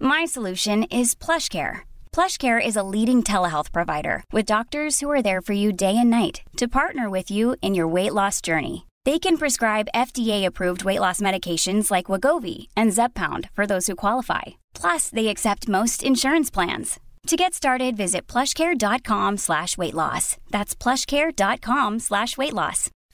[0.00, 1.80] My solution is PlushCare.
[2.10, 6.08] PlushCare is a leading telehealth provider with doctors who are there for you day and
[6.08, 8.86] night to partner with you in your weight loss journey.
[9.04, 14.40] They can prescribe FDA-approved weight loss medications like Wegovy and Zepbound for those who qualify.
[14.72, 16.98] Plus, they accept most insurance plans.
[17.26, 20.36] To get started, visit plushcare.com/weightloss.
[20.56, 22.88] That's plushcare.com/weightloss.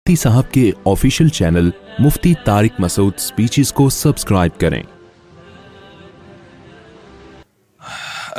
[0.00, 1.68] مفتی صاحب کے official channel
[2.04, 2.32] Mufti
[2.78, 4.82] Masood speeches کو subscribe کریں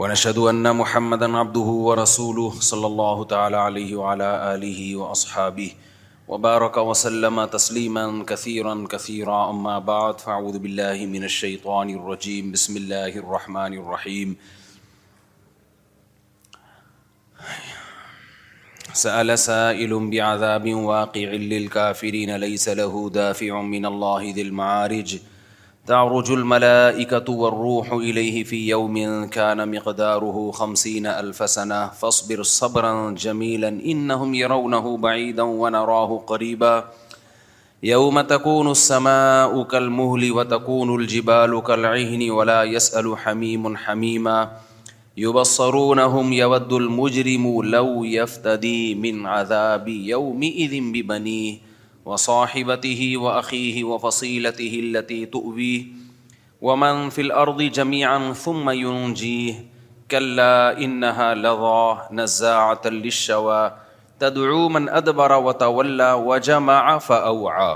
[0.00, 5.70] ونشهد أن محمدا عبده ورسوله صلى الله تعالى عليه وعلى آله وأصحابه
[6.28, 13.78] وبارك وسلم تسليما كثيرا كثيرا أما بعد فأعوذ بالله من الشيطان الرجيم بسم الله الرحمن
[13.78, 14.36] الرحيم
[19.04, 25.35] سأل سائل بعذاب واقع للكافرين ليس له دافع من الله ذي المعارج ونشهد
[25.86, 34.34] تعرج الملائكة والروح إليه في يوم كان مقداره خمسين ألف سنة فاصبر صبرا جميلا إنهم
[34.34, 36.84] يرونه بعيدا ونراه قريبا
[37.82, 44.50] يوم تكون السماء كالمهل وتكون الجبال كالعهن ولا يسأل حميم حميما
[45.16, 51.65] يبصرونهم يود المجرم لو يفتدي من عذاب يومئذ ببنيه
[52.06, 55.78] و صاحبتی و عقی و فصیلتی ہلتی تووی
[56.62, 59.64] ومن فل الارض جميعا ثم ينجيه
[60.10, 63.72] كلا إنها لظى نزاعة للشوى
[64.20, 67.74] تدعو من أدبر وتولى وجمع فأوعى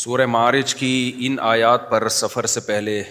[0.00, 0.90] سورہ معارج کی
[1.26, 3.02] ان آیات پر سفر سے پہلے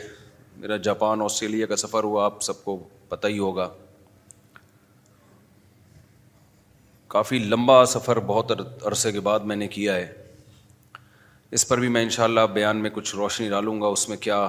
[0.58, 2.78] میرا جاپان آسٹریلیا کا سفر ہوا آپ سب کو
[3.10, 3.68] پتہ ہی ہوگا
[7.16, 8.52] کافی لمبا سفر بہت
[8.86, 10.12] عرصے کے بعد میں نے کیا ہے
[11.58, 14.48] اس پر بھی میں انشاءاللہ بیان میں کچھ روشنی ڈالوں گا اس میں کیا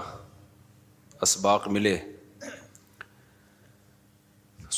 [1.23, 1.97] اسباق ملے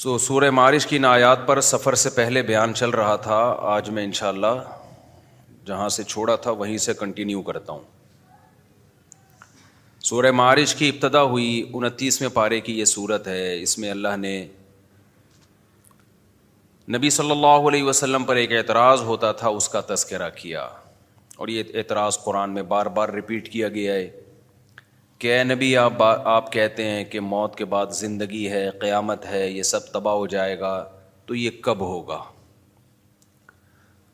[0.00, 3.38] سو سورہ معارش کی نایات پر سفر سے پہلے بیان چل رہا تھا
[3.74, 4.52] آج میں انشاءاللہ
[5.66, 7.82] جہاں سے چھوڑا تھا وہیں سے کنٹینیو کرتا ہوں
[10.10, 14.40] سورہ معارش کی ابتدا ہوئی انتیسویں پارے کی یہ صورت ہے اس میں اللہ نے
[16.92, 20.62] نبی صلی اللہ علیہ وسلم پر ایک اعتراض ہوتا تھا اس کا تذکرہ کیا
[21.42, 24.08] اور یہ اعتراض قرآن میں بار بار ریپیٹ کیا گیا ہے
[25.22, 29.46] کہ اے نبی آپ آپ کہتے ہیں کہ موت کے بعد زندگی ہے قیامت ہے
[29.48, 30.72] یہ سب تباہ ہو جائے گا
[31.26, 32.22] تو یہ کب ہوگا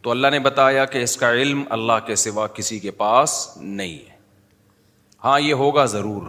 [0.03, 3.97] تو اللہ نے بتایا کہ اس کا علم اللہ کے سوا کسی کے پاس نہیں
[4.11, 4.17] ہے
[5.25, 6.27] ہاں یہ ہوگا ضرور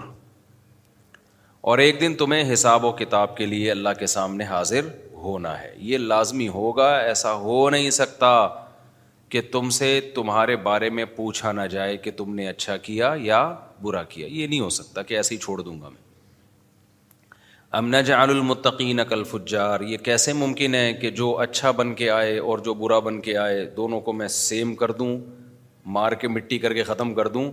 [1.72, 4.88] اور ایک دن تمہیں حساب و کتاب کے لیے اللہ کے سامنے حاضر
[5.28, 8.32] ہونا ہے یہ لازمی ہوگا ایسا ہو نہیں سکتا
[9.36, 13.40] کہ تم سے تمہارے بارے میں پوچھا نہ جائے کہ تم نے اچھا کیا یا
[13.88, 16.06] برا کیا یہ نہیں ہو سکتا کہ ایسے ہی چھوڑ دوں گا میں
[17.80, 22.38] امن جان المتقین اکل فجار یہ کیسے ممکن ہے کہ جو اچھا بن کے آئے
[22.52, 25.18] اور جو برا بن کے آئے دونوں کو میں سیم کر دوں
[25.98, 27.50] مار کے مٹی کر کے ختم کر دوں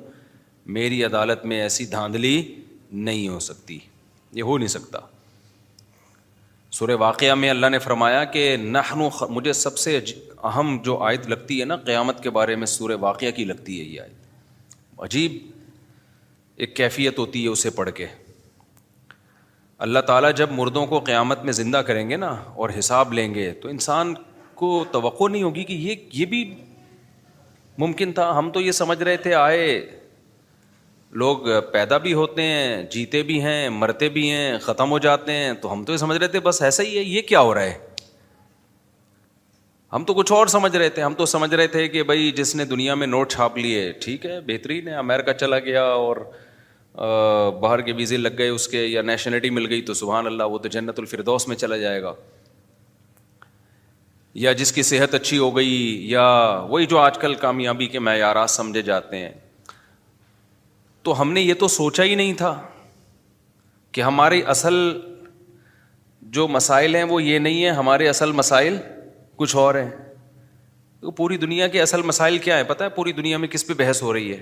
[0.79, 2.37] میری عدالت میں ایسی دھاندلی
[3.09, 3.79] نہیں ہو سکتی
[4.39, 4.99] یہ ہو نہیں سکتا
[6.75, 8.79] سور واقعہ میں اللہ نے فرمایا کہ نہ
[9.15, 9.23] خ...
[9.31, 9.99] مجھے سب سے
[10.49, 13.85] اہم جو آیت لگتی ہے نا قیامت کے بارے میں سورہ واقعہ کی لگتی ہے
[13.85, 15.39] یہ آیت عجیب
[16.63, 18.07] ایک کیفیت ہوتی ہے اسے پڑھ کے
[19.87, 22.35] اللہ تعالیٰ جب مردوں کو قیامت میں زندہ کریں گے نا
[22.65, 24.15] اور حساب لیں گے تو انسان
[24.63, 26.45] کو توقع نہیں ہوگی کہ یہ یہ بھی
[27.85, 29.65] ممکن تھا ہم تو یہ سمجھ رہے تھے آئے
[31.23, 35.53] لوگ پیدا بھی ہوتے ہیں جیتے بھی ہیں مرتے بھی ہیں ختم ہو جاتے ہیں
[35.61, 37.63] تو ہم تو یہ سمجھ رہے تھے بس ایسا ہی ہے یہ کیا ہو رہا
[37.65, 37.79] ہے
[39.93, 42.55] ہم تو کچھ اور سمجھ رہے تھے ہم تو سمجھ رہے تھے کہ بھائی جس
[42.57, 46.17] نے دنیا میں نوٹ چھاپ لیے ٹھیک ہے بہترین ہے امیرکا چلا گیا اور
[47.61, 50.59] باہر کے ویزے لگ گئے اس کے یا نیشنلٹی مل گئی تو سبحان اللہ وہ
[50.59, 52.15] تو جنت الفردوس میں چلا جائے گا
[54.43, 55.79] یا جس کی صحت اچھی ہو گئی
[56.11, 56.27] یا
[56.71, 59.33] وہی جو آج کل کامیابی کے معیارات سمجھے جاتے ہیں
[61.05, 62.53] تو ہم نے یہ تو سوچا ہی نہیں تھا
[63.93, 64.75] کہ ہمارے اصل
[66.37, 68.77] جو مسائل ہیں وہ یہ نہیں ہیں ہمارے اصل مسائل
[69.43, 69.91] کچھ اور ہیں
[71.17, 74.01] پوری دنیا کے اصل مسائل کیا ہیں پتہ ہے پوری دنیا میں کس پہ بحث
[74.03, 74.39] ہو رہی ہے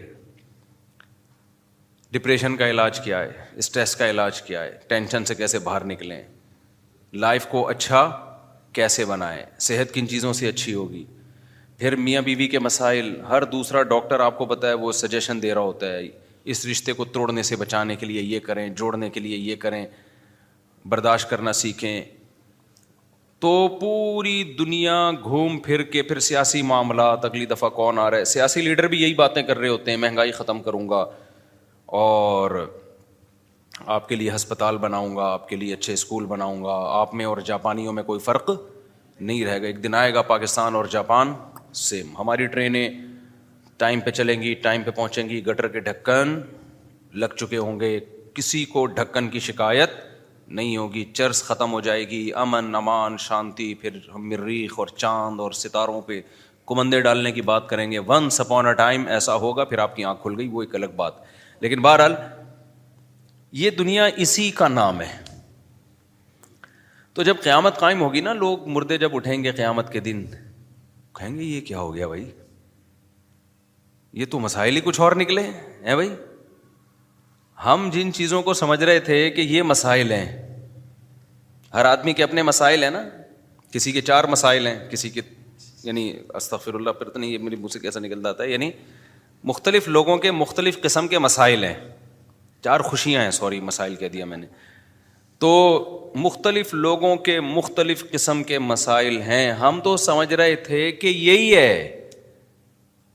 [2.12, 3.32] ڈپریشن کا علاج کیا ہے
[3.64, 6.20] اسٹریس کا علاج کیا ہے ٹینشن سے کیسے باہر نکلیں
[7.24, 8.04] لائف کو اچھا
[8.78, 11.04] کیسے بنائیں صحت کن چیزوں سے اچھی ہوگی
[11.78, 15.42] پھر میاں بیوی بی کے مسائل ہر دوسرا ڈاکٹر آپ کو پتا ہے وہ سجیشن
[15.42, 16.06] دے رہا ہوتا ہے
[16.50, 19.84] اس رشتے کو توڑنے سے بچانے کے لیے یہ کریں جوڑنے کے لیے یہ کریں
[20.90, 22.00] برداشت کرنا سیکھیں
[23.40, 24.94] تو پوری دنیا
[25.24, 29.00] گھوم پھر کے پھر سیاسی معاملات اگلی دفعہ کون آ رہا ہے سیاسی لیڈر بھی
[29.02, 31.04] یہی باتیں کر رہے ہوتے ہیں مہنگائی ختم کروں گا
[32.02, 32.50] اور
[33.86, 37.24] آپ کے لیے ہسپتال بناؤں گا آپ کے لیے اچھے اسکول بناؤں گا آپ میں
[37.26, 38.50] اور جاپانیوں میں کوئی فرق
[39.20, 41.32] نہیں رہے گا ایک دن آئے گا پاکستان اور جاپان
[41.88, 42.88] سیم ہماری ٹرینیں
[43.82, 46.38] ٹائم پہ چلیں گی ٹائم پہ پہنچیں گی گٹر کے ڈھکن
[47.20, 47.88] لگ چکے ہوں گے
[48.34, 49.90] کسی کو ڈھکن کی شکایت
[50.58, 55.40] نہیں ہوگی چرس ختم ہو جائے گی امن امان شانتی پھر ہم مریخ اور چاند
[55.40, 56.20] اور ستاروں پہ
[56.70, 60.22] کمندے ڈالنے کی بات کریں گے ون سپون ٹائم ایسا ہوگا پھر آپ کی آنکھ
[60.22, 61.14] کھل گئی وہ ایک الگ بات
[61.64, 62.14] لیکن بہرحال
[63.64, 65.10] یہ دنیا اسی کا نام ہے
[67.14, 70.24] تو جب قیامت قائم ہوگی نا لوگ مردے جب اٹھیں گے قیامت کے دن
[71.18, 72.24] کہیں گے یہ کیا ہو گیا بھائی
[74.20, 76.08] یہ تو مسائل ہی کچھ اور نکلے ہیں بھائی
[77.64, 80.56] ہم جن چیزوں کو سمجھ رہے تھے کہ یہ مسائل ہیں
[81.74, 83.02] ہر آدمی کے اپنے مسائل ہیں نا
[83.72, 85.20] کسی کے چار مسائل ہیں کسی کے
[85.84, 88.70] یعنی استفر اللہ تو نہیں یہ میرے منہ سے کیسا نکلتا ہے یعنی
[89.50, 91.74] مختلف لوگوں کے مختلف قسم کے مسائل ہیں
[92.64, 94.46] چار خوشیاں ہیں سوری مسائل کہہ دیا میں نے
[95.44, 95.50] تو
[96.24, 101.54] مختلف لوگوں کے مختلف قسم کے مسائل ہیں ہم تو سمجھ رہے تھے کہ یہی
[101.56, 102.01] ہے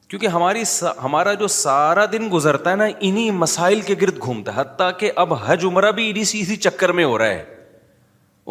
[0.08, 0.62] کیونکہ ہماری
[1.04, 5.12] ہمارا جو سارا دن گزرتا ہے نا انہیں مسائل کے گرد گھومتا ہے حتیٰ کہ
[5.24, 7.44] اب حج عمرہ بھی انہیں سی اسی چکر میں ہو رہا ہے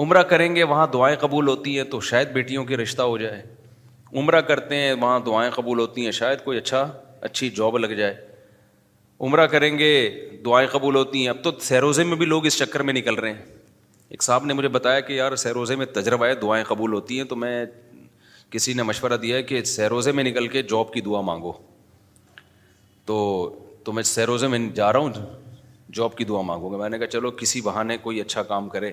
[0.05, 3.43] عمرہ کریں گے وہاں دعائیں قبول ہوتی ہیں تو شاید بیٹیوں کے رشتہ ہو جائے
[4.23, 6.87] عمرہ کرتے ہیں وہاں دعائیں قبول ہوتی ہیں شاید کوئی اچھا
[7.29, 8.15] اچھی جاب لگ جائے
[9.27, 9.91] عمرہ کریں گے
[10.45, 13.33] دعائیں قبول ہوتی ہیں اب تو سیروزے میں بھی لوگ اس چکر میں نکل رہے
[13.33, 13.43] ہیں
[14.09, 17.25] ایک صاحب نے مجھے بتایا کہ یار سیروزے میں تجربہ ہے دعائیں قبول ہوتی ہیں
[17.29, 17.65] تو میں
[18.51, 21.53] کسی نے مشورہ دیا ہے کہ سیروزے میں نکل کے جاب کی دعا مانگو
[23.07, 23.17] تو
[23.85, 25.13] تو میں سیروزے میں جا رہا ہوں
[25.95, 28.91] جاب کی دعا مانگوں گا میں نے کہا چلو کسی بہانے کوئی اچھا کام کرے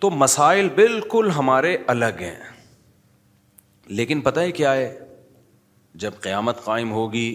[0.00, 2.36] تو مسائل بالکل ہمارے الگ ہیں
[4.00, 4.96] لیکن پتہ ہے کیا ہے
[6.04, 7.26] جب قیامت قائم ہوگی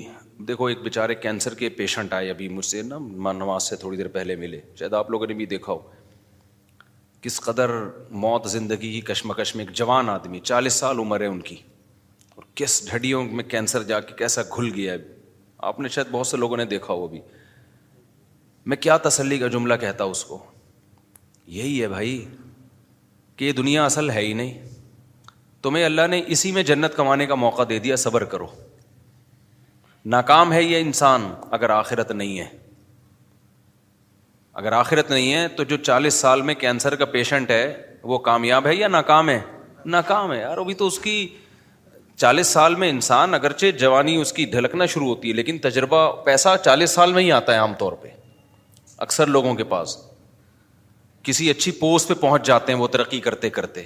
[0.47, 2.97] دیکھو ایک بیچارے کینسر کے پیشنٹ آئے ابھی مجھ سے نا
[3.31, 5.79] نماز سے تھوڑی دیر پہلے ملے شاید آپ لوگوں نے بھی دیکھا ہو
[7.21, 7.69] کس قدر
[8.23, 11.55] موت زندگی کی کشمکش میں ایک جوان آدمی چالیس سال عمر ہے ان کی
[12.35, 14.97] اور کس ڈھڈیوں میں کینسر جا کے کیسا گھل گیا ہے
[15.71, 17.19] آپ نے شاید بہت سے لوگوں نے دیکھا وہ ابھی
[18.71, 20.37] میں کیا تسلی کا جملہ کہتا ہوں اس کو
[21.57, 22.23] یہی ہے بھائی
[23.35, 24.69] کہ یہ دنیا اصل ہے ہی نہیں
[25.63, 28.47] تمہیں اللہ نے اسی میں جنت کمانے کا موقع دے دیا صبر کرو
[30.15, 32.47] ناکام ہے یہ انسان اگر آخرت نہیں ہے
[34.61, 37.61] اگر آخرت نہیں ہے تو جو چالیس سال میں کینسر کا پیشنٹ ہے
[38.11, 39.39] وہ کامیاب ہے یا ناکام ہے
[39.93, 41.15] ناکام ہے یار ابھی تو اس کی
[42.23, 46.49] چالیس سال میں انسان اگرچہ جوانی اس کی ڈھلکنا شروع ہوتی ہے لیکن تجربہ پیسہ
[46.65, 48.07] چالیس سال میں ہی آتا ہے عام طور پہ
[49.07, 49.97] اکثر لوگوں کے پاس
[51.23, 53.83] کسی اچھی پوسٹ پہ پہنچ جاتے ہیں وہ ترقی کرتے کرتے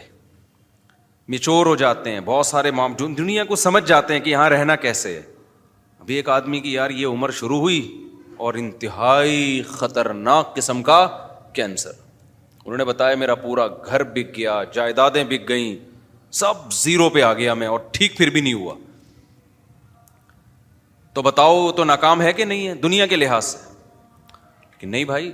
[1.33, 4.75] مچور ہو جاتے ہیں بہت سارے مام دنیا کو سمجھ جاتے ہیں کہ یہاں رہنا
[4.87, 5.21] کیسے ہے
[5.99, 7.79] ابھی ایک آدمی کی یار یہ عمر شروع ہوئی
[8.43, 11.05] اور انتہائی خطرناک قسم کا
[11.53, 11.91] کینسر
[12.65, 15.75] انہوں نے بتایا میرا پورا گھر بک گیا جائیدادیں بک گئیں
[16.39, 18.73] سب زیرو پہ آ گیا میں اور ٹھیک پھر بھی نہیں ہوا
[21.13, 23.67] تو بتاؤ تو ناکام ہے کہ نہیں ہے دنیا کے لحاظ سے
[24.79, 25.31] کہ نہیں بھائی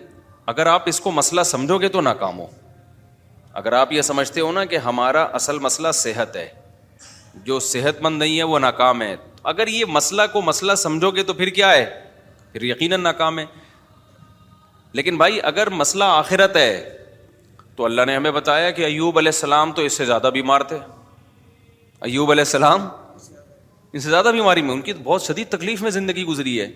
[0.54, 2.46] اگر آپ اس کو مسئلہ سمجھو گے تو ناکام ہو
[3.62, 6.48] اگر آپ یہ سمجھتے ہو نا کہ ہمارا اصل مسئلہ صحت ہے
[7.46, 9.16] جو صحت مند نہیں ہے وہ ناکام ہے
[9.52, 11.86] اگر یہ مسئلہ کو مسئلہ سمجھو گے تو پھر کیا ہے
[12.52, 13.46] پھر یقیناً ناکام ہے
[14.94, 16.74] لیکن بھائی اگر مسئلہ آخرت ہے
[17.76, 20.78] تو اللہ نے ہمیں بتایا کہ ایوب علیہ السلام تو اس سے زیادہ بیمار تھے
[22.10, 22.88] ایوب علیہ السلام
[23.94, 26.68] ان سے زیادہ بیماری میں ان کی بہت شدید تکلیف میں زندگی گزری ہے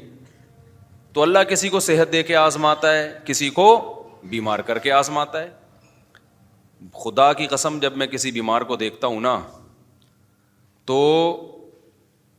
[1.14, 3.68] تو اللہ کسی کو صحت دے کے آزماتا ہے کسی کو
[4.30, 5.50] بیمار کر کے آزماتا ہے
[7.04, 9.38] خدا کی قسم جب میں کسی بیمار کو دیکھتا ہوں نا
[10.86, 11.00] تو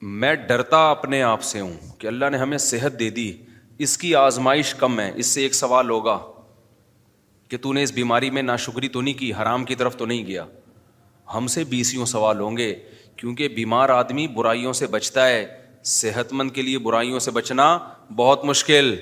[0.03, 3.33] میں ڈرتا اپنے آپ سے ہوں کہ اللہ نے ہمیں صحت دے دی
[3.85, 6.19] اس کی آزمائش کم ہے اس سے ایک سوال ہوگا
[7.49, 10.26] کہ تو نے اس بیماری میں ناشکری تو نہیں کی حرام کی طرف تو نہیں
[10.26, 10.45] گیا
[11.35, 12.75] ہم سے بیسیوں سوال ہوں گے
[13.17, 15.47] کیونکہ بیمار آدمی برائیوں سے بچتا ہے
[15.93, 17.76] صحت مند کے لیے برائیوں سے بچنا
[18.17, 18.95] بہت مشکل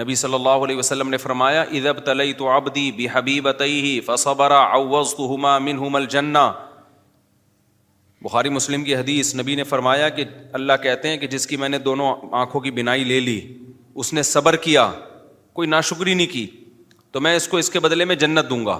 [0.00, 4.00] نبی صلی اللہ علیہ وسلم نے فرمایا ادب تلئی تو آبدی بے حبی بتائی ہی
[6.10, 6.36] جن
[8.22, 10.24] بخاری مسلم کی حدیث نبی نے فرمایا کہ
[10.58, 13.40] اللہ کہتے ہیں کہ جس کی میں نے دونوں آنکھوں کی بینائی لے لی
[14.02, 14.90] اس نے صبر کیا
[15.58, 16.46] کوئی نا شکری نہیں کی
[17.12, 18.78] تو میں اس کو اس کے بدلے میں جنت دوں گا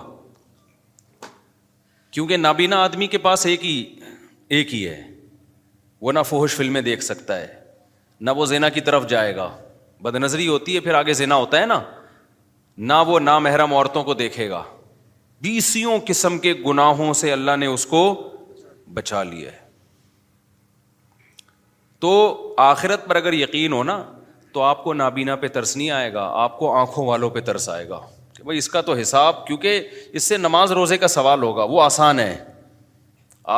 [2.11, 3.75] کیونکہ نابینا آدمی کے پاس ایک ہی
[4.56, 5.02] ایک ہی ہے
[6.06, 7.46] وہ نہ فوہش فلمیں دیکھ سکتا ہے
[8.20, 9.50] نہ وہ زینا کی طرف جائے گا
[10.02, 11.80] بد نظری ہوتی ہے پھر آگے زینا ہوتا ہے نا
[12.90, 14.62] نہ وہ نامحرم عورتوں کو دیکھے گا
[15.42, 18.02] بیسوں قسم کے گناہوں سے اللہ نے اس کو
[18.95, 19.61] بچا لیا ہے
[22.01, 24.03] تو آخرت پر اگر یقین ہونا
[24.53, 27.69] تو آپ کو نابینا پہ ترس نہیں آئے گا آپ کو آنکھوں والوں پہ ترس
[27.69, 27.99] آئے گا
[28.37, 31.83] کہ بھائی اس کا تو حساب کیونکہ اس سے نماز روزے کا سوال ہوگا وہ
[31.83, 32.35] آسان ہے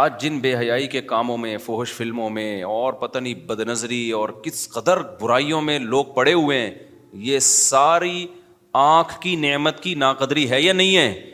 [0.01, 4.11] آج جن بے حیائی کے کاموں میں فوہش فلموں میں اور پتہ نہیں بد نظری
[4.19, 6.71] اور کس قدر برائیوں میں لوگ پڑے ہوئے ہیں
[7.27, 8.27] یہ ساری
[8.83, 11.33] آنکھ کی نعمت کی ناقدری ہے یا نہیں ہے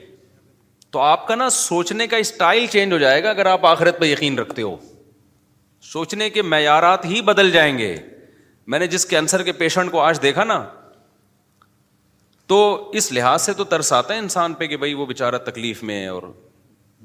[0.92, 4.06] تو آپ کا نا سوچنے کا اسٹائل چینج ہو جائے گا اگر آپ آخرت پہ
[4.06, 4.76] یقین رکھتے ہو
[5.92, 7.94] سوچنے کے معیارات ہی بدل جائیں گے
[8.72, 10.64] میں نے جس کینسر کے پیشنٹ کو آج دیکھا نا
[12.52, 12.58] تو
[13.00, 16.06] اس لحاظ سے تو ترس آتا ہے انسان پہ کہ بھائی وہ بےچارہ تکلیف میں
[16.08, 16.22] اور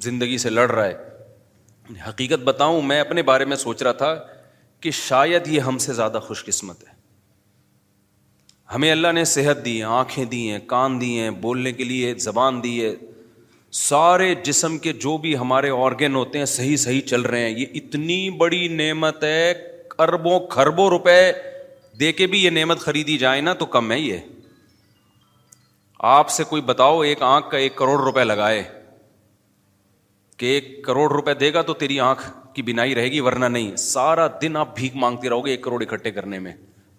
[0.07, 4.15] زندگی سے لڑ رہا ہے حقیقت بتاؤں میں اپنے بارے میں سوچ رہا تھا
[4.81, 6.93] کہ شاید یہ ہم سے زیادہ خوش قسمت ہے
[8.73, 12.13] ہمیں اللہ نے صحت دی ہے آنکھیں دی ہیں کان دی ہیں بولنے کے لیے
[12.27, 12.95] زبان دی ہے
[13.77, 17.65] سارے جسم کے جو بھی ہمارے آرگن ہوتے ہیں صحیح صحیح چل رہے ہیں یہ
[17.75, 19.51] اتنی بڑی نعمت ہے
[20.05, 21.15] اربوں کھربوں روپے
[21.99, 24.17] دے کے بھی یہ نعمت خریدی جائے نا تو کم ہے یہ
[26.13, 28.63] آپ سے کوئی بتاؤ ایک آنکھ کا ایک کروڑ روپے لگائے
[30.37, 33.75] کہ ایک کروڑ روپے دے گا تو تیری آنکھ کی بینائی رہے گی ورنہ نہیں
[33.91, 36.53] سارا دن آپ بھیک مانگتے رہو گے ایک کروڑ اکٹھے کرنے میں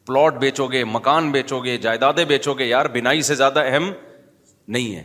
[0.07, 3.91] پلاٹ بیچو گے مکان بیچو گے جائیدادیں بیچو گے یار بینائی سے زیادہ اہم
[4.69, 5.03] نہیں ہے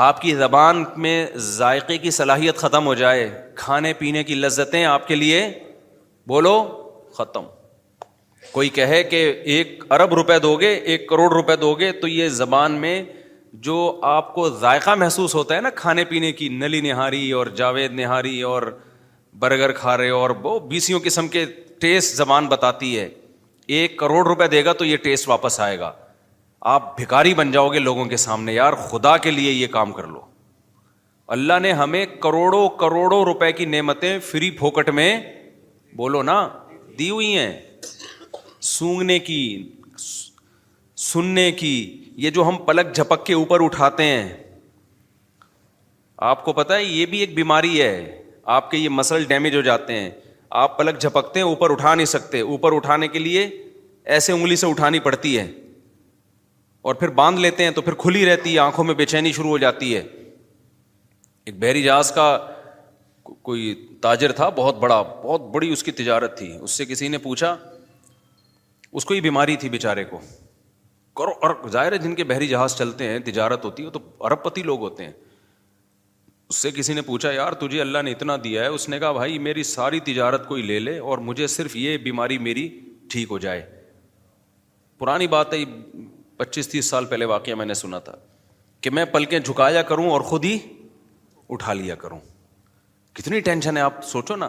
[0.00, 5.06] آپ کی زبان میں ذائقے کی صلاحیت ختم ہو جائے کھانے پینے کی لذتیں آپ
[5.08, 5.40] کے لیے
[6.28, 6.56] بولو
[7.16, 7.44] ختم
[8.52, 9.16] کوئی کہے کہ
[9.56, 13.02] ایک ارب روپے دو گے ایک کروڑ روپے دو گے تو یہ زبان میں
[13.66, 13.76] جو
[14.10, 18.40] آپ کو ذائقہ محسوس ہوتا ہے نا کھانے پینے کی نلی نہاری اور جاوید نہاری
[18.52, 18.62] اور
[19.38, 21.44] برگر کھا رہے اور وہ بیسیوں قسم کے
[21.80, 23.08] ٹیسٹ زبان بتاتی ہے
[23.76, 25.92] ایک کروڑ روپے دے گا تو یہ ٹیسٹ واپس آئے گا
[26.70, 30.06] آپ بھکاری بن جاؤ گے لوگوں کے سامنے یار خدا کے لیے یہ کام کر
[30.06, 30.20] لو
[31.36, 35.08] اللہ نے ہمیں کروڑوں کروڑوں روپے کی نعمتیں فری پھوکٹ میں
[35.96, 36.36] بولو نا
[36.98, 37.52] دی ہوئی ہیں
[38.72, 39.38] سونگنے کی
[41.04, 41.72] سننے کی
[42.24, 44.28] یہ جو ہم پلک جھپک کے اوپر اٹھاتے ہیں
[46.32, 48.22] آپ کو پتا ہے یہ بھی ایک بیماری ہے
[48.56, 50.10] آپ کے یہ مسل ڈیمیج ہو جاتے ہیں
[50.64, 53.48] آپ پلک جھپکتے ہیں اوپر اٹھا نہیں سکتے اوپر اٹھانے کے لیے
[54.14, 55.46] ایسے انگلی سے اٹھانی پڑتی ہے
[56.82, 59.48] اور پھر باندھ لیتے ہیں تو پھر کھلی رہتی ہے آنکھوں میں بے چینی شروع
[59.50, 60.02] ہو جاتی ہے
[61.44, 62.26] ایک بحری جہاز کا
[63.42, 67.18] کوئی تاجر تھا بہت بڑا بہت بڑی اس کی تجارت تھی اس سے کسی نے
[67.26, 67.56] پوچھا
[68.92, 70.18] اس کو ہی بیماری تھی بیچارے کو
[71.16, 74.00] کرو اور ظاہر ہے جن کے بحری جہاز چلتے ہیں تجارت ہوتی ہے وہ تو
[74.26, 75.12] ارب پتی لوگ ہوتے ہیں
[76.48, 79.12] اس سے کسی نے پوچھا یار تجھے اللہ نے اتنا دیا ہے اس نے کہا
[79.12, 82.68] بھائی میری ساری تجارت کوئی لے لے اور مجھے صرف یہ بیماری میری
[83.10, 83.62] ٹھیک ہو جائے
[84.98, 85.58] پرانی بات ہے
[86.42, 88.12] پچیس تیس سال پہلے واقعہ میں نے سنا تھا
[88.80, 90.56] کہ میں پلکیں جھکایا کروں اور خود ہی
[91.56, 92.18] اٹھا لیا کروں
[93.16, 94.48] کتنی ٹینشن ہے آپ سوچو نا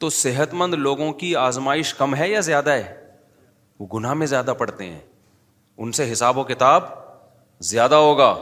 [0.00, 2.92] تو صحت مند لوگوں کی آزمائش کم ہے یا زیادہ ہے
[3.78, 4.98] وہ گناہ میں زیادہ پڑتے ہیں
[5.80, 6.84] ان سے حساب و کتاب
[7.70, 8.34] زیادہ ہوگا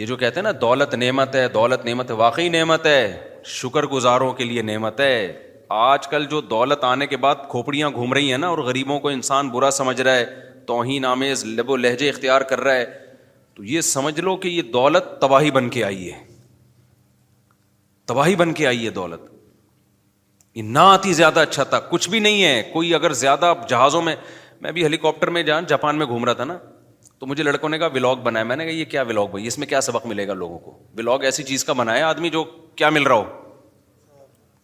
[0.00, 3.02] یہ جو کہتے ہیں نا دولت نعمت ہے دولت نعمت ہے واقعی نعمت ہے
[3.58, 5.16] شکر گزاروں کے لیے نعمت ہے
[5.84, 9.08] آج کل جو دولت آنے کے بعد کھوپڑیاں گھوم رہی ہیں نا اور غریبوں کو
[9.18, 10.24] انسان برا سمجھ رہا ہے
[10.66, 12.84] توہین آمیز لب و لہجے اختیار کر رہا ہے
[13.54, 16.18] تو یہ سمجھ لو کہ یہ دولت تباہی بن کے آئی ہے
[18.06, 19.32] تباہی بن کے آئی ہے دولت
[20.54, 24.14] یہ نہ آتی زیادہ اچھا تھا کچھ بھی نہیں ہے کوئی اگر زیادہ جہازوں میں
[24.16, 26.56] میں میں بھی ہیلی کاپٹر جان جاپان میں گھوم رہا تھا نا
[27.18, 29.58] تو مجھے لڑکوں نے کہا ولاگ بنایا میں نے کہا یہ کیا ولاگ بھائی اس
[29.58, 32.42] میں کیا سبق ملے گا لوگوں کو ولاگ ایسی چیز کا بنایا آدمی جو
[32.80, 33.56] کیا مل رہا ہو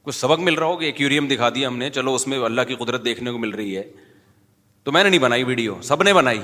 [0.03, 2.63] کچھ سبق مل رہا ہو کہ ایکوریم دکھا دیا ہم نے چلو اس میں اللہ
[2.69, 3.83] کی قدرت دیکھنے کو مل رہی ہے
[4.85, 6.41] تو میں نے نہیں بنائی ویڈیو سب نے بنائی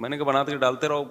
[0.00, 1.04] میں نے کہا بناتے ڈالتے رہو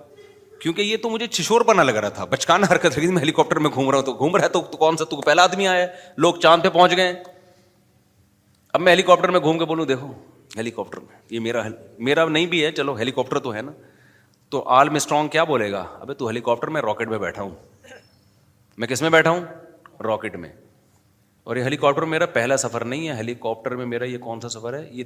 [0.61, 3.59] کیونکہ یہ تو مجھے چھشور بنا لگ رہا تھا بچکان حرکت لگی میں ہیلی کاپٹر
[3.65, 5.87] میں گھوم رہا ہوں تو گھوم رہا تو کون سا تو پہلا آدمی آیا
[6.25, 7.13] لوگ چاند پہ پہنچ گئے
[8.73, 10.11] اب میں ہیلی کاپٹر میں گھوم کے بولوں دیکھو
[10.57, 11.63] ہیلی کاپٹر میں یہ میرا
[12.09, 13.71] میرا نہیں بھی ہے چلو ہیلی کاپٹر تو ہے نا
[14.49, 17.41] تو آل میں اسٹرانگ کیا بولے گا ابھی تو ہیلی کاپٹر میں راکٹ میں بیٹھا
[17.41, 17.55] ہوں
[18.79, 19.41] میں کس میں بیٹھا ہوں
[20.05, 20.49] راکٹ میں
[21.43, 24.39] اور یہ ہیلی کاپٹر میرا پہلا سفر نہیں ہے ہیلی کاپٹر میں میرا یہ کون
[24.41, 25.03] سا سفر ہے یہ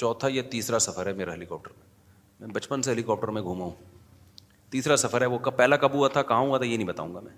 [0.00, 3.40] چوتھا یا تیسرا سفر ہے میرا ہیلی کاپٹر میں میں بچپن سے ہیلی کاپٹر میں
[3.42, 6.76] گھوما ہوں تیسرا سفر ہے وہ کب پہلا کب ہوا تھا کہاں ہوا تھا یہ
[6.76, 7.32] نہیں بتاؤں گا میں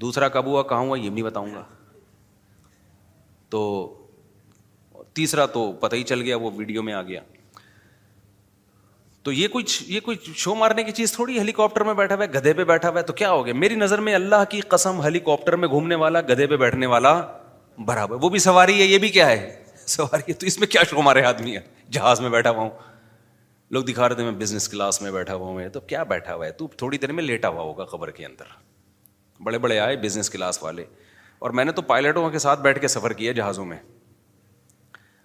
[0.00, 1.62] دوسرا کب ہوا کہاں ہوا یہ بھی نہیں بتاؤں گا
[3.54, 3.62] تو
[5.18, 7.20] تیسرا تو پتہ ہی چل گیا وہ ویڈیو میں آ گیا
[9.28, 12.24] تو یہ کچھ یہ کچھ شو مارنے کی چیز تھوڑی ہیلی کاپٹر میں بیٹھا ہوا
[12.24, 14.60] ہے گدھے پہ بیٹھا ہوا ہے تو کیا ہو گیا میری نظر میں اللہ کی
[14.74, 17.14] قسم ہیلی کاپٹر میں گھومنے والا گدھے پہ بیٹھنے والا
[17.86, 19.38] برابر وہ بھی سواری ہے یہ بھی کیا ہے
[19.90, 21.60] سواری ہے تو اس میں کیا شمارے آدمی ہے
[21.96, 22.70] جہاز میں بیٹھا ہوا ہوں
[23.76, 26.46] لوگ دکھا رہے تھے میں بزنس کلاس میں بیٹھا ہوا ہوں تو کیا بیٹھا ہوا
[26.46, 28.54] ہے تو تھوڑی دیر میں لیٹا ہوا ہوگا خبر کے اندر
[29.44, 30.84] بڑے بڑے آئے بزنس کلاس والے
[31.44, 33.76] اور میں نے تو پائلٹوں کے ساتھ بیٹھ کے سفر کیا جہازوں میں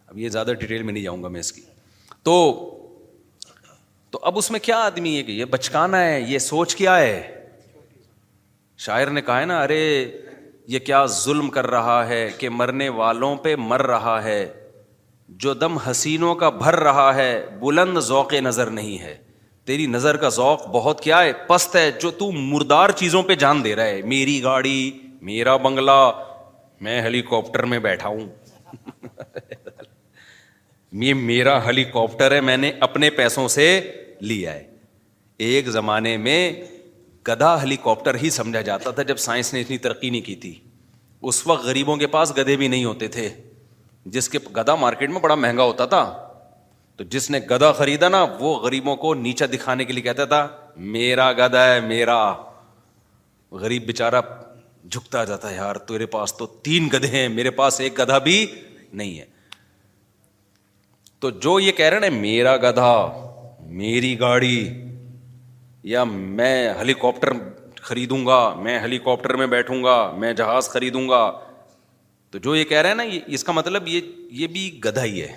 [0.08, 1.62] اب یہ زیادہ ڈیٹیل میں نہیں جاؤں گا میں اس کی
[2.30, 2.36] تو
[4.12, 7.22] تو اب اس میں کیا آدمی ہے کہ یہ بچکانا ہے یہ سوچ کیا ہے
[8.86, 9.82] شاعر نے کہا ہے نا ارے
[10.72, 14.46] یہ کیا ظلم کر رہا ہے کہ مرنے والوں پہ مر رہا ہے
[15.44, 17.30] جو دم حسینوں کا بھر رہا ہے
[17.62, 19.16] بلند ذوق نظر نہیں ہے
[19.68, 23.64] تیری نظر کا ذوق بہت کیا ہے پست ہے جو تو مردار چیزوں پہ جان
[23.64, 24.92] دے رہا ہے میری گاڑی
[25.30, 26.00] میرا بنگلہ
[26.88, 28.28] میں ہیلی کاپٹر میں بیٹھا ہوں
[31.06, 33.68] یہ میرا ہیلی کاپٹر ہے میں نے اپنے پیسوں سے
[34.22, 34.64] لیا ہے
[35.50, 36.38] ایک زمانے میں
[37.28, 40.54] گدھا ہیلی کاپٹر ہی سمجھا جاتا تھا جب سائنس نے اتنی ترقی نہیں کی تھی
[41.32, 43.30] اس وقت غریبوں کے پاس گدے بھی نہیں ہوتے تھے
[44.16, 46.04] جس کے گدا مارکیٹ میں بڑا مہنگا ہوتا تھا
[46.98, 50.48] تو جس نے گدھا خریدا نا وہ غریبوں کو نیچا دکھانے کے لیے کہتا تھا
[50.96, 52.18] میرا گدھا میرا
[53.62, 54.20] غریب بےچارا
[54.90, 58.46] جھکتا جاتا ہے یار تیرے پاس تو تین گدھے میرے پاس ایک گدھا بھی
[58.94, 59.26] نہیں ہے
[61.20, 62.92] تو جو یہ کہہ رہے نا میرا گدھا
[63.82, 64.83] میری گاڑی
[65.84, 67.32] یا میں ہیلی کاپٹر
[67.82, 71.24] خریدوں گا میں ہیلی کاپٹر میں بیٹھوں گا میں جہاز خریدوں گا
[72.32, 74.02] تو جو یہ کہہ رہے ہیں نا اس کا مطلب یہ
[74.42, 75.36] یہ بھی گدھا ہی ہے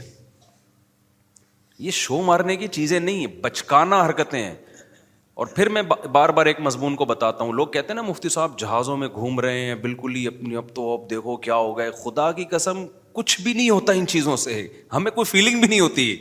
[1.78, 4.54] یہ شو مارنے کی چیزیں نہیں ہیں بچکانا حرکتیں ہیں
[5.42, 5.82] اور پھر میں
[6.12, 9.08] بار بار ایک مضمون کو بتاتا ہوں لوگ کہتے ہیں نا مفتی صاحب جہازوں میں
[9.14, 12.44] گھوم رہے ہیں بالکل ہی اپنی اب تو اب دیکھو کیا ہو گئے خدا کی
[12.50, 16.14] قسم کچھ بھی نہیں ہوتا ان چیزوں سے ہمیں کوئی فیلنگ بھی نہیں ہوتی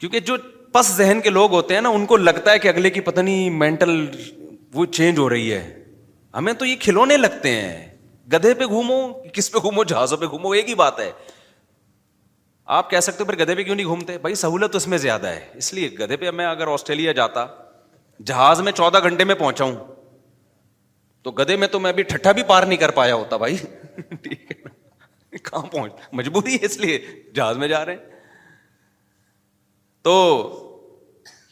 [0.00, 0.36] کیونکہ جو
[0.72, 3.20] پس ذہن کے لوگ ہوتے ہیں نا ان کو لگتا ہے کہ اگلے کی پتہ
[3.20, 3.90] نہیں مینٹل
[4.74, 5.62] وہ چینج ہو رہی ہے
[6.36, 7.86] ہمیں تو یہ کھلونے لگتے ہیں
[8.32, 8.96] گدھے پہ گھومو
[9.32, 11.10] کس پہ گھومو جہازوں پہ گھومو ایک ہی بات ہے
[12.78, 15.40] آپ کہہ سکتے پھر گدھے پہ کیوں نہیں گھومتے بھائی سہولت اس میں زیادہ ہے
[15.62, 17.46] اس لیے گدھے پہ میں اگر آسٹریلیا جاتا
[18.26, 19.74] جہاز میں چودہ گھنٹے میں پہنچا ہوں
[21.24, 23.56] تو گدھے میں تو میں ابھی ٹھٹھا بھی پار نہیں کر پایا ہوتا بھائی
[24.22, 26.98] ٹھیک ہے کہاں پہنچ مجبوری ہے اس لیے
[27.34, 28.10] جہاز میں جا رہے ہیں
[30.04, 30.12] تو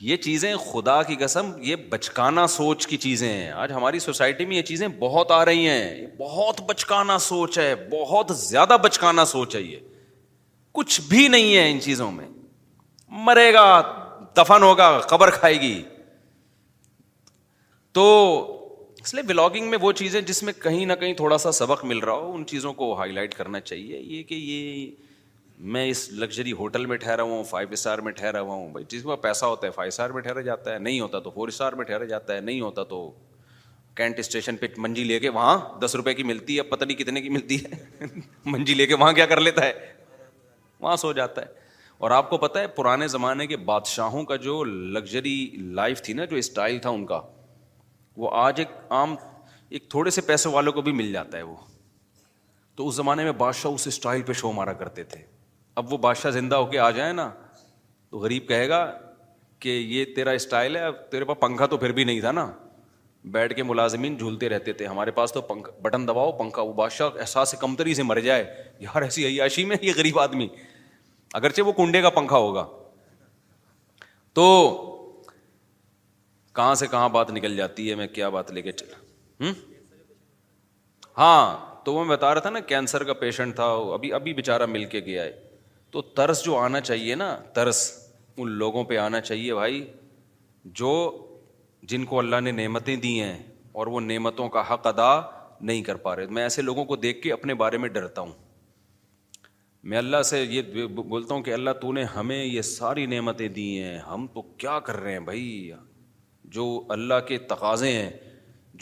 [0.01, 4.57] یہ چیزیں خدا کی قسم یہ بچکانا سوچ کی چیزیں ہیں آج ہماری سوسائٹی میں
[4.57, 9.61] یہ چیزیں بہت آ رہی ہیں بہت بچکانا سوچ ہے بہت زیادہ بچکانا سوچ ہے
[9.63, 9.79] یہ
[10.79, 12.27] کچھ بھی نہیں ہے ان چیزوں میں
[13.27, 13.67] مرے گا
[14.37, 15.83] دفن ہوگا خبر کھائے گی
[17.99, 18.07] تو
[19.01, 21.99] اس لیے بلاگنگ میں وہ چیزیں جس میں کہیں نہ کہیں تھوڑا سا سبق مل
[21.99, 24.91] رہا ہو ان چیزوں کو ہائی لائٹ کرنا چاہیے یہ کہ یہ
[25.73, 28.85] میں اس لگژری ہوٹل میں ٹھہرا ہوا ہوں فائیو اسٹار میں ٹھہرا ہوا ہوں بھائی
[28.89, 31.49] جس میں پیسہ ہوتا ہے فائیو اسٹار میں ٹھہرا جاتا ہے نہیں ہوتا تو فور
[31.49, 33.01] اسٹار میں ٹھہرا جاتا ہے نہیں ہوتا تو
[33.97, 37.21] کینٹ اسٹیشن پہ منجی لے کے وہاں دس روپے کی ملتی ہے پتہ نہیں کتنے
[37.23, 38.07] کی ملتی ہے
[38.51, 39.73] منجی لے کے وہاں کیا کر لیتا ہے
[40.81, 41.59] وہاں سو جاتا ہے
[41.99, 45.37] اور آپ کو پتہ ہے پرانے زمانے کے بادشاہوں کا جو لگژری
[45.81, 47.21] لائف تھی نا جو اسٹائل تھا ان کا
[48.17, 49.15] وہ آج ایک عام
[49.69, 51.55] ایک تھوڑے سے پیسے والوں کو بھی مل جاتا ہے وہ
[52.77, 55.23] تو اس زمانے میں بادشاہ اس اسٹائل پہ شو مارا کرتے تھے
[55.81, 57.31] اب وہ بادشاہ زندہ ہو کے آ جائے نا
[58.11, 58.79] تو غریب کہے گا
[59.65, 62.45] کہ یہ تیرا اسٹائل ہے تیرے پاس پنکھا تو پھر بھی نہیں تھا نا
[63.37, 67.19] بیٹھ کے ملازمین جھولتے رہتے تھے ہمارے پاس تو پنکھا بٹن دباؤ پنکھا وہ بادشاہ
[67.21, 68.45] احساس کمتری سے مر جائے
[68.89, 70.49] یار ایسی عیاشی میں یہ غریب آدمی
[71.41, 72.67] اگرچہ وہ کنڈے کا پنکھا ہوگا
[74.41, 74.47] تو
[76.55, 78.97] کہاں سے کہاں بات نکل جاتی ہے میں کیا بات لے کے چلا
[79.47, 79.53] ہوں
[81.19, 83.67] ہاں تو وہ میں بتا رہا تھا نا کینسر کا پیشنٹ تھا
[83.97, 85.31] ابھی ابھی بےچارا مل کے گیا ہے
[85.93, 87.79] تو ترس جو آنا چاہیے نا ترس
[88.39, 89.85] ان لوگوں پہ آنا چاہیے بھائی
[90.81, 90.93] جو
[91.91, 93.39] جن کو اللہ نے نعمتیں دی ہیں
[93.81, 95.13] اور وہ نعمتوں کا حق ادا
[95.61, 98.33] نہیں کر پا رہے میں ایسے لوگوں کو دیکھ کے اپنے بارے میں ڈرتا ہوں
[99.91, 103.69] میں اللہ سے یہ بولتا ہوں کہ اللہ تو نے ہمیں یہ ساری نعمتیں دی
[103.83, 105.71] ہیں ہم تو کیا کر رہے ہیں بھائی
[106.57, 106.65] جو
[106.97, 108.11] اللہ کے تقاضے ہیں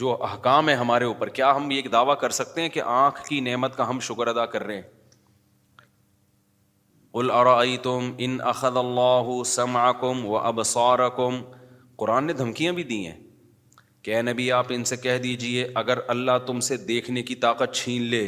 [0.03, 3.41] جو احکام ہیں ہمارے اوپر کیا ہم یہ دعویٰ کر سکتے ہیں کہ آنکھ کی
[3.51, 4.83] نعمت کا ہم شکر ادا کر رہے ہیں
[7.83, 9.31] تم ان اخد اللہ
[10.01, 11.31] و
[11.99, 13.15] قرآن نے دھمکیاں بھی دی ہیں
[14.03, 17.75] کہ اے نبی آپ ان سے کہہ دیجیے اگر اللہ تم سے دیکھنے کی طاقت
[17.75, 18.23] چھین لے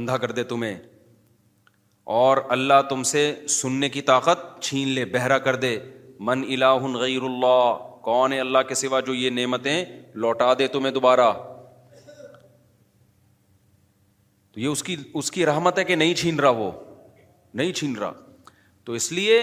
[0.00, 0.74] اندھا کر دے تمہیں
[2.18, 3.22] اور اللہ تم سے
[3.60, 5.78] سننے کی طاقت چھین لے بہرا کر دے
[6.30, 9.84] من اللہ غیر اللہ کون ہے اللہ کے سوا جو یہ نعمتیں
[10.24, 11.32] لوٹا دے تمہیں دوبارہ
[14.54, 16.70] تو یہ اس کی اس کی رحمت ہے کہ نہیں چھین رہا وہ
[17.54, 18.12] نہیں چھین رہا
[18.84, 19.40] تو اس لیے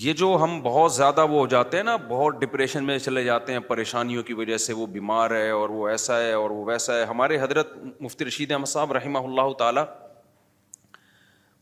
[0.00, 3.52] یہ جو ہم بہت زیادہ وہ ہو جاتے ہیں نا بہت ڈپریشن میں چلے جاتے
[3.52, 6.96] ہیں پریشانیوں کی وجہ سے وہ بیمار ہے اور وہ ایسا ہے اور وہ ویسا
[6.98, 9.84] ہے ہمارے حضرت مفتی رشید احمد صاحب رحمہ اللہ تعالیٰ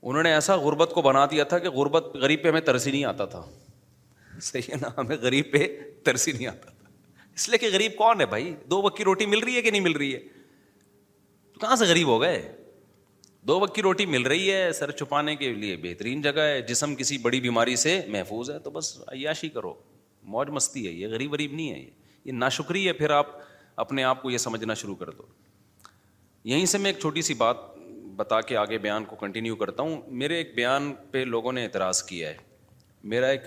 [0.03, 3.05] انہوں نے ایسا غربت کو بنا دیا تھا کہ غربت غریب پہ ہمیں ترسی نہیں
[3.05, 3.43] آتا تھا
[4.49, 5.67] صحیح ہے نا ہمیں غریب پہ
[6.05, 6.77] ترسی نہیں آتا تھا
[7.35, 9.71] اس لیے کہ غریب کون ہے بھائی دو وقت کی روٹی مل رہی ہے کہ
[9.71, 10.21] نہیں مل رہی ہے
[11.61, 12.39] کہاں سے غریب ہو گئے
[13.47, 16.95] دو وقت کی روٹی مل رہی ہے سر چھپانے کے لیے بہترین جگہ ہے جسم
[16.95, 19.73] کسی بڑی بیماری سے محفوظ ہے تو بس عیاشی کرو
[20.31, 21.85] موج مستی ہے یہ غریب غریب نہیں ہے
[22.25, 23.27] یہ نا ہے پھر آپ
[23.81, 25.27] اپنے آپ کو یہ سمجھنا شروع کر دو
[26.45, 27.57] یہیں سے میں ایک چھوٹی سی بات
[28.17, 32.03] بتا کے آگے بیان کو کنٹینیو کرتا ہوں میرے ایک بیان پہ لوگوں نے اعتراض
[32.03, 32.37] کیا ہے
[33.13, 33.47] میرا ایک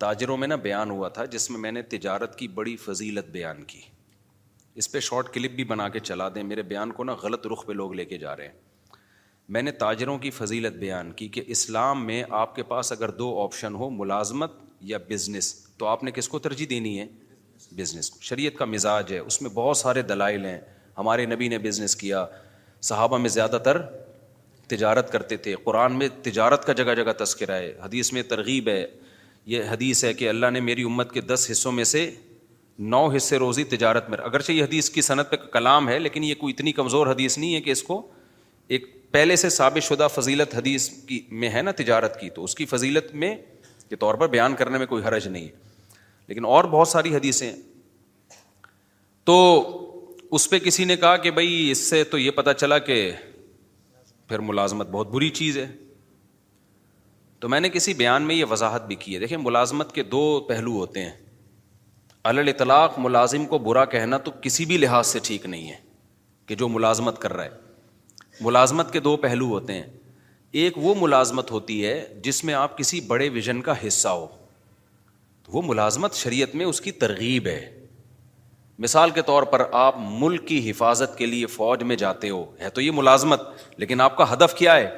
[0.00, 3.62] تاجروں میں نا بیان ہوا تھا جس میں میں نے تجارت کی بڑی فضیلت بیان
[3.64, 3.80] کی
[4.82, 7.66] اس پہ شارٹ کلپ بھی بنا کے چلا دیں میرے بیان کو نا غلط رخ
[7.66, 8.70] پہ لوگ لے کے جا رہے ہیں
[9.48, 13.36] میں نے تاجروں کی فضیلت بیان کی کہ اسلام میں آپ کے پاس اگر دو
[13.42, 14.52] آپشن ہو ملازمت
[14.90, 17.06] یا بزنس تو آپ نے کس کو ترجیح دینی ہے
[17.76, 20.58] بزنس کو شریعت کا مزاج ہے اس میں بہت سارے دلائل ہیں
[20.98, 22.24] ہمارے نبی نے بزنس کیا
[22.84, 23.80] صحابہ میں زیادہ تر
[24.68, 28.84] تجارت کرتے تھے قرآن میں تجارت کا جگہ جگہ تذکرہ ہے حدیث میں ترغیب ہے
[29.52, 32.10] یہ حدیث ہے کہ اللہ نے میری امت کے دس حصوں میں سے
[32.92, 36.34] نو حصے روزی تجارت میں اگرچہ یہ حدیث کی صنعت پہ کلام ہے لیکن یہ
[36.38, 38.06] کوئی اتنی کمزور حدیث نہیں ہے کہ اس کو
[38.74, 42.54] ایک پہلے سے ثابت شدہ فضیلت حدیث کی میں ہے نا تجارت کی تو اس
[42.54, 43.34] کی فضیلت میں
[43.88, 47.46] کے طور پر بیان کرنے میں کوئی حرج نہیں ہے لیکن اور بہت ساری حدیثیں
[47.48, 47.56] ہیں
[49.30, 49.36] تو
[50.38, 52.96] اس پہ کسی نے کہا کہ بھائی اس سے تو یہ پتا چلا کہ
[54.28, 55.66] پھر ملازمت بہت بری چیز ہے
[57.40, 60.22] تو میں نے کسی بیان میں یہ وضاحت بھی کی ہے دیکھیں ملازمت کے دو
[60.48, 61.10] پہلو ہوتے ہیں
[62.32, 65.76] اطلاق ملازم کو برا کہنا تو کسی بھی لحاظ سے ٹھیک نہیں ہے
[66.46, 67.61] کہ جو ملازمت کر رہا ہے
[68.44, 69.86] ملازمت کے دو پہلو ہوتے ہیں
[70.62, 74.26] ایک وہ ملازمت ہوتی ہے جس میں آپ کسی بڑے ویژن کا حصہ ہو
[75.44, 77.60] تو وہ ملازمت شریعت میں اس کی ترغیب ہے
[78.86, 82.68] مثال کے طور پر آپ ملک کی حفاظت کے لیے فوج میں جاتے ہو ہے
[82.76, 83.40] تو یہ ملازمت
[83.82, 84.90] لیکن آپ کا ہدف کیا ہے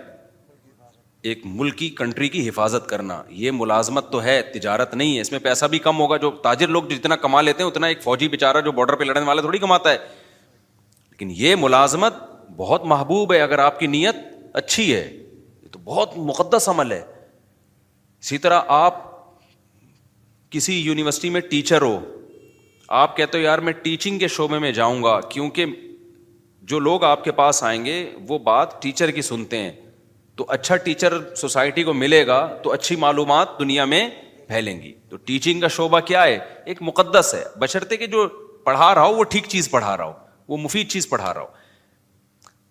[1.31, 5.39] ایک ملکی کنٹری کی حفاظت کرنا یہ ملازمت تو ہے تجارت نہیں ہے اس میں
[5.47, 8.61] پیسہ بھی کم ہوگا جو تاجر لوگ جتنا کما لیتے ہیں اتنا ایک فوجی بےچارا
[8.67, 12.21] جو بارڈر پہ لڑنے والا تھوڑی کماتا ہے لیکن یہ ملازمت
[12.57, 14.17] بہت محبوب ہے اگر آپ کی نیت
[14.57, 17.03] اچھی ہے یہ تو بہت مقدس عمل ہے
[18.23, 19.03] اسی طرح آپ
[20.51, 21.99] کسی یونیورسٹی میں ٹیچر ہو
[23.01, 25.67] آپ کہتے ہو یار میں ٹیچنگ کے شعبے میں جاؤں گا کیونکہ
[26.73, 27.95] جو لوگ آپ کے پاس آئیں گے
[28.29, 29.73] وہ بات ٹیچر کی سنتے ہیں
[30.37, 34.09] تو اچھا ٹیچر سوسائٹی کو ملے گا تو اچھی معلومات دنیا میں
[34.49, 38.27] پھیلیں گی تو ٹیچنگ کا شعبہ کیا ہے ایک مقدس ہے بشرتے کہ جو
[38.65, 40.13] پڑھا رہا ہو وہ ٹھیک چیز پڑھا رہا ہو
[40.53, 41.63] وہ مفید چیز پڑھا رہا ہو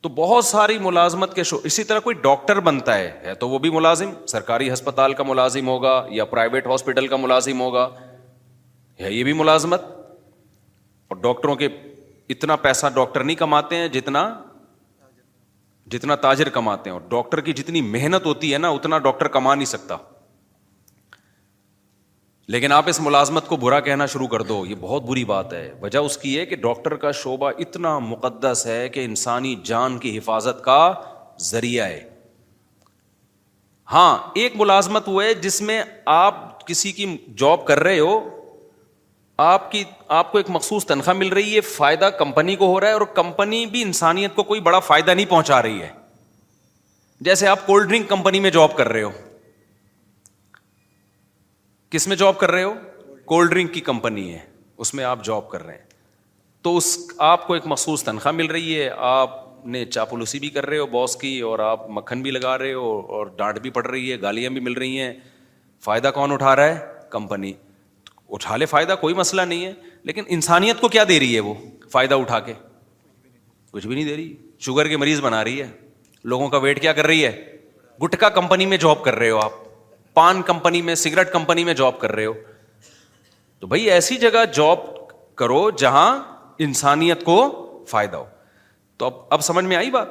[0.03, 3.59] تو بہت ساری ملازمت کے شو اسی طرح کوئی ڈاکٹر بنتا ہے ہے تو وہ
[3.65, 7.87] بھی ملازم سرکاری ہسپتال کا ملازم ہوگا یا پرائیویٹ ہاسپٹل کا ملازم ہوگا
[9.01, 9.83] ہے یہ بھی ملازمت
[11.07, 11.67] اور ڈاکٹروں کے
[12.35, 14.25] اتنا پیسہ ڈاکٹر نہیں کماتے ہیں جتنا
[15.91, 19.55] جتنا تاجر کماتے ہیں اور ڈاکٹر کی جتنی محنت ہوتی ہے نا اتنا ڈاکٹر کما
[19.55, 19.95] نہیں سکتا
[22.51, 25.69] لیکن آپ اس ملازمت کو برا کہنا شروع کر دو یہ بہت بری بات ہے
[25.81, 30.17] وجہ اس کی ہے کہ ڈاکٹر کا شعبہ اتنا مقدس ہے کہ انسانی جان کی
[30.17, 30.77] حفاظت کا
[31.51, 32.01] ذریعہ ہے
[33.91, 35.81] ہاں ایک ملازمت وہ ہے جس میں
[36.15, 37.05] آپ کسی کی
[37.37, 38.19] جاب کر رہے ہو
[39.45, 39.83] آپ کی
[40.17, 43.01] آپ کو ایک مخصوص تنخواہ مل رہی ہے فائدہ کمپنی کو ہو رہا ہے اور
[43.13, 45.89] کمپنی بھی انسانیت کو کوئی بڑا فائدہ نہیں پہنچا رہی ہے
[47.29, 49.11] جیسے آپ کولڈ ڈرنک کمپنی میں جاب کر رہے ہو
[51.93, 52.73] کس میں جاب کر رہے ہو
[53.31, 54.37] کولڈ ڈرنک کی کمپنی ہے
[54.83, 55.83] اس میں آپ جاب کر رہے ہیں
[56.63, 56.85] تو اس
[57.25, 59.35] آپ کو ایک مخصوص تنخواہ مل رہی ہے آپ
[59.73, 62.89] نے چاپلوسی بھی کر رہے ہو باس کی اور آپ مکھن بھی لگا رہے ہو
[63.17, 65.13] اور ڈانٹ بھی پڑ رہی ہے گالیاں بھی مل رہی ہیں
[65.85, 66.79] فائدہ کون اٹھا رہا ہے
[67.09, 67.51] کمپنی
[68.37, 69.71] اٹھا لے فائدہ کوئی مسئلہ نہیں ہے
[70.09, 71.53] لیکن انسانیت کو کیا دے رہی ہے وہ
[71.91, 72.53] فائدہ اٹھا کے
[73.71, 74.33] کچھ بھی نہیں دے رہی
[74.69, 75.67] شوگر کے مریض بنا رہی ہے
[76.33, 77.31] لوگوں کا ویٹ کیا کر رہی ہے
[78.03, 79.61] گٹکا کمپنی میں جاب کر رہے ہو آپ
[80.13, 82.33] پان کمپنی میں سگریٹ کمپنی میں جاب کر رہے ہو
[83.59, 84.79] تو بھائی ایسی جگہ جاب
[85.41, 86.07] کرو جہاں
[86.65, 87.37] انسانیت کو
[87.89, 88.25] فائدہ ہو
[88.97, 90.07] تو اب اب سمجھ میں آئی بات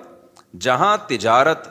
[0.61, 1.67] جہاں تجارت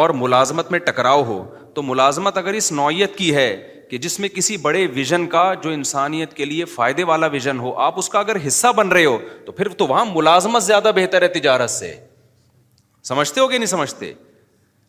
[0.00, 1.44] اور ملازمت میں ٹکراؤ ہو
[1.74, 3.48] تو ملازمت اگر اس نوعیت کی ہے
[3.90, 7.72] کہ جس میں کسی بڑے ویژن کا جو انسانیت کے لیے فائدے والا ویژن ہو
[7.86, 11.22] آپ اس کا اگر حصہ بن رہے ہو تو پھر تو وہاں ملازمت زیادہ بہتر
[11.22, 11.94] ہے تجارت سے
[13.08, 14.12] سمجھتے ہو کہ نہیں سمجھتے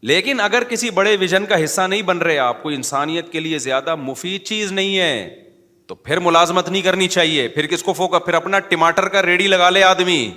[0.10, 3.58] لیکن اگر کسی بڑے ویژن کا حصہ نہیں بن رہے آپ کو انسانیت کے لیے
[3.60, 5.42] زیادہ مفید چیز نہیں ہے
[5.88, 9.48] تو پھر ملازمت نہیں کرنی چاہیے پھر کس کو فوکا پھر اپنا ٹماٹر کا ریڈی
[9.48, 10.30] لگا لے آدمی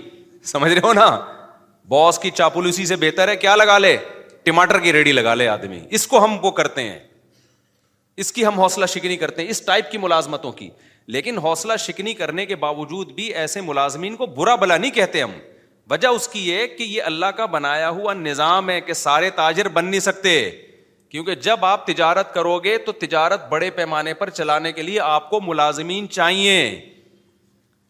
[0.44, 1.08] سمجھ رہے ہو نا
[1.88, 3.96] باس کی چاپلوسی سے بہتر ہے کیا لگا لے
[4.44, 6.98] ٹماٹر کی ریڈی لگا لے آدمی اس کو ہم وہ کرتے ہیں
[8.22, 10.68] اس کی ہم حوصلہ شکنی کرتے ہیں اس ٹائپ کی ملازمتوں کی
[11.16, 15.30] لیکن حوصلہ شکنی کرنے کے باوجود بھی ایسے ملازمین کو برا بلا نہیں کہتے ہم
[15.90, 19.68] وجہ اس کی یہ کہ یہ اللہ کا بنایا ہوا نظام ہے کہ سارے تاجر
[19.76, 20.32] بن نہیں سکتے
[21.10, 25.30] کیونکہ جب آپ تجارت کرو گے تو تجارت بڑے پیمانے پر چلانے کے لیے آپ
[25.30, 26.56] کو ملازمین چاہیے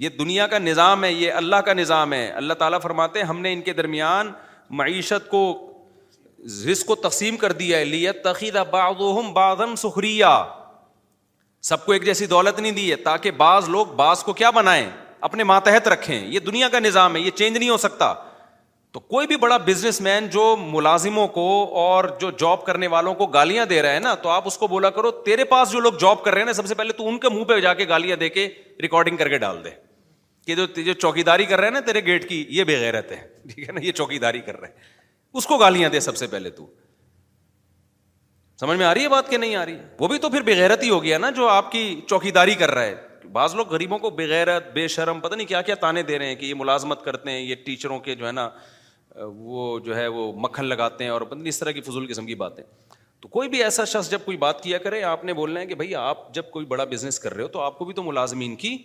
[0.05, 3.53] یہ دنیا کا نظام ہے یہ اللہ کا نظام ہے اللہ تعالیٰ فرماتے ہم نے
[3.53, 4.31] ان کے درمیان
[4.83, 5.43] معیشت کو
[6.71, 10.27] رزق کو تقسیم کر دیا ہے تخیدہ بادم سخریہ
[11.71, 14.87] سب کو ایک جیسی دولت نہیں دی ہے تاکہ بعض لوگ بعض کو کیا بنائیں
[15.27, 18.13] اپنے ماتحت رکھیں یہ دنیا کا نظام ہے یہ چینج نہیں ہو سکتا
[18.93, 21.47] تو کوئی بھی بڑا بزنس مین جو ملازموں کو
[21.81, 24.67] اور جو جاب کرنے والوں کو گالیاں دے رہا ہے نا تو آپ اس کو
[24.67, 27.09] بولا کرو تیرے پاس جو لوگ جاب کر رہے ہیں نا سب سے پہلے تو
[27.09, 28.49] ان کے منہ پہ جا کے گالیاں دے کے
[28.83, 29.71] ریکارڈنگ کر کے ڈال دے
[30.47, 33.69] کہ جو چوکی داری کر رہے ہیں نا تیرے گیٹ کی یہ رہتے ہے ٹھیک
[33.69, 34.85] ہے نا یہ چوکی داری کر رہے ہیں
[35.39, 36.67] اس کو گالیاں دے سب سے پہلے تو
[38.61, 40.83] سمجھ میں آ رہی ہے بات کہ نہیں آ رہی وہ بھی تو پھر بغیرت
[40.83, 42.95] ہی ہو گیا نا جو آپ کی چوکی داری کر رہا ہے
[43.33, 45.13] بعض لوگ غریبوں کو بغیر
[50.37, 52.63] مکھن لگاتے ہیں اور اس طرح کی کی فضول قسم باتیں
[53.21, 55.75] تو کوئی بھی ایسا شخص جب کوئی بات کیا کرے آپ نے بولنا ہے کہ
[55.75, 58.55] بھائی آپ جب کوئی بڑا بزنس کر رہے ہو تو آپ کو بھی تو ملازمین
[58.57, 58.77] کی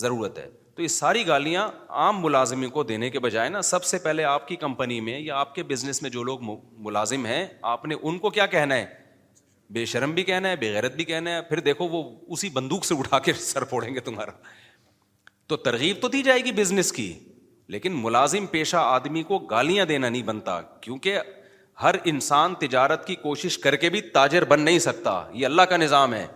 [0.00, 1.68] ضرورت ہے تو یہ ساری گالیاں
[2.04, 5.36] عام ملازمین کو دینے کے بجائے نا سب سے پہلے آپ کی کمپنی میں یا
[5.40, 6.50] آپ کے بزنس میں جو لوگ
[6.84, 8.86] ملازم ہیں آپ نے ان کو کیا کہنا ہے
[9.72, 12.94] بے شرم بھی کہنا ہے بےغیرت بھی کہنا ہے پھر دیکھو وہ اسی بندوق سے
[12.98, 14.30] اٹھا کے سر پھوڑیں گے تمہارا
[15.48, 17.12] تو ترغیب تو دی جائے گی بزنس کی
[17.72, 21.18] لیکن ملازم پیشہ آدمی کو گالیاں دینا نہیں بنتا کیونکہ
[21.82, 25.76] ہر انسان تجارت کی کوشش کر کے بھی تاجر بن نہیں سکتا یہ اللہ کا
[25.76, 26.26] نظام ہے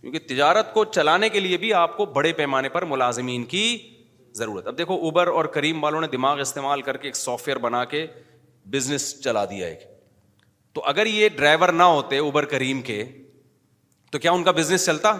[0.00, 3.64] کیونکہ تجارت کو چلانے کے لیے بھی آپ کو بڑے پیمانے پر ملازمین کی
[4.36, 7.58] ضرورت اب دیکھو اوبر اور کریم والوں نے دماغ استعمال کر کے ایک سافٹ ویئر
[7.62, 8.06] بنا کے
[8.72, 9.82] بزنس چلا دیا ایک
[10.74, 13.04] تو اگر یہ ڈرائیور نہ ہوتے اوبر کریم کے
[14.12, 15.12] تو کیا ان کا بزنس چلتا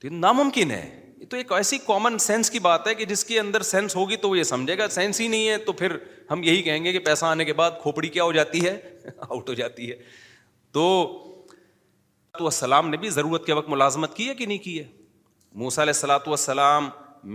[0.00, 0.88] تو یہ ناممکن ہے
[1.20, 4.16] یہ تو ایک ایسی کامن سینس کی بات ہے کہ جس کے اندر سینس ہوگی
[4.24, 5.96] تو وہ یہ سمجھے گا سینس ہی نہیں ہے تو پھر
[6.30, 8.76] ہم یہی کہیں گے کہ پیسہ آنے کے بعد کھوپڑی کیا ہو جاتی ہے
[9.28, 9.96] آؤٹ ہو جاتی ہے
[10.72, 10.86] تو
[12.38, 14.86] تو السلام نے بھی ضرورت کے وقت ملازمت کی ہے کہ نہیں کی ہے
[15.60, 16.88] موسا علیہ السلاۃ والسلام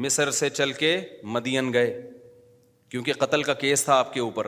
[0.04, 0.98] مصر سے چل کے
[1.38, 1.90] مدین گئے
[2.92, 4.48] کیونکہ قتل کا کیس تھا آپ کے اوپر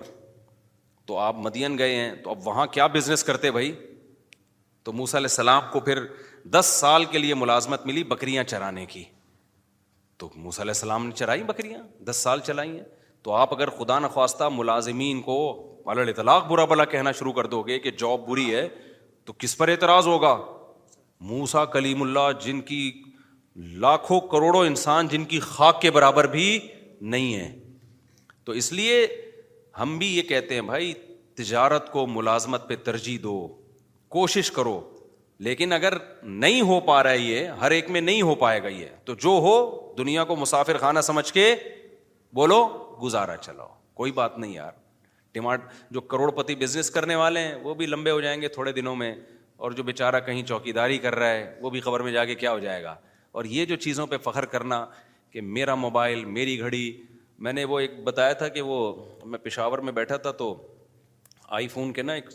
[1.06, 3.72] تو آپ مدین گئے ہیں تو اب وہاں کیا بزنس کرتے بھائی
[4.84, 6.00] تو موسا علیہ السلام کو پھر
[6.52, 9.04] دس سال کے لیے ملازمت ملی بکریاں چرانے کی
[10.24, 12.84] تو موسا علیہ السلام نے چرائی بکریاں دس سال چلائی ہیں
[13.24, 15.38] تو آپ اگر خدا نخواستہ ملازمین کو
[15.94, 18.68] اللہ اطلاق برا بلا کہنا شروع کر دو گے کہ جاب بری ہے
[19.26, 20.36] تو کس پر اعتراض ہوگا
[21.32, 22.82] موسا کلیم اللہ جن کی
[23.84, 26.46] لاکھوں کروڑوں انسان جن کی خاک کے برابر بھی
[27.14, 27.52] نہیں ہے
[28.46, 29.06] تو اس لیے
[29.82, 30.94] ہم بھی یہ کہتے ہیں بھائی
[31.38, 33.34] تجارت کو ملازمت پہ ترجیح دو
[34.16, 34.80] کوشش کرو
[35.48, 38.68] لیکن اگر نہیں ہو پا رہا ہے یہ ہر ایک میں نہیں ہو پائے گا
[38.68, 39.54] یہ تو جو ہو
[39.98, 41.54] دنیا کو مسافر خانہ سمجھ کے
[42.36, 42.64] بولو
[43.02, 44.72] گزارا چلاؤ کوئی بات نہیں یار
[45.34, 45.62] ڈیمانڈ
[45.94, 48.96] جو کروڑ پتی بزنس کرنے والے ہیں وہ بھی لمبے ہو جائیں گے تھوڑے دنوں
[48.96, 49.14] میں
[49.66, 52.36] اور جو بیچارہ کہیں چوکی داری کر رہا ہے وہ بھی خبر میں جا کے
[52.36, 52.96] کیا ہو جائے گا
[53.40, 54.86] اور یہ جو چیزوں پہ فخر کرنا
[55.32, 56.86] کہ میرا موبائل میری گھڑی
[57.44, 58.76] میں نے وہ ایک بتایا تھا کہ وہ
[59.32, 60.54] میں پشاور میں بیٹھا تھا تو
[61.58, 62.30] آئی فون کے نا ایک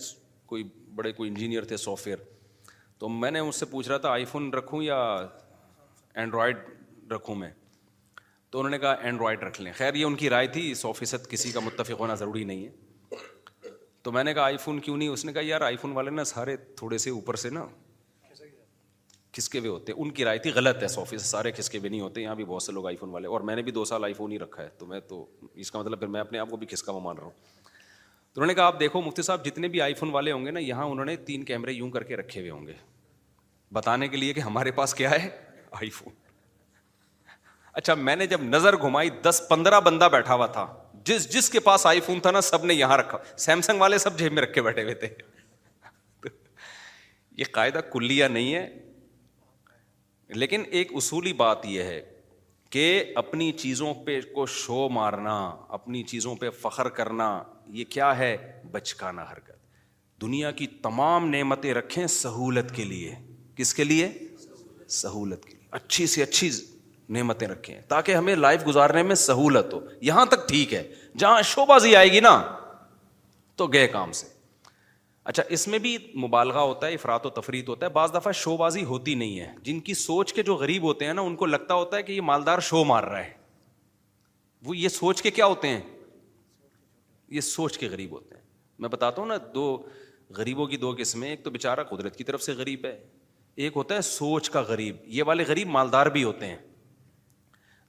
[0.46, 0.62] کوئی
[0.94, 2.18] بڑے کوئی انجینئر تھے سافٹ ویئر
[2.98, 4.96] تو میں نے ان سے پوچھ رہا تھا آئی فون رکھوں یا
[6.22, 6.56] اینڈرائڈ
[7.12, 7.50] رکھوں میں
[8.50, 11.28] تو انہوں نے کہا اینڈرائڈ رکھ لیں خیر یہ ان کی رائے تھی سو فیصد
[11.30, 13.68] کسی کا متفق ہونا ضروری نہیں ہے
[14.02, 16.10] تو میں نے کہا آئی فون کیوں نہیں اس نے کہا یار آئی فون والے
[16.10, 17.64] نا سارے تھوڑے سے اوپر سے نا
[19.33, 22.01] کس کے بھی ہوتے ہیں ان کی رائے تھی غلط ہے سارے کس کے نہیں
[22.01, 24.05] ہوتے یہاں بھی بہت سے لوگ آئی فون والے اور میں نے بھی دو سال
[24.05, 26.47] آئی فون ہی رکھا ہے تو میں تو اس کا مطلب پھر میں اپنے آپ
[26.47, 26.66] آپ کو بھی
[27.03, 30.33] مان رہا ہوں تو انہوں نے کہا دیکھو مفتی صاحب جتنے بھی آئی فون والے
[30.33, 32.73] ہوں گے نا یہاں انہوں نے تین کیمرے یوں کر کے رکھے ہوئے ہوں گے
[33.73, 35.29] بتانے کے لیے کہ ہمارے پاس کیا ہے
[35.81, 36.12] آئی فون
[37.73, 40.66] اچھا میں نے جب نظر گھمائی دس پندرہ بندہ بیٹھا ہوا تھا
[41.09, 44.19] جس جس کے پاس آئی فون تھا نا سب نے یہاں رکھا سیمسنگ والے سب
[44.19, 45.09] جیب میں رکھے بیٹھے ہوئے تھے
[47.38, 48.66] یہ قاعدہ کلیا نہیں ہے
[50.37, 52.01] لیکن ایک اصولی بات یہ ہے
[52.71, 55.38] کہ اپنی چیزوں پہ کو شو مارنا
[55.75, 58.37] اپنی چیزوں پہ فخر کرنا یہ کیا ہے
[58.73, 59.59] بچکانا حرکت
[60.23, 63.14] دنیا کی تمام نعمتیں رکھیں سہولت کے لیے
[63.57, 64.09] کس کے لیے
[65.01, 66.51] سہولت کے لیے اچھی سے اچھی
[67.14, 70.83] نعمتیں رکھیں تاکہ ہمیں لائف گزارنے میں سہولت ہو یہاں تک ٹھیک ہے
[71.19, 72.38] جہاں شوبازی آئے گی نا
[73.57, 74.30] تو گئے کام سے
[75.24, 78.56] اچھا اس میں بھی مبالغہ ہوتا ہے افراد و تفریح ہوتا ہے بعض دفعہ شو
[78.56, 81.46] بازی ہوتی نہیں ہے جن کی سوچ کے جو غریب ہوتے ہیں نا ان کو
[81.46, 83.33] لگتا ہوتا ہے کہ یہ مالدار شو مار رہا ہے
[84.66, 85.80] وہ یہ سوچ کے کیا ہوتے ہیں
[87.37, 88.42] یہ سوچ کے غریب ہوتے ہیں
[88.78, 89.66] میں بتاتا ہوں نا دو
[90.37, 92.98] غریبوں کی دو قسمیں ایک تو بیچارہ قدرت کی طرف سے غریب ہے
[93.64, 96.56] ایک ہوتا ہے سوچ کا غریب یہ والے غریب مالدار بھی ہوتے ہیں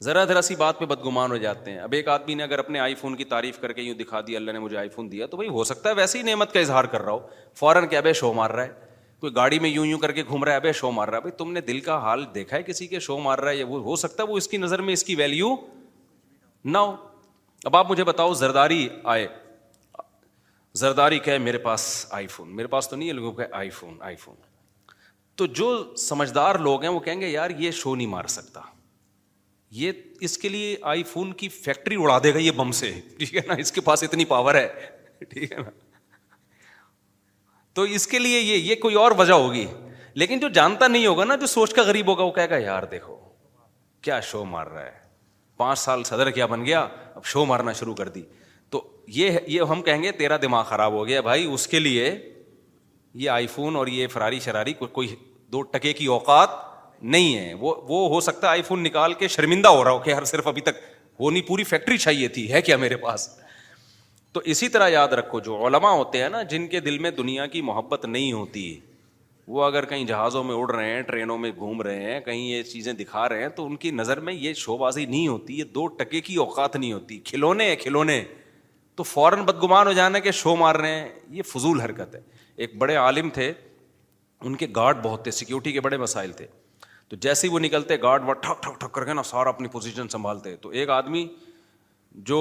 [0.04, 2.80] ذرا ذرا سی بات پہ بدگمان ہو جاتے ہیں اب ایک آدمی نے اگر اپنے
[2.80, 5.26] آئی فون کی تعریف کر کے یوں دکھا دی اللہ نے مجھے آئی فون دیا
[5.32, 7.20] تو بھائی ہو سکتا ہے ویسے ہی نعمت کا اظہار کر رہا ہو
[7.60, 10.44] فوراً کہ ابے شو مار رہا ہے کوئی گاڑی میں یوں یوں کر کے گھوم
[10.44, 12.64] رہا ہے اب شو مار رہا ہے بھائی تم نے دل کا حال دیکھا ہے
[12.72, 14.82] کسی کے شو مار رہا ہے یا وہ ہو سکتا ہے وہ اس کی نظر
[14.88, 15.56] میں اس کی ویلیو
[16.66, 16.96] نہ ہو
[17.66, 19.28] اب آپ مجھے بتاؤ زرداری آئے
[20.84, 21.88] زرداری کہ میرے پاس
[22.20, 24.36] آئی فون میرے پاس تو نہیں ہے لوگوں کو آئی فون آئی فون
[25.38, 25.72] تو جو
[26.08, 28.62] سمجھدار لوگ ہیں وہ کہیں گے یار یہ شو نہیں مار سکتا
[29.80, 29.92] یہ
[30.28, 33.42] اس کے لیے آئی فون کی فیکٹری اڑا دے گا یہ بم سے ٹھیک ہے
[33.48, 34.68] نا اس کے پاس اتنی پاور ہے
[35.30, 35.70] ٹھیک ہے نا
[37.74, 39.66] تو اس کے لیے یہ یہ کوئی اور وجہ ہوگی
[40.22, 42.84] لیکن جو جانتا نہیں ہوگا نا جو سوچ کا غریب ہوگا وہ کہے گا یار
[42.92, 43.16] دیکھو
[44.08, 45.00] کیا شو مار رہا ہے
[45.58, 46.82] پانچ سال صدر کیا بن گیا
[47.16, 48.22] اب شو مارنا شروع کر دی
[48.72, 48.84] تو
[49.20, 52.12] یہ یہ ہم کہیں گے تیرا دماغ خراب ہو گیا بھائی اس کے لیے
[53.24, 55.16] یہ آئی فون اور یہ فراری شراری کوئی
[55.52, 56.50] دو ٹکے کی اوقات
[57.04, 60.00] نہیں ہے وہ وہ ہو سکتا ہے آئی فون نکال کے شرمندہ ہو رہا ہو
[60.00, 60.78] کہ ہر صرف ابھی تک
[61.20, 63.28] وہ نہیں پوری فیکٹری چاہیے تھی ہے کیا میرے پاس
[64.34, 67.46] تو اسی طرح یاد رکھو جو علما ہوتے ہیں نا جن کے دل میں دنیا
[67.56, 68.80] کی محبت نہیں ہوتی
[69.52, 72.62] وہ اگر کہیں جہازوں میں اڑ رہے ہیں ٹرینوں میں گھوم رہے ہیں کہیں یہ
[72.64, 75.64] چیزیں دکھا رہے ہیں تو ان کی نظر میں یہ شو بازی نہیں ہوتی یہ
[75.76, 78.24] دو ٹکے کی اوقات نہیں ہوتی کھلونے ہیں کھلونے
[78.96, 82.22] تو فوراً بدگمان ہو جانا کہ شو مار رہے ہیں یہ فضول حرکت ہے
[82.56, 83.52] ایک بڑے عالم تھے
[84.42, 86.46] ان کے گارڈ بہت تھے سیکیورٹی کے بڑے مسائل تھے
[87.12, 89.68] تو جیسے ہی وہ نکلتے گارڈ وہ ٹھک ٹھک ٹھک کر کے نا سارا اپنی
[89.72, 91.26] پوزیشن سنبھالتے تو ایک آدمی
[92.30, 92.38] جو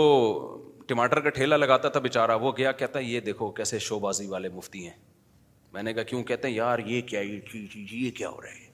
[0.88, 4.26] ٹماٹر کا ٹھیلا لگاتا تھا بےچارا وہ گیا کہتا ہے یہ دیکھو کیسے شو بازی
[4.26, 4.92] والے مفتی ہیں
[5.72, 8.68] میں نے کہا کیوں کہتے ہیں یار یہ کیا یہ کیا ہو رہا ہے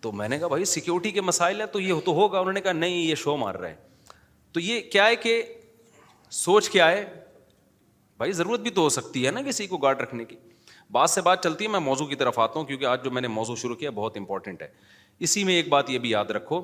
[0.00, 2.60] تو میں نے کہا بھائی سیکیورٹی کے مسائل ہے تو یہ تو ہوگا انہوں نے
[2.60, 4.12] کہا نہیں یہ شو مار رہا ہے
[4.52, 5.42] تو یہ کیا ہے کہ
[6.42, 7.04] سوچ کیا ہے
[8.18, 10.36] بھائی ضرورت بھی تو ہو سکتی ہے نا کسی کو گارڈ رکھنے کی
[10.92, 13.20] بات سے بات چلتی ہے میں موضوع کی طرف آتا ہوں کیونکہ آج جو میں
[13.22, 14.66] نے موضوع شروع کیا بہت امپورٹنٹ ہے
[15.26, 16.60] اسی میں ایک بات یہ بھی یاد رکھو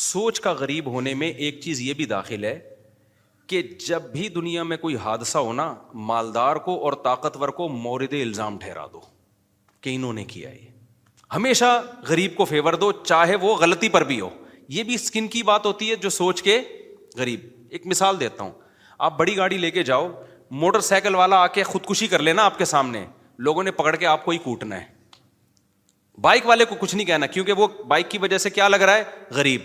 [0.00, 2.58] سوچ کا غریب ہونے میں ایک چیز یہ بھی داخل ہے
[3.46, 5.72] کہ جب بھی دنیا میں کوئی حادثہ ہونا
[6.10, 9.00] مالدار کو اور طاقتور کو مورد الزام ٹھہرا دو
[9.80, 10.68] کہ انہوں نے کیا یہ
[11.34, 14.28] ہمیشہ غریب کو فیور دو چاہے وہ غلطی پر بھی ہو
[14.78, 16.60] یہ بھی اسکن کی بات ہوتی ہے جو سوچ کے
[17.16, 18.50] غریب ایک مثال دیتا ہوں
[19.08, 20.08] آپ بڑی گاڑی لے کے جاؤ
[20.64, 23.04] موٹر سائیکل والا آ کے خودکشی کر لینا آپ کے سامنے
[23.46, 24.92] لوگوں نے پکڑ کے آپ کو ہی کوٹنا ہے
[26.22, 28.96] بائک والے کو کچھ نہیں کہنا کیونکہ وہ بائک کی وجہ سے کیا لگ رہا
[28.96, 29.02] ہے
[29.34, 29.60] غریب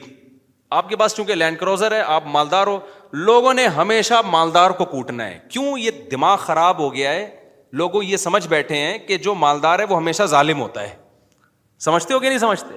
[0.78, 2.80] آپ کے پاس چونکہ لینڈ کروزر ہے آپ مالدار ہو
[3.28, 7.28] لوگوں نے ہمیشہ مالدار کو کوٹنا ہے کیوں یہ دماغ خراب ہو گیا ہے
[7.82, 10.96] لوگوں یہ سمجھ بیٹھے ہیں کہ جو مالدار ہے وہ ہمیشہ ظالم ہوتا ہے
[11.86, 12.76] سمجھتے ہو کہ نہیں سمجھتے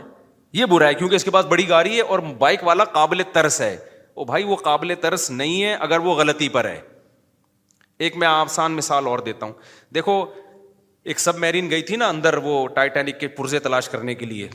[0.59, 3.61] یہ برا ہے کیونکہ اس کے پاس بڑی گاڑی ہے اور بائک والا قابل ترس
[3.61, 3.77] ہے
[4.17, 6.81] وہ بھائی قابل ترس نہیں ہے اگر وہ غلطی پر ہے
[8.07, 9.53] ایک میں آسان مثال اور دیتا ہوں
[9.95, 10.25] دیکھو
[11.11, 14.49] ایک سب میرین گئی تھی نا اندر وہ ٹائٹینک کے پرزے تلاش کرنے کے لیے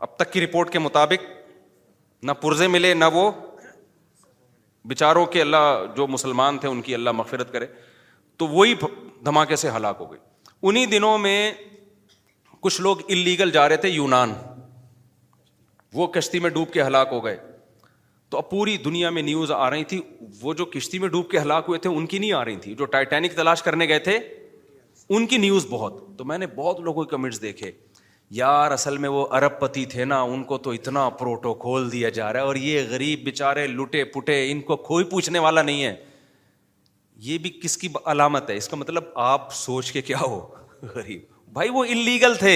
[0.00, 1.24] اب تک کی رپورٹ کے مطابق
[2.24, 3.30] نہ پرزے ملے نہ وہ
[4.90, 7.66] بچاروں کے اللہ جو مسلمان تھے ان کی اللہ مغفرت کرے
[8.38, 8.74] تو وہی
[9.24, 10.18] دھماکے سے ہلاک ہو گئی
[10.68, 11.50] انہیں دنوں میں
[12.60, 14.32] کچھ لوگ انلیگل جا رہے تھے یونان
[15.94, 17.36] وہ کشتی میں ڈوب کے ہلاک ہو گئے
[18.30, 20.00] تو اب پوری دنیا میں نیوز آ رہی تھی
[20.40, 22.74] وہ جو کشتی میں ڈوب کے ہلاک ہوئے تھے ان کی نہیں آ رہی تھی
[22.78, 24.18] جو ٹائٹینک تلاش کرنے گئے تھے
[25.14, 27.70] ان کی نیوز بہت تو میں نے بہت لوگوں کے کمنٹس دیکھے
[28.38, 32.32] یار اصل میں وہ ارب پتی تھے نا ان کو تو اتنا پروٹوکول دیا جا
[32.32, 35.94] رہا ہے اور یہ غریب بےچارے لوٹے پٹے ان کو کوئی پوچھنے والا نہیں ہے
[37.26, 40.40] یہ بھی کس کی علامت ہے اس کا مطلب آپ سوچ کے کیا ہو
[40.94, 42.54] غریب بھائی وہ انلیگل تھے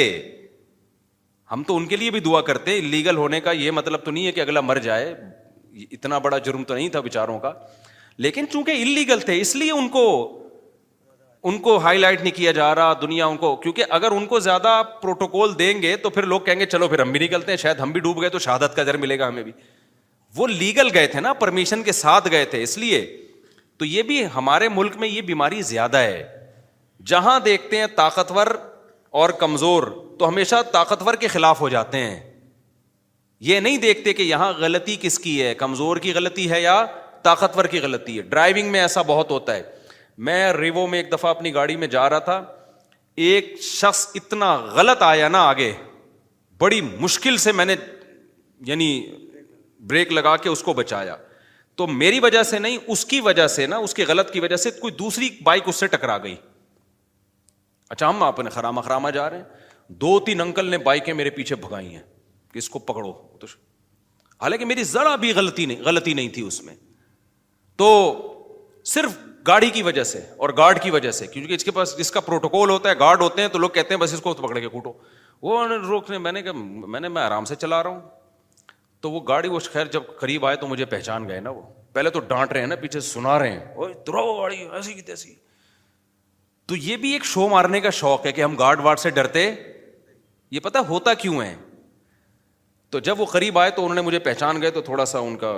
[1.53, 4.27] ہم تو ان کے لیے بھی دعا کرتے انلیگل ہونے کا یہ مطلب تو نہیں
[4.27, 5.15] ہے کہ اگلا مر جائے
[5.91, 7.53] اتنا بڑا جرم تو نہیں تھا بےچاروں کا
[8.25, 10.07] لیکن چونکہ انلیگل تھے اس لیے ان کو
[11.47, 14.39] ان کو ہائی لائٹ نہیں کیا جا رہا دنیا ان کو کیونکہ اگر ان کو
[14.41, 17.57] زیادہ پروٹوکول دیں گے تو پھر لوگ کہیں گے چلو پھر ہم بھی نکلتے ہیں
[17.59, 19.53] شاید ہم بھی ڈوب گئے تو شہادت کا ذر ملے گا ہمیں بھی
[20.37, 23.05] وہ لیگل گئے تھے نا پرمیشن کے ساتھ گئے تھے اس لیے
[23.79, 26.23] تو یہ بھی ہمارے ملک میں یہ بیماری زیادہ ہے
[27.13, 28.47] جہاں دیکھتے ہیں طاقتور
[29.21, 29.83] اور کمزور
[30.19, 32.19] تو ہمیشہ طاقتور کے خلاف ہو جاتے ہیں
[33.49, 36.85] یہ نہیں دیکھتے کہ یہاں غلطی کس کی ہے کمزور کی غلطی ہے یا
[37.23, 39.63] طاقتور کی غلطی ہے ڈرائیونگ میں ایسا بہت ہوتا ہے
[40.29, 42.43] میں ریوو میں ایک دفعہ اپنی گاڑی میں جا رہا تھا
[43.27, 45.73] ایک شخص اتنا غلط آیا نا آگے
[46.61, 47.75] بڑی مشکل سے میں نے
[48.67, 48.89] یعنی
[49.93, 51.17] بریک لگا کے اس کو بچایا
[51.77, 54.57] تو میری وجہ سے نہیں اس کی وجہ سے نا اس کی غلط کی وجہ
[54.65, 56.35] سے کوئی دوسری بائک اس سے ٹکرا گئی
[57.95, 61.31] اچھا ہم آپ نے خراما خراما جا رہے ہیں دو تین انکل نے بائکیں میرے
[61.39, 62.03] پیچھے بھگائی ہیں
[62.53, 63.11] کہ اس کو پکڑو
[64.43, 66.75] حالانکہ میری ذرا بھی غلطی نہیں غلطی نہیں تھی اس میں
[67.79, 67.89] تو
[68.97, 69.17] صرف
[69.47, 72.21] گاڑی کی وجہ سے اور گارڈ کی وجہ سے کیونکہ اس کے پاس جس کا
[72.21, 74.69] پروٹوکول ہوتا ہے گارڈ ہوتے ہیں تو لوگ کہتے ہیں بس اس کو پکڑ کے
[74.69, 74.93] کوٹو
[75.43, 78.01] وہ روکنے میں نے میں نے میں آرام سے چلا رہا ہوں
[79.01, 81.63] تو وہ گاڑی وہ خیر جب قریب آئے تو مجھے پہچان گئے نا وہ
[81.93, 83.95] پہلے تو ڈانٹ رہے ہیں نا پیچھے سنا رہے ہیں
[84.39, 85.35] گاڑی ایسی کی تیسی
[86.67, 89.51] تو یہ بھی ایک شو مارنے کا شوق ہے کہ ہم گارڈ واڈ سے ڈرتے
[90.51, 91.55] یہ پتا ہوتا کیوں ہے
[92.91, 95.37] تو جب وہ قریب آئے تو انہوں نے مجھے پہچان گئے تو تھوڑا سا ان
[95.39, 95.53] کا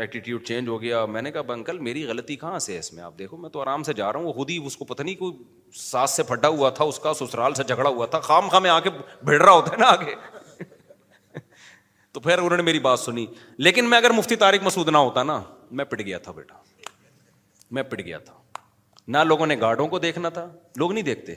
[0.00, 3.02] ایٹیٹیوڈ چینج ہو گیا میں نے کہا انکل میری غلطی کہاں سے ہے اس میں
[3.02, 4.84] آپ دیکھو میں تو آرام سے جا رہا ہوں وہ خود ہی اس اس کو
[4.84, 5.32] پتہ نہیں کوئی
[5.78, 8.78] ساس سے سے پھٹا ہوا تھا کا سسرال جھگڑا ہوا تھا خام خام میں آ
[8.86, 8.90] کے
[9.30, 10.14] بھیڑ رہا ہوتا ہے نا آگے
[12.12, 13.26] تو پھر انہوں نے میری بات سنی
[13.68, 15.40] لیکن میں اگر مفتی طارق مسود نہ ہوتا نا
[15.80, 16.56] میں پٹ گیا تھا بیٹا
[17.78, 18.34] میں پٹ گیا تھا
[19.08, 20.48] نہ لوگوں نے گارڈوں کو دیکھنا تھا
[20.78, 21.34] لوگ نہیں دیکھتے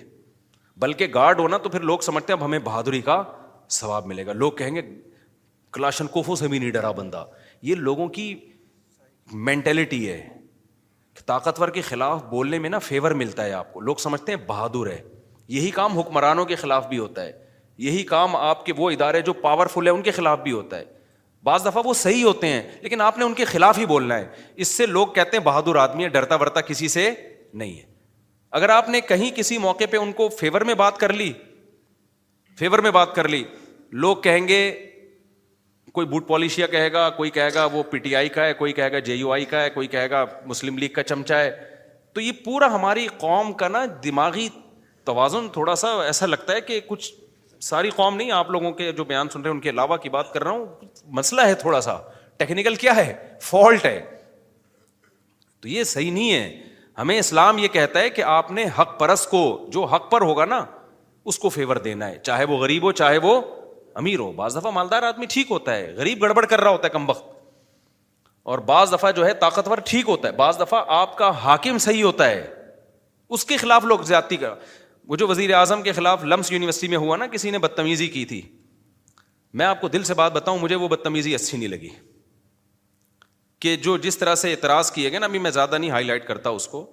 [0.86, 3.24] بلکہ گارڈ ہونا تو پھر لوگ سمجھتے ہیں اب ہمیں بہادری کا
[3.82, 4.82] ثواب ملے گا لوگ کہیں گے
[5.74, 7.24] کلاشن کوفوں سے بھی نہیں ڈرا بندہ
[7.68, 8.26] یہ لوگوں کی
[9.34, 10.22] مینٹلٹی ہے
[11.26, 14.88] طاقتور کے خلاف بولنے میں نا فیور ملتا ہے آپ کو لوگ سمجھتے ہیں بہادر
[14.92, 15.02] ہے
[15.48, 17.32] یہی کام حکمرانوں کے خلاف بھی ہوتا ہے
[17.84, 20.84] یہی کام آپ کے وہ ادارے جو پاورفل ہیں ان کے خلاف بھی ہوتا ہے
[21.46, 24.28] بعض دفعہ وہ صحیح ہوتے ہیں لیکن آپ نے ان کے خلاف ہی بولنا ہے
[24.56, 27.10] اس سے لوگ کہتے ہیں بہادر آدمی ہے ڈرتا ورتا کسی سے
[27.54, 27.86] نہیں ہے
[28.60, 31.32] اگر آپ نے کہیں کسی موقع پہ ان کو فیور میں بات کر لی
[32.60, 33.44] فیور میں بات کر لی
[34.06, 34.60] لوگ کہیں گے
[35.94, 38.72] کوئی بوٹ پالیشیا کہے گا کوئی کہے گا وہ پی ٹی آئی کا ہے کوئی
[38.74, 41.52] کہے گا جے یو آئی کا ہے کوئی کہے گا مسلم لیگ کا چمچا ہے
[42.14, 44.48] تو یہ پورا ہماری قوم کا نا دماغی
[45.06, 47.12] توازن تھوڑا سا ایسا لگتا ہے کہ کچھ
[47.70, 50.10] ساری قوم نہیں آپ لوگوں کے جو بیان سن رہے ہیں ان کے علاوہ کی
[50.18, 50.66] بات کر رہا ہوں
[51.20, 51.98] مسئلہ ہے تھوڑا سا
[52.38, 53.14] ٹیکنیکل کیا ہے
[53.52, 54.00] فالٹ ہے
[55.62, 59.26] تو یہ صحیح نہیں ہے ہمیں اسلام یہ کہتا ہے کہ آپ نے حق پرس
[59.28, 60.64] کو جو حق پر ہوگا نا
[61.32, 63.40] اس کو فیور دینا ہے چاہے وہ غریب ہو چاہے وہ
[64.02, 66.94] امیر ہو بعض دفعہ مالدار آدمی ٹھیک ہوتا ہے غریب گڑبڑ کر رہا ہوتا ہے
[66.94, 67.32] کم وقت
[68.54, 72.04] اور بعض دفعہ جو ہے طاقتور ٹھیک ہوتا ہے بعض دفعہ آپ کا حاکم صحیح
[72.04, 72.48] ہوتا ہے
[73.38, 74.50] اس کے خلاف لوگ زیادتی کر
[75.08, 78.26] وہ جو وزیر اعظم کے خلاف لمس یونیورسٹی میں ہوا نا کسی نے بدتمیزی کی
[78.26, 78.42] تھی
[79.62, 81.90] میں آپ کو دل سے بات بتاؤں مجھے وہ بدتمیزی اچھی نہیں لگی
[83.64, 86.26] کہ جو جس طرح سے اعتراض کیے گئے نا ابھی میں زیادہ نہیں ہائی لائٹ
[86.28, 86.86] کرتا اس کو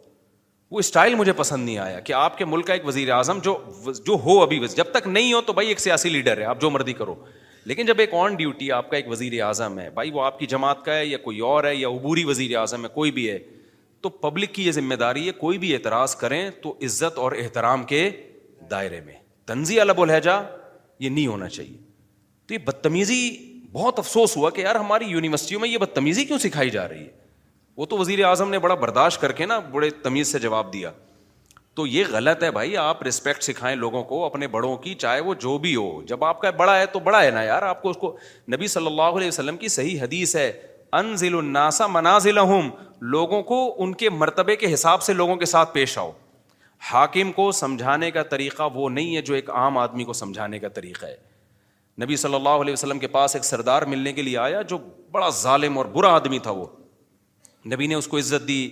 [0.71, 3.57] وہ اسٹائل مجھے پسند نہیں آیا کہ آپ کے ملک کا ایک وزیر اعظم جو
[4.07, 6.71] جو ہو ابھی جب تک نہیں ہو تو بھائی ایک سیاسی لیڈر ہے آپ جو
[6.71, 7.15] مرضی کرو
[7.71, 10.47] لیکن جب ایک آن ڈیوٹی آپ کا ایک وزیر اعظم ہے بھائی وہ آپ کی
[10.53, 13.39] جماعت کا ہے یا کوئی اور ہے یا عبوری وزیر اعظم ہے کوئی بھی ہے
[14.03, 17.85] تو پبلک کی یہ ذمہ داری ہے کوئی بھی اعتراض کریں تو عزت اور احترام
[17.87, 18.09] کے
[18.71, 19.15] دائرے میں
[19.47, 20.41] تنزی الب الحجہ
[21.01, 21.77] یہ نہیں ہونا چاہیے
[22.47, 23.21] تو یہ بدتمیزی
[23.73, 27.19] بہت افسوس ہوا کہ یار ہماری یونیورسٹیوں میں یہ بدتمیزی کیوں سکھائی جا رہی ہے
[27.81, 30.91] وہ تو وزیر اعظم نے بڑا برداشت کر کے نا بڑے تمیز سے جواب دیا
[31.75, 35.35] تو یہ غلط ہے بھائی آپ رسپیکٹ سکھائیں لوگوں کو اپنے بڑوں کی چاہے وہ
[35.45, 37.91] جو بھی ہو جب آپ کا بڑا ہے تو بڑا ہے نا یار آپ کو
[37.91, 38.11] اس کو
[38.55, 40.51] نبی صلی اللہ علیہ وسلم کی صحیح حدیث ہے
[40.99, 42.39] انزل الناسا منازل
[43.15, 46.11] لوگوں کو ان کے مرتبے کے حساب سے لوگوں کے ساتھ پیش آؤ
[46.93, 50.69] حاکم کو سمجھانے کا طریقہ وہ نہیں ہے جو ایک عام آدمی کو سمجھانے کا
[50.81, 51.17] طریقہ ہے
[52.05, 54.79] نبی صلی اللہ علیہ وسلم کے پاس ایک سردار ملنے کے لیے آیا جو
[55.13, 56.67] بڑا ظالم اور برا آدمی تھا وہ
[57.69, 58.69] نبی نے اس کو عزت دی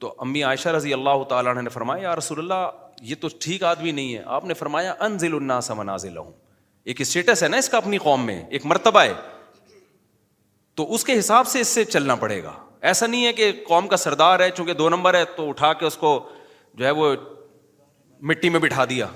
[0.00, 2.68] تو امی عائشہ رضی اللہ تعالیٰ نے فرمایا یا رسول اللہ
[3.08, 6.32] یہ تو ٹھیک آدمی نہیں ہے آپ نے فرمایا انزل الناس منازل ہوں
[6.92, 9.12] ایک اسٹیٹس ہے نا اس کا اپنی قوم میں ایک مرتبہ ہے
[10.76, 12.52] تو اس کے حساب سے اس سے چلنا پڑے گا
[12.90, 15.86] ایسا نہیں ہے کہ قوم کا سردار ہے چونکہ دو نمبر ہے تو اٹھا کے
[15.86, 16.10] اس کو
[16.78, 17.14] جو ہے وہ
[18.28, 19.06] مٹی میں بٹھا دیا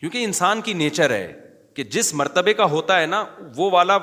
[0.00, 1.32] کیونکہ انسان کی نیچر ہے
[1.76, 3.24] کہ جس مرتبے کا ہوتا ہے نا
[3.56, 3.96] وہ والا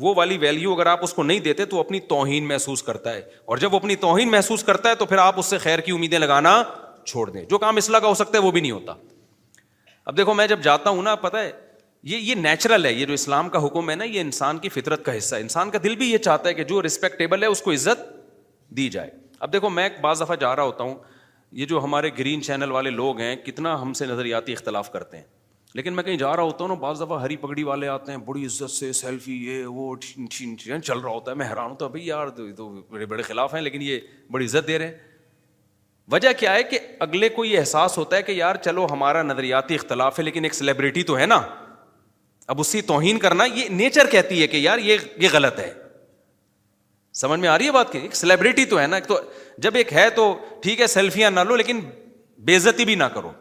[0.00, 3.20] وہ والی ویلیو اگر آپ اس کو نہیں دیتے تو اپنی توہین محسوس کرتا ہے
[3.46, 5.92] اور جب وہ اپنی توہین محسوس کرتا ہے تو پھر آپ اس سے خیر کی
[5.92, 6.62] امیدیں لگانا
[7.04, 8.94] چھوڑ دیں جو کام کا ہو سکتا ہے ہے وہ بھی نہیں ہوتا
[10.04, 11.36] اب دیکھو میں جب جاتا ہوں نا پتہ
[12.10, 15.04] یہ یہ نیچرل ہے یہ جو اسلام کا حکم ہے نا یہ انسان کی فطرت
[15.04, 17.62] کا حصہ ہے انسان کا دل بھی یہ چاہتا ہے کہ جو رسپیکٹیبل ہے اس
[17.62, 18.02] کو عزت
[18.76, 19.10] دی جائے
[19.40, 20.94] اب دیکھو میں ایک بعض دفعہ جا رہا ہوتا ہوں
[21.60, 25.24] یہ جو ہمارے گرین چینل والے لوگ ہیں کتنا ہم سے نظریاتی اختلاف کرتے ہیں
[25.74, 28.18] لیکن میں کہیں جا رہا ہوتا ہوں نا بعض دفعہ ہری پگڑی والے آتے ہیں
[28.24, 32.06] بڑی عزت سے سیلفی یہ وہ چل رہا ہوتا ہے میں حیران ہوتا ہوں بھائی
[32.06, 33.98] یار تو, تو بڑے بڑے خلاف ہیں لیکن یہ
[34.32, 35.10] بڑی عزت دے رہے ہیں
[36.12, 39.74] وجہ کیا ہے کہ اگلے کو یہ احساس ہوتا ہے کہ یار چلو ہمارا نظریاتی
[39.74, 41.40] اختلاف ہے لیکن ایک سیلیبریٹی تو ہے نا
[42.54, 45.72] اب اسی توہین کرنا یہ نیچر کہتی ہے کہ یار یہ یہ غلط ہے
[47.22, 49.18] سمجھ میں آ رہی ہے بات کہ ایک سیلیبریٹی تو ہے نا ایک تو
[49.66, 51.80] جب ایک ہے تو ٹھیک ہے سیلفیاں نہ لو لیکن
[52.44, 53.32] بے عزتی بھی نہ کرو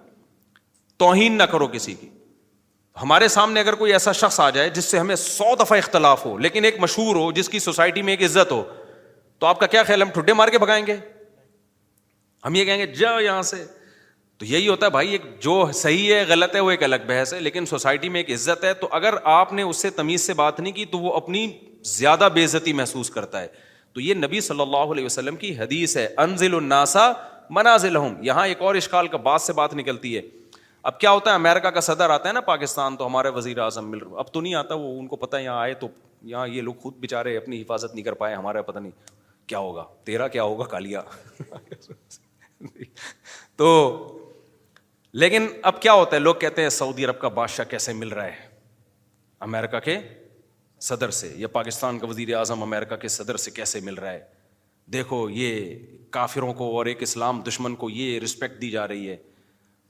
[0.99, 2.09] توہین نہ کرو کسی کی
[3.01, 6.37] ہمارے سامنے اگر کوئی ایسا شخص آ جائے جس سے ہمیں سو دفعہ اختلاف ہو
[6.37, 8.63] لیکن ایک مشہور ہو جس کی سوسائٹی میں ایک عزت ہو
[9.39, 10.95] تو آپ کا کیا خیال ہم ٹھڈے مار کے بھگائیں گے
[12.45, 13.63] ہم یہ کہیں گے جا یہاں سے
[14.39, 17.33] تو یہی ہوتا ہے بھائی ایک جو صحیح ہے غلط ہے وہ ایک الگ بحث
[17.33, 20.33] ہے لیکن سوسائٹی میں ایک عزت ہے تو اگر آپ نے اس سے تمیز سے
[20.33, 21.47] بات نہیں کی تو وہ اپنی
[21.97, 23.47] زیادہ بے عزتی محسوس کرتا ہے
[23.93, 27.11] تو یہ نبی صلی اللہ علیہ وسلم کی حدیث ہے انزل الناسا
[27.55, 30.21] منازل ہوں یہاں ایک اور اشکال کا بات سے بات نکلتی ہے
[30.89, 33.89] اب کیا ہوتا ہے امیرکا کا صدر آتا ہے نا پاکستان تو ہمارے وزیر اعظم
[33.89, 35.88] مل رہے اب تو نہیں آتا وہ ان کو پتا ہے یہاں آئے تو
[36.32, 38.91] یہاں یہ لوگ خود بےچارے اپنی حفاظت نہیں کر پائے ہمارا پتہ نہیں
[39.49, 41.01] کیا ہوگا تیرا کیا ہوگا کالیا
[43.57, 43.67] تو
[45.23, 48.25] لیکن اب کیا ہوتا ہے لوگ کہتے ہیں سعودی عرب کا بادشاہ کیسے مل رہا
[48.25, 48.49] ہے
[49.47, 49.97] امیرکا کے
[50.89, 54.21] صدر سے یا پاکستان کا وزیر اعظم امیرکا کے صدر سے کیسے مل رہا ہے
[54.93, 55.75] دیکھو یہ
[56.11, 59.17] کافروں کو اور ایک اسلام دشمن کو یہ رسپیکٹ دی جا رہی ہے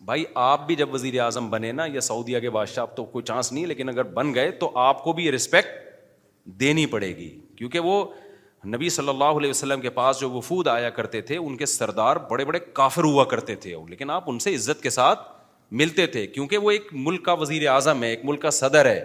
[0.06, 3.24] بھائی آپ بھی جب وزیر اعظم بنے نا یا سعودیہ کے بادشاہ آپ تو کوئی
[3.24, 5.78] چانس نہیں لیکن اگر بن گئے تو آپ کو بھی رسپیکٹ
[6.60, 8.04] دینی پڑے گی کیونکہ وہ
[8.74, 12.16] نبی صلی اللہ علیہ وسلم کے پاس جو وفود آیا کرتے تھے ان کے سردار
[12.30, 15.28] بڑے بڑے کافر ہوا کرتے تھے لیکن آپ ان سے عزت کے ساتھ
[15.82, 19.00] ملتے تھے کیونکہ وہ ایک ملک کا وزیر اعظم ہے ایک ملک کا صدر ہے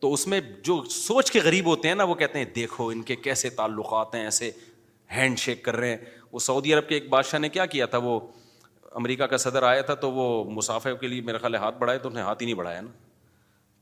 [0.00, 3.02] تو اس میں جو سوچ کے غریب ہوتے ہیں نا وہ کہتے ہیں دیکھو ان
[3.10, 4.50] کے کیسے تعلقات ہیں ایسے
[5.16, 5.98] ہینڈ شیک کر رہے ہیں
[6.32, 8.18] وہ سعودی عرب کے ایک بادشاہ نے کیا کیا تھا وہ
[8.98, 10.24] امریکہ کا صدر آیا تھا تو وہ
[10.56, 12.90] مسافر کے لیے میرا خیال ہاتھ بڑھائے تو انہوں نے ہاتھ ہی نہیں بڑھایا نا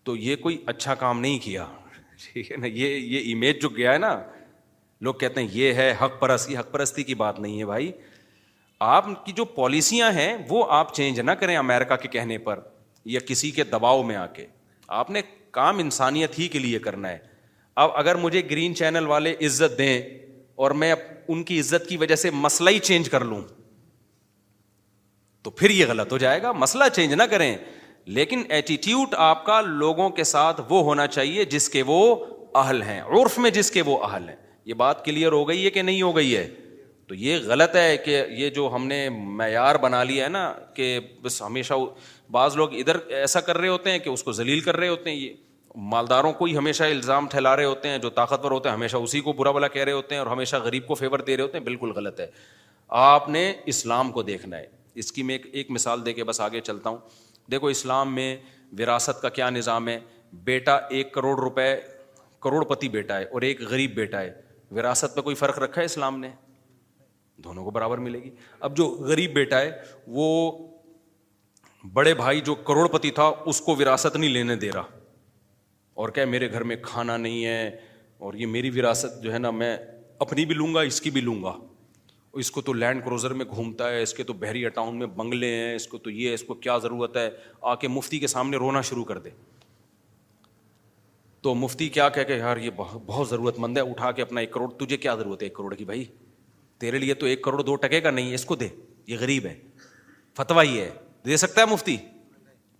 [0.05, 1.65] تو یہ کوئی اچھا کام نہیں کیا
[2.25, 4.15] ٹھیک ہے نا یہ یہ امیج جو گیا ہے نا
[5.07, 7.91] لوگ کہتے ہیں یہ ہے حق پرستی حق پرستی کی بات نہیں ہے بھائی
[8.97, 12.61] آپ کی جو پالیسیاں ہیں وہ آپ چینج نہ کریں امیرکا کے کہنے پر
[13.17, 14.47] یا کسی کے دباؤ میں آ کے
[15.03, 15.21] آپ نے
[15.59, 17.19] کام انسانیت ہی کے لیے کرنا ہے
[17.85, 20.01] اب اگر مجھے گرین چینل والے عزت دیں
[20.65, 23.41] اور میں ان کی عزت کی وجہ سے مسئلہ ہی چینج کر لوں
[25.43, 27.57] تو پھر یہ غلط ہو جائے گا مسئلہ چینج نہ کریں
[28.19, 31.99] لیکن ایٹیٹیوٹ آپ کا لوگوں کے ساتھ وہ ہونا چاہیے جس کے وہ
[32.63, 34.37] اہل ہیں عرف میں جس کے وہ اہل ہیں
[34.67, 36.49] یہ بات کلیئر ہو گئی ہے کہ نہیں ہو گئی ہے
[37.09, 40.99] تو یہ غلط ہے کہ یہ جو ہم نے معیار بنا لیا ہے نا کہ
[41.23, 41.75] بس ہمیشہ
[42.33, 45.11] بعض لوگ ادھر ایسا کر رہے ہوتے ہیں کہ اس کو ذلیل کر رہے ہوتے
[45.11, 45.33] ہیں یہ
[45.93, 49.21] مالداروں کو ہی ہمیشہ الزام ٹھہلا رہے ہوتے ہیں جو طاقتور ہوتے ہیں ہمیشہ اسی
[49.29, 51.59] کو برا بلا کہہ رہے ہوتے ہیں اور ہمیشہ غریب کو فیور دے رہے ہوتے
[51.59, 52.27] ہیں بالکل غلط ہے
[53.03, 54.67] آپ نے اسلام کو دیکھنا ہے
[55.01, 56.99] اس کی میں ایک مثال دے کے بس آگے چلتا ہوں
[57.51, 58.37] دیکھو اسلام میں
[58.79, 59.99] وراثت کا کیا نظام ہے
[60.45, 61.71] بیٹا ایک کروڑ روپے
[62.43, 64.33] کروڑ پتی بیٹا ہے اور ایک غریب بیٹا ہے
[64.77, 66.31] وراثت میں کوئی فرق رکھا ہے اسلام نے
[67.45, 68.31] دونوں کو برابر ملے گی
[68.67, 69.71] اب جو غریب بیٹا ہے
[70.19, 70.29] وہ
[71.93, 75.01] بڑے بھائی جو کروڑ پتی تھا اس کو وراثت نہیں لینے دے رہا
[76.03, 77.67] اور کیا میرے گھر میں کھانا نہیں ہے
[78.27, 79.77] اور یہ میری وراثت جو ہے نا میں
[80.21, 81.53] اپنی بھی لوں گا اس کی بھی لوں گا
[82.41, 85.49] اس کو تو لینڈ کروزر میں گھومتا ہے اس کے تو بحریہ ٹاؤن میں بنگلے
[85.55, 87.29] ہیں اس کو تو یہ اس کو کیا ضرورت ہے
[87.61, 89.31] آ کے مفتی کے سامنے رونا شروع کر دے
[91.43, 92.71] تو مفتی کیا کہہ کہ یار یہ
[93.07, 95.75] بہت ضرورت مند ہے اٹھا کے اپنا ایک کروڑ تجھے کیا ضرورت ہے ایک کروڑ
[95.75, 96.05] کی بھائی
[96.81, 98.69] تیرے لیے تو ایک کروڑ دو ٹکے کا نہیں اس کو دے
[99.07, 99.55] یہ غریب ہے
[100.37, 100.91] فتوا ہی ہے
[101.27, 101.97] دے سکتا ہے مفتی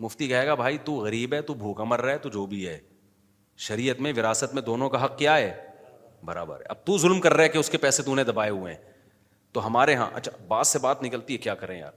[0.01, 2.67] مفتی کہے گا بھائی تو غریب ہے تو بھوکا مر رہا ہے تو جو بھی
[2.69, 2.79] ہے
[3.69, 5.53] شریعت میں وراثت میں دونوں کا حق کیا ہے
[6.25, 8.51] برابر ہے اب تو ظلم کر رہا ہے کہ اس کے پیسے تو نے دبائے
[8.51, 8.91] ہوئے ہیں
[9.53, 11.93] تو ہمارے یہاں اچھا بات سے بات نکلتی ہے کیا کریں یار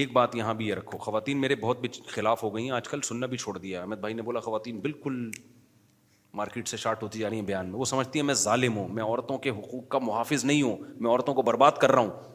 [0.00, 2.88] ایک بات یہاں بھی یہ رکھو خواتین میرے بہت بھی خلاف ہو گئی ہیں آج
[2.88, 5.30] کل سننا بھی چھوڑ دیا احمد بھائی نے بولا خواتین بالکل
[6.40, 8.88] مارکیٹ سے شارٹ ہوتی جا رہی ہیں بیان میں وہ سمجھتی ہیں میں ظالم ہوں
[8.94, 12.34] میں عورتوں کے حقوق کا محافظ نہیں ہوں میں عورتوں کو برباد کر رہا ہوں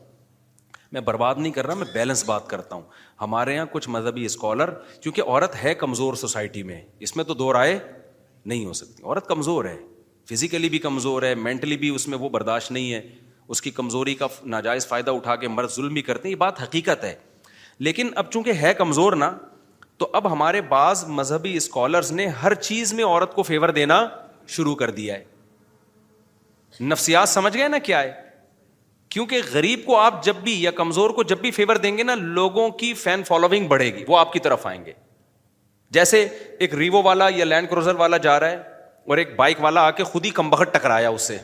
[0.96, 2.82] میں برباد نہیں کر رہا میں بیلنس بات کرتا ہوں
[3.22, 4.70] ہمارے یہاں کچھ مذہبی اسکالر
[5.02, 7.78] کیونکہ عورت ہے کمزور سوسائٹی میں اس میں تو دو رائے
[8.46, 9.78] نہیں ہو سکتی عورت کمزور ہے
[10.32, 13.02] فزیکلی بھی کمزور ہے مینٹلی بھی اس میں وہ برداشت نہیں ہے
[13.52, 16.62] اس کی کمزوری کا ناجائز فائدہ اٹھا کے مرد ظلم بھی کرتے ہیں یہ بات
[16.62, 17.14] حقیقت ہے
[17.88, 19.32] لیکن اب چونکہ ہے کمزور نا
[19.97, 23.97] تو اب ہمارے بعض مذہبی اسکالرس نے ہر چیز میں عورت کو فیور دینا
[24.56, 28.14] شروع کر دیا ہے نفسیات سمجھ گئے نا کیا ہے
[29.16, 32.16] کیونکہ غریب کو آپ جب بھی یا کمزور کو جب بھی فیور دیں گے نا
[32.22, 34.93] لوگوں کی فین فالوئنگ بڑھے گی وہ آپ کی طرف آئیں گے
[35.97, 36.24] جیسے
[36.60, 38.70] ایک ریوو والا یا لینڈ کروزر والا جا رہا ہے
[39.10, 41.38] اور ایک بائک والا آ کے خود ہی کمبخت ٹکرایا اس سے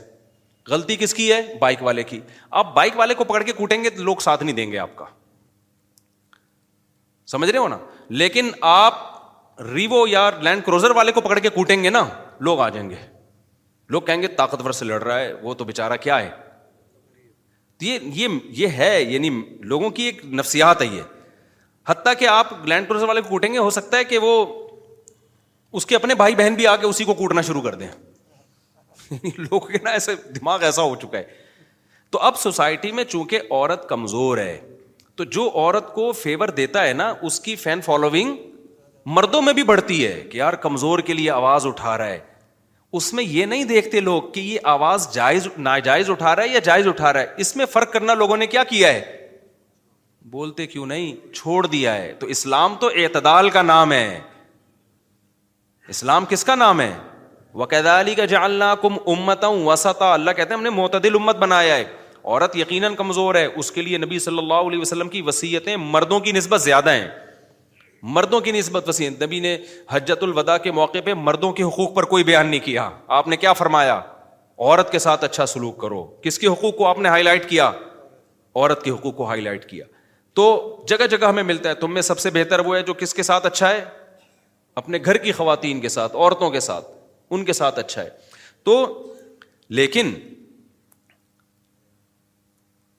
[0.69, 2.19] غلطی کس کی ہے بائک والے کی
[2.61, 4.95] آپ بائک والے کو پکڑ کے کوٹیں گے تو لوگ ساتھ نہیں دیں گے آپ
[4.95, 5.05] کا
[7.31, 7.77] سمجھ رہے ہو نا
[8.23, 9.05] لیکن آپ
[9.73, 12.03] ریوو یا لینڈ کروزر والے کو پکڑ کے کوٹیں گے نا
[12.47, 12.95] لوگ آ جائیں گے
[13.95, 16.29] لوگ کہیں گے طاقتور سے لڑ رہا ہے وہ تو بےچارا کیا ہے
[17.81, 19.29] یہ ہے یعنی
[19.71, 21.01] لوگوں کی ایک نفسیات ہے یہ
[21.87, 24.31] حتیٰ کہ آپ لینڈ کروزر والے کو کوٹیں گے ہو سکتا ہے کہ وہ
[25.79, 27.87] اس کے اپنے بھائی بہن بھی آ کے اسی کو کوٹنا شروع کر دیں
[29.11, 31.25] لوگوں کے نا ایسے دماغ ایسا ہو چکا ہے
[32.11, 34.59] تو اب سوسائٹی میں چونکہ عورت کمزور ہے
[35.15, 38.35] تو جو عورت کو فیور دیتا ہے نا اس کی فین فالوئنگ
[39.15, 42.19] مردوں میں بھی بڑھتی ہے کہ یار کمزور کے لیے آواز اٹھا رہا ہے
[42.97, 46.59] اس میں یہ نہیں دیکھتے لوگ کہ یہ آواز جائز ناجائز اٹھا رہا ہے یا
[46.63, 49.23] جائز اٹھا رہا ہے اس میں فرق کرنا لوگوں نے کیا کیا ہے
[50.31, 54.19] بولتے کیوں نہیں چھوڑ دیا ہے تو اسلام تو اعتدال کا نام ہے
[55.89, 56.91] اسلام کس کا نام ہے
[57.55, 61.75] وقت علی کا اللہ کم امت وسطا اللہ کہتے ہیں ہم نے معتدل امت بنایا
[61.75, 61.83] ہے
[62.23, 66.19] عورت یقیناً کمزور ہے اس کے لیے نبی صلی اللہ علیہ وسلم کی وصیتیں مردوں
[66.19, 67.07] کی نسبت زیادہ ہیں
[68.15, 69.57] مردوں کی نسبت وسیع نبی نے
[69.91, 72.89] حجت الوداع کے موقع پہ مردوں کے حقوق پر کوئی بیان نہیں کیا
[73.19, 76.99] آپ نے کیا فرمایا عورت کے ساتھ اچھا سلوک کرو کس کے حقوق کو آپ
[76.99, 77.69] نے ہائی لائٹ کیا
[78.55, 79.85] عورت کے حقوق کو ہائی لائٹ کیا
[80.35, 80.45] تو
[80.87, 83.23] جگہ جگہ ہمیں ملتا ہے تم میں سب سے بہتر وہ ہے جو کس کے
[83.23, 83.83] ساتھ اچھا ہے
[84.81, 86.85] اپنے گھر کی خواتین کے ساتھ عورتوں کے ساتھ
[87.33, 88.09] ان کے ساتھ اچھا ہے
[88.65, 88.75] تو
[89.79, 90.13] لیکن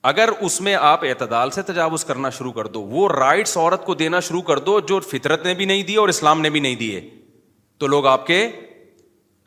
[0.09, 3.93] اگر اس میں آپ اعتدال سے تجاوز کرنا شروع کر دو وہ رائٹس عورت کو
[4.01, 6.75] دینا شروع کر دو جو فطرت نے بھی نہیں دی اور اسلام نے بھی نہیں
[6.83, 7.01] دیے
[7.79, 8.47] تو لوگ آپ کے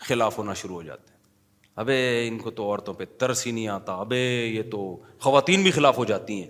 [0.08, 1.20] خلاف ہونا شروع ہو جاتے ہیں
[1.82, 1.96] ابے
[2.28, 4.78] ان کو تو عورتوں پہ ترس ہی نہیں آتا ابے یہ تو
[5.20, 6.48] خواتین بھی خلاف ہو جاتی ہیں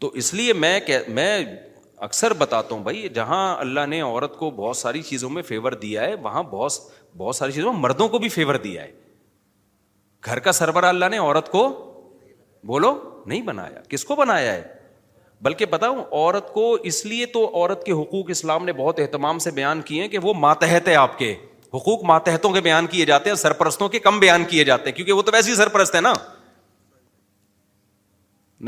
[0.00, 1.30] تو اس لیے میں کہ میں
[2.06, 6.02] اکثر بتاتا ہوں بھائی جہاں اللہ نے عورت کو بہت ساری چیزوں میں فیور دیا
[6.04, 6.72] ہے وہاں بہت
[7.16, 8.90] بہت ساری چیزوں میں مردوں کو بھی فیور دیا ہے
[10.26, 12.90] گھر کا سربراہ اللہ نے عورت عورت عورت کو کو کو بولو
[13.26, 14.62] نہیں بنایا بنایا کس ہے
[15.42, 16.32] بلکہ بتاؤں
[16.90, 20.34] اس لیے تو کے حقوق اسلام نے بہت اہتمام سے بیان کیے ہیں کہ وہ
[20.44, 21.34] ماتحت ہے آپ کے
[21.74, 25.12] حقوق ماتحتوں کے بیان کیے جاتے ہیں سرپرستوں کے کم بیان کیے جاتے ہیں کیونکہ
[25.12, 26.12] وہ تو ویسے ہی سرپرست ہے نا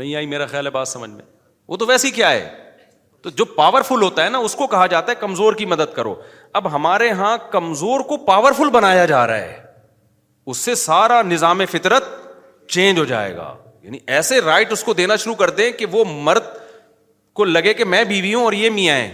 [0.01, 1.25] نہیں آئی میرا خیال ہے بات سمجھ میں
[1.67, 2.49] وہ تو ویسے ہی کیا ہے
[3.21, 6.13] تو جو پاورفل ہوتا ہے نا اس کو کہا جاتا ہے کمزور کی مدد کرو
[6.57, 9.59] اب ہمارے یہاں کمزور کو پاورفل بنایا جا رہا ہے
[10.51, 12.03] اس سے سارا نظام فطرت
[12.73, 16.03] چینج ہو جائے گا یعنی ایسے رائٹ اس کو دینا شروع کر دیں کہ وہ
[16.13, 16.43] مرد
[17.35, 19.11] کو لگے کہ میں بیوی ہوں اور یہ میاں ہیں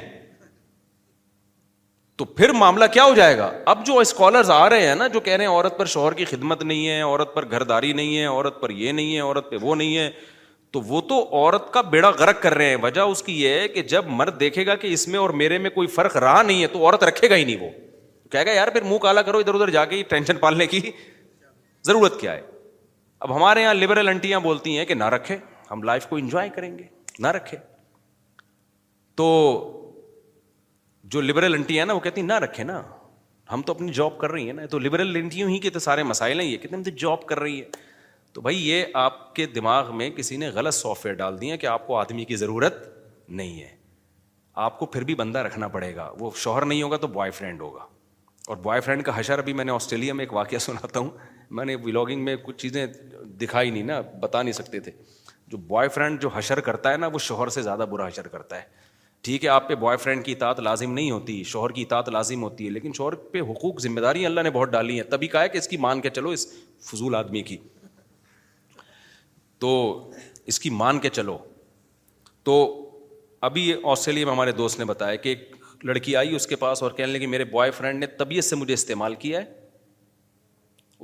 [2.17, 5.19] تو پھر معاملہ کیا ہو جائے گا اب جو اسکالرز آ رہے ہیں نا جو
[5.19, 8.25] کہہ رہے ہیں عورت پر شوہر کی خدمت نہیں ہے عورت پر گھرداری نہیں ہے
[8.25, 10.09] عورت پر یہ نہیں ہے عورت پہ وہ نہیں ہے
[10.71, 13.67] تو وہ تو عورت کا بیڑا غرق کر رہے ہیں وجہ اس کی یہ ہے
[13.67, 16.61] کہ جب مرد دیکھے گا کہ اس میں اور میرے میں کوئی فرق رہا نہیں
[16.61, 17.69] ہے تو عورت رکھے گا ہی نہیں وہ
[18.31, 20.81] کہے گا یار پھر منہ کالا کرو ادھر ادھر جا کے ٹینشن پالنے کی
[21.85, 22.41] ضرورت کیا ہے
[23.19, 25.37] اب ہمارے یہاں لبرل انٹیاں بولتی ہیں کہ نہ رکھے
[25.71, 26.83] ہم لائف کو انجوائے کریں گے
[27.21, 27.57] نہ رکھے
[29.17, 29.29] تو
[31.13, 32.81] جو لبرل انٹیاں نا وہ کہتی ہیں نہ رکھے نا
[33.51, 36.03] ہم تو اپنی جاب کر رہی ہیں نا تو لبرل انٹیوں ہی کے تو سارے
[36.11, 37.65] مسائل ہیں یہ کہتے ہیں ہم تو جاب کر رہی ہے
[38.35, 41.65] تو بھائی یہ آپ کے دماغ میں کسی نے غلط سافٹ ویئر ڈال دیا کہ
[41.73, 42.79] آپ کو آدمی کی ضرورت
[43.41, 43.67] نہیں ہے
[44.63, 47.61] آپ کو پھر بھی بندہ رکھنا پڑے گا وہ شوہر نہیں ہوگا تو بوائے فرینڈ
[47.61, 47.85] ہوگا
[48.47, 51.09] اور بوائے فرینڈ کا حشر ابھی میں نے آسٹریلیا میں ایک واقعہ سناتا ہوں
[51.59, 52.85] میں نے ولاگنگ میں کچھ چیزیں
[53.41, 54.91] دکھائی نہیں نا بتا نہیں سکتے تھے
[55.47, 58.57] جو بوائے فرینڈ جو حشر کرتا ہے نا وہ شوہر سے زیادہ برا حشر کرتا
[58.57, 58.83] ہے
[59.25, 62.43] ٹھیک ہے آپ پہ بوائے فرینڈ کی اطاعت لازم نہیں ہوتی شوہر کی اطاعت لازم
[62.43, 65.41] ہوتی ہے لیکن شوہر پہ حقوق ذمہ داری اللہ نے بہت ڈالی ہیں تبھی کہا
[65.43, 66.47] ہے کہ اس کی مان کے چلو اس
[66.91, 67.57] فضول آدمی کی
[69.59, 69.73] تو
[70.51, 71.37] اس کی مان کے چلو
[72.43, 72.55] تو
[73.49, 76.91] ابھی آسٹریلیا میں ہمارے دوست نے بتایا کہ ایک لڑکی آئی اس کے پاس اور
[76.91, 79.53] کہنے لگی میرے بوائے فرینڈ نے طبیعت سے مجھے استعمال کیا ہے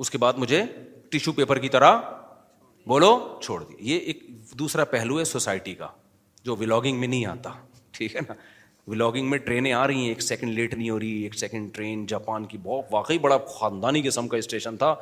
[0.04, 0.62] اس کے بعد مجھے
[1.10, 2.00] ٹیشو پیپر کی طرح
[2.88, 4.24] بولو چھوڑ دی یہ ایک
[4.58, 5.88] دوسرا پہلو ہے سوسائٹی کا
[6.44, 7.50] جو ولاگنگ میں نہیں آتا
[7.98, 8.34] ٹھیک ہے نا
[8.90, 12.04] ولاگنگ میں ٹرینیں آ رہی ہیں ایک سیکنڈ لیٹ نہیں ہو رہی ایک سیکنڈ ٹرین
[12.12, 14.94] جاپان کی بہت واقعی بڑا خاندانی قسم کا اسٹیشن تھا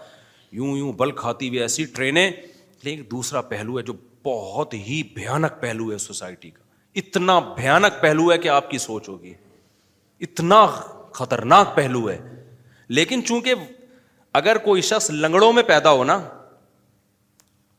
[0.52, 2.30] یوں یوں بل کھاتی ہوئی ایسی ٹرینیں
[2.88, 3.92] ایک دوسرا پہلو ہے جو
[4.24, 6.62] بہت ہی بھیانک پہلو ہے سوسائٹی کا
[7.00, 9.32] اتنا بھیانک پہلو ہے کہ آپ کی سوچ ہوگی
[10.26, 10.64] اتنا
[11.14, 12.16] خطرناک پہلو ہے
[12.88, 13.54] لیکن چونکہ
[14.40, 16.18] اگر کوئی شخص لنگڑوں میں پیدا ہونا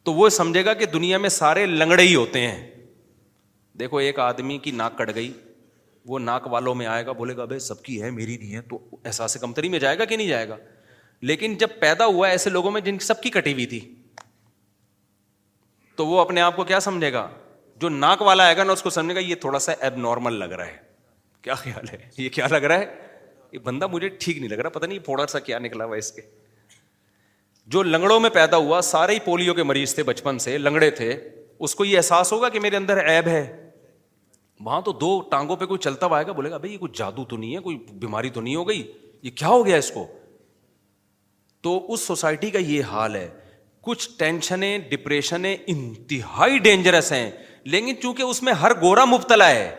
[0.04, 2.60] تو وہ سمجھے گا کہ دنیا میں سارے لنگڑے ہی ہوتے ہیں
[3.80, 5.32] دیکھو ایک آدمی کی ناک کٹ گئی
[6.08, 8.62] وہ ناک والوں میں آئے گا بولے گا بھائی سب کی ہے میری نہیں ہے
[8.70, 10.58] تو احساس کمتری میں جائے گا کہ نہیں جائے گا
[11.32, 13.80] لیکن جب پیدا ہوا ایسے لوگوں میں جن سب کی کٹی ہوئی تھی
[16.02, 17.28] تو وہ اپنے آپ کو کیا سمجھے گا
[17.82, 20.34] جو ناک والا آئے گا نا اس کو سمجھے گا یہ تھوڑا سا ایب نارمل
[20.40, 20.78] لگ رہا ہے
[21.44, 22.86] کیا خیال ہے یہ کیا لگ رہا ہے
[23.52, 26.22] یہ بندہ مجھے ٹھیک نہیں نہیں لگ رہا سا کیا نکلا ہوا اس کے
[27.74, 31.12] جو لنگڑوں میں پیدا ہوا سارے ہی پولیو کے مریض تھے بچپن سے لنگڑے تھے
[31.68, 33.42] اس کو یہ احساس ہوگا کہ میرے اندر ایب ہے
[34.66, 36.92] وہاں تو دو ٹانگوں پہ کوئی چلتا ہوا آئے گا بولے گا بھائی یہ کوئی
[37.00, 38.82] جادو تو نہیں ہے کوئی بیماری تو نہیں ہو گئی
[39.24, 40.06] یہ کیا ہو گیا اس کو
[41.68, 43.28] تو اس سوسائٹی کا یہ حال ہے
[43.86, 47.30] کچھ ٹینشنیں ڈپریشنیں انتہائی ڈینجرس ہیں
[47.74, 49.70] لیکن چونکہ اس میں ہر گورا مبتلا ہے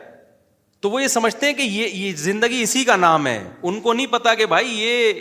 [0.83, 3.93] تو وہ یہ سمجھتے ہیں کہ یہ یہ زندگی اسی کا نام ہے ان کو
[3.93, 5.13] نہیں پتا کہ بھائی یہ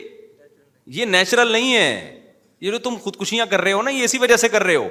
[1.00, 2.20] یہ نیچرل نہیں ہے
[2.62, 4.88] یہ جو تم خودکشیاں کر رہے ہو نا یہ اسی وجہ سے کر رہے ہو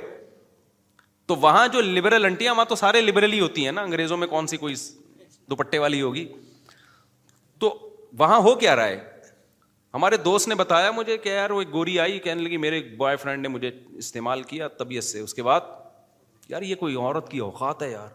[1.30, 4.26] تو وہاں جو لبرل انٹیاں وہاں تو سارے لبرل ہی ہوتی ہیں نا انگریزوں میں
[4.26, 4.74] کون سی کوئی
[5.51, 6.24] دوپٹے والی ہوگی
[7.61, 7.76] تو
[8.18, 8.99] وہاں ہو کیا رائے
[9.95, 13.16] ہمارے دوست نے بتایا مجھے کہ یار وہ ایک گوری آئی کہنے لگی میرے بوائے
[13.16, 15.61] فرینڈ نے مجھے استعمال کیا طبیعت سے اس کے بعد
[16.49, 18.09] یار یہ کوئی عورت کی اوقات ہے یار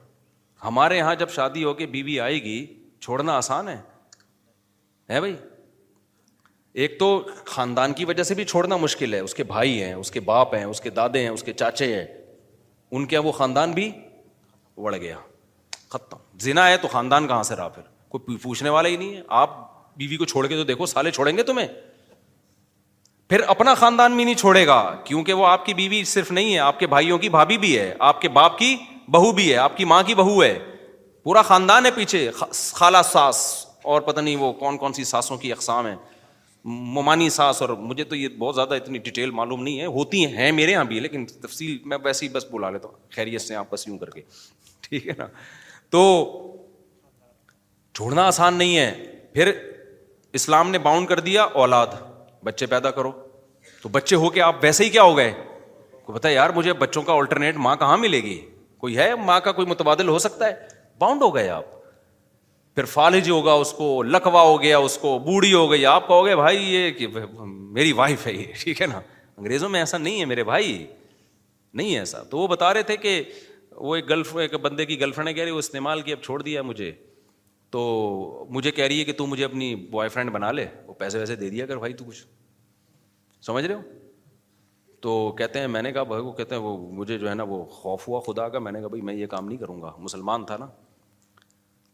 [0.65, 2.65] ہمارے یہاں جب شادی ہو کے بیوی آئے گی
[3.01, 3.75] چھوڑنا آسان ہے
[5.09, 5.35] ہے بھائی
[6.83, 7.09] ایک تو
[7.45, 10.55] خاندان کی وجہ سے بھی چھوڑنا مشکل ہے اس کے بھائی ہیں اس کے باپ
[10.55, 12.05] ہیں اس کے دادے ہیں اس کے چاچے ہیں
[12.91, 13.89] ان کے وہ خاندان بھی
[14.83, 15.17] بڑھ گیا
[15.89, 19.21] ختم زنا ہے تو خاندان کہاں سے رہا پھر کوئی پوچھنے والا ہی نہیں ہے
[19.43, 19.63] آپ
[19.97, 21.67] بیوی کو چھوڑ کے تو دیکھو سالے چھوڑیں گے تمہیں
[23.29, 26.59] پھر اپنا خاندان بھی نہیں چھوڑے گا کیونکہ وہ آپ کی بیوی صرف نہیں ہے
[26.59, 28.75] آپ کے بھائیوں کی بھابھی بھی ہے آپ کے باپ کی
[29.11, 30.57] بہو بھی ہے آپ کی ماں کی بہو ہے
[31.23, 32.29] پورا خاندان ہے پیچھے
[32.73, 33.37] خالہ ساس
[33.93, 35.95] اور پتہ نہیں وہ کون کون سی ساسوں کی اقسام ہے
[36.95, 40.51] مومانی ساس اور مجھے تو یہ بہت زیادہ اتنی ڈیٹیل معلوم نہیں ہے ہوتی ہیں
[40.51, 43.71] میرے یہاں بھی لیکن تفصیل میں ویسے ہی بس بلا لیتا ہوں خیریت سے آپ
[43.71, 44.21] بس یوں کر کے
[44.87, 45.27] ٹھیک ہے نا
[45.91, 46.03] تو
[47.95, 48.89] چھوڑنا آسان نہیں ہے
[49.33, 49.51] پھر
[50.35, 51.93] اسلام نے باؤنڈ کر دیا اولاد
[52.43, 53.11] بچے پیدا کرو
[53.83, 55.31] تو بچے ہو کے آپ ویسے ہی کیا ہو گئے
[56.05, 58.35] کو بتا یار مجھے بچوں کا آلٹرنیٹ ماں کہاں ملے گی
[58.83, 60.67] کوئی ہے ماں کا کوئی متبادل ہو سکتا ہے
[61.03, 61.65] باؤنڈ ہو گئے آپ
[62.75, 66.25] پھر فالج ہوگا اس کو لکھوا ہو گیا اس کو بوڑھی ہو گئی آپ کہو
[66.25, 67.07] گے بھائی یہ کہ
[67.79, 68.99] میری وائف ہے یہ ٹھیک ہے نا
[69.37, 70.73] انگریزوں میں ایسا نہیں ہے میرے بھائی
[71.73, 73.21] نہیں ہے ایسا تو وہ بتا رہے تھے کہ
[73.85, 76.41] وہ ایک گرل ایک بندے کی گرل فرینڈ کہہ رہی وہ استعمال کی اب چھوڑ
[76.41, 76.91] دیا مجھے
[77.75, 81.19] تو مجھے کہہ رہی ہے کہ تو مجھے اپنی بوائے فرینڈ بنا لے وہ پیسے
[81.19, 82.23] ویسے دے دیا کر بھائی تو کچھ
[83.45, 83.81] سمجھ رہے ہو
[85.01, 87.43] تو کہتے ہیں میں نے کہا بھائی وہ کہتے ہیں وہ مجھے جو ہے نا
[87.47, 89.91] وہ خوف ہوا خدا کا میں نے کہا بھائی میں یہ کام نہیں کروں گا
[89.97, 90.67] مسلمان تھا نا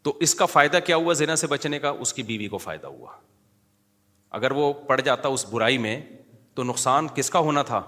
[0.07, 2.87] تو اس کا فائدہ کیا ہوا زنا سے بچنے کا اس کی بیوی کو فائدہ
[2.87, 3.11] ہوا
[4.39, 5.99] اگر وہ پڑ جاتا اس برائی میں
[6.55, 7.79] تو نقصان کس کا ہونا تھا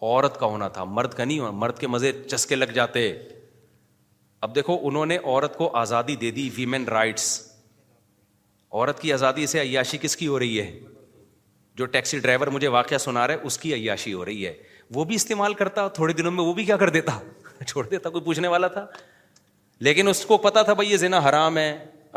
[0.00, 3.08] عورت کا ہونا تھا مرد کا نہیں ہونا مرد کے مزے چسکے لگ جاتے
[4.44, 7.26] اب دیکھو انہوں نے عورت کو آزادی دے دی ویمن رائٹس
[8.72, 10.68] عورت کی آزادی سے عیاشی کس کی ہو رہی ہے
[11.80, 14.52] جو ٹیکسی ڈرائیور مجھے واقعہ سنا رہا ہے اس کی عیاشی ہو رہی ہے
[14.94, 17.12] وہ بھی استعمال کرتا تھوڑے دنوں میں وہ بھی کیا کر دیتا
[17.66, 18.84] چھوڑ دیتا کوئی پوچھنے والا تھا
[19.88, 21.68] لیکن اس کو پتا تھا بھائی یہ زینا حرام ہے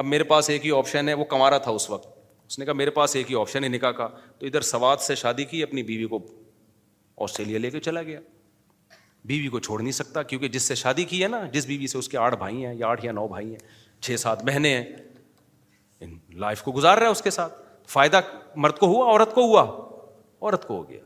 [0.02, 2.08] اب میرے پاس ایک ہی آپشن ہے وہ کمارا تھا اس وقت
[2.48, 4.08] اس نے کہا میرے پاس ایک ہی آپشن ہے نکاح کا
[4.40, 6.26] تو ادھر سواد سے شادی کی اپنی بیوی کو
[7.24, 8.20] آسٹریلیا لے کے چلا گیا
[9.28, 11.98] بیوی کو چھوڑ نہیں سکتا کیونکہ جس سے شادی کی ہے نا جس بیوی سے
[11.98, 13.58] اس کے آٹھ بھائی ہیں یا آٹھ یا نو بھائی ہیں
[14.04, 16.08] چھ سات بہنیں ہیں
[16.44, 17.54] لائف کو گزار رہا ہے اس کے ساتھ
[17.94, 18.22] فائدہ
[18.64, 21.00] مرد کو ہوا عورت کو ہوا عورت کو ہو گیا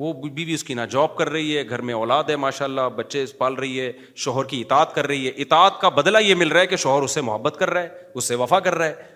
[0.00, 2.88] وہ بیوی اس کی نہ جاب کر رہی ہے گھر میں اولاد ہے ماشاء اللہ
[2.96, 3.90] بچے پال رہی ہے
[4.24, 7.02] شوہر کی اطاعت کر رہی ہے اطاعت کا بدلہ یہ مل رہا ہے کہ شوہر
[7.02, 9.06] اس سے محبت کر رہا ہے اس سے وفا کر رہا ہے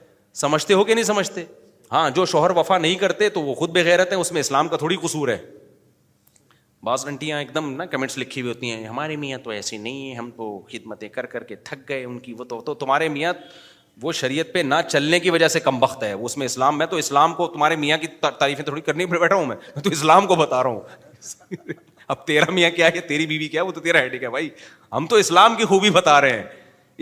[0.44, 1.44] سمجھتے ہو کہ نہیں سمجھتے
[1.92, 4.68] ہاں جو شوہر وفا نہیں کرتے تو وہ خود بے غیرت ہیں اس میں اسلام
[4.68, 5.36] کا تھوڑی قصور ہے
[6.86, 10.06] بعض انٹیاں ایک دم نا کمنٹس لکھی ہوئی ہوتی ہیں ہمارے میاں تو ایسی نہیں
[10.10, 13.08] ہیں ہم تو خدمتیں کر کر کے تھک گئے ان کی وہ تو تو تمہارے
[13.16, 13.32] میاں
[14.02, 16.86] وہ شریعت پہ نہ چلنے کی وجہ سے کم وقت ہے اس میں اسلام میں
[16.86, 18.06] تو اسلام کو تمہارے میاں کی
[18.38, 20.70] تعریفیں تھوڑی کرنی پڑ بیٹھا ہوں میں تو اسلام کو بتا رہا
[21.60, 21.72] ہوں
[22.08, 24.28] اب تیرا میاں کیا ہے تیری بیوی بی کیا ہے وہ تو تیرا ہیڈک ہے
[24.30, 24.48] بھائی
[24.92, 26.44] ہم تو اسلام کی خوبی بتا رہے ہیں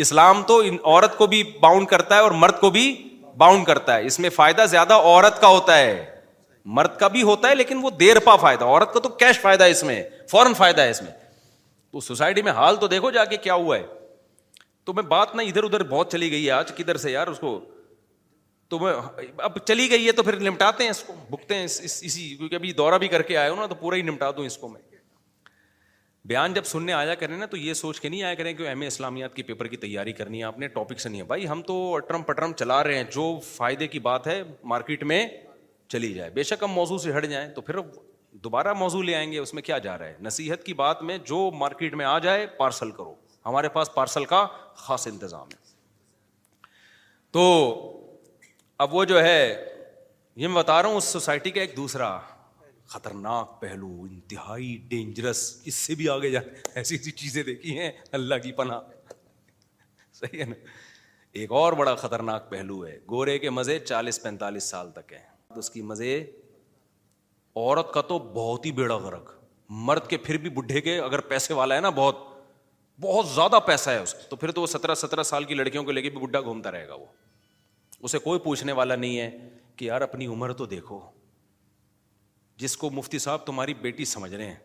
[0.06, 2.84] اسلام تو عورت کو بھی باؤنڈ کرتا ہے اور مرد کو بھی
[3.38, 5.94] باؤنڈ کرتا ہے اس میں فائدہ زیادہ عورت کا ہوتا ہے
[6.64, 9.64] مرد کا بھی ہوتا ہے لیکن وہ دیر پا فائدہ عورت کا تو کیش فائدہ
[9.64, 11.10] ہے اس میں فوراً فائدہ ہے اس میں
[11.92, 13.86] تو سوسائٹی میں حال تو دیکھو جا کے کیا ہوا ہے
[14.84, 17.38] تو میں بات نہ ادھر ادھر بہت چلی گئی ہے آج کدھر سے یار اس
[17.38, 17.58] کو
[18.68, 18.92] تو میں
[19.42, 22.72] اب چلی گئی ہے تو پھر نمٹاتے ہیں اس کو بھگتے ہیں اسی کیونکہ ابھی
[22.72, 24.80] دورہ بھی کر کے آئے ہو نا تو پورا ہی نمٹا دوں اس کو میں
[26.28, 28.80] بیان جب سننے آیا کریں نا تو یہ سوچ کے نہیں آیا کریں کہ ایم
[28.80, 31.48] اے اسلامیات کے پیپر کی تیاری کرنی ہے آپ نے ٹاپک سے نہیں ہے بھائی
[31.48, 34.42] ہم تو اٹرم پٹرم چلا رہے ہیں جو فائدے کی بات ہے
[34.72, 35.24] مارکیٹ میں
[35.92, 37.76] چلی جائے بے شک ہم موضوع سے ہٹ جائیں تو پھر
[38.44, 41.16] دوبارہ موضوع لے آئیں گے اس میں کیا جا رہا ہے نصیحت کی بات میں
[41.30, 43.14] جو مارکیٹ میں آ جائے پارسل کرو
[43.46, 44.44] ہمارے پاس پارسل کا
[44.84, 45.68] خاص انتظام ہے
[47.36, 47.44] تو
[48.84, 49.40] اب وہ جو ہے
[50.42, 52.18] یہ میں بتا رہا ہوں اس سوسائٹی کا ایک دوسرا
[52.94, 58.42] خطرناک پہلو انتہائی ڈینجرس اس سے بھی آگے جاتے ایسی ایسی چیزیں دیکھی ہیں اللہ
[58.42, 59.10] کی پناہ
[60.20, 60.68] صحیح ہے نا
[61.40, 65.28] ایک اور بڑا خطرناک پہلو ہے گورے کے مزے چالیس پینتالیس سال تک ہیں
[65.58, 66.18] اس کی مزے
[67.56, 69.32] عورت کا تو بہت ہی بیڑا غرق
[69.88, 72.28] مرد کے پھر بھی بڈھے کے اگر پیسے والا ہے نا بہت
[73.00, 75.92] بہت زیادہ پیسہ ہے اس تو تو پھر وہ سترہ سترہ سال کی لڑکیوں کو
[75.92, 77.04] لے کے بھی بڈھا گھومتا رہے گا وہ
[78.04, 79.30] اسے کوئی پوچھنے والا نہیں ہے
[79.76, 81.00] کہ یار اپنی عمر تو دیکھو
[82.58, 84.58] جس کو مفتی صاحب تمہاری بیٹی سمجھ رہے ہیں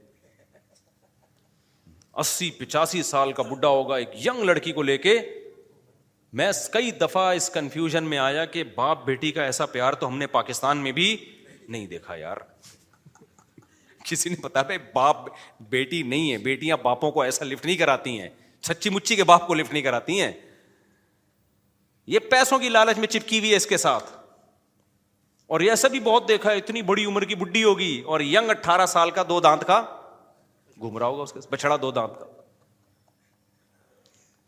[2.24, 5.20] اسی پچاسی سال کا بڈھا ہوگا ایک ینگ لڑکی کو لے کے
[6.40, 10.18] میں کئی دفعہ اس کنفیوژن میں آیا کہ باپ بیٹی کا ایسا پیار تو ہم
[10.18, 11.06] نے پاکستان میں بھی
[11.68, 12.38] نہیں دیکھا یار
[14.06, 14.62] کسی نے بتا
[14.94, 15.28] باپ
[15.70, 18.28] بیٹی نہیں ہے بیٹیاں باپوں کو ایسا لفٹ نہیں کراتی ہیں
[18.68, 20.32] سچی مچی کے باپ کو لفٹ نہیں کراتی ہیں
[22.16, 24.12] یہ پیسوں کی لالچ میں چپکی ہوئی ہے اس کے ساتھ
[25.56, 28.86] اور ایسا بھی بہت دیکھا ہے اتنی بڑی عمر کی بڈی ہوگی اور یگ اٹھارہ
[28.98, 32.35] سال کا دو دانت کا رہا ہوگا اس کے بچڑا دو دانت کا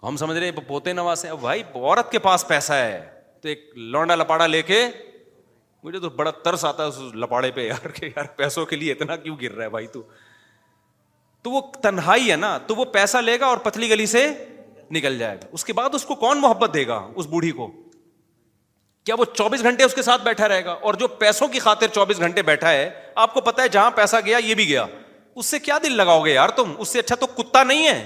[0.03, 2.99] ہم سمجھ رہے پوتے نواز ہیں بھائی عورت کے پاس پیسہ ہے
[3.41, 4.85] تو ایک لونڈا لپاڑا لے کے
[5.83, 8.91] مجھے تو بڑا ترس آتا ہے اس لپاڑے پہ یار کہ یار پیسوں کے لیے
[8.91, 10.01] اتنا کیوں گر رہا ہے بھائی تو
[11.43, 14.27] تو وہ تنہائی ہے نا تو وہ پیسہ لے گا اور پتلی گلی سے
[14.91, 17.67] نکل جائے گا اس کے بعد اس کو کون محبت دے گا اس بوڑھی کو
[19.05, 21.87] کیا وہ چوبیس گھنٹے اس کے ساتھ بیٹھا رہے گا اور جو پیسوں کی خاطر
[21.95, 22.89] چوبیس گھنٹے بیٹھا ہے
[23.25, 24.85] آپ کو پتا ہے جہاں پیسہ گیا یہ بھی گیا
[25.35, 28.05] اس سے کیا دل لگاؤ گے یار تم اس سے اچھا تو کتا نہیں ہے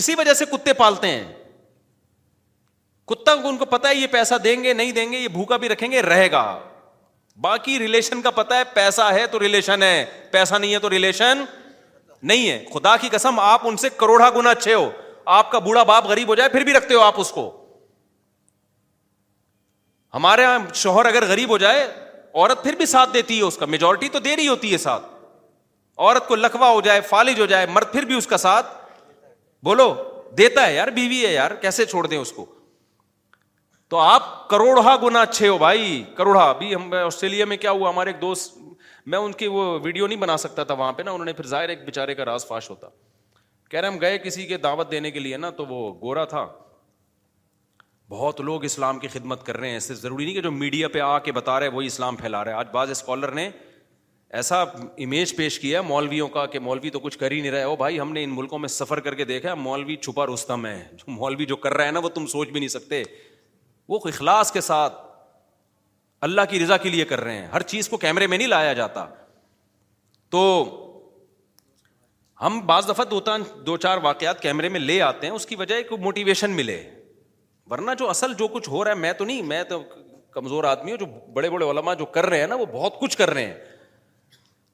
[0.00, 1.24] اسی وجہ سے کتے پالتے ہیں
[3.08, 5.56] کتا کو ان کو پتا ہے یہ پیسہ دیں گے نہیں دیں گے یہ بھوکا
[5.64, 6.42] بھی رکھیں گے رہے گا
[7.40, 11.44] باقی ریلیشن کا پتا ہے پیسہ ہے تو ریلیشن ہے پیسہ نہیں ہے تو ریلیشن
[12.30, 14.88] نہیں ہے خدا کی کسم آپ ان سے کروڑا گنا اچھے ہو
[15.38, 17.50] آپ کا بوڑھا باپ غریب ہو جائے پھر بھی رکھتے ہو آپ اس کو
[20.14, 21.84] ہمارے یہاں شوہر اگر غریب ہو جائے
[22.34, 25.04] عورت پھر بھی ساتھ دیتی ہے اس کا میجورٹی تو دے رہی ہوتی ہے ساتھ
[25.98, 28.66] عورت کو لکھوا ہو جائے فالج ہو جائے مرد پھر بھی اس کا ساتھ
[29.66, 29.88] بولو
[30.38, 32.44] دیتا ہے یار بیوی ہے یار کیسے چھوڑ دیں اس کو
[33.92, 36.68] تو آپ کروڑا گنا اچھے ہو بھائی کروڑا بھی
[37.60, 38.58] کیا ہوا ہمارے ایک دوست
[39.12, 41.46] میں ان کی وہ ویڈیو نہیں بنا سکتا تھا وہاں پہ نا انہوں نے پھر
[41.46, 42.88] ظاہر ایک بےچارے کا راز فاش ہوتا
[43.70, 46.44] کہہ رہے ہم گئے کسی کے دعوت دینے کے لیے نا تو وہ گورا تھا
[48.10, 51.00] بہت لوگ اسلام کی خدمت کر رہے ہیں ایسے ضروری نہیں کہ جو میڈیا پہ
[51.10, 53.48] آ کے بتا رہے وہی اسلام پھیلا رہے آج بعض اسکالر نے
[54.38, 57.74] ایسا امیج پیش کیا مولویوں کا کہ مولوی تو کچھ کر ہی نہیں رہے ہو
[57.80, 61.10] بھائی ہم نے ان ملکوں میں سفر کر کے دیکھا مولوی چھپا رستم ہے جو
[61.12, 63.02] مولوی جو کر رہا ہے نا وہ تم سوچ بھی نہیں سکتے
[63.88, 64.96] وہ اخلاص کے ساتھ
[66.28, 68.72] اللہ کی رضا کے لیے کر رہے ہیں ہر چیز کو کیمرے میں نہیں لایا
[68.80, 69.04] جاتا
[70.30, 70.42] تو
[72.42, 75.56] ہم بعض دفعہ دو تین دو چار واقعات کیمرے میں لے آتے ہیں اس کی
[75.60, 76.82] وجہ ایک موٹیویشن ملے
[77.70, 79.82] ورنہ جو اصل جو کچھ ہو رہا ہے میں تو نہیں میں تو
[80.38, 83.16] کمزور آدمی ہوں جو بڑے بڑے علما جو کر رہے ہیں نا وہ بہت کچھ
[83.18, 83.72] کر رہے ہیں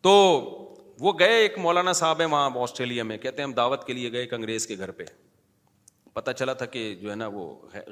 [0.03, 0.13] تو
[1.01, 4.13] وہ گئے ایک مولانا صاحب ہیں وہاں آسٹریلیا میں کہتے ہیں ہم دعوت کے لیے
[4.13, 5.05] گئے ایک انگریز کے گھر پہ
[6.13, 7.45] پتا چلا تھا کہ جو ہے نا وہ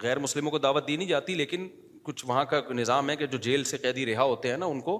[0.02, 1.68] غیر مسلموں کو دعوت دی نہیں جاتی لیکن
[2.02, 4.80] کچھ وہاں کا نظام ہے کہ جو جیل سے قیدی رہا ہوتے ہیں نا ان
[4.88, 4.98] کو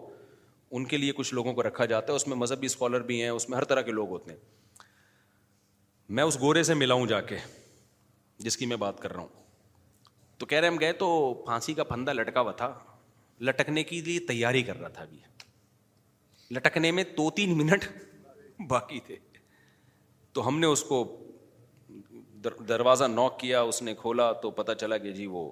[0.77, 3.29] ان کے لیے کچھ لوگوں کو رکھا جاتا ہے اس میں مذہبی اسکالر بھی ہیں
[3.31, 4.39] اس میں ہر طرح کے لوگ ہوتے ہیں
[6.17, 7.37] میں اس گورے سے ملا ہوں جا کے
[8.49, 9.47] جس کی میں بات کر رہا ہوں
[10.39, 11.09] تو کہہ رہے ہم گئے تو
[11.47, 12.73] پھانسی کا پھندا لٹکا ہوا تھا
[13.49, 15.19] لٹکنے کے لیے تیاری کر رہا تھا ابھی
[16.57, 17.85] لٹکنے میں دو تین منٹ
[18.69, 19.17] باقی تھے
[20.33, 21.05] تو ہم نے اس کو
[22.69, 25.49] دروازہ نوک کیا اس نے کھولا تو پتا چلا کہ جی وہ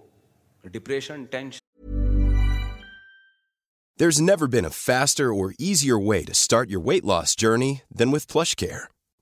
[0.72, 1.58] depression tension
[4.00, 7.72] there is never been a faster اور easier way to start your weight loss journey
[7.98, 8.78] than with Flush Care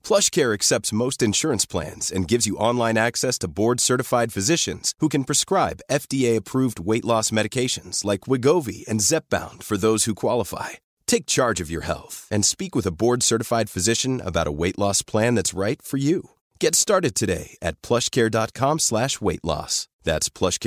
[0.07, 4.95] Flush Care accepts most insurance plans and gives you online access the board certified physicians
[5.01, 8.29] who can prescribe F D A approved weight loss medications like
[8.65, 9.01] Wegovy and
[9.37, 10.75] Zepbound for those who qualify
[11.11, 15.35] take charge your health and speak with board certified physician about loss plan
[16.59, 18.49] dot
[18.81, 19.23] coms
[20.03, 20.65] dot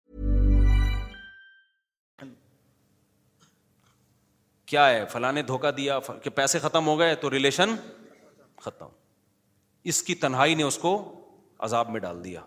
[4.71, 7.73] کیا ہے فلاں نے دھوکا دیا کہ پیسے ختم ہو گئے تو ریلیشن
[8.65, 8.93] ختم اس
[9.89, 10.91] اس اس کی تنہائی نے نے کو
[11.67, 12.41] عذاب میں میں ڈال دیا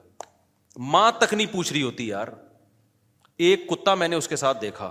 [0.94, 2.28] ماں تک نہیں پوچھ رہی ہوتی یار
[3.48, 3.94] ایک کتا
[4.28, 4.90] کے ساتھ دیکھا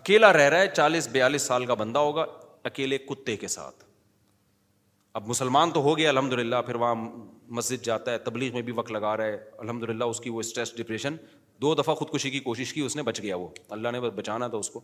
[0.00, 2.24] اکیلا رہ رہا ہے چالیس بیالیس سال کا بندہ ہوگا
[2.70, 3.84] اکیلے کتے کے ساتھ
[5.18, 6.94] اب مسلمان تو ہو گیا الحمد للہ پھر وہاں
[7.58, 9.38] مسجد جاتا ہے تبلیغ میں بھی وقت لگا رہا ہے
[9.68, 11.16] الحمد للہ اس کی وہ اسٹریس ڈپریشن
[11.62, 14.58] دو دفعہ خودکشی کی کوشش کی اس نے بچ گیا وہ اللہ نے بچانا تھا
[14.64, 14.80] اس کو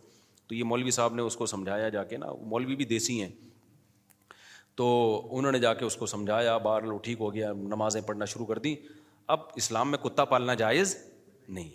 [0.51, 3.27] تو یہ مولوی صاحب نے اس کو سمجھایا جا کے نا مولوی بھی دیسی ہیں
[4.77, 4.85] تو
[5.37, 8.45] انہوں نے جا کے اس کو سمجھایا بار لو ٹھیک ہو گیا نمازیں پڑھنا شروع
[8.45, 8.73] کر دیں
[9.35, 10.95] اب اسلام میں کتا پالنا جائز
[11.49, 11.69] نہیں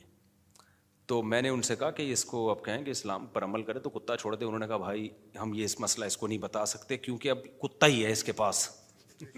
[1.10, 3.78] تو میں نے ان سے کہا کہ اس کو کہیں کہ اسلام پر عمل کرے
[3.86, 5.08] تو کتا چھوڑ دے انہوں نے کہا بھائی
[5.40, 8.24] ہم یہ اس مسئلہ اس کو نہیں بتا سکتے کیونکہ اب کتا ہی ہے اس
[8.24, 8.66] کے پاس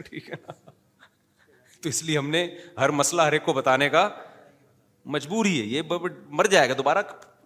[0.08, 0.36] ٹھیک ہے
[1.82, 2.46] تو اس لیے ہم نے
[2.80, 4.08] ہر مسئلہ ہر ایک کو بتانے کا
[5.18, 5.98] مجبور ہی ہے یہ
[6.38, 7.02] مر جائے گا دوبارہ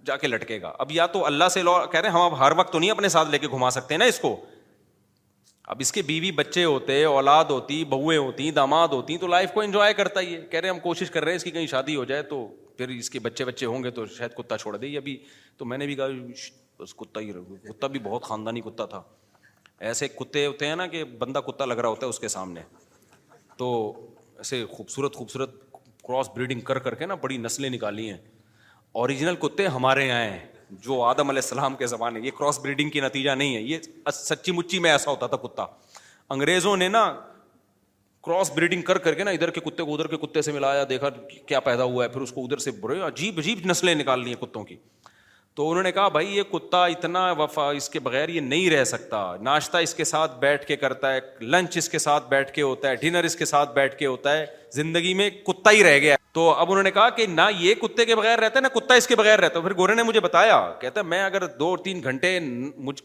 [0.07, 2.39] جا کے لٹکے گا اب یا تو اللہ سے لو کہہ رہے ہیں ہم اب
[2.39, 4.37] ہر وقت تو نہیں اپنے ساتھ لے کے گھما سکتے ہیں نا اس کو
[5.73, 9.61] اب اس کے بیوی بچے ہوتے اولاد ہوتی بہویں ہوتی داماد ہوتی تو لائف کو
[9.61, 11.67] انجوائے کرتا ہی ہے کہہ رہے ہیں ہم کوشش کر رہے ہیں اس کی کہیں
[11.75, 12.47] شادی ہو جائے تو
[12.79, 15.17] پھر اس کے بچے بچے ہوں گے تو شاید کتا چھوڑ دے ابھی
[15.59, 16.07] تو میں نے بھی کہا
[16.81, 17.33] بس کتا ہی
[17.69, 19.03] کتا بھی بہت خاندانی کتا تھا
[19.91, 22.61] ایسے کتے ہوتے ہیں نا کہ بندہ کتا لگ رہا ہوتا ہے اس کے سامنے
[23.59, 23.69] تو
[24.39, 25.55] ایسے خوبصورت خوبصورت
[26.07, 28.17] کراس بریڈنگ کر کر کے نا بڑی نسلیں نکالی ہیں
[29.01, 30.39] اوریجنل کتے ہمارے یہاں ہیں
[30.87, 34.53] جو آدم علیہ السلام کے زمانے یہ کراس بریڈنگ کی نتیجہ نہیں ہے یہ سچی
[34.53, 35.65] مچی میں ایسا ہوتا تھا کتا
[36.35, 37.05] انگریزوں نے نا
[38.25, 40.85] کراس بریڈنگ کر کر کے نا ادھر کے کتے کو ادھر کے کتے سے ملایا
[40.89, 41.09] دیکھا
[41.47, 44.35] کیا پیدا ہوا ہے پھر اس کو ادھر سے برے عجیب عجیب نسلیں نکال لی
[44.35, 44.77] ہیں کتوں کی
[45.55, 48.85] تو انہوں نے کہا بھائی یہ کتا اتنا وفا اس کے بغیر یہ نہیں رہ
[48.93, 51.21] سکتا ناشتہ اس کے ساتھ بیٹھ کے کرتا ہے
[51.57, 54.37] لنچ اس کے ساتھ بیٹھ کے ہوتا ہے ڈنر اس کے ساتھ بیٹھ کے ہوتا
[54.39, 57.47] ہے زندگی میں کتا ہی رہ گیا ہے تو اب انہوں نے کہا کہ نہ
[57.59, 59.95] یہ کتے کے بغیر رہتا ہے نہ کتا اس کے بغیر رہتا ہے پھر گورے
[59.95, 62.39] نے مجھے بتایا کہتا اچھا، ہے میں اگر دو تین گھنٹے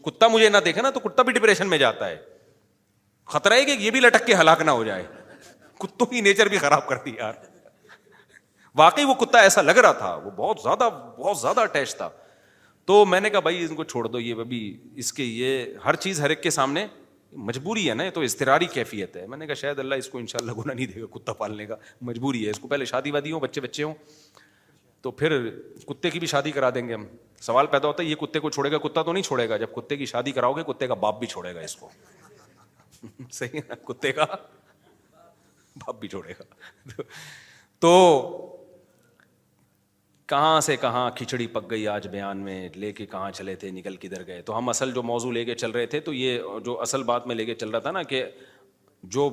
[0.04, 2.16] کتا مجھے نہ دیکھے نا تو کتا بھی ڈپریشن میں جاتا ہے
[3.32, 5.02] خطرہ ہے کہ یہ بھی لٹک کے ہلاک نہ ہو جائے
[5.80, 7.34] کتوں کی نیچر بھی خراب کر یار
[8.78, 12.08] واقعی وہ کتا ایسا لگ رہا تھا وہ بہت زیادہ بہت زیادہ اٹیچ تھا
[12.86, 14.60] تو میں نے کہا بھائی ان کو چھوڑ دو یہ بھی
[15.02, 16.86] اس کے یہ ہر چیز ہر ایک کے سامنے
[17.46, 20.18] مجبوری ہے نا یہ تو استراری کیفیت ہے میں نے کہا شاید اللہ اس کو
[20.18, 21.76] ان شاء اللہ گنا نہیں دے گا کتا پالنے کا
[22.10, 23.94] مجبوری ہے اس کو پہلے شادی وادی ہوں بچے بچے ہوں
[25.02, 25.38] تو پھر
[25.88, 27.06] کتے کی بھی شادی کرا دیں گے ہم
[27.40, 29.74] سوال پیدا ہوتا ہے یہ کتے کو چھوڑے گا کتا تو نہیں چھوڑے گا جب
[29.74, 31.90] کتے کی شادی کراؤ گے کتے کا باپ بھی چھوڑے گا اس کو
[33.30, 34.24] صحیح ہے نا کتے کا
[35.86, 37.02] باپ بھی چھوڑے گا
[37.80, 37.92] تو
[40.28, 43.94] کہاں سے کہاں کھچڑی پک گئی آج بیان میں لے کے کہاں چلے تھے نکل
[44.00, 46.80] کدھر گئے تو ہم اصل جو موضوع لے کے چل رہے تھے تو یہ جو
[46.80, 48.22] اصل بات میں لے کے چل رہا تھا نا کہ
[49.14, 49.28] جو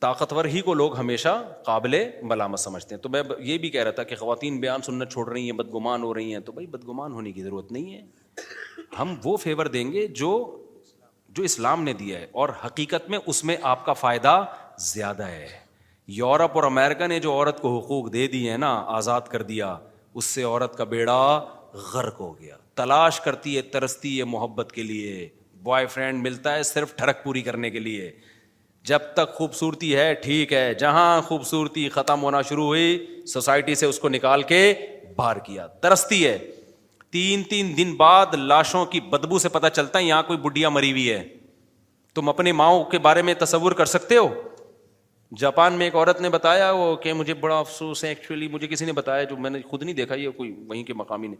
[0.00, 1.28] طاقتور ہی کو لوگ ہمیشہ
[1.66, 1.94] قابل
[2.30, 5.28] ملامت سمجھتے ہیں تو میں یہ بھی کہہ رہا تھا کہ خواتین بیان سننا چھوڑ
[5.28, 8.02] رہی ہیں بدگمان ہو رہی ہیں تو بھائی بدگمان ہونے کی ضرورت نہیں ہے
[8.98, 10.32] ہم وہ فیور دیں گے جو
[11.36, 14.42] جو اسلام نے دیا ہے اور حقیقت میں اس میں آپ کا فائدہ
[14.92, 15.46] زیادہ ہے
[16.22, 19.76] یورپ اور امریکہ نے جو عورت کو حقوق دے دیے ہیں نا آزاد کر دیا
[20.18, 21.20] اس سے عورت کا بیڑا
[21.92, 25.28] غرق ہو گیا تلاش کرتی ہے ترستی ہے محبت کے لیے
[25.62, 28.10] بوائے فرینڈ ملتا ہے صرف ٹھڑک پوری کرنے کے لیے
[28.90, 32.98] جب تک خوبصورتی ہے ٹھیک ہے جہاں خوبصورتی ختم ہونا شروع ہوئی
[33.32, 34.60] سوسائٹی سے اس کو نکال کے
[35.16, 36.36] باہر کیا ترستی ہے
[37.12, 40.90] تین تین دن بعد لاشوں کی بدبو سے پتہ چلتا ہے یہاں کوئی بڈیا مری
[40.92, 41.22] ہوئی ہے
[42.14, 44.28] تم اپنی ماؤں کے بارے میں تصور کر سکتے ہو
[45.40, 48.84] جاپان میں ایک عورت نے بتایا وہ کہ مجھے بڑا افسوس ہے ایکچولی مجھے کسی
[48.84, 51.36] نے بتایا جو میں نے خود نہیں دیکھا یہ کوئی وہیں کے مقامی نے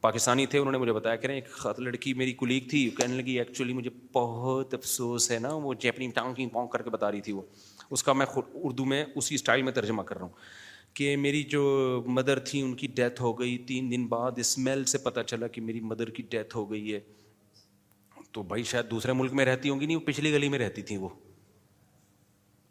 [0.00, 1.48] پاکستانی تھے انہوں نے مجھے بتایا کہ ایک
[1.78, 6.34] لڑکی میری کلیگ تھی کہنے لگی ایکچولی مجھے بہت افسوس ہے نا وہ جیپنی ٹانگ
[6.34, 6.46] کی
[6.92, 7.42] بتا رہی تھی وہ
[7.90, 12.02] اس کا میں اردو میں اسی اسٹائل میں ترجمہ کر رہا ہوں کہ میری جو
[12.06, 15.60] مدر تھی ان کی ڈیتھ ہو گئی تین دن بعد اسمیل سے پتہ چلا کہ
[15.60, 17.00] میری مدر کی ڈیتھ ہو گئی ہے
[18.32, 20.82] تو بھائی شاید دوسرے ملک میں رہتی ہوں گی نہیں وہ پچھلی گلی میں رہتی
[20.88, 21.08] تھیں وہ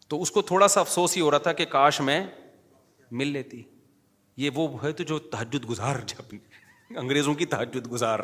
[0.10, 2.20] تو اس کو تھوڑا سا افسوس ہی ہو رہا تھا کہ کاش میں
[3.20, 3.62] مل لیتی
[4.44, 6.34] یہ وہ ہے تو جو تحجد گزار جاپ
[7.00, 8.20] انگریزوں کی تحجد گزار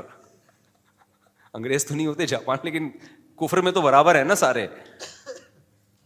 [1.58, 2.90] انگریز تو نہیں ہوتے جاپان لیکن
[3.42, 4.66] کفر میں تو برابر ہے نا سارے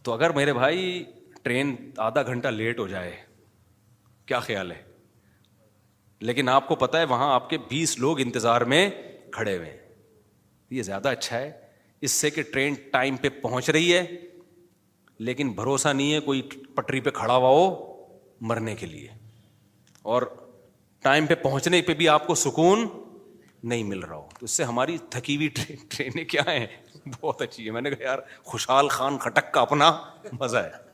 [0.04, 1.04] تو اگر میرے بھائی
[1.42, 1.74] ٹرین
[2.06, 3.16] آدھا گھنٹہ لیٹ ہو جائے
[4.26, 4.82] کیا خیال ہے
[6.30, 8.88] لیکن آپ کو پتا ہے وہاں آپ کے بیس لوگ انتظار میں
[9.32, 9.76] کھڑے ہوئے ہیں
[10.76, 11.50] یہ زیادہ اچھا ہے
[12.06, 14.04] اس سے کہ ٹرین ٹائم پہ پہنچ رہی ہے
[15.26, 16.42] لیکن بھروسہ نہیں ہے کوئی
[16.74, 17.68] پٹری پہ کھڑا ہوا ہو
[18.48, 19.08] مرنے کے لیے
[20.14, 20.22] اور
[21.02, 22.86] ٹائم پہ پہنچنے پہ بھی آپ کو سکون
[23.62, 26.66] نہیں مل رہا ہو تو اس سے ہماری تھکی ہوئی ٹرین ٹرینیں کیا ہیں
[27.20, 29.90] بہت اچھی ہے میں نے کہا یار خوشحال خان کھٹک کا اپنا
[30.40, 30.86] مزہ ہے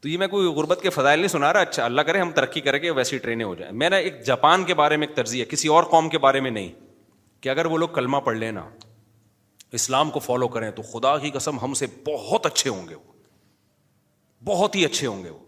[0.00, 2.60] تو یہ میں کوئی غربت کے فضائل نہیں سنا رہا اچھا اللہ کرے ہم ترقی
[2.60, 5.40] کریں گے ویسی ٹرینیں ہو جائیں میں نے ایک جاپان کے بارے میں ایک ترجیح
[5.40, 6.68] ہے کسی اور قوم کے بارے میں نہیں
[7.42, 8.68] کہ اگر وہ لوگ کلمہ پڑھ لیں نا
[9.76, 13.12] اسلام کو فالو کریں تو خدا کی قسم ہم سے بہت اچھے ہوں گے وہ
[14.50, 15.38] بہت ہی اچھے ہوں گے وہ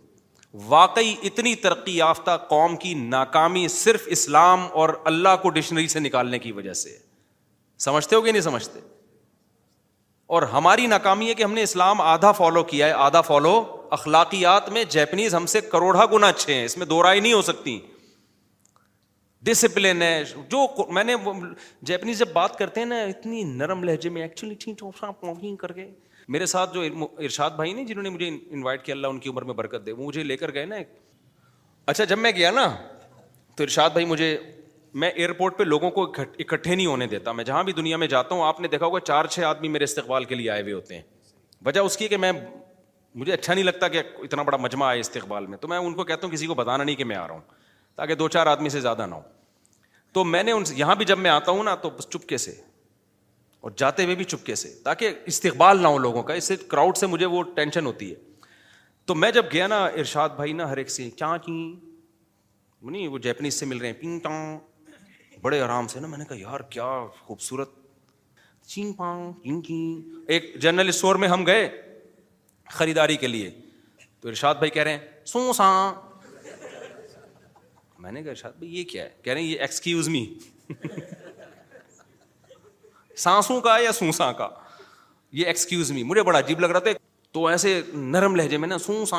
[0.68, 6.38] واقعی اتنی ترقی یافتہ قوم کی ناکامی صرف اسلام اور اللہ کو ڈکشنری سے نکالنے
[6.44, 6.96] کی وجہ سے
[7.86, 8.80] سمجھتے ہو گیا نہیں سمجھتے
[10.36, 13.52] اور ہماری ناکامی ہے کہ ہم نے اسلام آدھا فالو کیا ہے آدھا فالو
[13.98, 17.42] اخلاقیات میں جیپنیز ہم سے کروڑا گنا اچھے ہیں اس میں دو رائے نہیں ہو
[17.50, 17.78] سکتی
[19.44, 21.14] ڈسپلن ہے جو میں نے
[21.86, 25.90] جیپنیز جب بات کرتے ہیں نا اتنی نرم لہجے میں ایکچولی کر گئے
[26.32, 26.80] میرے ساتھ جو
[27.24, 29.92] ارشاد بھائی نے جنہوں نے مجھے انوائٹ کیا اللہ ان کی عمر میں برکت دے
[29.92, 30.76] وہ مجھے لے کر گئے نا
[31.86, 32.66] اچھا جب میں گیا نا
[33.56, 34.36] تو ارشاد بھائی مجھے
[35.00, 38.34] میں ایئرپورٹ پہ لوگوں کو اکٹھے نہیں ہونے دیتا میں جہاں بھی دنیا میں جاتا
[38.34, 40.94] ہوں آپ نے دیکھا ہوگا چار چھ آدمی میرے استقبال کے لیے آئے ہوئے ہوتے
[40.94, 41.02] ہیں
[41.66, 42.32] وجہ اس کی کہ میں
[43.14, 46.04] مجھے اچھا نہیں لگتا کہ اتنا بڑا مجمع آئے استقبال میں تو میں ان کو
[46.04, 47.54] کہتا ہوں کسی کو بتانا نہیں کہ میں آ رہا ہوں
[47.96, 49.20] تاکہ دو چار آدمی سے زیادہ نہ ہو
[50.14, 52.50] تو میں نے یہاں بھی جب میں آتا ہوں نا تو چپکے سے
[53.66, 56.62] اور جاتے ہوئے بھی چپکے سے تاکہ استقبال نہ ہو لوگوں کا اس سے سے
[56.68, 58.14] کراؤڈ مجھے وہ ٹینشن ہوتی ہے
[59.06, 61.08] تو میں جب گیا نا ارشاد بھائی نا ہر ایک سے
[62.84, 66.24] نہیں وہ جیپنیز سے مل رہے ہیں پنگ ٹانگ بڑے آرام سے نا میں نے
[66.28, 66.84] کہا یار کیا
[67.20, 67.70] خوبصورت
[68.74, 71.68] چین چین چین ایک جنرل اسٹور میں ہم گئے
[72.72, 73.50] خریداری کے لیے
[74.20, 75.94] تو ارشاد بھائی کہہ رہے ہیں سو سان
[78.06, 80.24] میں نے کہا ارشاد بھائی یہ کیا ہے کہہ رہے ہیں یہ ایکسکیوز می
[83.22, 84.48] سانسوں کا یا سونسا کا
[85.38, 86.90] یہ ایکسکیوز می مجھے بڑا عجیب لگ رہا تھا
[87.36, 89.16] تو ایسے نرم لہجے میں نا سونسا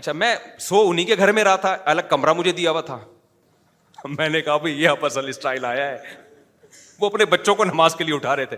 [0.00, 0.34] اچھا میں
[0.68, 2.98] سو انہیں کے گھر میں رہا تھا الگ کمرہ مجھے دیا ہوا تھا
[4.18, 6.14] میں نے کہا بھائی یہ اصل اسٹائل آیا ہے
[7.00, 8.56] وہ اپنے بچوں کو نماز کے لیے اٹھا رہے تھے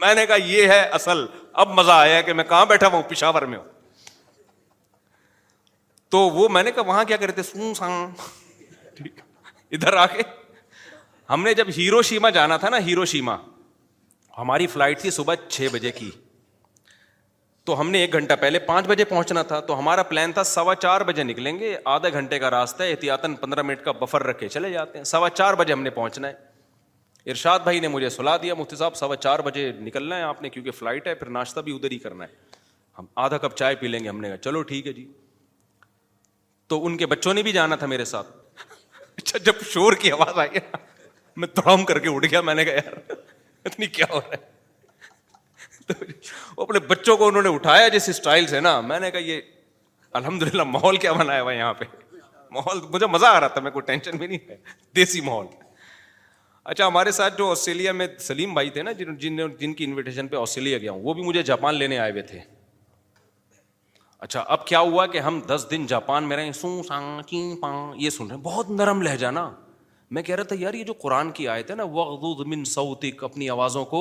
[0.00, 1.24] میں نے کہا یہ ہے اصل
[1.64, 3.66] اب مزہ آیا کہ میں کہاں بیٹھا ہوں پشاور میں ہوں
[6.10, 8.08] تو وہ میں نے کہا وہاں کیا کرے تھے سون سان
[8.96, 9.20] ٹھیک
[9.74, 10.22] ادھر آ کے
[11.30, 13.36] ہم نے جب ہیرو شیما جانا تھا نا ہیرو شیما
[14.38, 16.10] ہماری فلائٹ تھی صبح چھ بجے کی
[17.68, 20.74] تو ہم نے ایک گھنٹہ پہلے پانچ بجے پہنچنا تھا تو ہمارا پلان تھا سوا
[20.74, 24.48] چار بجے نکلیں گے آدھا گھنٹے کا راستہ ہے احتیاط پندرہ منٹ کا بفر رکھے
[24.48, 28.36] چلے جاتے ہیں سوا چار بجے ہم نے پہنچنا ہے ارشاد بھائی نے مجھے سلا
[28.42, 31.60] دیا مفتی صاحب سوا چار بجے نکلنا ہے آپ نے کیونکہ فلائٹ ہے پھر ناشتہ
[31.68, 32.56] بھی ادھر ہی کرنا ہے
[32.98, 35.06] ہم آدھا کپ چائے پی لیں گے ہم نے کہا چلو ٹھیک ہے جی
[36.68, 38.62] تو ان کے بچوں نے بھی جانا تھا میرے ساتھ
[39.18, 40.60] اچھا جب شور کی آواز آئی
[41.42, 43.14] میں توڑام کر کے اٹھ گیا میں نے کہا یار
[43.70, 44.56] اتنی کیا ہو رہا ہے
[46.64, 49.40] اپنے بچوں کو انہوں نے اٹھایا جس اسٹائل سے نا میں نے کہا یہ
[50.20, 51.84] الحمد للہ ماحول کیا بنایا ہوا یہاں پہ
[52.56, 54.56] ماحول مجھے مزہ آ رہا تھا میں کوئی ٹینشن بھی نہیں ہے
[54.96, 55.46] دیسی ماحول
[56.72, 59.16] اچھا ہمارے ساتھ جو آسٹریلیا میں سلیم بھائی تھے نا جن
[59.60, 62.38] جن کی انویٹیشن پہ آسٹریلیا گیا ہوں وہ بھی مجھے جاپان لینے آئے ہوئے تھے
[64.20, 67.74] اچھا اب کیا ہوا کہ ہم دس دن جاپان میں رہیں سو سان کی پان
[68.00, 69.02] یہ سن رہے ہیں بہت نرم
[69.32, 69.48] نا
[70.16, 73.22] میں کہہ رہا تھا یار یہ جو قرآن کی آیت ہے نا وغد من سعودک
[73.24, 74.00] اپنی آوازوں کو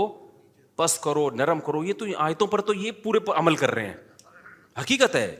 [0.75, 3.87] پس کرو نرم کرو یہ تو آیتوں پر تو یہ پورے پر عمل کر رہے
[3.87, 3.95] ہیں
[4.79, 5.35] حقیقت ہے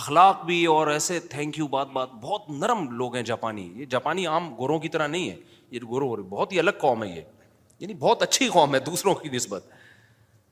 [0.00, 4.26] اخلاق بھی اور ایسے تھینک یو بات بات بہت نرم لوگ ہیں جاپانی یہ جاپانی
[4.26, 5.36] عام گوروں کی طرح نہیں ہے
[5.70, 7.22] یہ گورو ہو رہے بہت ہی الگ قوم ہے یہ
[7.80, 9.68] یعنی بہت اچھی قوم ہے دوسروں کی نسبت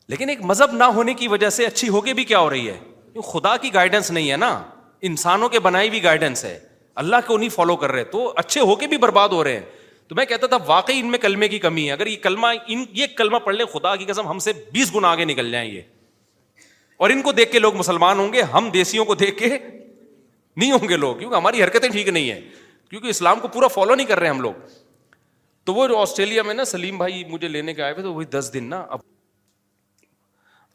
[0.08, 2.68] لیکن ایک مذہب نہ ہونے کی وجہ سے اچھی ہو کے بھی کیا ہو رہی
[2.68, 2.78] ہے
[3.22, 4.50] خدا کی گائیڈنس نہیں ہے نا
[5.08, 6.58] انسانوں کے بنائی ہوئی گائیڈنس ہے
[7.02, 9.64] اللہ کو نہیں فالو کر رہے تو اچھے ہو کے بھی برباد ہو رہے ہیں
[10.08, 12.84] تو میں کہتا تھا واقعی ان میں کلمے کی کمی ہے اگر یہ کلمہ ان
[12.94, 15.80] یہ کلمہ پڑھ لیں خدا کی قسم ہم سے بیس گنا آگے نکل جائیں یہ
[16.96, 20.70] اور ان کو دیکھ کے لوگ مسلمان ہوں گے ہم دیسیوں کو دیکھ کے نہیں
[20.72, 22.40] ہوں گے لوگ کیونکہ ہماری حرکتیں ٹھیک نہیں ہیں
[22.90, 24.52] کیونکہ اسلام کو پورا فالو نہیں کر رہے ہم لوگ
[25.66, 28.26] تو وہ جو آسٹریلیا میں نا سلیم بھائی مجھے لینے کے آئے ہوئے تو وہی
[28.38, 29.00] دس دن نا اب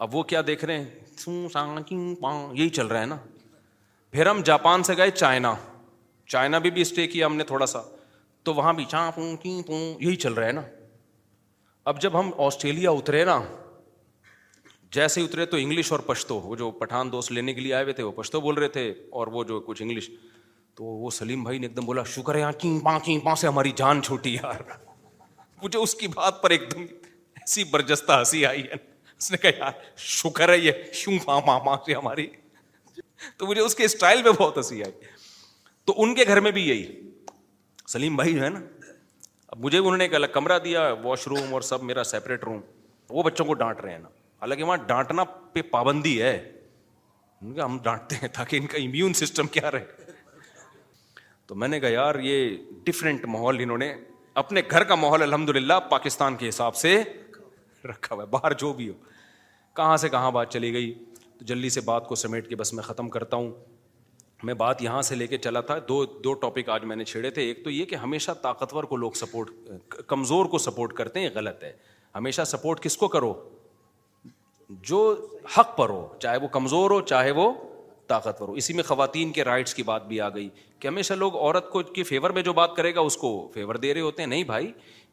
[0.03, 3.17] اب وہ کیا دیکھ رہے ہیں یہی چل رہا ہے نا
[4.11, 5.53] پھر ہم جاپان سے گئے چائنا
[6.31, 7.81] چائنا بھی بھی اسٹے کیا ہم نے تھوڑا سا
[8.43, 10.61] تو وہاں بھی چاں پوں کی پوں یہی چل رہا ہے نا
[11.91, 13.41] اب جب ہم آسٹریلیا اترے نا
[14.95, 17.93] جیسے اترے تو انگلش اور پشتو وہ جو پٹھان دوست لینے کے لیے آئے ہوئے
[17.93, 18.89] تھے وہ پشتو بول رہے تھے
[19.19, 20.09] اور وہ جو کچھ انگلش
[20.75, 23.35] تو وہ سلیم بھائی نے ایک دم بولا شکر ہے یہاں کی پاں کی پاں
[23.43, 24.61] سے ہماری جان چھوٹی یار
[25.63, 28.75] مجھے اس کی بات پر ایک دم ایسی برجستہ ہنسی آئی ہے
[29.21, 29.71] اس نے کہا یار
[30.17, 32.25] شکر ہے یہ شوں ماں ماں ہماری
[33.37, 35.07] تو مجھے اس کے اسٹائل پہ بہت ہنسی آئی
[35.85, 37.11] تو ان کے گھر میں بھی یہی
[37.93, 38.59] سلیم بھائی جو ہے نا
[39.53, 42.61] اب مجھے بھی انہوں نے الگ کمرہ دیا واش روم اور سب میرا سیپریٹ روم
[43.17, 44.07] وہ بچوں کو ڈانٹ رہے ہیں نا
[44.41, 45.23] حالانکہ وہاں ڈانٹنا
[45.53, 46.33] پہ پابندی ہے
[47.63, 50.13] ہم ڈانٹتے ہیں تاکہ ان کا امیون سسٹم کیا رہے
[51.47, 52.55] تو میں نے کہا یار یہ
[52.87, 53.93] ڈفرینٹ ماحول انہوں نے
[54.45, 56.97] اپنے گھر کا ماحول الحمد للہ پاکستان کے حساب سے
[57.89, 58.93] رکھا ہوا ہے باہر جو بھی ہو
[59.75, 60.93] کہاں سے کہاں بات چلی گئی
[61.39, 63.49] تو جلدی سے بات کو سمیٹ کے بس میں ختم کرتا ہوں
[64.43, 67.29] میں بات یہاں سے لے کے چلا تھا دو دو ٹاپک آج میں نے چھیڑے
[67.31, 69.49] تھے ایک تو یہ کہ ہمیشہ طاقتور کو لوگ سپورٹ
[70.07, 71.71] کمزور کو سپورٹ کرتے ہیں یہ غلط ہے
[72.15, 73.33] ہمیشہ سپورٹ کس کو کرو
[74.89, 74.99] جو
[75.57, 77.51] حق پر ہو چاہے وہ کمزور ہو چاہے وہ
[78.07, 80.49] طاقتور ہو اسی میں خواتین کے رائٹس کی بات بھی آ گئی
[80.79, 83.75] کہ ہمیشہ لوگ عورت کو کی فیور میں جو بات کرے گا اس کو فیور
[83.83, 84.71] دے رہے ہوتے ہیں نہیں بھائی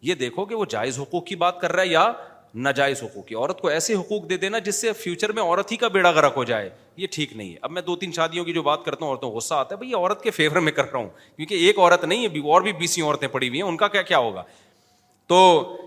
[0.09, 2.13] یہ دیکھو کہ وہ جائز حقوق کی بات کر رہا ہے یا
[2.55, 5.77] ناجائز حقوق کی عورت کو ایسے حقوق دے دینا جس سے فیوچر میں عورت ہی
[5.77, 8.53] کا بیڑا گرک ہو جائے یہ ٹھیک نہیں ہے اب میں دو تین شادیوں کی
[8.53, 10.99] جو بات کرتا ہوں عورتوں غصہ آتا ہے بھائی عورت کے فیور میں کر رہا
[10.99, 13.89] ہوں کیونکہ ایک عورت نہیں ہے اور بھی بیسی عورتیں پڑی ہوئی ہیں ان کا
[13.89, 14.43] کیا کیا ہوگا
[15.29, 15.41] تو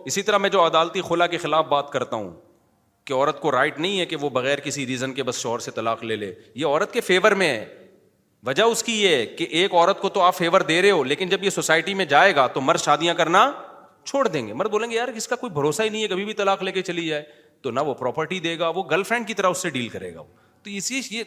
[0.05, 2.31] اسی طرح میں جو عدالتی خلا کے خلاف بات کرتا ہوں
[3.05, 5.71] کہ عورت کو رائٹ نہیں ہے کہ وہ بغیر کسی ریزن کے بس شور سے
[5.75, 7.65] طلاق لے لے یہ عورت کے فیور میں ہے
[8.47, 11.29] وجہ اس کی یہ کہ ایک عورت کو تو آپ فیور دے رہے ہو لیکن
[11.29, 13.51] جب یہ سوسائٹی میں جائے گا تو مرد شادیاں کرنا
[14.05, 16.25] چھوڑ دیں گے مرد بولیں گے یار اس کا کوئی بھروسہ ہی نہیں ہے کبھی
[16.25, 17.23] بھی طلاق لے کے چلی جائے
[17.61, 20.13] تو نہ وہ پراپرٹی دے گا وہ گرل فرینڈ کی طرح اس سے ڈیل کرے
[20.15, 20.21] گا
[20.63, 21.23] تو اسی یہ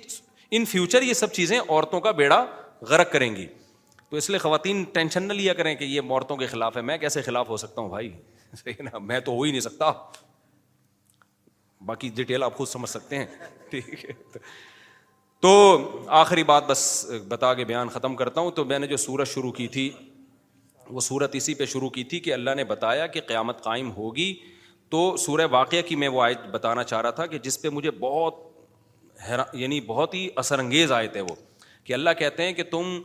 [0.56, 2.44] ان فیوچر یہ سب چیزیں عورتوں کا بیڑا
[2.88, 3.46] غرق کریں گی
[4.10, 6.98] تو اس لیے خواتین ٹینشن نہ لیا کریں کہ یہ عورتوں کے خلاف ہے میں
[6.98, 8.10] کیسے خلاف ہو سکتا ہوں بھائی
[8.64, 9.90] صحیح نا میں تو ہو ہی نہیں سکتا
[11.86, 13.26] باقی ڈیٹیل آپ خود سمجھ سکتے ہیں
[13.70, 14.12] ٹھیک ہے
[15.42, 15.50] تو
[16.18, 19.50] آخری بات بس بتا کے بیان ختم کرتا ہوں تو میں نے جو سورج شروع
[19.52, 19.90] کی تھی
[20.92, 24.32] وہ صورت اسی پہ شروع کی تھی کہ اللہ نے بتایا کہ قیامت قائم ہوگی
[24.90, 27.90] تو سورہ واقعہ کی میں وہ آیت بتانا چاہ رہا تھا کہ جس پہ مجھے
[28.00, 28.42] بہت
[29.28, 31.34] حیران یعنی بہت ہی اثر انگیز آئے تھے وہ
[31.84, 32.98] کہ اللہ کہتے ہیں کہ تم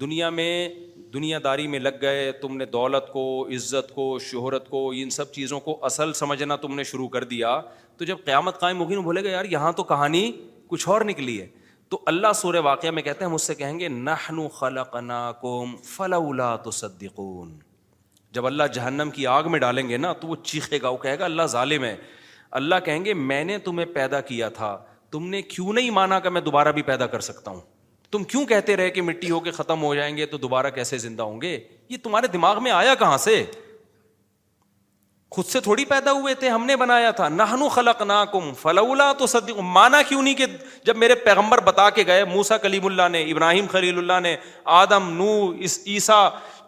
[0.00, 0.68] دنیا میں
[1.12, 3.22] دنیا داری میں لگ گئے تم نے دولت کو
[3.56, 7.60] عزت کو شہرت کو ان سب چیزوں کو اصل سمجھنا تم نے شروع کر دیا
[7.96, 10.30] تو جب قیامت قائم ہوگی نا بولے گا یار یہاں تو کہانی
[10.68, 11.46] کچھ اور نکلی ہے
[11.90, 13.88] تو اللہ سور واقعہ میں کہتے ہیں سے کہیں گے
[18.34, 21.18] جب اللہ جہنم کی آگ میں ڈالیں گے نا تو وہ چیخے گا وہ کہے
[21.18, 21.94] گا اللہ ظالم ہے
[22.60, 24.76] اللہ کہیں گے میں نے تمہیں پیدا کیا تھا
[25.10, 27.60] تم نے کیوں نہیں مانا کہ میں دوبارہ بھی پیدا کر سکتا ہوں
[28.10, 30.98] تم کیوں کہتے رہے کہ مٹی ہو کے ختم ہو جائیں گے تو دوبارہ کیسے
[30.98, 31.58] زندہ ہوں گے
[31.88, 33.42] یہ تمہارے دماغ میں آیا کہاں سے
[35.36, 38.24] خود سے تھوڑی پیدا ہوئے تھے ہم نے بنایا تھا نہ
[40.84, 44.34] جب میرے پیغمبر بتا کے گئے موسا کلیم اللہ نے ابراہیم خلیل اللہ نے
[44.82, 45.34] آدم نو
[45.84, 46.08] اس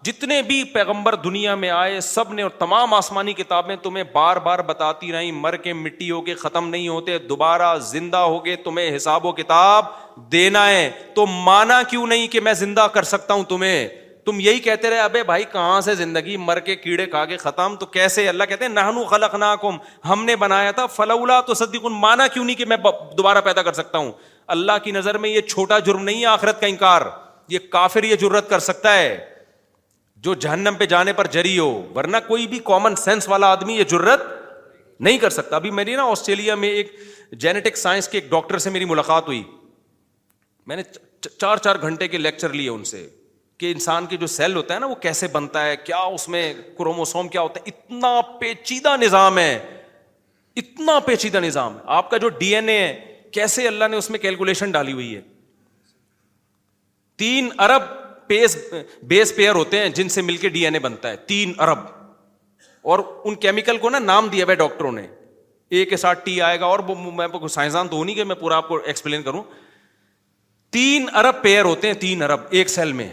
[0.04, 4.58] جتنے بھی پیغمبر دنیا میں آئے سب نے اور تمام آسمانی کتابیں تمہیں بار بار
[4.72, 8.96] بتاتی رہیں مر کے مٹی ہو کے ختم نہیں ہوتے دوبارہ زندہ ہو کے تمہیں
[8.96, 9.86] حساب و کتاب
[10.32, 13.88] دینا ہے تو مانا کیوں نہیں کہ میں زندہ کر سکتا ہوں تمہیں
[14.26, 17.76] تم یہی کہتے رہے ابے بھائی کہاں سے زندگی مر کے کیڑے کھا کے ختم
[17.80, 19.34] تو کیسے اللہ کہتے ہیں نہنو خلق
[20.08, 22.76] ہم نے بنایا تھا فلولا تو صدیق مانا کیوں نہیں کہ میں
[23.18, 24.10] دوبارہ پیدا کر سکتا ہوں
[24.56, 27.02] اللہ کی نظر میں یہ چھوٹا جرم نہیں ہے آخرت کا انکار
[27.48, 29.16] یہ یہ کافر جرت کر سکتا ہے
[30.24, 31.66] جو جہنم پہ جانے پر جری ہو
[31.96, 34.22] ورنہ کوئی بھی کامن سینس والا آدمی یہ جرت
[35.00, 36.96] نہیں کر سکتا ابھی میری نا آسٹریلیا میں ایک
[37.40, 39.42] جینیٹک سائنس کے ایک ڈاکٹر سے میری ملاقات ہوئی
[40.66, 40.82] میں نے
[41.28, 43.06] چار چار گھنٹے کے لیکچر لیے ان سے
[43.58, 46.42] کہ انسان کے جو سیل ہوتا ہے نا وہ کیسے بنتا ہے کیا اس میں
[46.78, 49.58] کروموسوم کیا ہوتا ہے اتنا پیچیدہ نظام ہے
[50.62, 52.94] اتنا پیچیدہ نظام ہے آپ کا جو ڈی این اے ہے
[53.32, 55.20] کیسے اللہ نے اس میں کیلکولیشن ڈالی ہوئی ہے
[57.22, 57.82] تین ارب
[58.28, 58.56] پیس
[59.10, 61.80] بیس پیئر ہوتے ہیں جن سے مل کے ڈی این اے بنتا ہے تین ارب
[62.90, 65.06] اور ان کیمیکل کو نا نام دیا ہے ڈاکٹروں نے
[65.76, 68.56] اے کے ساتھ ٹی آئے گا اور میں سائنسدان تو ہو نہیں کہ میں پورا
[68.56, 69.42] آپ کو ایکسپلین کروں
[70.76, 73.08] تین ارب پیئر ہوتے ہیں تین ارب ایک سیل میں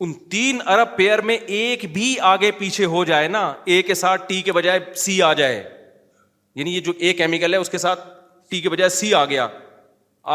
[0.00, 4.22] ان تین ارب پیئر میں ایک بھی آگے پیچھے ہو جائے نا اے کے ساتھ
[4.28, 5.62] ٹی کے بجائے سی آ جائے
[6.54, 8.00] یعنی یہ جو اے کیمیکل ہے اس کے ساتھ
[8.50, 9.46] ٹی کے بجائے سی آ گیا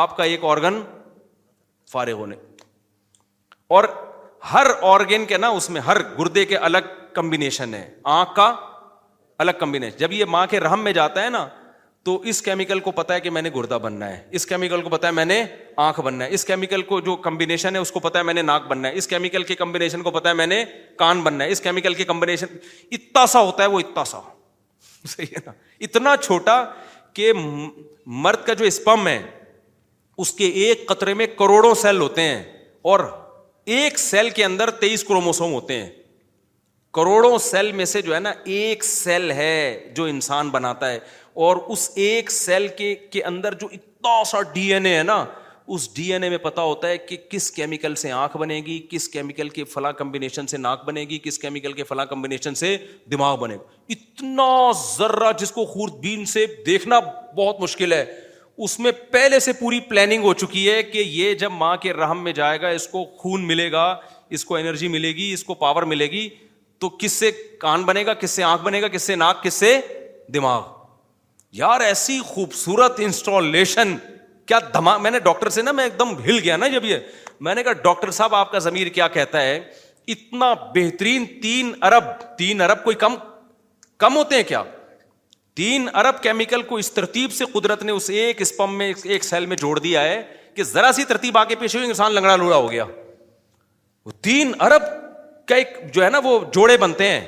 [0.03, 0.81] آپ کا ایک آرگن
[1.91, 2.35] فارغ ہونے
[3.75, 3.84] اور
[4.53, 8.53] ہر آرگن کے نا اس میں ہر گردے کے الگ کمبینیشن ہے آنکھ کا
[9.39, 11.47] الگ کمبینیشن جب یہ ماں کے رحم میں جاتا ہے نا
[12.07, 14.89] تو اس کیمیکل کو پتا ہے کہ میں نے گردہ بننا ہے اس کیمیکل کو
[14.89, 15.41] پتا ہے میں نے
[15.85, 18.41] آنکھ بننا ہے اس کیمیکل کو جو کمبینیشن ہے اس کو پتا ہے میں نے
[18.41, 20.63] ناک بننا ہے اس کیمیکل کے کمبینیشن کو پتا ہے میں نے
[20.99, 22.55] کان بننا ہے اس کیمیکل کے کمبینیشن
[22.91, 24.21] اتنا سا ہوتا ہے وہ اتنا سا
[25.15, 25.51] صحیح ہے نا
[25.88, 26.63] اتنا چھوٹا
[27.13, 27.31] کہ
[28.27, 29.21] مرد کا جو اسپم ہے
[30.23, 32.41] اس کے ایک قطرے میں کروڑوں سیل ہوتے ہیں
[32.91, 32.99] اور
[33.75, 35.89] ایک سیل کے اندر تیئیس کروموسوم ہوتے ہیں
[36.93, 39.53] کروڑوں سیل میں سے جو ہے نا ایک سیل ہے
[39.95, 40.99] جو انسان بناتا ہے
[41.45, 45.15] اور اس ایک سیل کے کے اندر جو اتنا سا ڈی این اے ہے نا
[45.76, 48.80] اس ڈی این اے میں پتا ہوتا ہے کہ کس کیمیکل سے آنکھ بنے گی
[48.91, 52.76] کس کیمیکل کے فلاں کمبینیشن سے ناک بنے گی کس کیمیکل کے فلاں کمبینیشن سے
[53.11, 54.47] دماغ بنے گا اتنا
[54.97, 56.99] ذرا جس کو خوردبین سے دیکھنا
[57.38, 58.03] بہت مشکل ہے
[58.65, 62.23] اس میں پہلے سے پوری پلاننگ ہو چکی ہے کہ یہ جب ماں کے رحم
[62.23, 63.84] میں جائے گا اس کو خون ملے گا
[64.38, 66.27] اس کو انرجی ملے گی اس کو پاور ملے گی
[66.80, 67.31] تو کس سے
[67.61, 69.76] کان بنے گا کس سے آنکھ بنے گا کس سے ناک کس سے
[70.34, 70.61] دماغ
[71.53, 73.94] یار ایسی خوبصورت انسٹالیشن
[74.45, 76.98] کیا دھما میں نے ڈاکٹر سے نا میں ایک دم ہل گیا نا جب یہ
[77.48, 79.57] میں نے کہا ڈاکٹر صاحب آپ کا ضمیر کیا کہتا ہے
[80.11, 81.72] اتنا بہترین تین
[82.38, 83.15] تین ارب ارب کوئی کم
[83.99, 84.64] کم ہوتے ہیں کیا
[85.56, 89.45] تین ارب کیمیکل کو اس ترتیب سے قدرت نے اس ایک اسپم میں ایک سیل
[89.45, 90.22] میں جوڑ دیا ہے
[90.56, 92.84] کہ ذرا سی ترتیب آگے ہوئی انسان لنگڑا لوڑا ہو گیا
[94.06, 94.84] وہ تین ارب
[95.48, 97.26] کا ایک جو ہے نا وہ جوڑے بنتے ہیں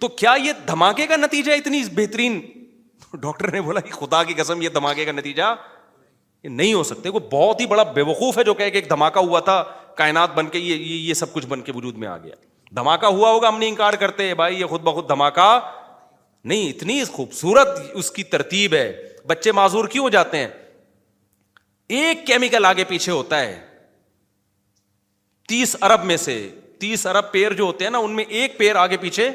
[0.00, 2.40] تو کیا یہ دھماکے کا نتیجہ اتنی بہترین
[3.20, 5.54] ڈاکٹر نے بولا کہ خدا کی قسم یہ دھماکے کا نتیجہ
[6.44, 7.82] یہ نہیں ہو سکتے وہ بہت ہی بڑا
[8.36, 9.62] ہے جو کہ ایک دھماکہ ہوا تھا
[9.96, 12.34] کائنات بن کے یہ یہ سب کچھ بن کے وجود میں آ گیا
[12.76, 15.48] دھماکہ ہوا ہوگا ہم انکار کرتے بھائی یہ خود بخود دھماکہ
[16.48, 18.92] نہیں اتنی خوبصورت اس کی ترتیب ہے
[19.28, 20.48] بچے معذور کیوں ہو جاتے ہیں
[22.00, 23.58] ایک کیمیکل آگے پیچھے ہوتا ہے
[25.48, 26.34] تیس ارب میں سے
[26.80, 29.30] تیس ارب پیر جو ہوتے ہیں نا ان میں ایک پیر آگے پیچھے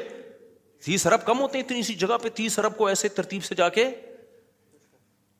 [0.84, 3.54] تیس ارب کم ہوتے ہیں اتنی سی جگہ پہ تیس ارب کو ایسے ترتیب سے
[3.54, 3.84] جا کے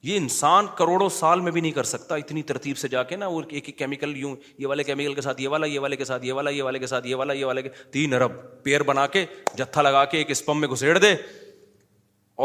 [0.08, 3.26] یہ انسان کروڑوں سال میں بھی نہیں کر سکتا اتنی ترتیب سے جا کے نا
[3.26, 6.04] وہ ایک ایک کیمیکل یوں یہ والے کیمیکل کے ساتھ یہ والا یہ والے کے
[6.04, 8.32] ساتھ یہ والا یہ والے کے ساتھ یہ والا یہ والے کے تین ارب
[8.62, 9.24] پیڑ بنا کے
[9.58, 11.14] جتھا لگا کے ایک اسپم میں گھسیڑ دے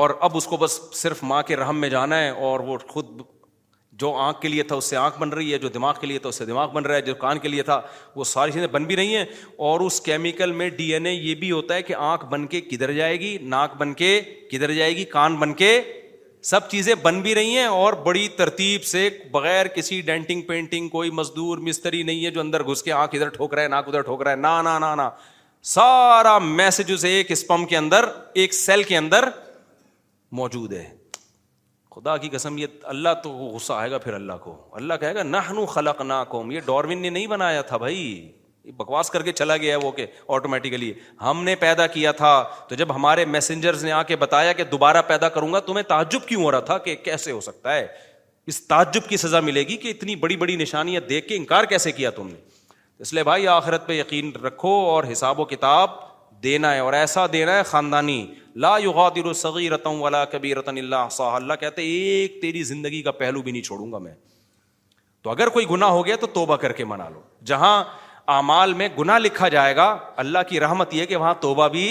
[0.02, 3.22] اور اب اس کو بس صرف ماں کے رحم میں جانا ہے اور وہ خود
[4.02, 6.20] جو آنکھ کے لیے تھا اس سے آنکھ بن رہی ہے جو دماغ کے لیے
[6.20, 7.80] تھا اس سے دماغ بن رہا ہے جو کان کے لیے تھا
[8.16, 9.26] وہ ساری چیزیں بن بھی رہی ہیں
[9.68, 12.62] اور اس کیمیکل میں ڈی این اے یہ بھی ہوتا ہے کہ آنکھ بن کے
[12.70, 14.20] کدھر جائے گی ناک بن کے
[14.52, 15.80] کدھر جائے گی کان بن کے
[16.50, 21.12] سب چیزیں بن بھی رہی ہیں اور بڑی ترتیب سے بغیر کسی ڈینٹنگ پینٹنگ کوئی
[21.20, 24.02] مزدور مستری نہیں ہے جو اندر گھس کے آنکھ ادھر ٹھوک رہا ہے ناک ادھر
[24.10, 25.10] ٹھوک رہا ہے نا نا نا نا
[25.76, 28.06] سارا میسجز ایک اسپم کے اندر
[28.42, 29.30] ایک سیل کے اندر
[30.42, 30.84] موجود ہے
[31.96, 35.24] خدا کی قسم یہ اللہ تو غصہ آئے گا پھر اللہ کو اللہ کہے گا
[35.24, 35.38] نہ
[35.70, 38.00] خلق نا قوم یہ ڈاروین نے نہیں بنایا تھا بھائی
[38.78, 40.06] بکواس کر کے چلا گیا ہے وہ کہ
[40.36, 40.92] آٹومیٹیکلی
[41.22, 42.32] ہم نے پیدا کیا تھا
[42.68, 46.26] تو جب ہمارے میسنجرز نے آ کے بتایا کہ دوبارہ پیدا کروں گا تمہیں تعجب
[46.28, 47.86] کیوں ہو رہا تھا کہ کیسے ہو سکتا ہے
[48.52, 51.92] اس تعجب کی سزا ملے گی کہ اتنی بڑی بڑی نشانیاں دیکھ کے انکار کیسے
[52.00, 52.36] کیا تم نے
[53.04, 55.90] اس لیے بھائی آخرت پہ یقین رکھو اور حساب و کتاب
[56.44, 58.26] دینا ہے اور ایسا دینا ہے خاندانی
[58.64, 63.52] لا یغادر دئی ولا والا الا احصاها اللہ کہتے ایک تیری زندگی کا پہلو بھی
[63.52, 64.14] نہیں چھوڑوں گا میں
[65.24, 67.22] تو اگر کوئی گناہ ہو گیا تو توبہ کر کے منا لو
[67.52, 67.76] جہاں
[68.38, 69.88] اعمال میں گناہ لکھا جائے گا
[70.24, 71.86] اللہ کی رحمت یہ کہ وہاں توبہ بھی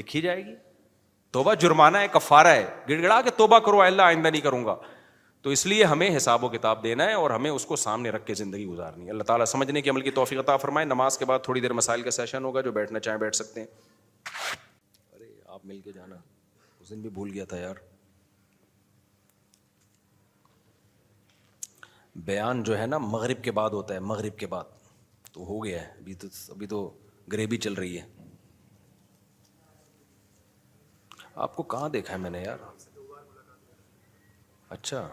[0.00, 0.54] لکھی جائے گی
[1.36, 4.74] توبہ جرمانہ ہے کفارہ ہے گڑ گڑا کہ توبہ کرو اللہ آئندہ نہیں کروں گا
[5.48, 8.24] تو اس لیے ہمیں حساب و کتاب دینا ہے اور ہمیں اس کو سامنے رکھ
[8.26, 11.24] کے زندگی گزارنی ہے اللہ تعالیٰ سمجھنے کی عمل کی توفیق عطا فرمائے نماز کے
[11.30, 14.56] بعد تھوڑی دیر مسائل کا سیشن ہوگا جو بیٹھنا چاہیں بیٹھ سکتے ہیں
[15.14, 16.16] ارے آپ مل کے جانا
[16.80, 17.74] اس دن بھی بھول گیا تھا یار
[22.24, 24.76] بیان جو ہے نا مغرب کے بعد ہوتا ہے مغرب کے بعد
[25.32, 26.12] تو ہو گیا ہے
[26.54, 26.82] ابھی تو
[27.32, 28.06] گریبی چل رہی ہے
[31.46, 32.66] آپ کو کہاں دیکھا ہے میں نے یار
[34.76, 35.06] اچھا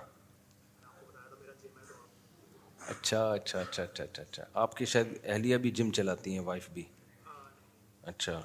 [2.89, 6.69] اچھا اچھا اچھا اچھا اچھا اچھا آپ کی شاید اہلیہ بھی جم چلاتی ہیں وائف
[6.73, 6.83] بھی
[8.11, 8.39] اچھا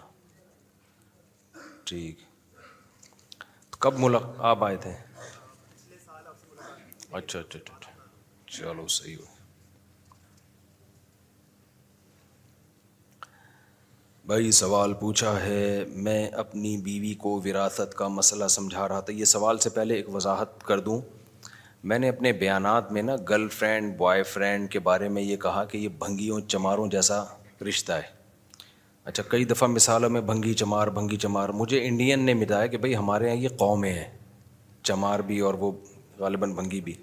[1.86, 2.20] ٹھیک
[3.82, 4.22] کب ملاق
[4.52, 4.92] آپ آئے تھے
[5.90, 7.92] اچھا اچھا اچھا اچھا
[8.54, 9.26] چلو صحیح ہو
[14.26, 15.60] بھائی سوال پوچھا ہے
[16.06, 20.14] میں اپنی بیوی کو وراثت کا مسئلہ سمجھا رہا تھا یہ سوال سے پہلے ایک
[20.14, 21.00] وضاحت کر دوں
[21.88, 25.64] میں نے اپنے بیانات میں نا گرل فرینڈ بوائے فرینڈ کے بارے میں یہ کہا
[25.64, 27.22] کہ یہ بھنگیوں چماروں جیسا
[27.68, 28.18] رشتہ ہے
[29.04, 32.96] اچھا کئی دفعہ مثالوں میں بھنگی چمار بھنگی چمار مجھے انڈین نے ملایا کہ بھائی
[32.96, 34.08] ہمارے یہاں یہ قومیں ہیں
[34.88, 35.70] چمار بھی اور وہ
[36.18, 36.94] غالباً بھنگی بھی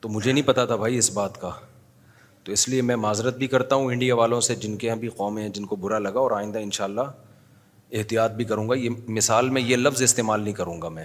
[0.00, 1.50] تو مجھے نہیں پتا تھا بھائی اس بات کا
[2.44, 5.08] تو اس لیے میں معذرت بھی کرتا ہوں انڈیا والوں سے جن کے یہاں بھی
[5.16, 7.10] قومیں ہیں جن کو برا لگا اور آئندہ ان شاء اللہ
[7.98, 11.04] احتیاط بھی کروں گا یہ مثال میں یہ لفظ استعمال نہیں کروں گا میں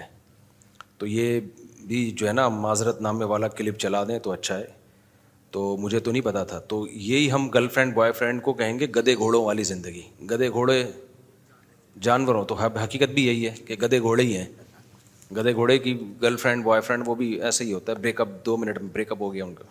[0.98, 1.40] تو یہ
[1.88, 4.66] بھی جو ہے نا معذرت نامے والا کلپ چلا دیں تو اچھا ہے
[5.52, 8.80] تو مجھے تو نہیں پتا تھا تو یہی ہم گرل فرینڈ بوائے فرینڈ کو کہیں
[8.80, 10.02] گے گدے گھوڑوں والی زندگی
[10.32, 10.82] گدے گھوڑے
[12.08, 14.46] جانوروں تو حقیقت بھی یہی ہے کہ گدے گھوڑے ہی ہیں
[15.38, 18.28] گدے گھوڑے کی گرل فرینڈ بوائے فرینڈ وہ بھی ایسے ہی ہوتا ہے بریک اپ
[18.46, 19.64] دو منٹ میں بریک اپ ہو گیا ان کا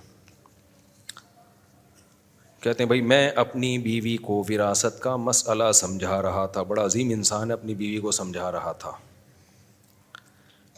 [2.62, 7.10] کہتے ہیں بھائی میں اپنی بیوی کو وراثت کا مسئلہ سمجھا رہا تھا بڑا عظیم
[7.16, 8.92] انسان ہے اپنی بیوی کو سمجھا رہا تھا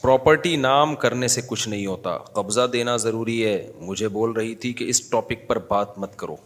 [0.07, 4.73] پراپرٹی نام کرنے سے کچھ نہیں ہوتا قبضہ دینا ضروری ہے مجھے بول رہی تھی
[4.81, 6.37] کہ اس ٹاپک پر بات مت کرو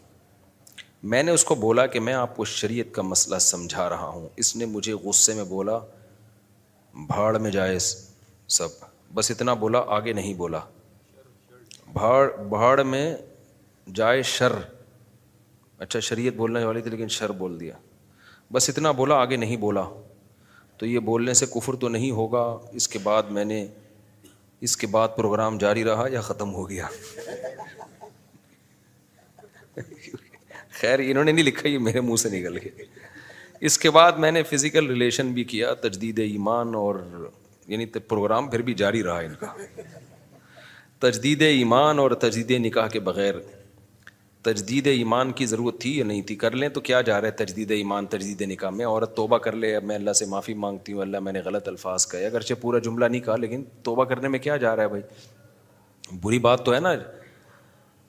[1.14, 4.28] میں نے اس کو بولا کہ میں آپ کو شریعت کا مسئلہ سمجھا رہا ہوں
[4.44, 5.78] اس نے مجھے غصے میں بولا
[7.06, 7.78] بھاڑ میں جائے
[8.58, 8.80] سب
[9.14, 10.60] بس اتنا بولا آگے نہیں بولا
[11.92, 12.26] بھاڑ
[12.56, 13.04] بھاڑ میں
[14.00, 14.58] جائے شر
[15.84, 17.74] اچھا شریعت بولنے والی تھی لیکن شر بول دیا
[18.52, 19.84] بس اتنا بولا آگے نہیں بولا
[20.80, 22.42] تو یہ بولنے سے کفر تو نہیں ہوگا
[22.80, 23.56] اس کے بعد میں نے
[24.66, 26.86] اس کے بعد پروگرام جاری رہا یا ختم ہو گیا
[29.76, 32.84] خیر انہوں نے نہیں لکھا یہ میرے منہ سے نکل گئے
[33.68, 37.00] اس کے بعد میں نے فزیکل ریلیشن بھی کیا تجدید ایمان اور
[37.72, 39.52] یعنی پروگرام پھر بھی جاری رہا ان کا
[41.10, 43.34] تجدید ایمان اور تجدید نکاح کے بغیر
[44.42, 47.32] تجدید ایمان کی ضرورت تھی یا نہیں تھی کر لیں تو کیا جا رہا ہے
[47.44, 50.92] تجدید ایمان تجدید نکاح میں عورت توبہ کر لے اب میں اللہ سے معافی مانگتی
[50.92, 54.28] ہوں اللہ میں نے غلط الفاظ کہے اگرچہ پورا جملہ نہیں کہا لیکن توبہ کرنے
[54.28, 56.94] میں کیا جا رہا ہے بھائی بری بات تو ہے نا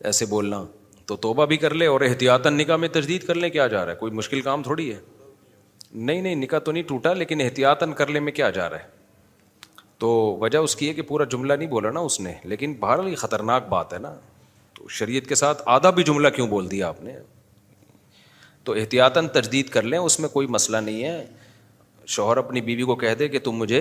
[0.10, 0.64] ایسے بولنا
[1.08, 3.92] تو توبہ بھی کر لے اور احتیاطاً نکاح میں تجدید کر لیں کیا جا رہا
[3.92, 5.00] ہے کوئی مشکل کام تھوڑی ہے
[5.94, 9.00] نہیں نہیں نکاح تو نہیں ٹوٹا لیکن احتیاطاً کرنے میں کیا جا رہا ہے
[10.00, 10.10] تو
[10.42, 13.16] وجہ اس کی ہے کہ پورا جملہ نہیں بولا نا اس نے لیکن بہرحال یہ
[13.26, 14.14] خطرناک بات ہے نا
[14.76, 17.14] تو شریعت کے ساتھ آدھا بھی جملہ کیوں بول دیا آپ نے
[18.64, 21.26] تو احتیاطاً تجدید کر لیں اس میں کوئی مسئلہ نہیں ہے
[22.16, 23.80] شوہر اپنی بیوی کو کہہ دے کہ تم مجھے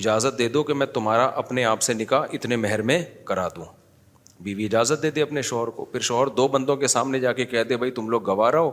[0.00, 3.64] اجازت دے دو کہ میں تمہارا اپنے آپ سے نکاح اتنے مہر میں کرا دوں
[4.44, 7.44] بیوی اجازت دے دے اپنے شوہر کو پھر شوہر دو بندوں کے سامنے جا کے
[7.46, 8.70] کہہ دے بھائی تم لوگ گوا رہو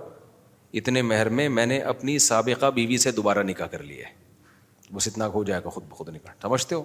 [0.80, 5.08] اتنے مہر میں میں نے اپنی سابقہ بیوی سے دوبارہ نکاح کر لیا ہے بس
[5.08, 6.84] اتنا ہو جائے گا خود بخود نکاح سمجھتے ہو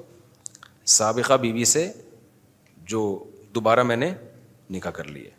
[0.98, 1.90] سابقہ بیوی سے
[2.88, 3.00] جو
[3.54, 4.12] دوبارہ میں نے
[4.70, 5.30] نکاح کر لیے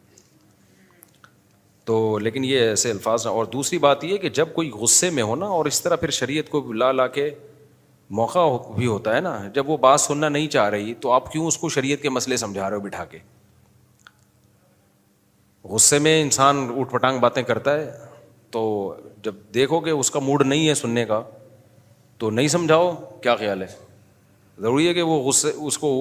[1.86, 5.24] تو لیکن یہ ایسے الفاظ نہ اور دوسری بات یہ کہ جب کوئی غصے میں
[5.24, 7.30] ہونا اور اس طرح پھر شریعت کو لا لا کے
[8.20, 8.40] موقع
[8.76, 11.58] بھی ہوتا ہے نا جب وہ بات سننا نہیں چاہ رہی تو آپ کیوں اس
[11.58, 13.18] کو شریعت کے مسئلے سمجھا رہے ہو بٹھا کے
[15.70, 17.90] غصے میں انسان اٹھ پٹانگ باتیں کرتا ہے
[18.52, 21.22] تو جب دیکھو کہ اس کا موڈ نہیں ہے سننے کا
[22.18, 22.94] تو نہیں سمجھاؤ
[23.24, 23.68] کیا خیال ہے
[24.62, 25.98] ضروری ہے کہ وہ غصے اس کو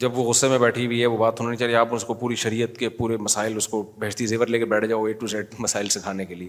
[0.00, 2.34] جب وہ غصے میں بیٹھی ہوئی ہے وہ بات ہونی چاہیے آپ اس کو پوری
[2.42, 5.54] شریعت کے پورے مسائل اس کو بیچتی زیور لے کے بیٹھ جاؤ اے ٹو زیڈ
[5.58, 6.48] مسائل سکھانے کے لیے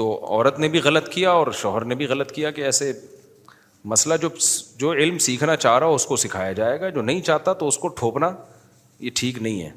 [0.00, 2.90] تو عورت نے بھی غلط کیا اور شوہر نے بھی غلط کیا کہ ایسے
[3.92, 4.28] مسئلہ جو
[4.78, 7.68] جو علم سیکھنا چاہ رہا ہو اس کو سکھایا جائے گا جو نہیں چاہتا تو
[7.68, 8.30] اس کو ٹھوپنا
[9.00, 9.70] یہ ٹھیک نہیں ہے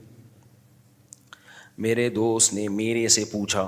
[1.88, 3.68] میرے دوست نے میرے سے پوچھا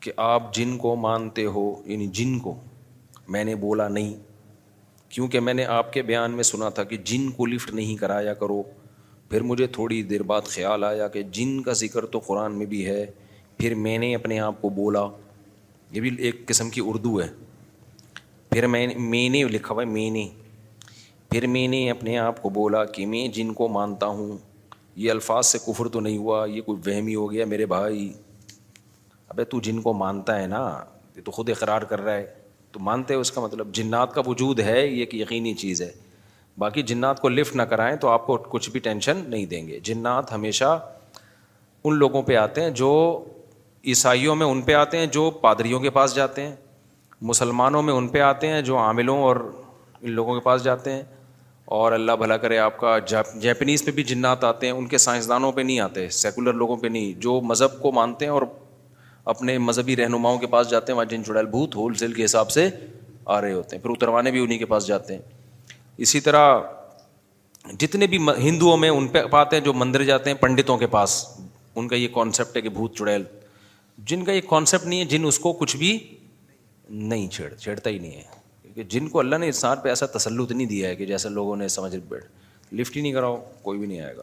[0.00, 2.58] کہ آپ جن کو مانتے ہو یعنی جن کو
[3.34, 4.14] میں نے بولا نہیں
[5.08, 8.34] کیونکہ میں نے آپ کے بیان میں سنا تھا کہ جن کو لفٹ نہیں کرایا
[8.40, 8.62] کرو
[9.30, 12.84] پھر مجھے تھوڑی دیر بعد خیال آیا کہ جن کا ذکر تو قرآن میں بھی
[12.86, 13.04] ہے
[13.58, 15.06] پھر میں نے اپنے آپ کو بولا
[15.92, 17.26] یہ بھی ایک قسم کی اردو ہے
[18.50, 20.28] پھر میں میں نے لکھا ہوا ہے میں نے
[21.30, 24.36] پھر میں نے اپنے آپ کو بولا کہ میں جن کو مانتا ہوں
[24.96, 28.12] یہ الفاظ سے کفر تو نہیں ہوا یہ کوئی وہمی ہو گیا میرے بھائی
[29.30, 30.62] ابے تو جن کو مانتا ہے نا
[31.16, 32.26] یہ تو خود اقرار کر رہا ہے
[32.72, 35.90] تو مانتے اس کا مطلب جنات کا وجود ہے یہ ایک یقینی چیز ہے
[36.58, 39.78] باقی جنات کو لفٹ نہ کرائیں تو آپ کو کچھ بھی ٹینشن نہیں دیں گے
[39.84, 40.78] جنات ہمیشہ
[41.84, 42.90] ان لوگوں پہ آتے ہیں جو
[43.92, 46.54] عیسائیوں میں ان پہ آتے ہیں جو پادریوں کے پاس جاتے ہیں
[47.30, 49.36] مسلمانوں میں ان پہ آتے ہیں جو عاملوں اور
[50.00, 51.02] ان لوگوں کے پاس جاتے ہیں
[51.76, 52.98] اور اللہ بھلا کرے آپ کا
[53.40, 56.86] جیپنیز پہ بھی جنات آتے ہیں ان کے سائنسدانوں پہ نہیں آتے سیکولر لوگوں پہ
[56.86, 58.42] نہیں جو مذہب کو مانتے ہیں اور
[59.30, 62.50] اپنے مذہبی رہنماؤں کے پاس جاتے ہیں وہاں جن چڑیل بھوت ہول سیل کے حساب
[62.50, 62.68] سے
[63.34, 65.20] آ رہے ہوتے ہیں پھر اتروانے بھی انہیں کے پاس جاتے ہیں
[66.06, 66.58] اسی طرح
[67.78, 71.22] جتنے بھی ہندوؤں میں ان پہ پاتے ہیں جو مندر جاتے ہیں پنڈتوں کے پاس
[71.74, 73.22] ان کا یہ کانسیپٹ ہے کہ بھوت چڑیل
[74.10, 75.92] جن کا یہ کانسیپٹ نہیں ہے جن اس کو کچھ بھی
[77.12, 78.22] نہیں چھیڑ چھیڑتا ہی نہیں ہے
[78.62, 81.28] کیونکہ جن کو اللہ نے اس سار پہ ایسا تسلط نہیں دیا ہے کہ جیسا
[81.38, 84.22] لوگوں نے سمجھ بیٹھ لفٹ ہی نہیں کراؤ کوئی بھی نہیں آئے گا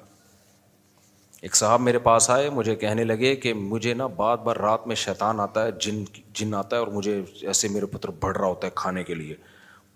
[1.45, 4.95] ایک صاحب میرے پاس آئے مجھے کہنے لگے کہ مجھے نا بار بار رات میں
[5.01, 6.03] شیطان آتا ہے جن
[6.38, 7.13] جن آتا ہے اور مجھے
[7.47, 9.35] ایسے میرے پتر بڑھ رہا ہوتا ہے کھانے کے لیے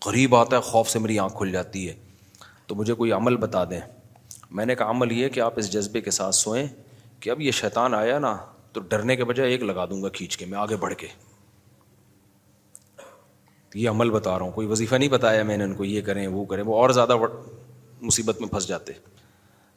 [0.06, 1.94] قریب آتا ہے خوف سے میری آنکھ کھل جاتی ہے
[2.68, 3.80] تو مجھے کوئی عمل بتا دیں
[4.60, 6.66] میں نے کہا عمل یہ کہ آپ اس جذبے کے ساتھ سوئیں
[7.20, 8.36] کہ اب یہ شیطان آیا نا
[8.74, 11.08] تو ڈرنے کے بجائے ایک لگا دوں گا کھینچ کے میں آگے بڑھ کے
[13.74, 16.26] یہ عمل بتا رہا ہوں کوئی وظیفہ نہیں بتایا میں نے ان کو یہ کریں
[16.38, 17.18] وہ کریں وہ اور زیادہ
[18.02, 18.94] مصیبت میں پھنس جاتے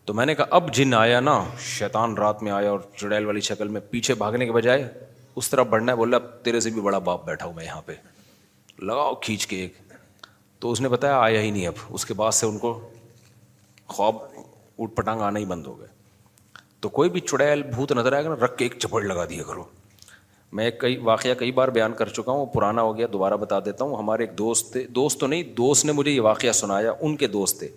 [0.06, 3.40] تو میں نے کہا اب جن آیا نا شیطان رات میں آیا اور چڑیل والی
[3.48, 4.88] شکل میں پیچھے بھاگنے کے بجائے
[5.40, 7.92] اس طرح بڑھنا ہے بولا تیرے سے بھی بڑا باپ بیٹھا ہوں میں یہاں پہ
[8.82, 9.76] لگاؤ کھینچ کے ایک
[10.60, 12.78] تو اس نے بتایا آیا ہی نہیں اب اس کے بعد سے ان کو
[13.88, 14.16] خواب
[14.78, 15.86] اٹھ پٹانگ آنا ہی بند ہو گئے
[16.80, 19.42] تو کوئی بھی چڑیل بھوت نظر آئے گا نا رکھ کے ایک چپڑ لگا دیا
[19.46, 19.64] کرو
[20.58, 23.84] میں کئی واقعہ کئی بار بیان کر چکا ہوں پرانا ہو گیا دوبارہ بتا دیتا
[23.84, 27.16] ہوں ہمارے ایک دوست تھے دوست تو نہیں دوست نے مجھے یہ واقعہ سنایا ان
[27.22, 27.68] کے دوست تھے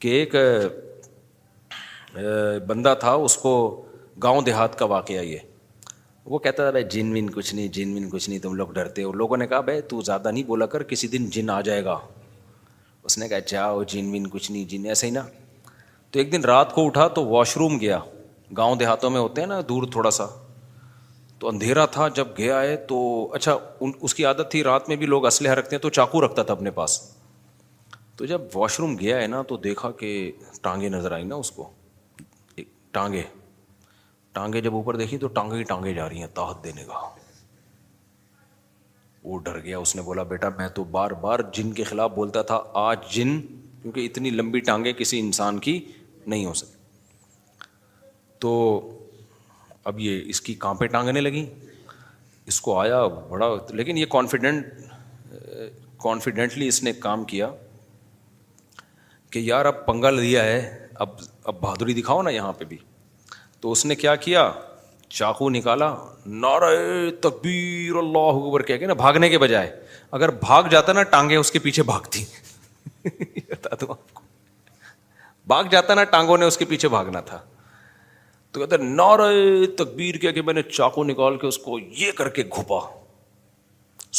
[0.00, 0.34] کہ ایک
[2.66, 3.52] بندہ تھا اس کو
[4.22, 5.38] گاؤں دیہات کا واقعہ یہ
[6.34, 9.02] وہ کہتا تھا بھائی جن ون کچھ نہیں جن ون کچھ نہیں تم لوگ ڈرتے
[9.02, 11.84] ہو لوگوں نے کہا بھائی تو زیادہ نہیں بولا کر کسی دن جن آ جائے
[11.84, 11.98] گا
[13.06, 15.22] اس نے کہا جاؤ اچھا، جن ون کچھ نہیں جن ایسے ہی نا
[16.10, 17.98] تو ایک دن رات کو اٹھا تو واش روم گیا
[18.56, 20.26] گاؤں دیہاتوں میں ہوتے ہیں نا دور تھوڑا سا
[21.38, 22.98] تو اندھیرا تھا جب گیا ہے تو
[23.34, 26.24] اچھا ان اس کی عادت تھی رات میں بھی لوگ اسلحہ رکھتے ہیں تو چاقو
[26.24, 27.00] رکھتا تھا اپنے پاس
[28.16, 30.10] تو جب واش روم گیا ہے نا تو دیکھا کہ
[30.62, 31.68] ٹانگیں نظر آئیں نا اس کو
[32.92, 33.22] ٹانگے
[34.32, 37.00] ٹانگے جب اوپر دیکھی تو ٹانگے ہی ٹانگے جا رہی ہیں تاحت دینے کا
[39.22, 42.42] وہ ڈر گیا اس نے بولا بیٹا میں تو بار بار جن کے خلاف بولتا
[42.50, 43.40] تھا آج جن
[43.82, 45.78] کیونکہ اتنی لمبی ٹانگیں کسی انسان کی
[46.26, 46.74] نہیں ہو سکتی
[48.40, 48.50] تو
[49.90, 51.44] اب یہ اس کی کانپیں ٹانگنے لگی
[52.52, 54.66] اس کو آیا بڑا لیکن یہ کانفیڈنٹ
[56.02, 57.48] کانفیڈنٹلی اس نے کام کیا
[59.30, 61.20] کہ یار اب پنگا لیا ہے اب
[61.50, 62.76] اب بہادری دکھاؤ نا یہاں پہ بھی
[63.60, 64.50] تو اس نے کیا کیا
[65.18, 65.94] چاقو نکالا
[66.44, 66.70] نعرہ
[67.22, 69.70] تکبیر اللہ اکبر کہہ کے نا بھاگنے کے بجائے
[70.18, 72.24] اگر بھاگ جاتا نا ٹانگیں اس کے پیچھے بھاگتی
[73.04, 74.22] بتا دوں آپ کو
[75.52, 77.38] بھاگ جاتا نا ٹانگوں نے اس کے پیچھے بھاگنا تھا
[78.52, 79.30] تو کہتے نعرہ
[79.78, 82.80] تکبیر کہہ کے میں نے چاقو نکال کے اس کو یہ کر کے گھپا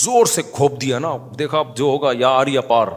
[0.03, 2.87] زور سے گھوپ دیا نا دیکھا اب جو ہوگا یا آر یا پار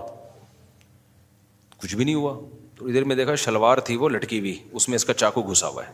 [1.83, 2.35] کچھ بھی نہیں ہوا
[2.81, 5.69] تو ادھر میں دیکھا شلوار تھی وہ لٹکی ہوئی اس میں اس کا چاقو گھسا
[5.69, 5.91] ہوا ہے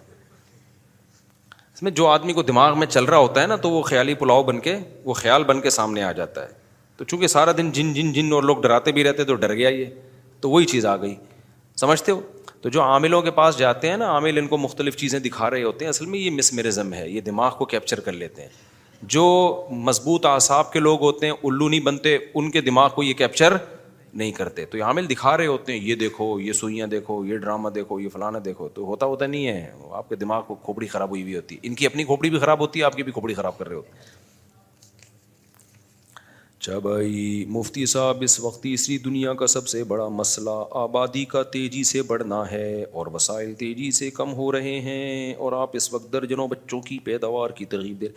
[1.75, 4.15] اس میں جو آدمی کو دماغ میں چل رہا ہوتا ہے نا تو وہ خیالی
[4.21, 6.49] پلاؤ بن کے وہ خیال بن کے سامنے آ جاتا ہے
[6.97, 9.69] تو چونکہ سارا دن جن جن جن اور لوگ ڈراتے بھی رہتے تو ڈر گیا
[9.69, 9.85] یہ
[10.41, 11.15] تو وہی چیز آ گئی
[11.81, 12.21] سمجھتے ہو
[12.63, 15.63] تو جو عاملوں کے پاس جاتے ہیں نا عامل ان کو مختلف چیزیں دکھا رہے
[15.63, 16.53] ہوتے ہیں اصل میں یہ مس
[16.93, 18.49] ہے یہ دماغ کو کیپچر کر لیتے ہیں
[19.13, 19.25] جو
[19.89, 23.57] مضبوط اعصاب کے لوگ ہوتے ہیں الو نہیں بنتے ان کے دماغ کو یہ کیپچر
[24.17, 27.37] نہیں کرتے تو یہ عامل دکھا رہے ہوتے ہیں یہ دیکھو یہ سوئیاں دیکھو یہ
[27.45, 30.87] ڈرامہ دیکھو یہ فلانا دیکھو تو ہوتا ہوتا نہیں ہے آپ کے دماغ کو کھوپڑی
[30.95, 33.03] خراب ہوئی ہوئی ہوتی ہے ان کی اپنی کھوپڑی بھی خراب ہوتی ہے آپ کی
[33.03, 34.15] بھی کھوپڑی خراب کر رہے ہوتے ہیں
[36.59, 37.19] اچھا بھائی
[37.57, 42.03] مفتی صاحب اس وقت تیسری دنیا کا سب سے بڑا مسئلہ آبادی کا تیزی سے
[42.13, 42.69] بڑھنا ہے
[43.03, 46.99] اور وسائل تیزی سے کم ہو رہے ہیں اور آپ اس وقت درجنوں بچوں کی
[47.11, 48.09] پیداوار کی ترغیب دے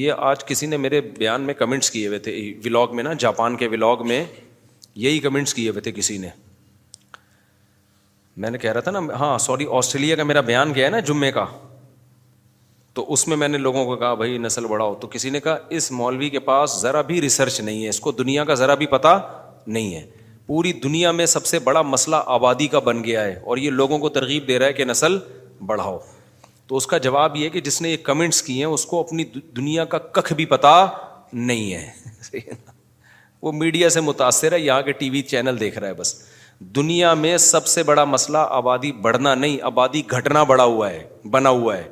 [0.00, 3.56] یہ آج کسی نے میرے بیان میں کمنٹس کیے ہوئے تھے ولاگ میں نا جاپان
[3.62, 4.24] کے ولاگ میں
[5.02, 6.28] یہی کمنٹس کیے ہوئے تھے کسی نے
[8.42, 11.00] میں نے کہہ رہا تھا نا ہاں سوری آسٹریلیا کا میرا بیان گیا ہے نا
[11.08, 11.44] جمعے کا
[12.94, 15.56] تو اس میں میں نے لوگوں کو کہا بھائی نسل بڑھاؤ تو کسی نے کہا
[15.76, 18.86] اس مولوی کے پاس ذرا بھی ریسرچ نہیں ہے اس کو دنیا کا ذرا بھی
[18.90, 19.18] پتا
[19.66, 20.04] نہیں ہے
[20.46, 23.98] پوری دنیا میں سب سے بڑا مسئلہ آبادی کا بن گیا ہے اور یہ لوگوں
[23.98, 25.18] کو ترغیب دے رہا ہے کہ نسل
[25.66, 25.98] بڑھاؤ
[26.66, 29.24] تو اس کا جواب یہ کہ جس نے یہ کمنٹس کیے ہیں اس کو اپنی
[29.56, 30.86] دنیا کا ککھ بھی پتہ
[31.32, 32.40] نہیں ہے
[33.44, 36.14] وہ میڈیا سے متاثر ہے یہاں کے ٹی وی چینل دیکھ رہا ہے بس
[36.76, 41.50] دنیا میں سب سے بڑا مسئلہ آبادی بڑھنا نہیں آبادی گھٹنا بڑا ہوا ہے بنا
[41.50, 41.82] ہوا ہے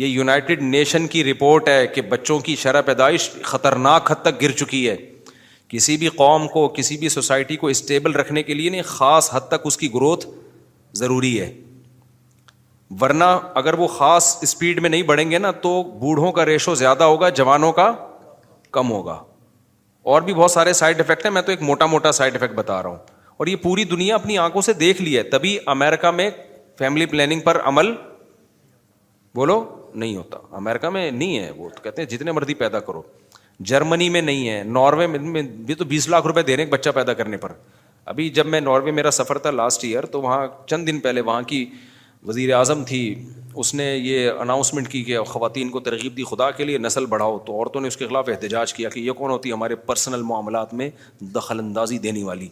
[0.00, 4.50] یہ یونائٹیڈ نیشن کی رپورٹ ہے کہ بچوں کی شرح پیدائش خطرناک حد تک گر
[4.62, 4.94] چکی ہے
[5.68, 9.48] کسی بھی قوم کو کسی بھی سوسائٹی کو اسٹیبل رکھنے کے لیے نہیں خاص حد
[9.50, 10.26] تک اس کی گروتھ
[11.00, 11.52] ضروری ہے
[13.00, 13.24] ورنہ
[13.62, 17.28] اگر وہ خاص اسپیڈ میں نہیں بڑھیں گے نا تو بوڑھوں کا ریشو زیادہ ہوگا
[17.42, 17.92] جوانوں کا
[18.72, 19.18] کم ہوگا
[20.02, 22.82] اور بھی بہت سارے سائڈ افیکٹ ہیں میں تو ایک موٹا موٹا سائڈ افیکٹ بتا
[22.82, 22.96] رہا ہوں
[23.38, 26.30] اور یہ پوری دنیا اپنی آنکھوں سے دیکھ لی ہے تبھی امیرکا میں
[26.78, 27.92] فیملی پلاننگ پر عمل
[29.34, 29.62] بولو
[29.94, 33.02] نہیں ہوتا امیرکا میں نہیں ہے وہ تو کہتے ہیں جتنے مرضی پیدا کرو
[33.70, 36.90] جرمنی میں نہیں ہے ناروے میں بھی تو بیس لاکھ روپئے دے رہے ہیں بچہ
[36.94, 37.52] پیدا کرنے پر
[38.12, 41.42] ابھی جب میں ناروے میرا سفر تھا لاسٹ ایئر تو وہاں چند دن پہلے وہاں
[41.46, 41.64] کی
[42.26, 42.98] وزیر اعظم تھی
[43.60, 47.38] اس نے یہ اناؤنسمنٹ کی کہ خواتین کو ترغیب دی خدا کے لیے نسل بڑھاؤ
[47.46, 50.22] تو عورتوں نے اس کے خلاف احتجاج کیا کہ یہ کون ہوتی ہے ہمارے پرسنل
[50.32, 50.88] معاملات میں
[51.34, 52.48] دخل اندازی دینے والی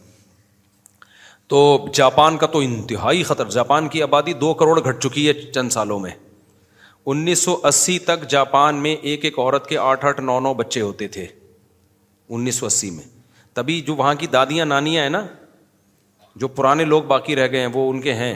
[1.49, 1.59] تو
[1.93, 5.99] جاپان کا تو انتہائی خطر جاپان کی آبادی دو کروڑ گھٹ چکی ہے چند سالوں
[5.99, 6.11] میں
[7.11, 10.81] انیس سو اسی تک جاپان میں ایک ایک عورت کے آٹھ آٹھ نو نو بچے
[10.81, 11.25] ہوتے تھے
[12.29, 13.03] انیس سو اسی میں
[13.53, 15.25] تبھی جو وہاں کی دادیاں نانیاں ہیں نا
[16.39, 18.33] جو پرانے لوگ باقی رہ گئے ہیں وہ ان کے ہیں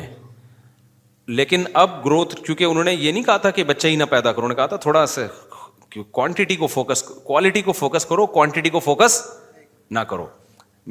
[1.27, 4.31] لیکن اب گروتھ کیونکہ انہوں نے یہ نہیں کہا تھا کہ بچہ ہی نہ پیدا
[4.31, 5.21] کرو انہوں نے کہا تھا تھوڑا سا
[6.11, 9.21] کوانٹٹی کو فوکس کوالٹی کو فوکس کرو کوانٹٹی کو فوکس
[9.91, 10.25] نہ کرو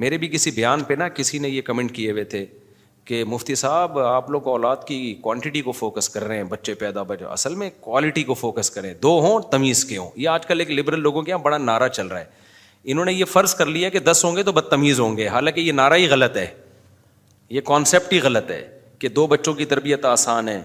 [0.02, 2.44] میرے بھی کسی بیان پہ نا کسی نے یہ کمنٹ کیے ہوئے تھے
[3.04, 7.02] کہ مفتی صاحب آپ لوگ اولاد کی کوانٹٹی کو فوکس کر رہے ہیں بچے پیدا
[7.02, 10.58] بچے اصل میں کوالٹی کو فوکس کریں دو ہوں تمیز کے ہوں یہ آج کل
[10.60, 12.40] ایک لبرل لوگوں کے یہاں بڑا نعرہ چل رہا ہے
[12.92, 15.60] انہوں نے یہ فرض کر لیا کہ دس ہوں گے تو بدتمیز ہوں گے حالانکہ
[15.60, 16.46] یہ نعرہ ہی غلط ہے
[17.50, 18.62] یہ کانسیپٹ ہی غلط ہے
[19.02, 20.60] کہ دو بچوں کی تربیت آسان ہے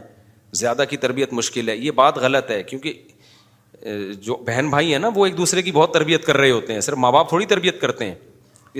[0.58, 3.86] زیادہ کی تربیت مشکل ہے یہ بات غلط ہے کیونکہ
[4.26, 6.82] جو بہن بھائی ہیں نا وہ ایک دوسرے کی بہت تربیت کر رہے ہوتے ہیں
[6.88, 8.14] صرف ماں باپ تھوڑی تربیت کرتے ہیں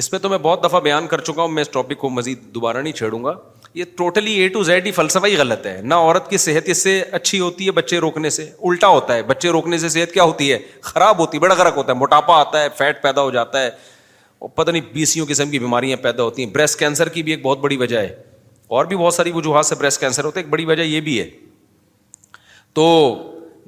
[0.02, 2.44] اس پہ تو میں بہت دفعہ بیان کر چکا ہوں میں اس ٹاپک کو مزید
[2.56, 3.34] دوبارہ نہیں چھیڑوں گا
[3.74, 6.84] یہ ٹوٹلی اے ٹو زیڈ ہی فلسفہ ہی غلط ہے نہ عورت کی صحت اس
[6.84, 10.24] سے اچھی ہوتی ہے بچے روکنے سے الٹا ہوتا ہے بچے روکنے سے صحت کیا
[10.24, 13.32] ہوتی ہے خراب ہوتی ہے بڑا غرق ہوتا ہے موٹاپا آتا ہے فیٹ پیدا ہو
[13.32, 13.68] جاتا ہے
[14.40, 17.42] اور پتہ نہیں بیسیوں قسم کی بیماریاں پیدا ہوتی ہیں بریسٹ کینسر کی بھی ایک
[17.44, 18.14] بہت بڑی وجہ ہے
[18.76, 21.20] اور بھی بہت ساری وجوہات سے بریسٹ کینسر ہوتا ہے ایک بڑی وجہ یہ بھی
[21.20, 21.30] ہے
[22.76, 22.88] تو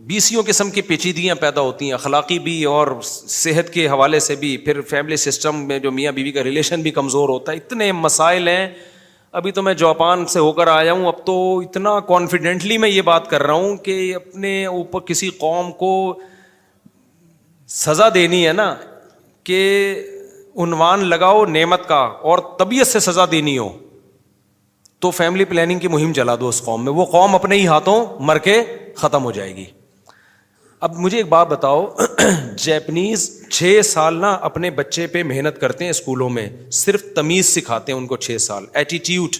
[0.10, 4.56] بیسیوں قسم کی پیچیدگیاں پیدا ہوتی ہیں اخلاقی بھی اور صحت کے حوالے سے بھی
[4.66, 7.92] پھر فیملی سسٹم میں جو میاں بیوی بی کا ریلیشن بھی کمزور ہوتا ہے اتنے
[7.92, 8.68] مسائل ہیں
[9.40, 13.02] ابھی تو میں جاپان سے ہو کر آیا ہوں اب تو اتنا کانفیڈینٹلی میں یہ
[13.10, 15.92] بات کر رہا ہوں کہ اپنے اوپر کسی قوم کو
[17.82, 18.74] سزا دینی ہے نا
[19.50, 19.62] کہ
[20.64, 22.00] عنوان لگاؤ نعمت کا
[22.32, 23.72] اور طبیعت سے سزا دینی ہو
[25.02, 28.04] تو فیملی پلاننگ کی مہم چلا دو اس قوم میں وہ قوم اپنے ہی ہاتھوں
[28.30, 28.56] مر کے
[28.96, 29.66] ختم ہو جائے گی
[30.88, 31.86] اب مجھے ایک بات بتاؤ
[32.66, 36.48] جیپنیز چھ سال نا اپنے بچے پہ محنت کرتے ہیں اسکولوں میں
[36.82, 39.36] صرف تمیز سکھاتے ہیں ان کو چھ سال ایٹیٹیوڈ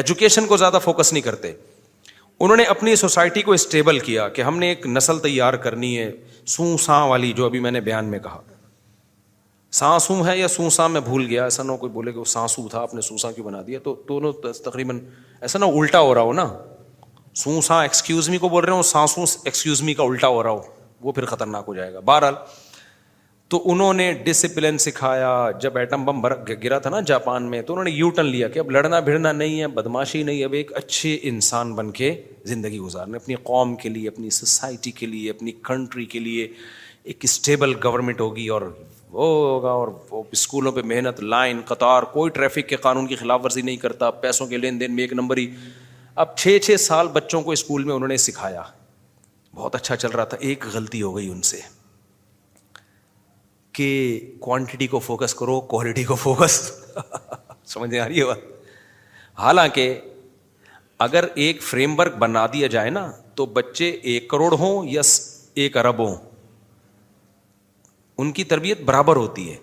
[0.00, 1.52] ایجوکیشن کو زیادہ فوکس نہیں کرتے
[2.40, 6.10] انہوں نے اپنی سوسائٹی کو اسٹیبل کیا کہ ہم نے ایک نسل تیار کرنی ہے
[6.56, 8.40] سو ساں والی جو ابھی میں نے بیان میں کہا
[9.78, 12.80] سانسو ہے یا سوسا میں بھول گیا ایسا نہ کوئی بولے کہ وہ سانسو تھا
[12.80, 14.32] آپ نے سوسا کیوں بنا دیا تو دونوں
[14.64, 14.98] تقریباً
[15.46, 16.46] ایسا نہ الٹا ہو رہا ہو نا
[17.42, 20.60] سوسا ایکسکیوز می کو بول رہے ہو ایکسکیوز می کا الٹا ہو رہا ہو
[21.06, 22.34] وہ پھر خطرناک ہو جائے گا بہرحال
[23.50, 25.32] تو انہوں نے ڈسپلن سکھایا
[25.62, 26.20] جب ایٹم بم
[26.62, 29.32] گرا تھا نا جاپان میں تو انہوں نے یو ٹرن لیا کہ اب لڑنا بھیڑنا
[29.32, 32.14] نہیں ہے بدماشی نہیں اب ایک اچھے انسان بن کے
[32.52, 36.48] زندگی گزارنے اپنی قوم کے لیے اپنی سوسائٹی کے لیے اپنی کنٹری کے لیے
[37.12, 38.70] ایک اسٹیبل گورنمنٹ ہوگی اور
[39.14, 43.40] وہ ہوگا اور وہ اسکولوں پہ محنت لائن قطار کوئی ٹریفک کے قانون کی خلاف
[43.44, 45.46] ورزی نہیں کرتا پیسوں کے لین دین میں ایک نمبر ہی
[46.22, 48.62] اب چھ چھ سال بچوں کو اسکول میں انہوں نے سکھایا
[49.56, 51.60] بہت اچھا چل رہا تھا ایک غلطی ہو گئی ان سے
[53.78, 53.88] کہ
[54.40, 56.58] کوانٹٹی کو فوکس کرو کوالٹی کو فوکس
[57.74, 58.40] سمجھ آ رہی ہے بات
[59.38, 59.88] حالانکہ
[61.06, 65.00] اگر ایک فریم ورک بنا دیا جائے نا تو بچے ایک کروڑ ہوں یا
[65.62, 66.16] ایک ارب ہوں
[68.20, 69.56] ان کی تربیت برابر ہوتی ہے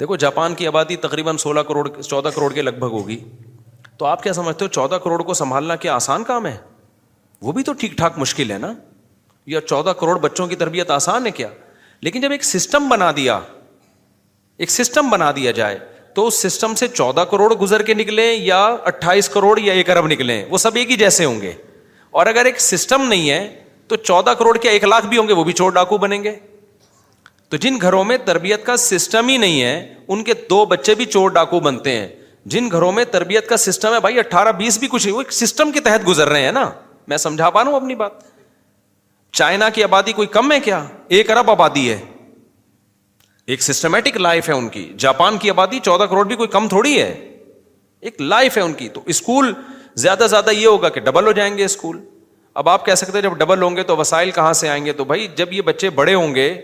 [0.00, 3.18] دیکھو جاپان کی آبادی تقریباً سولہ کروڑ چودہ کروڑ کے لگ بھگ ہوگی
[3.98, 6.56] تو آپ کیا سمجھتے ہو چودہ کروڑ کو سنبھالنا کیا آسان کام ہے
[7.42, 8.72] وہ بھی تو ٹھیک ٹھاک مشکل ہے نا
[9.46, 11.48] یا چودہ کروڑ بچوں کی تربیت آسان ہے کیا
[12.02, 13.38] لیکن جب ایک سسٹم بنا دیا
[14.64, 15.78] ایک سسٹم بنا دیا جائے
[16.14, 20.06] تو اس سسٹم سے چودہ کروڑ گزر کے نکلیں یا اٹھائیس کروڑ یا ایک ارب
[20.08, 21.52] نکلیں وہ سب ایک ہی جیسے ہوں گے
[22.20, 23.46] اور اگر ایک سسٹم نہیں ہے
[23.88, 26.34] تو چودہ کروڑ کے ایک لاکھ بھی ہوں گے وہ بھی چور ڈاکو بنیں گے
[27.56, 31.04] تو جن گھروں میں تربیت کا سسٹم ہی نہیں ہے ان کے دو بچے بھی
[31.12, 32.08] چور ڈاکو بنتے ہیں
[32.54, 36.06] جن گھروں میں تربیت کا سسٹم ہے بھائی اٹھارہ بیس بھی کچھ سسٹم کے تحت
[36.08, 36.64] گزر رہے ہیں نا
[37.08, 38.20] میں سمجھا پا رہا ہوں اپنی بات
[39.40, 40.82] چائنا کی آبادی کوئی کم ہے کیا
[41.18, 41.98] ایک ارب آبادی ہے
[43.54, 47.00] ایک سسٹمیٹک لائف ہے ان کی جاپان کی آبادی چودہ کروڑ بھی کوئی کم تھوڑی
[47.00, 47.10] ہے
[48.10, 49.52] ایک لائف ہے ان کی تو اسکول
[50.04, 52.00] زیادہ سے زیادہ یہ ہوگا کہ ڈبل ہو جائیں گے اسکول
[52.60, 54.92] اب آپ کہہ سکتے ہیں جب ڈبل ہوں گے تو وسائل کہاں سے آئیں گے
[55.00, 56.54] تو بھائی جب یہ بچے بڑے ہوں گے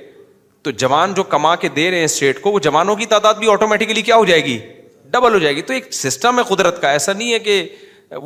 [0.64, 3.50] تو جوان جو کما کے دے رہے ہیں اسٹیٹ کو وہ جوانوں کی تعداد بھی
[3.52, 4.58] آٹومیٹکلی کیا ہو جائے گی
[5.12, 7.64] ڈبل ہو جائے گی تو ایک سسٹم ہے قدرت کا ایسا نہیں ہے کہ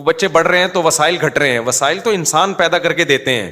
[0.04, 3.04] بچے بڑھ رہے ہیں تو وسائل گھٹ رہے ہیں وسائل تو انسان پیدا کر کے
[3.12, 3.50] دیتے ہیں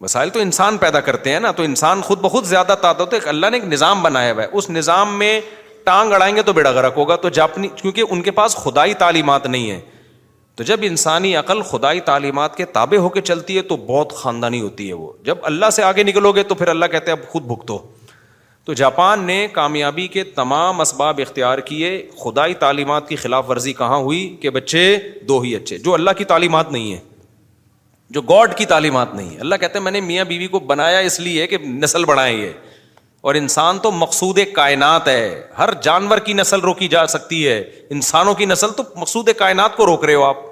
[0.00, 3.50] وسائل تو انسان پیدا کرتے ہیں نا تو انسان خود بہت زیادہ تعداد ہے اللہ
[3.52, 5.40] نے ایک نظام بنایا ہوا ہے اس نظام میں
[5.84, 9.46] ٹانگ اڑائیں گے تو بیڑا گرک ہوگا تو جاپنی کیونکہ ان کے پاس خدائی تعلیمات
[9.46, 9.80] نہیں ہیں
[10.56, 14.60] تو جب انسانی عقل خدائی تعلیمات کے تابع ہو کے چلتی ہے تو بہت خاندانی
[14.60, 17.26] ہوتی ہے وہ جب اللہ سے آگے نکلو گے تو پھر اللہ کہتے ہیں اب
[17.32, 17.78] خود بھگتو
[18.64, 21.90] تو جاپان نے کامیابی کے تمام اسباب اختیار کیے
[22.22, 24.84] خدائی تعلیمات کی خلاف ورزی کہاں ہوئی کہ بچے
[25.28, 27.00] دو ہی اچھے جو اللہ کی تعلیمات نہیں ہیں
[28.14, 30.98] جو گاڈ کی تعلیمات نہیں ہے اللہ کہتے ہیں میں نے میاں بیوی کو بنایا
[31.10, 32.52] اس لیے کہ نسل بڑھائیں یہ
[33.28, 35.20] اور انسان تو مقصود کائنات ہے
[35.58, 37.54] ہر جانور کی نسل روکی جا سکتی ہے
[37.96, 40.42] انسانوں کی نسل تو مقصود کائنات کو روک رہے ہو آپ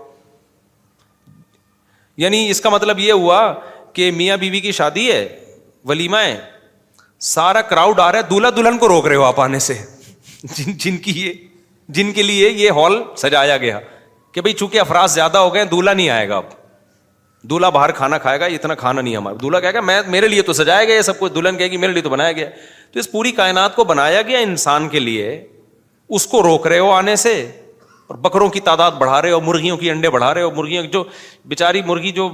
[2.23, 3.41] یعنی اس کا مطلب یہ ہوا
[3.99, 5.21] کہ میاں بیوی بی کی شادی ہے
[5.89, 6.35] ولیمہ ہے
[7.35, 9.75] سارا کراؤڈ آ رہا ہے دلہا دلہن کو روک رہے ہو آپ آنے سے
[10.55, 11.33] جن جن کی یہ
[11.99, 13.81] جن کے لیے یہ ہال سجایا گیا
[14.35, 16.62] کہ بھائی چونکہ افراد زیادہ ہو گئے دلہا نہیں آئے گا آپ
[17.51, 20.43] دولہا باہر کھانا کھائے گا اتنا کھانا نہیں ہمارا دولہا کہے گا میں میرے لیے
[20.43, 22.49] تو سجایا گیا یہ سب کچھ دلہن کہے گی میرے لیے تو بنایا گیا
[22.93, 25.35] تو اس پوری کائنات کو بنایا گیا انسان کے لیے
[26.19, 27.33] اس کو روک رہے ہو آنے سے
[28.09, 31.05] اور بکروں کی تعداد بڑھا رہے ہو مرغیوں کی انڈے بڑھا رہے ہو مرغیوں جو
[31.49, 32.29] بےچاری مرغی جو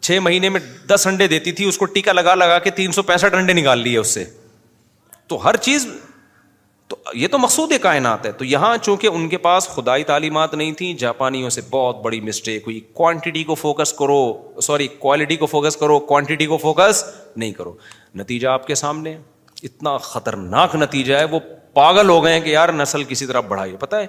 [0.00, 3.02] چھ مہینے میں دس انڈے دیتی تھی اس کو ٹیکا لگا لگا کے تین سو
[3.02, 4.24] پینسٹھ انڈے نکال لیے اس سے
[5.28, 5.86] تو ہر چیز
[6.90, 10.72] تو یہ تو مقصود کائنات ہے تو یہاں چونکہ ان کے پاس خدائی تعلیمات نہیں
[10.78, 14.16] تھیں جاپانیوں سے بہت بڑی مسٹیک ہوئی کوانٹٹی کو فوکس کرو
[14.62, 17.04] سوری کوالٹی کو فوکس کرو کوانٹٹی کو فوکس
[17.36, 17.74] نہیں کرو
[18.22, 19.16] نتیجہ آپ کے سامنے
[19.62, 21.40] اتنا خطرناک نتیجہ ہے وہ
[21.74, 24.06] پاگل ہو گئے ہیں کہ یار نسل کسی طرح بڑھائی پتہ ہے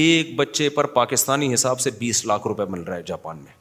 [0.00, 3.52] ایک بچے پر پاکستانی حساب سے بیس لاکھ روپے مل رہا ہے جاپان میں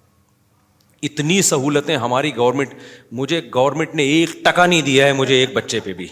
[1.09, 2.73] اتنی سہولتیں ہماری گورنمنٹ
[3.19, 6.07] مجھے گورنمنٹ نے ایک ٹکا نہیں دیا ہے مجھے ایک بچے پہ بھی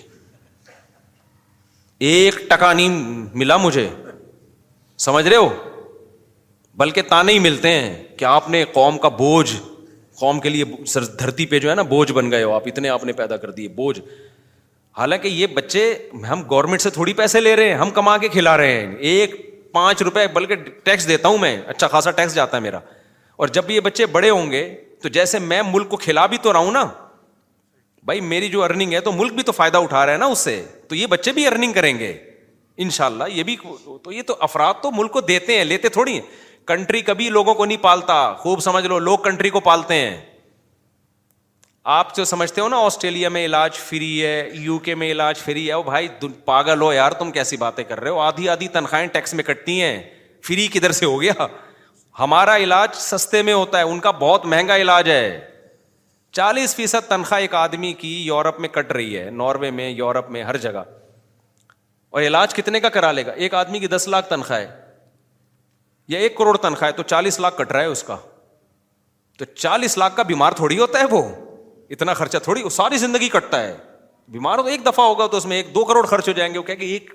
[2.09, 2.89] ایک ٹکا نہیں
[3.41, 3.87] ملا مجھے
[4.99, 5.47] سمجھ رہے ہو
[6.77, 9.53] بلکہ تانے ہی ملتے ہیں کہ آپ نے قوم کا بوجھ
[10.19, 10.63] قوم کے لیے
[11.19, 13.51] دھرتی پہ جو ہے نا بوجھ بن گئے ہو آپ اتنے آپ نے پیدا کر
[13.59, 13.99] دیے بوجھ
[14.97, 15.83] حالانکہ یہ بچے
[16.29, 19.35] ہم گورنمنٹ سے تھوڑی پیسے لے رہے ہیں ہم کما کے کھلا رہے ہیں ایک
[19.73, 22.79] پانچ روپئے بلکہ ٹیکس دیتا ہوں میں اچھا خاصا ٹیکس جاتا ہے میرا
[23.37, 24.67] اور جب بھی یہ بچے بڑے ہوں گے
[25.03, 26.85] تو جیسے میں ملک کو کھلا بھی تو رہا ہوں نا
[28.05, 30.39] بھائی میری جو ارننگ ہے تو ملک بھی تو فائدہ اٹھا رہا ہے نا اس
[30.39, 30.61] سے
[30.93, 32.11] تو یہ بچے بھی ارننگ کریں گے
[32.83, 33.55] ان شاء اللہ یہ بھی
[34.03, 36.25] تو یہ تو افراد تو ملک کو دیتے ہیں لیتے تھوڑی ہیں
[36.67, 40.15] کنٹری کبھی لوگوں کو نہیں پالتا خوب سمجھ لو لوگ کنٹری کو پالتے ہیں
[41.93, 45.67] آپ جو سمجھتے ہو نا آسٹریلیا میں علاج فری ہے یو کے میں علاج فری
[45.67, 46.07] ہے وہ بھائی
[46.45, 49.81] پاگل ہو یار تم کیسی باتیں کر رہے ہو آدھی آدھی تنخواہیں ٹیکس میں کٹتی
[49.81, 49.97] ہیں
[50.47, 51.47] فری کدھر سے ہو گیا
[52.19, 55.21] ہمارا علاج سستے میں ہوتا ہے ان کا بہت مہنگا علاج ہے
[56.37, 60.43] چالیس فیصد تنخواہ ایک آدمی کی یورپ میں کٹ رہی ہے ناروے میں یورپ میں
[60.43, 60.83] ہر جگہ
[62.13, 64.67] اور علاج کتنے کا کرا لے گا ایک آدمی کی دس لاکھ تنخواہ ہے
[66.13, 68.17] یا ایک کروڑ تنخواہ ہے تو چالیس لاکھ کٹ رہا ہے اس کا
[69.37, 71.21] تو چالیس لاکھ کا بیمار تھوڑی ہوتا ہے وہ
[71.93, 73.75] اتنا خرچہ تھوڑی ساری زندگی کٹتا ہے
[74.33, 76.53] بیمار ہو تو ایک دفعہ ہوگا تو اس میں ایک دو کروڑ خرچ ہو جائیں
[76.53, 77.11] گے وہ کہ ایک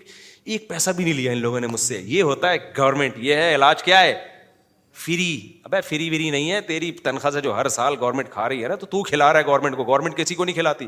[0.55, 3.35] ایک پیسہ بھی نہیں لیا ان لوگوں نے مجھ سے یہ ہوتا ہے گورنمنٹ یہ
[3.35, 4.15] ہے علاج کیا ہے
[5.05, 5.25] فری
[5.85, 8.75] فری وری نہیں ہے تیری تنخواہ سے جو ہر سال گورنمنٹ کھا رہی ہے نا
[8.81, 10.87] تو تو کھلا رہا ہے گورنمنٹ گورنمنٹ گورنمنٹ کو کو کسی نہیں کھلاتی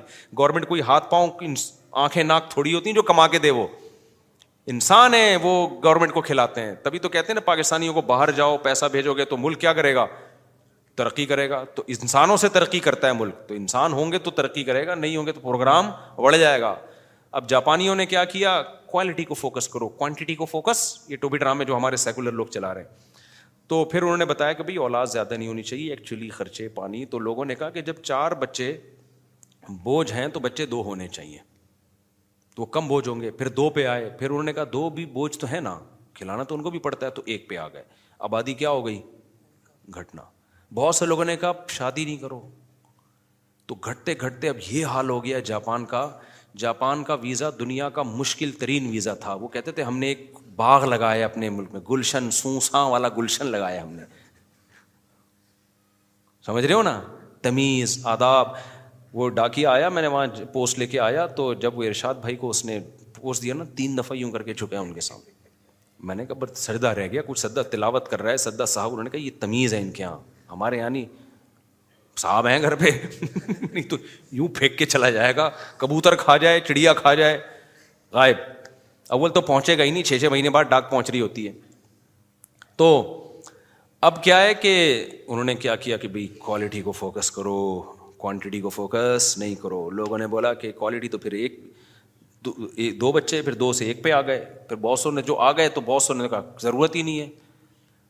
[0.69, 1.31] کوئی ہاتھ پاؤں
[2.03, 3.67] آنکھیں ناک تھوڑی ہوتی ہیں جو کما کے دے وہ
[4.73, 5.55] انسان ہے وہ
[5.85, 9.15] گورنمنٹ کو کھلاتے ہیں تبھی تو کہتے ہیں نا پاکستانیوں کو باہر جاؤ پیسہ بھیجو
[9.15, 10.07] گے تو ملک کیا کرے گا
[10.97, 14.31] ترقی کرے گا تو انسانوں سے ترقی کرتا ہے ملک تو انسان ہوں گے تو
[14.41, 16.75] ترقی کرے گا نہیں ہوں گے تو پروگرام بڑھ جائے گا
[17.39, 18.61] اب جاپانیوں نے کیا کیا
[18.93, 22.73] کوالٹی کو فوکس کرو کوانٹٹی کو فوکس یہ ٹوبی ڈرامے جو ہمارے سیکولر لوگ چلا
[22.75, 23.10] رہے ہیں
[23.71, 27.05] تو پھر انہوں نے بتایا کہ بھائی اولاد زیادہ نہیں ہونی چاہیے ایکچولی خرچے پانی
[27.11, 28.67] تو لوگوں نے کہا کہ جب چار بچے
[29.83, 31.39] بوجھ ہیں تو بچے دو ہونے چاہیے
[32.55, 34.89] تو وہ کم بوجھ ہوں گے پھر دو پہ آئے پھر انہوں نے کہا دو
[34.97, 35.79] بھی بوجھ تو ہے نا
[36.15, 37.85] کھلانا تو ان کو بھی پڑتا ہے تو ایک پہ آ گئے
[38.31, 39.01] آبادی کیا ہو گئی
[40.01, 40.23] گھٹنا
[40.75, 42.41] بہت سے لوگوں نے کہا شادی نہیں کرو
[43.67, 46.09] تو گھٹتے گھٹتے اب یہ حال ہو گیا جاپان کا
[46.65, 50.31] جاپان کا ویزا دنیا کا مشکل ترین ویزا تھا وہ کہتے تھے ہم نے ایک
[50.57, 54.03] باغ لگایا اپنے ملک میں گلشن سونسا والا گلشن لگایا ہم نے
[56.47, 57.01] سمجھ رہے ہو نا
[57.43, 58.49] تمیز آداب
[59.19, 62.37] وہ ڈاکیا آیا میں نے وہاں پوسٹ لے کے آیا تو جب وہ ارشاد بھائی
[62.43, 62.79] کو اس نے
[63.21, 65.39] پوسٹ دیا نا تین دفعہ یوں کر کے چھپیا ان کے سامنے
[66.09, 68.91] میں نے کہا بس سردا رہ گیا کچھ سدا تلاوت کر رہا ہے سدا صاحب
[68.91, 70.19] انہوں نے کہا یہ تمیز ہے ان کے یہاں
[70.51, 71.05] ہمارے یہاں نہیں
[72.21, 72.91] صاحب ہیں گھر پہ
[73.73, 73.97] نہیں تو
[74.37, 75.49] یوں پھینک کے چلا جائے گا
[75.79, 77.39] کبوتر کھا جائے چڑیا کھا جائے
[78.13, 78.37] غائب
[79.15, 81.53] اول تو پہنچے گا ہی نہیں چھ چھ مہینے بعد ڈاک پہنچ رہی ہوتی ہے
[82.79, 82.89] تو
[84.09, 84.75] اب کیا ہے کہ
[85.27, 87.57] انہوں نے کیا کیا کہ بھائی کوالٹی کو فوکس کرو
[88.19, 91.59] کوانٹٹی کو فوکس نہیں کرو لوگوں نے بولا کہ کوالٹی تو پھر ایک
[93.01, 95.69] دو بچے پھر دو سے ایک پہ آ گئے پھر بہت نے جو آ گئے
[95.75, 97.29] تو بہت نے کہا ضرورت ہی نہیں ہے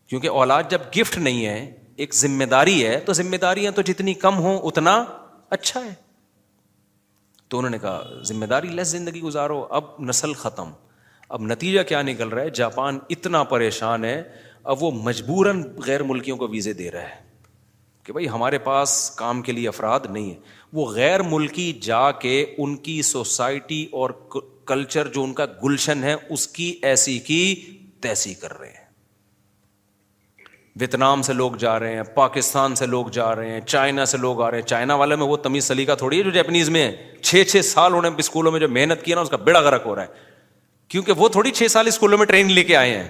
[0.08, 1.58] کیونکہ اولاد جب گفٹ نہیں ہے
[2.04, 4.96] ایک ذمہ داری ہے تو ذمہ داریاں تو جتنی کم ہوں اتنا
[5.56, 5.92] اچھا ہے
[7.48, 10.70] تو انہوں نے کہا ذمہ داری لیس زندگی گزارو اب نسل ختم
[11.36, 14.22] اب نتیجہ کیا نکل رہا ہے جاپان اتنا پریشان ہے
[14.72, 17.20] اب وہ مجبوراً غیر ملکیوں کو ویزے دے رہا ہے
[18.04, 20.36] کہ بھائی ہمارے پاس کام کے لیے افراد نہیں ہے
[20.78, 22.32] وہ غیر ملکی جا کے
[22.64, 24.10] ان کی سوسائٹی اور
[24.70, 27.40] کلچر جو ان کا گلشن ہے اس کی ایسی کی
[28.02, 28.78] تیسی کر رہے ہیں
[30.80, 34.42] ویتنام سے لوگ جا رہے ہیں پاکستان سے لوگ جا رہے ہیں چائنا سے لوگ
[34.42, 37.12] آ رہے ہیں چائنا والے میں وہ تمیز سلیقہ تھوڑی ہے جو جیپنیز میں ہے
[37.22, 39.82] چھ چھ سال انہوں نے اسکولوں میں جو محنت کی نا اس کا بڑا گرک
[39.86, 40.28] ہو رہا ہے
[40.90, 43.08] کیونکہ وہ تھوڑی چھ سال اسکولوں میں ٹرین لے کے آئے ہیں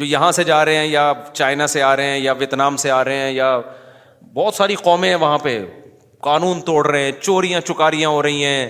[0.00, 2.90] جو یہاں سے جا رہے ہیں یا چائنا سے آ رہے ہیں یا ویتنام سے
[2.90, 3.48] آ رہے ہیں یا
[4.34, 5.58] بہت ساری قومیں ہیں وہاں پہ
[6.26, 8.68] قانون توڑ رہے ہیں چوریاں چکاریاں ہو رہی ہیں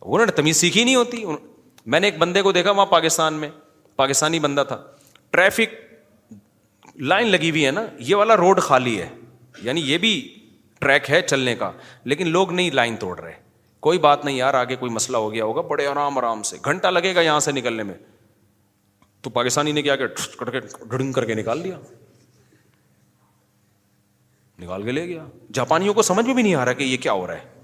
[0.00, 1.24] انہوں نے تمیز سیکھی نہیں ہوتی
[1.94, 3.48] میں نے ایک بندے کو دیکھا وہاں پاکستان میں
[3.96, 4.76] پاکستانی بندہ تھا
[5.32, 5.74] ٹریفک
[7.12, 9.08] لائن لگی ہوئی ہے نا یہ والا روڈ خالی ہے
[9.62, 10.12] یعنی یہ بھی
[10.80, 11.70] ٹریک ہے چلنے کا
[12.12, 13.34] لیکن لوگ نہیں لائن توڑ رہے
[13.80, 16.86] کوئی بات نہیں یار آگے کوئی مسئلہ ہو گیا ہوگا بڑے آرام آرام سے گھنٹہ
[16.90, 17.94] لگے گا یہاں سے نکلنے میں
[19.22, 20.06] تو پاکستانی نے کیا کہ
[20.44, 21.78] ڈھڑنگ کر کے نکال دیا
[24.60, 25.24] نکال کے لے گیا
[25.54, 27.56] جاپانیوں کو سمجھ میں بھی نہیں آ رہا کہ یہ کیا ہو رہا ہے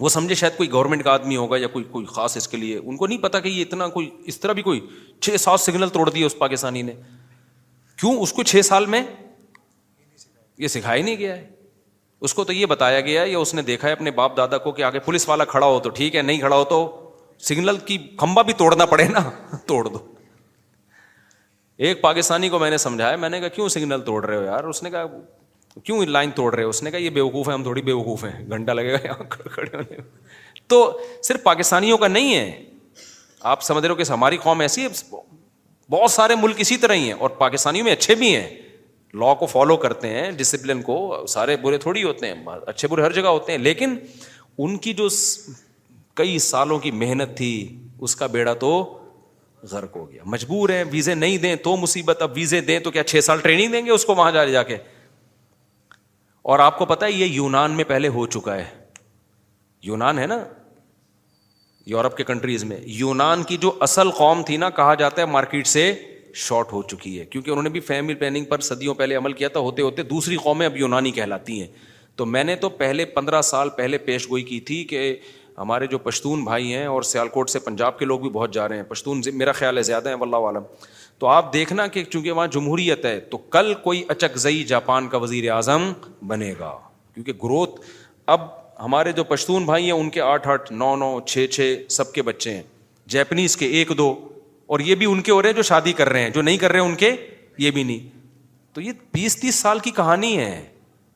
[0.00, 2.78] وہ سمجھے شاید کوئی گورنمنٹ کا آدمی ہوگا یا کوئی کوئی خاص اس کے لیے
[2.78, 4.80] ان کو نہیں پتا کہ یہ اتنا کوئی اس طرح بھی کوئی
[5.20, 6.94] چھ سات سگنل توڑ دیے اس پاکستانی نے
[8.00, 9.02] کیوں اس کو چھ سال میں
[10.64, 11.46] یہ سکھایا نہیں گیا ہے
[12.26, 14.70] اس کو تو یہ بتایا گیا ہے اس نے دیکھا ہے اپنے باپ دادا کو
[14.76, 16.78] کہ آگے پولیس والا کھڑا ہو تو ٹھیک ہے نہیں کھڑا ہو تو
[17.48, 19.20] سگنل کی کمبا بھی توڑنا پڑے نا
[19.66, 19.98] توڑ دو
[21.86, 24.64] ایک پاکستانی کو میں نے سمجھایا میں نے کہا کیوں سگنل توڑ رہے ہو یار
[24.72, 25.04] اس نے کہا
[25.84, 27.92] کیوں لائن توڑ رہے ہو اس نے کہا یہ بے وقوف ہے ہم تھوڑی بے
[28.00, 29.92] وقوف ہیں گھنٹہ لگے گا یہاں
[30.74, 30.78] تو
[31.30, 32.48] صرف پاکستانیوں کا نہیں ہے
[33.54, 35.16] آپ سمجھ رہے ہو کہ ہماری قوم ایسی ہے
[35.90, 38.46] بہت سارے ملک اسی طرح ہی ہیں اور پاکستانیوں میں اچھے بھی ہیں
[39.20, 40.96] لا کو فالو کرتے ہیں ڈسپلن کو
[41.28, 42.34] سارے برے تھوڑی ہوتے ہیں
[42.72, 43.94] اچھے برے ہر جگہ ہوتے ہیں لیکن
[44.64, 45.08] ان کی جو
[46.20, 47.50] کئی سالوں کی محنت تھی
[48.06, 48.70] اس کا بیڑا تو
[49.70, 53.04] غرق ہو گیا مجبور ہے ویزے نہیں دیں تو مصیبت اب ویزے دیں تو کیا
[53.04, 54.76] چھ سال ٹریننگ دیں گے اس کو وہاں جا جا کے
[56.52, 58.64] اور آپ کو پتا ہے یہ یونان میں پہلے ہو چکا ہے
[59.82, 60.38] یونان ہے نا
[61.94, 65.66] یورپ کے کنٹریز میں یونان کی جو اصل قوم تھی نا کہا جاتا ہے مارکیٹ
[65.66, 65.82] سے
[66.44, 69.48] شارٹ ہو چکی ہے کیونکہ انہوں نے بھی فیملی پلاننگ پر صدیوں پہلے عمل کیا
[69.52, 71.66] تھا ہوتے ہوتے دوسری قومیں اب یونانی کہلاتی ہیں
[72.16, 75.00] تو میں نے تو پہلے پندرہ سال پہلے پیش گوئی کی تھی کہ
[75.58, 78.76] ہمارے جو پشتون بھائی ہیں اور سیالکوٹ سے پنجاب کے لوگ بھی بہت جا رہے
[78.76, 80.62] ہیں پشتون میرا خیال ہے زیادہ ہیں واللہ عالم
[81.18, 85.50] تو آپ دیکھنا کہ چونکہ وہاں جمہوریت ہے تو کل کوئی اچکزئی جاپان کا وزیر
[85.50, 85.90] اعظم
[86.28, 86.76] بنے گا
[87.14, 87.80] کیونکہ گروتھ
[88.34, 88.40] اب
[88.84, 92.22] ہمارے جو پشتون بھائی ہیں ان کے آٹھ آٹھ نو نو چھ چھ سب کے
[92.22, 92.62] بچے ہیں
[93.14, 94.14] جیپنیز کے ایک دو
[94.66, 96.56] اور یہ بھی ان کے ہو رہے ہیں جو شادی کر رہے ہیں جو نہیں
[96.58, 97.14] کر رہے ہیں ان کے
[97.58, 98.08] یہ بھی نہیں
[98.74, 100.58] تو یہ بیس تیس سال کی کہانی ہے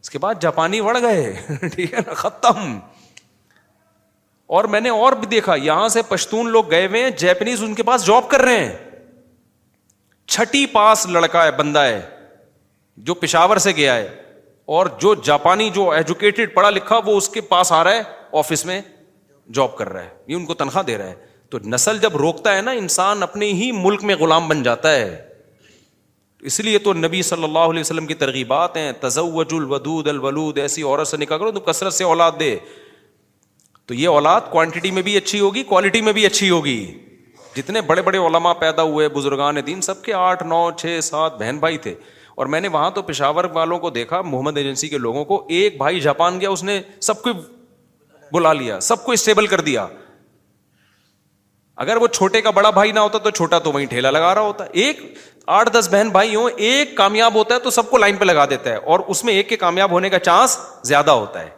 [0.00, 2.78] اس کے بعد جاپانی بڑھ گئے ٹھیک ہے نا ختم
[4.58, 7.74] اور میں نے اور بھی دیکھا یہاں سے پشتون لوگ گئے ہوئے ہیں جیپنیز ان
[7.74, 8.72] کے پاس جاب کر رہے ہیں
[10.26, 12.00] چھٹی پاس لڑکا ہے بندہ ہے
[13.10, 14.08] جو پشاور سے گیا ہے
[14.78, 18.02] اور جو جاپانی جو ایجوکیٹڈ پڑھا لکھا وہ اس کے پاس آ رہا ہے
[18.38, 18.80] آفس میں
[19.54, 22.54] جاب کر رہا ہے یہ ان کو تنخواہ دے رہا ہے تو نسل جب روکتا
[22.56, 25.08] ہے نا انسان اپنے ہی ملک میں غلام بن جاتا ہے
[26.50, 30.82] اس لیے تو نبی صلی اللہ علیہ وسلم کی ترغیبات ہیں تزوج الودود الولود ایسی
[30.82, 32.56] عورت سے نکاح کرو تو کثرت سے اولاد دے
[33.86, 36.78] تو یہ اولاد کوانٹٹی میں بھی اچھی ہوگی کوالٹی میں بھی اچھی ہوگی
[37.56, 41.58] جتنے بڑے بڑے علماء پیدا ہوئے بزرگان دین سب کے آٹھ نو چھ سات بہن
[41.64, 41.94] بھائی تھے
[42.40, 45.76] اور میں نے وہاں تو پشاور والوں کو دیکھا محمد ایجنسی کے لوگوں کو ایک
[45.78, 47.30] بھائی جاپان گیا اس نے سب کو
[48.32, 49.86] بلا لیا سب کو اسٹیبل کر دیا
[51.82, 54.40] اگر وہ چھوٹے کا بڑا بھائی نہ ہوتا تو چھوٹا تو وہیں ٹھیلا لگا رہا
[54.48, 54.98] ہوتا ہے ایک
[55.58, 58.44] آٹھ دس بہن بھائی ہوں ایک کامیاب ہوتا ہے تو سب کو لائن پہ لگا
[58.50, 60.58] دیتا ہے اور اس میں ایک کے کامیاب ہونے کا چانس
[60.88, 61.48] زیادہ ہوتا ہے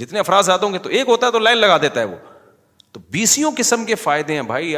[0.00, 2.16] جتنے افراد زیادہ ہوں گے تو ایک ہوتا ہے تو لائن لگا دیتا ہے وہ
[2.92, 4.74] تو بیسوں قسم کے فائدے ہیں بھائی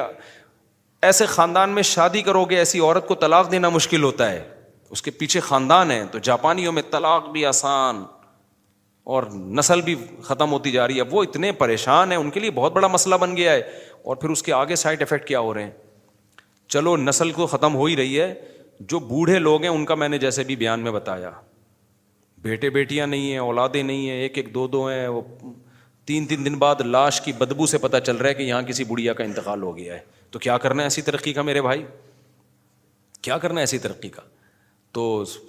[1.09, 4.43] ایسے خاندان میں شادی کرو گے ایسی عورت کو طلاق دینا مشکل ہوتا ہے
[4.91, 8.05] اس کے پیچھے خاندان ہے تو جاپانیوں میں طلاق بھی آسان
[9.13, 9.23] اور
[9.59, 9.95] نسل بھی
[10.25, 13.15] ختم ہوتی جا رہی ہے وہ اتنے پریشان ہیں ان کے لیے بہت بڑا مسئلہ
[13.21, 13.61] بن گیا ہے
[14.05, 15.71] اور پھر اس کے آگے سائڈ افیکٹ کیا ہو رہے ہیں
[16.73, 18.33] چلو نسل کو ختم ہو ہی رہی ہے
[18.91, 21.31] جو بوڑھے لوگ ہیں ان کا میں نے جیسے بھی بیان میں بتایا
[22.43, 25.21] بیٹے بیٹیاں نہیں ہیں اولادیں نہیں ہیں ایک ایک دو دو ہیں وہ
[26.07, 28.85] تین تین دن بعد لاش کی بدبو سے پتہ چل رہا ہے کہ یہاں کسی
[28.89, 30.01] بڑھیا کا انتقال ہو گیا ہے
[30.31, 31.85] تو کیا کرنا ہے ایسی ترقی کا میرے بھائی
[33.23, 34.23] کیا کرنا ہے ایسی ترقی کا
[34.95, 35.05] تو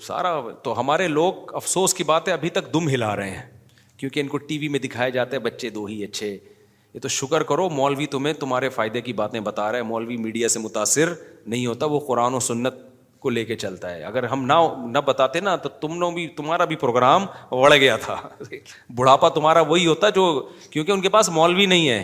[0.08, 3.44] سارا تو ہمارے لوگ افسوس کی بات ہے ابھی تک دم ہلا رہے ہیں
[3.98, 6.30] کیونکہ ان کو ٹی وی میں دکھائے جاتے ہیں بچے دو ہی اچھے
[6.94, 10.60] یہ تو شکر کرو مولوی تمہیں تمہارے فائدے کی باتیں بتا رہے مولوی میڈیا سے
[10.60, 11.14] متاثر
[11.54, 12.80] نہیں ہوتا وہ قرآن و سنت
[13.26, 14.54] کو لے کے چلتا ہے اگر ہم نہ
[14.94, 18.16] نہ بتاتے نا تو تم نے بھی تمہارا بھی پروگرام بڑھ گیا تھا
[18.96, 20.26] بڑھاپا تمہارا وہی ہوتا جو
[20.70, 22.04] کیونکہ ان کے پاس مولوی نہیں ہے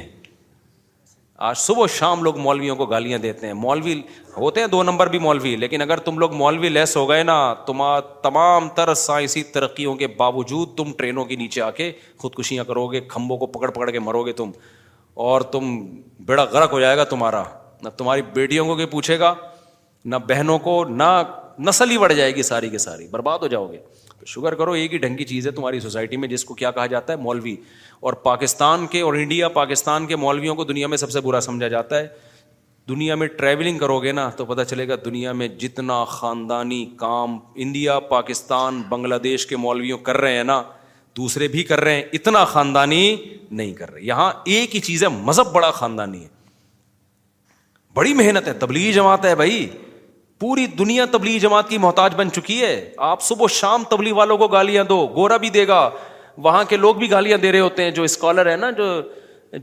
[1.48, 3.94] آج صبح شام لوگ مولویوں کو گالیاں دیتے ہیں مولوی
[4.36, 7.38] ہوتے ہیں دو نمبر بھی مولوی لیکن اگر تم لوگ مولوی لیس ہو گئے نا
[7.66, 7.82] تم
[8.24, 11.92] تمام تر سائنسی ترقیوں کے باوجود تم ٹرینوں کے نیچے آ کے
[12.22, 14.52] خودکشیاں کرو گے کھمبوں کو پکڑ پکڑ کے مرو گے تم
[15.30, 15.76] اور تم
[16.26, 17.44] بیڑا غرق ہو جائے گا تمہارا
[17.84, 19.34] نہ تمہاری بیٹیوں کو کہ پوچھے گا
[20.06, 21.10] نہ بہنوں کو نہ
[21.70, 23.80] نسل ہی بڑھ جائے گی ساری کی ساری برباد ہو جاؤ گے
[24.28, 26.86] شوگر کرو ایک ہی ڈھنگ کی چیز ہے تمہاری سوسائٹی میں جس کو کیا کہا
[26.86, 27.56] جاتا ہے مولوی
[28.08, 31.68] اور پاکستان کے اور انڈیا پاکستان کے مولویوں کو دنیا میں سب سے برا سمجھا
[31.68, 32.08] جاتا ہے
[32.90, 37.38] دنیا میں ٹریولنگ کرو گے نا تو پتہ چلے گا دنیا میں جتنا خاندانی کام
[37.66, 40.62] انڈیا پاکستان بنگلہ دیش کے مولویوں کر رہے ہیں نا
[41.18, 43.06] دوسرے بھی کر رہے ہیں اتنا خاندانی
[43.52, 46.28] نہیں کر رہے یہاں ایک ہی چیز ہے مذہب بڑا خاندانی ہے
[47.96, 49.68] بڑی محنت ہے تبلیغی جماعت ہے بھائی
[50.42, 52.72] پوری دنیا تبلیغ جماعت کی محتاج بن چکی ہے
[53.08, 55.80] آپ صبح و شام تبلیغ والوں کو گالیاں دو گورا بھی دے گا
[56.48, 58.86] وہاں کے لوگ بھی گالیاں دے رہے ہوتے ہیں جو اسکالر ہے نا جو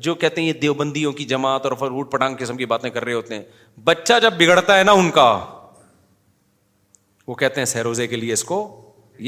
[0.07, 3.13] جو کہتے ہیں یہ دیوبندیوں کی جماعت اور فروٹ پٹانگ قسم کی باتیں کر رہے
[3.13, 3.43] ہوتے ہیں
[3.85, 5.25] بچہ جب بگڑتا ہے نا ان کا
[7.27, 8.61] وہ کہتے ہیں سہروزے کے لیے اس کو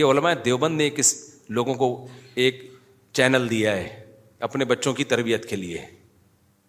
[0.00, 1.12] یہ علماء دیوبند نے کس
[1.58, 1.88] لوگوں کو
[2.44, 2.62] ایک
[3.20, 3.88] چینل دیا ہے
[4.50, 5.84] اپنے بچوں کی تربیت کے لیے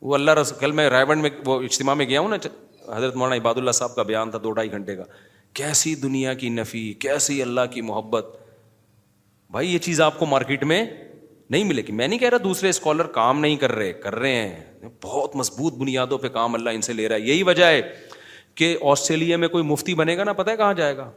[0.09, 2.37] وہ اللہ رس کل میں رائے میں وہ اجتماع میں گیا ہوں نا
[2.97, 5.03] حضرت مولانا عباد اللہ صاحب کا بیان تھا دو ڈھائی گھنٹے کا
[5.59, 8.35] کیسی دنیا کی نفی کیسی اللہ کی محبت
[9.51, 10.84] بھائی یہ چیز آپ کو مارکیٹ میں
[11.49, 14.47] نہیں ملے گی میں نہیں کہہ رہا دوسرے اسکالر کام نہیں کر کر رہے رہے
[14.49, 17.81] ہیں بہت مضبوط بنیادوں پہ کام اللہ ان سے لے رہا ہے یہی وجہ ہے
[18.55, 21.09] کہ آسٹریلیا میں کوئی مفتی بنے گا نا پتہ ہے کہاں جائے گا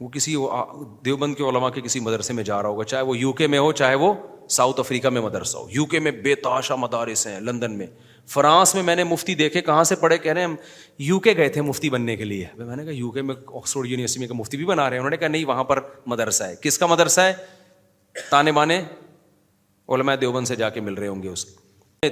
[0.00, 0.36] وہ کسی
[1.04, 3.58] دیوبند کے علماء کے کسی مدرسے میں جا رہا ہوگا چاہے وہ یو کے میں
[3.58, 4.12] ہو چاہے وہ
[4.56, 7.86] ساؤتھ افریقہ میں مدرسہ ہو یو کے میں بے تاشا مدارس ہیں لندن میں
[8.32, 10.54] فرانس میں میں نے مفتی دیکھے کہاں سے پڑھے کہہ رہے ہیں ہم
[10.98, 13.88] یو کے گئے تھے مفتی بننے کے لیے میں نے کہا یو کے میں آکسفورڈ
[13.88, 16.78] یونیورسٹی مفتی بھی بنا رہے ہیں انہوں نے کہا نہیں وہاں پر مدرسہ ہے کس
[16.78, 17.32] کا مدرسہ ہے
[18.30, 18.80] تانے بانے
[19.94, 22.10] علماء دیوبند سے جا کے مل رہے ہوں گے اس کے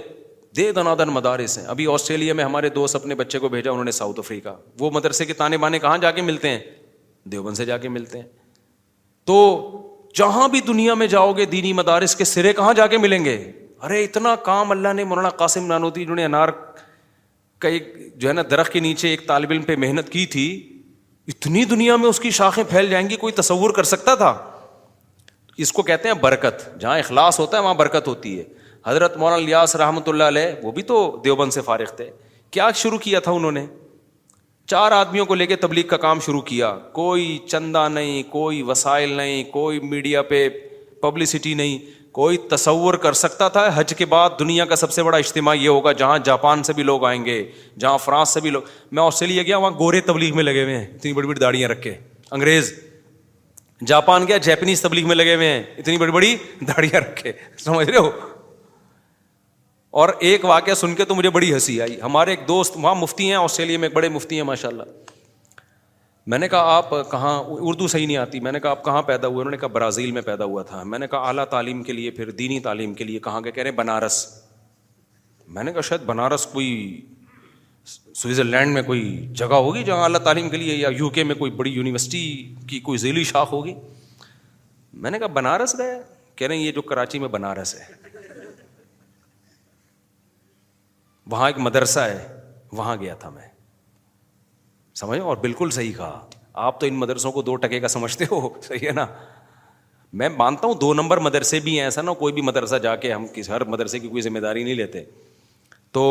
[0.57, 0.71] دے
[1.09, 4.55] مدارس ہیں ابھی آسٹریلیا میں ہمارے دوست اپنے بچے کو بھیجا انہوں نے ساؤتھ افریقہ
[4.81, 6.59] وہ مدرسے کے تانے بانے کہاں جا کے ملتے ہیں
[7.33, 8.27] دیوبند سے جا کے ملتے ہیں
[9.27, 9.39] تو
[10.17, 13.37] جہاں بھی دنیا میں جاؤ گے دینی مدارس کے سرے کہاں جا کے ملیں گے
[13.87, 16.49] ارے اتنا کام اللہ نے مولانا قاسم نانودی نے انار
[17.61, 20.45] کا ایک جو ہے نا درخت کے نیچے ایک طالب علم پہ محنت کی تھی
[21.29, 24.31] اتنی دنیا میں اس کی شاخیں پھیل جائیں گی کوئی تصور کر سکتا تھا
[25.65, 28.45] اس کو کہتے ہیں برکت جہاں اخلاص ہوتا ہے وہاں برکت ہوتی ہے
[28.87, 32.11] حضرت مولانا لیاس رحمۃ اللہ علیہ وہ بھی تو دیوبند سے فارغ تھے
[32.57, 33.65] کیا شروع کیا تھا انہوں نے
[34.71, 39.13] چار آدمیوں کو لے کے تبلیغ کا کام شروع کیا کوئی چندہ نہیں کوئی وسائل
[39.17, 40.49] نہیں کوئی میڈیا پہ
[41.03, 45.17] پبلسٹی نہیں کوئی تصور کر سکتا تھا حج کے بعد دنیا کا سب سے بڑا
[45.19, 47.43] اجتماع یہ ہوگا جہاں جاپان سے بھی لوگ آئیں گے
[47.85, 50.85] جہاں فرانس سے بھی لوگ میں آسٹریلیا گیا وہاں گورے تبلیغ میں لگے ہوئے ہیں
[50.85, 51.95] اتنی بڑی بڑی داڑیاں رکھے
[52.31, 52.73] انگریز
[53.87, 56.37] جاپان گیا جیپنیز تبلیغ میں لگے ہوئے ہیں اتنی بڑی بڑی
[56.69, 57.33] داڑیاں رکھے
[57.65, 58.11] سمجھ رہے ہو
[60.03, 63.29] اور ایک واقعہ سن کے تو مجھے بڑی ہنسی آئی ہمارے ایک دوست وہاں مفتی
[63.29, 64.83] ہیں آسٹریلیا میں ایک بڑے مفتی ہیں ماشاء اللہ
[66.31, 69.27] میں نے کہا آپ کہاں اردو صحیح نہیں آتی میں نے کہا آپ کہاں پیدا
[69.29, 71.93] ہوئے انہوں نے کہا برازیل میں پیدا ہوا تھا میں نے کہا اعلیٰ تعلیم کے
[71.93, 74.19] لیے پھر دینی تعلیم کے لیے کہاں کے کہہ رہے ہیں بنارس
[75.55, 76.69] میں نے کہا شاید بنارس کوئی
[78.21, 79.05] سوئٹزرلینڈ میں کوئی
[79.39, 82.25] جگہ ہوگی جہاں اعلیٰ تعلیم کے لیے یا یو کے میں کوئی بڑی یونیورسٹی
[82.71, 83.75] کی کوئی ذیلی شاخ ہوگی
[85.05, 86.01] میں نے کہا بنارس گئے
[86.37, 87.95] کہہ رہے ہیں یہ جو کراچی میں بنارس ہے
[91.31, 92.27] وہاں ایک مدرسہ ہے
[92.77, 93.51] وہاں گیا تھا میں
[95.01, 96.19] سمجھو اور بالکل صحیح کہا
[96.67, 99.07] آپ تو ان مدرسوں کو دو ٹکے کا سمجھتے ہو صحیح ہے نا
[100.21, 103.13] میں مانتا ہوں دو نمبر مدرسے بھی ہیں ایسا نہ کوئی بھی مدرسہ جا کے
[103.13, 105.03] ہم کسی ہر مدرسے کی کوئی ذمہ داری نہیں لیتے
[105.93, 106.03] تو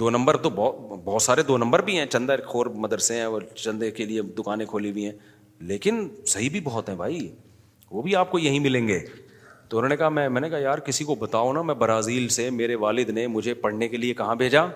[0.00, 3.42] دو نمبر تو بہت بہت سارے دو نمبر بھی ہیں چندہ خور مدرسے ہیں اور
[3.54, 5.12] چندے کے لیے دکانیں کھولی ہوئی ہیں
[5.72, 7.28] لیکن صحیح بھی بہت ہیں بھائی
[7.90, 8.98] وہ بھی آپ کو یہیں ملیں گے
[9.68, 12.28] تو انہوں نے کہا میں میں نے کہا یار کسی کو بتاؤ نا میں برازیل
[12.38, 14.66] سے میرے والد نے مجھے پڑھنے کے لیے کہاں بھیجا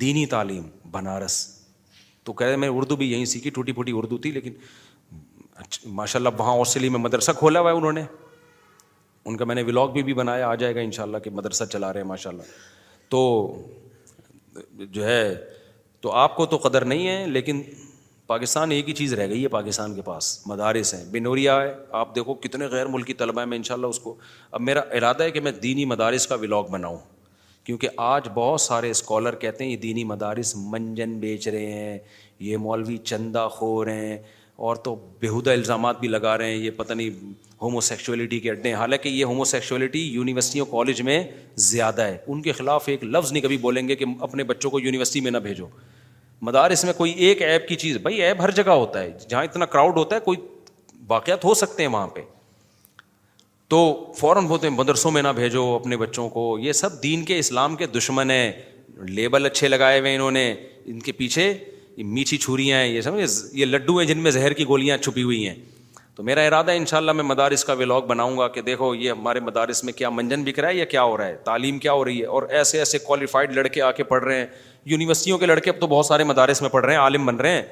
[0.00, 1.46] دینی تعلیم بنارس
[2.28, 4.52] تو کہہ رہے میں اردو بھی یہیں سیکھی ٹوٹی پھوٹی اردو تھی لیکن
[5.60, 8.02] اچھا، ماشاء اللہ وہاں آسٹریلیا میں مدرسہ کھولا ہوا ہے انہوں نے
[9.28, 11.64] ان کا میں نے ولاگ بھی بنایا آ جائے گا ان شاء اللہ کہ مدرسہ
[11.72, 12.42] چلا رہے ہیں ماشاء اللہ
[13.14, 13.22] تو
[14.98, 15.24] جو ہے
[16.06, 17.62] تو آپ کو تو قدر نہیں ہے لیکن
[18.32, 22.14] پاکستان ایک ہی چیز رہ گئی ہے پاکستان کے پاس مدارس ہیں بنوریا ہے آپ
[22.16, 24.14] دیکھو کتنے غیر ملکی طلبہ ہیں میں ان شاء اللہ اس کو
[24.50, 26.98] اب میرا ارادہ ہے کہ میں دینی مدارس کا ولاگ بناؤں
[27.68, 31.98] کیونکہ آج بہت سارے اسکالر کہتے ہیں یہ دینی مدارس منجن بیچ رہے ہیں
[32.40, 34.16] یہ مولوی چندہ خور ہیں
[34.66, 38.68] اور تو بیہودہ الزامات بھی لگا رہے ہیں یہ پتہ نہیں ہومو سیکچولیٹی کے اڈے
[38.68, 41.22] ہیں حالانکہ یہ ہومو سیکشولیٹی یونیورسٹیوں کالج میں
[41.66, 44.80] زیادہ ہے ان کے خلاف ایک لفظ نہیں کبھی بولیں گے کہ اپنے بچوں کو
[44.80, 45.66] یونیورسٹی میں نہ بھیجو
[46.48, 49.66] مدارس میں کوئی ایک ایپ کی چیز بھائی ایپ ہر جگہ ہوتا ہے جہاں اتنا
[49.76, 50.38] کراؤڈ ہوتا ہے کوئی
[51.08, 52.22] واقعات ہو سکتے ہیں وہاں پہ
[53.70, 53.78] تو
[54.18, 57.74] فوراً بولتے ہیں مدرسوں میں نہ بھیجو اپنے بچوں کو یہ سب دین کے اسلام
[57.76, 58.52] کے دشمن ہیں
[59.08, 60.50] لیبل اچھے لگائے ہوئے انہوں نے
[60.90, 61.52] ان کے پیچھے
[62.12, 63.18] میٹھی چھریاں ہیں یہ سب
[63.58, 65.54] یہ لڈو ہیں جن میں زہر کی گولیاں چھپی ہوئی ہیں
[66.16, 68.94] تو میرا ارادہ ہے ان شاء اللہ میں مدارس کا ولاگ بناؤں گا کہ دیکھو
[68.94, 71.78] یہ ہمارے مدارس میں کیا منجن بک رہا ہے یا کیا ہو رہا ہے تعلیم
[71.78, 74.46] کیا ہو رہی ہے اور ایسے ایسے کوالیفائڈ لڑکے آ کے پڑھ رہے ہیں
[74.92, 77.50] یونیورسٹیوں کے لڑکے اب تو بہت سارے مدارس میں پڑھ رہے ہیں عالم بن رہے
[77.52, 77.62] ہیں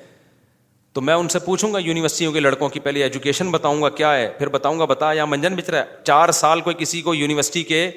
[0.96, 4.14] تو میں ان سے پوچھوں گا یونیورسٹیوں کے لڑکوں کی پہلے ایجوکیشن بتاؤں گا کیا
[4.16, 7.14] ہے پھر بتاؤں گا بتا یا منجن بیچ رہا ہے چار سال کوئی کسی کو
[7.14, 7.90] یونیورسٹی کے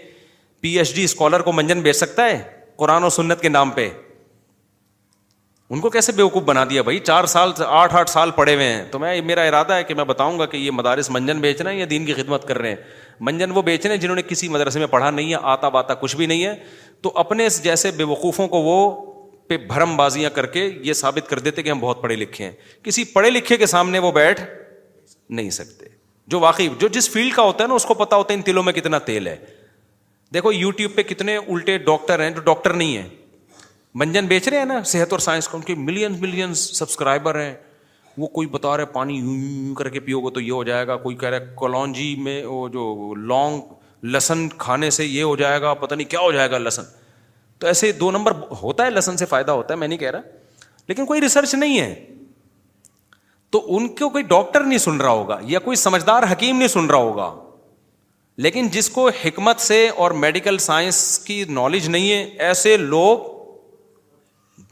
[0.62, 2.42] پی ایچ ڈی اسکالر کو منجن بیچ سکتا ہے
[2.80, 3.88] قرآن و سنت کے نام پہ
[5.74, 8.84] ان کو کیسے بیوقوف بنا دیا بھائی چار سال آٹھ آٹھ سال پڑے ہوئے ہیں
[8.92, 11.72] تو میں میرا ارادہ ہے کہ میں بتاؤں گا کہ یہ مدارس منجن بیچ رہے
[11.74, 12.76] ہیں یا دین کی خدمت کر رہے ہیں
[13.30, 15.94] منجن وہ بیچ رہے ہیں جنہوں نے کسی مدرسے میں پڑھا نہیں ہے آتا باتا
[16.04, 16.54] کچھ بھی نہیں ہے
[17.02, 18.94] تو اپنے جیسے بے وقوفوں کو وہ
[19.50, 22.52] پہ بھرم بازیاں کر کے یہ ثابت کر دیتے کہ ہم بہت پڑھے لکھے ہیں
[22.84, 24.42] کسی پڑھے لکھے کے سامنے وہ بیٹھ
[25.38, 25.86] نہیں سکتے
[26.34, 28.44] جو واقعی جو جس فیلڈ کا ہوتا ہے نا اس کو پتا ہوتا ہے ان
[28.46, 29.36] تلوں میں کتنا تیل ہے
[30.34, 33.08] دیکھو یو ٹیوب پہ کتنے الٹے ڈاکٹر ہیں جو ڈاکٹر نہیں ہیں
[34.02, 37.54] منجن بیچ رہے ہیں نا صحت اور سائنس کو ان کے ملین ملین سبسکرائبر ہیں
[38.18, 40.88] وہ کوئی بتا رہے پانی یوں یوں کر کے پیو گے تو یہ ہو جائے
[40.88, 45.62] گا کوئی کہہ رہا ہے میں وہ جو لانگ لسن کھانے سے یہ ہو جائے
[45.62, 46.84] گا پتا نہیں کیا ہو جائے گا لسن
[47.60, 48.32] تو ایسے دو نمبر
[48.62, 50.38] ہوتا ہے لسن سے فائدہ ہوتا ہے میں نہیں کہہ رہا
[50.88, 51.94] لیکن کوئی ریسرچ نہیں ہے
[53.52, 56.86] تو ان کو کوئی ڈاکٹر نہیں سن رہا ہوگا یا کوئی سمجھدار حکیم نہیں سن
[56.90, 57.34] رہا ہوگا
[58.46, 63.26] لیکن جس کو حکمت سے اور میڈیکل سائنس کی نالج نہیں ہے ایسے لوگ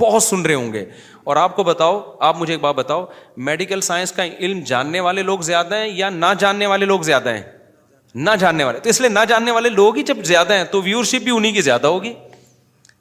[0.01, 0.85] بہت سن رہے ہوں گے
[1.29, 3.05] اور آپ کو بتاؤ آپ مجھے ایک بات بتاؤ
[3.47, 7.33] میڈیکل سائنس کا علم جاننے والے لوگ زیادہ ہیں یا نہ جاننے والے لوگ زیادہ
[7.33, 7.43] ہیں
[8.15, 10.81] نہ جاننے والے تو اس لیے نہ جاننے والے لوگ ہی جب زیادہ ہیں تو
[10.81, 12.13] ویورشپ بھی انہیں کی زیادہ ہوگی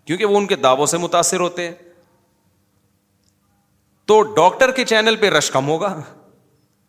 [0.07, 1.73] کیونکہ وہ ان کے دعووں سے متاثر ہوتے ہیں
[4.07, 5.95] تو ڈاکٹر کے چینل پہ رش کم ہوگا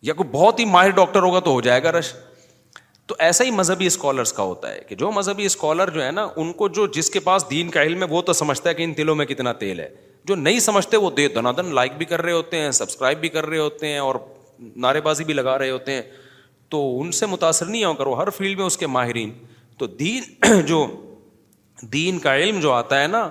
[0.08, 2.12] یا کوئی بہت ہی ماہر ڈاکٹر ہوگا تو ہو جائے گا رش
[3.06, 6.26] تو ایسا ہی مذہبی اسکالرس کا ہوتا ہے کہ جو مذہبی اسکالر جو ہے نا
[6.36, 8.82] ان کو جو جس کے پاس دین کا علم ہے وہ تو سمجھتا ہے کہ
[8.84, 9.88] ان تلوں میں کتنا تیل ہے
[10.28, 13.28] جو نہیں سمجھتے وہ دے دنا دن لائک بھی کر رہے ہوتے ہیں سبسکرائب بھی
[13.36, 14.14] کر رہے ہوتے ہیں اور
[14.76, 16.02] نعرے بازی بھی لگا رہے ہوتے ہیں
[16.70, 19.32] تو ان سے متاثر نہیں ہو کرو ہر فیلڈ میں اس کے ماہرین
[19.78, 20.84] تو دین جو
[21.92, 23.28] دین کا علم جو آتا ہے نا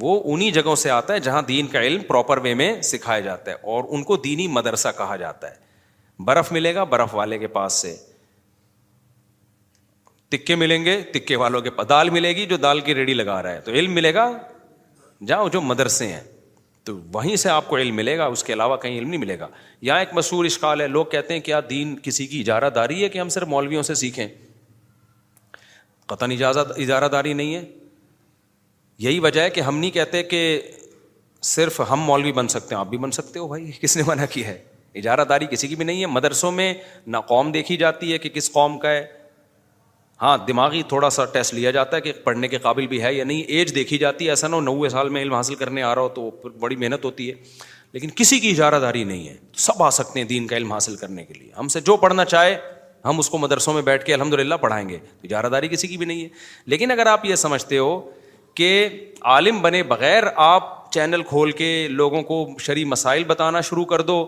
[0.00, 3.50] وہ انہیں جگہوں سے آتا ہے جہاں دین کا علم پراپر وے میں سکھایا جاتا
[3.50, 5.68] ہے اور ان کو دینی مدرسہ کہا جاتا ہے
[6.24, 7.94] برف ملے گا برف والے کے پاس سے
[10.30, 13.42] تکے ملیں گے تکے والوں کے پاس دال ملے گی جو دال کی ریڑھی لگا
[13.42, 14.30] رہا ہے تو علم ملے گا
[15.26, 16.20] جہاں جو مدرسے ہیں
[16.84, 19.38] تو وہیں سے آپ کو علم ملے گا اس کے علاوہ کہیں علم نہیں ملے
[19.38, 19.48] گا
[19.80, 23.02] یہاں ایک مشہور اشکال ہے لوگ کہتے ہیں کیا کہ دین کسی کی اجارہ داری
[23.02, 24.26] ہے کہ ہم صرف مولویوں سے سیکھیں
[26.06, 27.64] قطن اجازت اجارہ داری نہیں ہے
[29.02, 30.40] یہی وجہ ہے کہ ہم نہیں کہتے کہ
[31.50, 34.24] صرف ہم مولوی بن سکتے ہیں آپ بھی بن سکتے ہو بھائی کس نے منع
[34.30, 34.58] کیا ہے
[35.00, 36.72] اجارہ داری کسی کی بھی نہیں ہے مدرسوں میں
[37.06, 39.04] نہ قوم دیکھی جاتی ہے کہ کس قوم کا ہے
[40.22, 43.24] ہاں دماغی تھوڑا سا ٹیسٹ لیا جاتا ہے کہ پڑھنے کے قابل بھی ہے یا
[43.24, 45.94] نہیں ایج دیکھی جاتی ہے ایسا نہ ہو نوے سال میں علم حاصل کرنے آ
[45.94, 47.34] رہا ہو تو بڑی محنت ہوتی ہے
[47.92, 49.34] لیکن کسی کی اجارہ داری نہیں ہے
[49.68, 52.24] سب آ سکتے ہیں دین کا علم حاصل کرنے کے لیے ہم سے جو پڑھنا
[52.34, 52.56] چاہے
[53.04, 55.96] ہم اس کو مدرسوں میں بیٹھ کے الحمد للہ پڑھائیں گے اجارہ داری کسی کی
[55.98, 56.28] بھی نہیں ہے
[56.74, 58.00] لیکن اگر آپ یہ سمجھتے ہو
[58.54, 58.74] کہ
[59.32, 64.24] عالم بنے بغیر آپ چینل کھول کے لوگوں کو شرعی مسائل بتانا شروع کر دو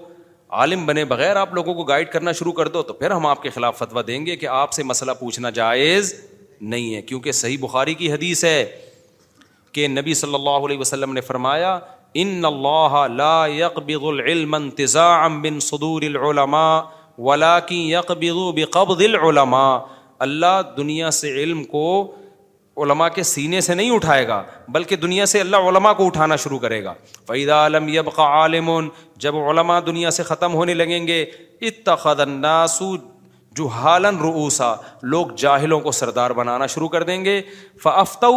[0.60, 3.42] عالم بنے بغیر آپ لوگوں کو گائڈ کرنا شروع کر دو تو پھر ہم آپ
[3.42, 6.14] کے خلاف فتویٰ دیں گے کہ آپ سے مسئلہ پوچھنا جائز
[6.60, 8.64] نہیں ہے کیونکہ صحیح بخاری کی حدیث ہے
[9.72, 11.78] کہ نبی صلی اللہ علیہ وسلم نے فرمایا
[12.22, 16.88] ان اللہ لا يقبض العلم انتزاعا من صدور العلماء
[17.18, 19.78] ولكن يقبض بقبض العلماء
[20.26, 21.86] اللہ دنیا سے علم کو
[22.80, 24.42] علما کے سینے سے نہیں اٹھائے گا
[24.72, 26.94] بلکہ دنیا سے اللہ علماء کو اٹھانا شروع کرے گا
[27.28, 28.70] فعید عالم یب کا عالم
[29.24, 32.94] جب علماء دنیا سے ختم ہونے لگیں گے اتخد ناسو
[33.56, 34.72] جو حالن روسا
[35.12, 37.40] لوگ جاہلوں کو سردار بنانا شروع کر دیں گے
[37.82, 37.88] ف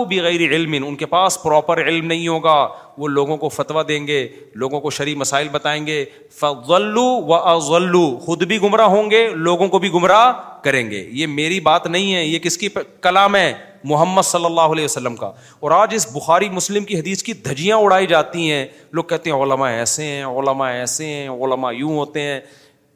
[0.09, 2.55] بغیر علم ان کے پاس پراپر علم نہیں ہوگا
[2.97, 4.27] وہ لوگوں کو فتویٰ دیں گے
[4.63, 6.03] لوگوں کو شرع مسائل بتائیں گے
[6.39, 10.31] فضلو و اضلو خود بھی گمراہ ہوں گے لوگوں کو بھی گمراہ
[10.63, 12.67] کریں گے یہ میری بات نہیں ہے یہ کس کی
[13.01, 13.51] کلام ہے
[13.87, 17.77] محمد صلی اللہ علیہ وسلم کا اور آج اس بخاری مسلم کی حدیث کی دھجیاں
[17.77, 18.65] اڑائی جاتی ہیں
[18.99, 22.39] لوگ کہتے ہیں علماء ایسے ہیں علماء ایسے ہیں علماء یوں ہوتے ہیں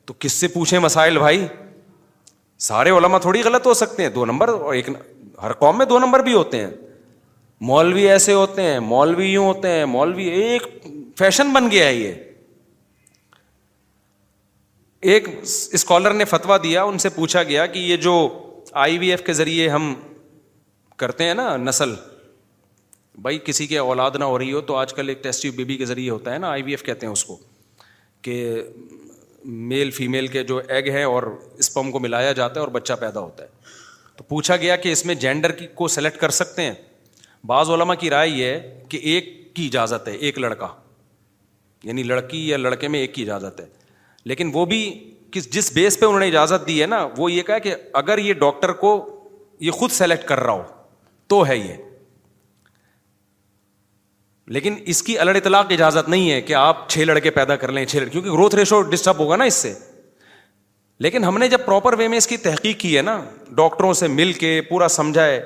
[0.06, 1.46] تو کس سے پوچھیں مسائل بھائی
[2.68, 4.90] سارے علماء تھوڑی غلط ہو سکتے ہیں دو نمبر اور ایک
[5.44, 6.70] ہر قوم میں دو نمبر بھی ہوتے ہیں
[7.70, 10.64] مولوی ایسے ہوتے ہیں مولوی یوں ہوتے ہیں مولوی ایک
[11.20, 12.14] فیشن بن گیا ہے یہ
[15.12, 15.28] ایک
[15.78, 18.14] اسکالر نے فتویٰ دیا ان سے پوچھا گیا کہ یہ جو
[18.86, 19.94] آئی وی ایف کے ذریعے ہم
[21.00, 21.94] کرتے ہیں نا نسل
[23.28, 25.76] بھائی کسی کے اولاد نہ ہو رہی ہو تو آج کل ایک ٹیسٹ بی بی
[25.78, 27.38] کے ذریعے ہوتا ہے نا آئی وی ایف کہتے ہیں اس کو
[28.28, 28.36] کہ
[29.74, 31.24] میل فیمیل کے جو ایگ ہیں اور
[31.64, 35.06] اسپم کو ملایا جاتا ہے اور بچہ پیدا ہوتا ہے تو پوچھا گیا کہ اس
[35.06, 36.74] میں جینڈر کی کو سلیکٹ کر سکتے ہیں
[37.52, 38.58] بعض علماء کی رائے یہ
[38.90, 40.68] کہ ایک کی اجازت ہے ایک لڑکا
[41.84, 43.66] یعنی لڑکی یا لڑکے میں ایک کی اجازت ہے
[44.32, 44.82] لیکن وہ بھی
[45.32, 48.18] کس جس بیس پہ انہوں نے اجازت دی ہے نا وہ یہ کہا کہ اگر
[48.28, 48.92] یہ ڈاکٹر کو
[49.68, 50.64] یہ خود سلیکٹ کر رہا ہو
[51.30, 51.74] تو ہے یہ
[54.56, 57.86] لیکن اس کی الڑ اطلاق اجازت نہیں ہے کہ آپ چھ لڑکے پیدا کر لیں
[57.86, 59.74] چھ لڑکے کیونکہ گروتھ ریشو ڈسٹرب ہوگا نا اس سے
[61.06, 63.20] لیکن ہم نے جب پراپر وے میں اس کی تحقیق کی ہے نا
[63.60, 65.40] ڈاکٹروں سے مل کے پورا سمجھا ہے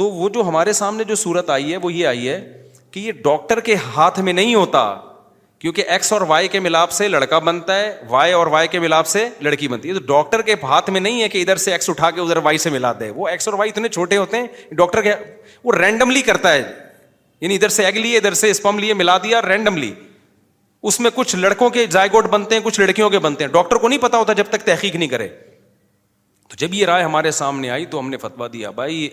[0.00, 2.40] تو وہ جو ہمارے سامنے جو صورت آئی ہے وہ یہ آئی ہے
[2.90, 4.82] کہ یہ ڈاکٹر کے ہاتھ میں نہیں ہوتا
[5.60, 9.06] کیونکہ ایکس اور وائی کے ملاپ سے لڑکا بنتا ہے وائی اور وائی کے ملاپ
[9.06, 11.90] سے لڑکی بنتی ہے تو ڈاکٹر کے ہاتھ میں نہیں ہے کہ ادھر سے ایکس
[11.90, 14.46] اٹھا کے ادھر وائی سے ملا دے وہ ایکس اور وائی اتنے چھوٹے ہوتے ہیں
[14.76, 15.12] ڈاکٹر کے
[15.64, 16.62] وہ رینڈملی کرتا ہے
[17.40, 19.92] یعنی ادھر سے ایگ لیے ادھر سے اسپم لیے ملا دیا رینڈملی
[20.88, 23.88] اس میں کچھ لڑکوں کے جائگوٹ بنتے ہیں کچھ لڑکیوں کے بنتے ہیں ڈاکٹر کو
[23.88, 25.26] نہیں پتا ہوتا جب تک تحقیق نہیں کرے
[26.48, 29.08] تو جب یہ رائے ہمارے سامنے آئی تو ہم نے فتوا دیا بھائی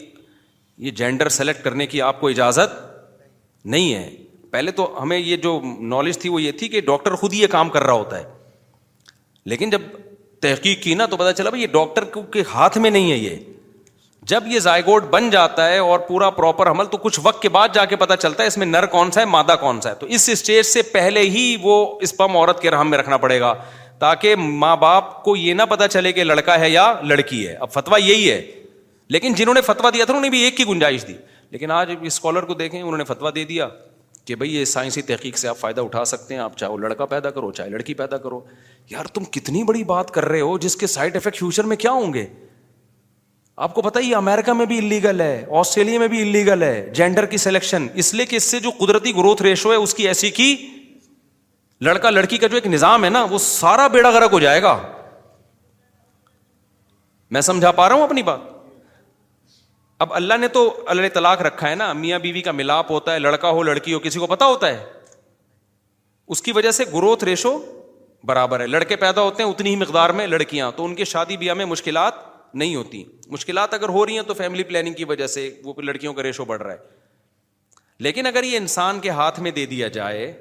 [0.86, 2.76] یہ جینڈر سلیکٹ کرنے کی آپ کو اجازت
[3.76, 4.10] نہیں ہے
[4.58, 5.60] پہلے تو ہمیں یہ جو
[5.90, 8.24] نالج تھی وہ یہ تھی کہ ڈاکٹر خود ہی یہ کام کر رہا ہوتا ہے
[9.52, 9.82] لیکن جب
[10.42, 12.04] تحقیق کی نا تو پتا چلا بھائی یہ ڈاکٹر
[12.36, 13.36] کے ہاتھ میں نہیں ہے یہ
[14.32, 17.70] جب یہ زائگوڈ بن جاتا ہے اور پورا پراپر عمل تو کچھ وقت کے بعد
[17.76, 19.96] جا کے پتا چلتا ہے اس میں نر کون سا ہے مادہ کون سا ہے
[20.00, 21.76] تو اس اسٹیج سے پہلے ہی وہ
[22.08, 23.54] اس پم عورت کے رحم میں رکھنا پڑے گا
[24.06, 24.36] تاکہ
[24.66, 27.98] ماں باپ کو یہ نہ پتا چلے کہ لڑکا ہے یا لڑکی ہے اب فتوا
[28.06, 28.42] یہی ہے
[29.16, 31.16] لیکن جنہوں نے فتوا دیا تھا انہوں نے بھی ایک کی گنجائش دی
[31.52, 33.68] لیکن آج اسکالر کو دیکھیں انہوں نے فتوا دے دیا
[34.28, 37.06] کہ بھائی یہ سائنسی تحقیق سے آپ فائدہ اٹھا سکتے ہیں آپ چاہے وہ لڑکا
[37.12, 38.40] پیدا کرو چاہے لڑکی پیدا کرو
[38.90, 41.92] یار تم کتنی بڑی بات کر رہے ہو جس کے سائڈ افیکٹ فیوچر میں کیا
[42.00, 42.26] ہوں گے
[43.68, 47.26] آپ کو پتا ہی امیرکا میں بھی انلیگل ہے آسٹریلیا میں بھی انلیگل ہے جینڈر
[47.26, 50.32] کی سلیکشن اس لیے کہ اس سے جو قدرتی گروتھ ریشو ہے اس کی ایسی
[50.42, 50.56] کی
[51.88, 54.78] لڑکا لڑکی کا جو ایک نظام ہے نا وہ سارا بیڑا گرک ہو جائے گا
[57.36, 58.56] میں سمجھا پا رہا ہوں اپنی بات
[60.04, 60.62] اب اللہ نے تو
[60.94, 64.00] اللہ طلاق رکھا ہے نا میاں بیوی کا ملاپ ہوتا ہے لڑکا ہو لڑکی ہو
[64.00, 64.86] کسی کو پتا ہوتا ہے
[66.36, 67.58] اس کی وجہ سے گروتھ ریشو
[68.28, 71.38] برابر ہے لڑکے پیدا ہوتے ہیں اتنی ہی مقدار میں لڑکیاں تو ان کی شادی
[71.38, 72.26] بیاہ میں مشکلات
[72.56, 76.14] نہیں ہوتی مشکلات اگر ہو رہی ہیں تو فیملی پلاننگ کی وجہ سے وہ لڑکیوں
[76.14, 76.96] کا ریشو بڑھ رہا ہے
[78.08, 80.32] لیکن اگر یہ انسان کے ہاتھ میں دے دیا جائے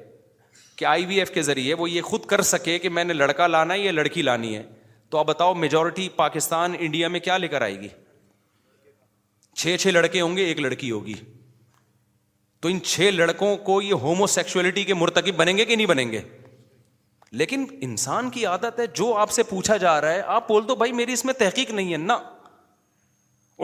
[0.75, 3.47] کہ آئی وی ایف کے ذریعے وہ یہ خود کر سکے کہ میں نے لڑکا
[3.47, 4.63] لانا ہے یا لڑکی لانی ہے
[5.09, 7.87] تو آپ بتاؤ میجورٹی پاکستان انڈیا میں کیا لے کر آئے گی
[9.61, 11.13] چھ چھ لڑکے ہوں گے ایک لڑکی ہوگی
[12.61, 16.11] تو ان چھ لڑکوں کو یہ ہومو سیکچولیٹی کے مرتکب بنیں گے کہ نہیں بنیں
[16.11, 16.21] گے
[17.39, 20.75] لیکن انسان کی عادت ہے جو آپ سے پوچھا جا رہا ہے آپ بول دو
[20.81, 22.17] بھائی میری اس میں تحقیق نہیں ہے نا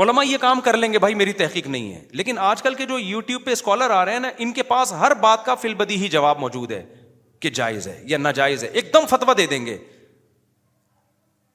[0.03, 2.85] علما یہ کام کر لیں گے بھائی میری تحقیق نہیں ہے لیکن آج کل کے
[2.85, 5.55] جو یو ٹیوب پہ اسکالر آ رہے ہیں نا ان کے پاس ہر بات کا
[5.63, 6.83] فل بدی ہی جواب موجود ہے
[7.41, 9.77] کہ جائز ہے یا ناجائز ہے ایک دم فتوا دے دیں گے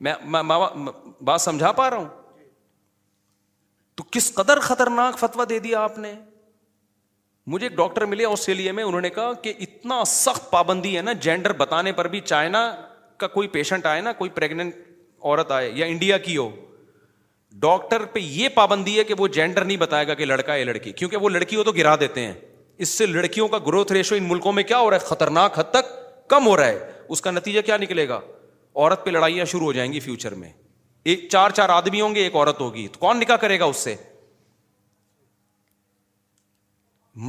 [0.01, 2.09] میں بات سمجھا پا رہا ہوں
[3.99, 6.13] تو کس قدر خطرناک فتوا دے دیا آپ نے
[7.55, 11.13] مجھے ایک ڈاکٹر ملے آسٹریلیا میں انہوں نے کہا کہ اتنا سخت پابندی ہے نا
[11.27, 12.61] جینڈر بتانے پر بھی چائنا
[13.21, 14.75] کا کوئی پیشنٹ آئے نا کوئی پریگنٹ
[15.25, 16.49] عورت آئے یا انڈیا کی ہو
[17.65, 20.93] ڈاکٹر پہ یہ پابندی ہے کہ وہ جینڈر نہیں بتائے گا کہ لڑکا یا لڑکی
[21.01, 22.33] کیونکہ وہ لڑکی ہو تو گرا دیتے ہیں
[22.79, 25.71] اس سے لڑکیوں کا گروتھ ریشو ان ملکوں میں کیا ہو رہا ہے خطرناک حد
[25.73, 25.87] تک
[26.31, 28.21] کم ہو رہا ہے اس کا نتیجہ کیا نکلے گا
[28.75, 30.53] عورت پہ لڑائیاں شروع ہو جائیں گی فیوچر میں
[31.07, 33.77] ایک چار چار آدمی ہوں گے ایک عورت ہوگی تو کون نکاح کرے گا اس
[33.77, 33.95] سے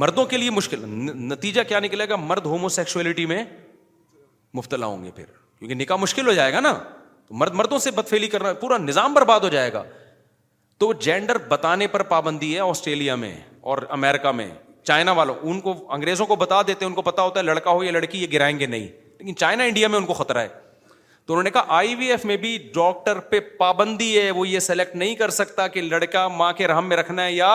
[0.02, 0.82] مردوں کے لیے مشکل
[1.28, 3.42] نتیجہ کیا نکلے گا مرد ہومو سیکسلٹی میں
[4.54, 5.24] مفتلا ہوں گے پھر
[5.58, 6.72] کیونکہ نکاح مشکل ہو جائے گا نا
[7.26, 9.82] تو مرد مردوں سے بدفیلی کرنا پورا نظام برباد ہو جائے گا
[10.78, 13.34] تو جینڈر بتانے پر پابندی ہے آسٹریلیا میں
[13.72, 14.48] اور امیرکا میں
[14.88, 17.70] چائنا والوں ان کو انگریزوں کو بتا دیتے ہیں ان کو پتا ہوتا ہے لڑکا
[17.70, 18.86] ہو یا لڑکی یہ گرائیں گے نہیں
[19.18, 20.48] لیکن چائنا انڈیا میں ان کو خطرہ ہے
[21.30, 24.60] تو انہوں نے کہا آئی وی ایف میں بھی ڈاکٹر پہ پابندی ہے وہ یہ
[24.60, 27.50] سلیکٹ نہیں کر سکتا کہ لڑکا ماں کے رحم میں رکھنا ہے یا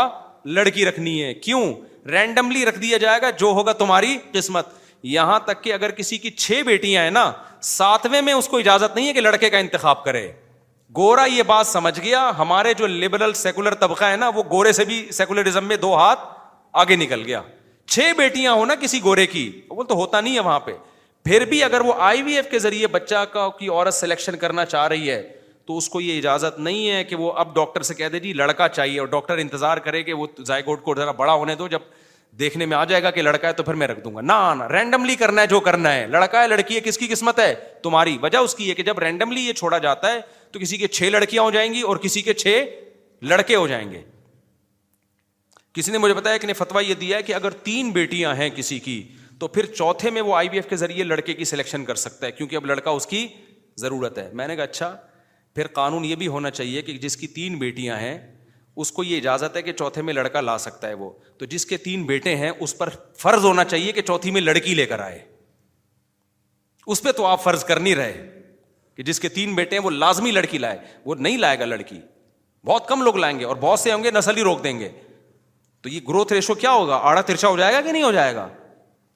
[0.57, 1.63] لڑکی رکھنی ہے کیوں
[2.11, 4.67] رینڈملی رکھ دیا جائے گا جو ہوگا تمہاری قسمت
[5.15, 7.31] یہاں تک کہ اگر کسی کی چھ بیٹیاں ہیں نا
[7.71, 10.25] ساتویں میں اس کو اجازت نہیں ہے کہ لڑکے کا انتخاب کرے
[10.97, 14.85] گورا یہ بات سمجھ گیا ہمارے جو لبرل سیکولر طبقہ ہے نا وہ گورے سے
[14.93, 16.19] بھی سیکولرزم میں دو ہاتھ
[16.83, 17.41] آگے نکل گیا
[17.91, 20.73] چھ بیٹیاں ہونا کسی گورے کی وہ تو ہوتا نہیں ہے وہاں پہ
[21.25, 24.65] پھر بھی اگر وہ آئی وی ایف کے ذریعے بچہ کا کی عورت سلیکشن کرنا
[24.65, 25.21] چاہ رہی ہے
[25.67, 28.33] تو اس کو یہ اجازت نہیں ہے کہ وہ اب ڈاکٹر سے کہہ دے جی
[28.41, 30.25] لڑکا چاہیے اور ڈاکٹر انتظار کرے کہ وہ
[30.81, 31.81] کو ذرا بڑا ہونے دو جب
[32.39, 34.63] دیکھنے میں آ جائے گا کہ لڑکا ہے تو پھر میں رکھ دوں گا نہ
[34.71, 37.53] رینڈملی کرنا ہے جو کرنا ہے لڑکا ہے لڑکی ہے کس کی قسمت ہے
[37.83, 40.19] تمہاری وجہ اس کی ہے کہ جب رینڈملی یہ چھوڑا جاتا ہے
[40.51, 42.63] تو کسی کے چھ لڑکیاں ہو جائیں گی اور کسی کے چھ
[43.25, 44.01] لڑکے ہو جائیں گے
[45.73, 48.79] کسی نے مجھے بتایا کہ فتویٰ یہ دیا ہے کہ اگر تین بیٹیاں ہیں کسی
[48.79, 49.01] کی
[49.39, 52.25] تو پھر چوتھے میں وہ آئی بی ایف کے ذریعے لڑکے کی سلیکشن کر سکتا
[52.25, 53.27] ہے کیونکہ اب لڑکا اس کی
[53.79, 54.95] ضرورت ہے میں نے کہا اچھا
[55.55, 58.17] پھر قانون یہ بھی ہونا چاہیے کہ جس کی تین بیٹیاں ہیں
[58.83, 61.09] اس کو یہ اجازت ہے کہ چوتھے میں لڑکا لا سکتا ہے وہ
[61.39, 62.89] تو جس کے تین بیٹے ہیں اس پر
[63.19, 65.19] فرض ہونا چاہیے کہ چوتھی میں لڑکی لے کر آئے
[66.93, 68.25] اس پہ تو آپ فرض کر نہیں رہے
[68.95, 71.99] کہ جس کے تین بیٹے ہیں وہ لازمی لڑکی لائے وہ نہیں لائے گا لڑکی
[72.67, 74.89] بہت کم لوگ لائیں گے اور بہت سے ہوں گے نسل ہی روک دیں گے
[75.83, 78.35] تو یہ گروتھ ریشو کیا ہوگا آڑا ترچا ہو جائے گا کہ نہیں ہو جائے
[78.35, 78.47] گا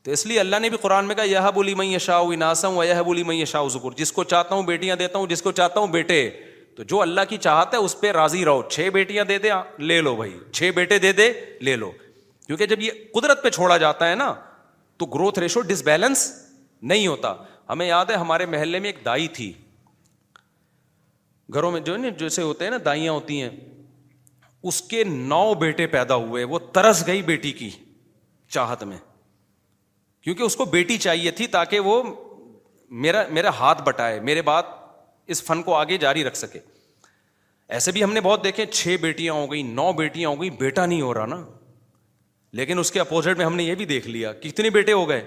[0.03, 2.84] تو اس لیے اللہ نے بھی قرآن میں کہا یہ بولی میں یشا اناسم و
[2.84, 5.80] یہ بولی میں یشاؤ ذکر جس کو چاہتا ہوں بیٹیاں دیتا ہوں جس کو چاہتا
[5.80, 6.30] ہوں بیٹے
[6.76, 9.49] تو جو اللہ کی چاہت ہے اس پہ راضی رہو چھ بیٹیاں دے دے
[9.80, 11.31] لے لو بھائی چھ بیٹے دے دے
[11.65, 11.91] لے لو
[12.45, 14.34] کیونکہ جب یہ قدرت پہ چھوڑا جاتا ہے نا
[14.99, 16.31] تو گروتھ ریشو ڈس بیلنس
[16.91, 17.34] نہیں ہوتا
[17.69, 19.51] ہمیں یاد ہے ہمارے محلے میں ایک دائی تھی
[21.53, 23.49] گھروں میں جو ہے نا جیسے ہوتے ہیں نا دائیاں ہوتی ہیں
[24.69, 27.69] اس کے نو بیٹے پیدا ہوئے وہ ترس گئی بیٹی کی
[28.53, 28.97] چاہت میں
[30.24, 32.02] کیونکہ اس کو بیٹی چاہیے تھی تاکہ وہ
[33.06, 34.66] میرا میرا ہاتھ بٹائے میرے بات
[35.34, 36.60] اس فن کو آگے جاری رکھ سکے
[37.78, 40.86] ایسے بھی ہم نے بہت دیکھے چھ بیٹیاں ہو گئی نو بیٹیاں ہو گئی بیٹا
[40.86, 41.44] نہیں ہو رہا نا
[42.60, 45.22] لیکن اس کے اپوزٹ میں ہم نے یہ بھی دیکھ لیا کتنے بیٹے ہو گئے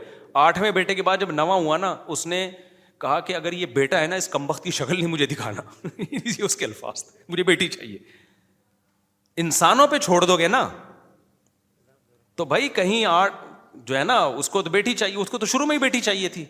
[0.44, 2.48] آٹھویں بیٹے کے بعد جب نواں ہوا نا اس نے
[3.01, 5.62] کہا کہ اگر یہ بیٹا ہے نا اس کمبخت کی شکل نہیں مجھے دکھانا
[6.44, 7.98] اس کے الفاظ مجھے بیٹی چاہیے
[9.44, 10.69] انسانوں پہ چھوڑ دو گے نا
[12.36, 13.35] تو بھائی کہیں آٹھ
[13.86, 16.00] جو ہے نا اس کو تو بیٹی چاہیے اس کو تو شروع میں ہی بیٹی
[16.00, 16.44] چاہیے تھی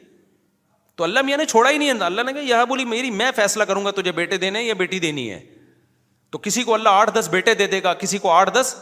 [0.96, 3.84] تو اللہ میاں نے چھوڑا ہی نہیں اللہ نے کہا بولی میری میں فیصلہ کروں
[3.84, 5.38] گا تجھے بیٹے دینے یا بیٹی دینی ہے
[6.32, 8.74] تو کسی کو اللہ آٹھ دس بیٹے دے دے گا کسی کو آٹھ دس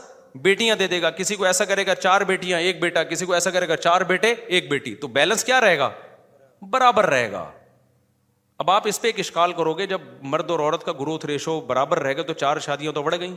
[0.43, 3.33] بیٹیاں دے دے گا کسی کو ایسا کرے گا چار بیٹیاں ایک بیٹا کسی کو
[3.35, 5.89] ایسا کرے گا چار بیٹے ایک بیٹی تو بیلنس کیا رہے گا
[6.71, 7.45] برابر رہے گا
[8.59, 10.01] اب آپ اس پہ ایک اشکال کرو گے جب
[10.33, 13.35] مرد اور عورت کا گروتھ ریشو برابر رہے گا تو چار شادیاں تو بڑھ گئیں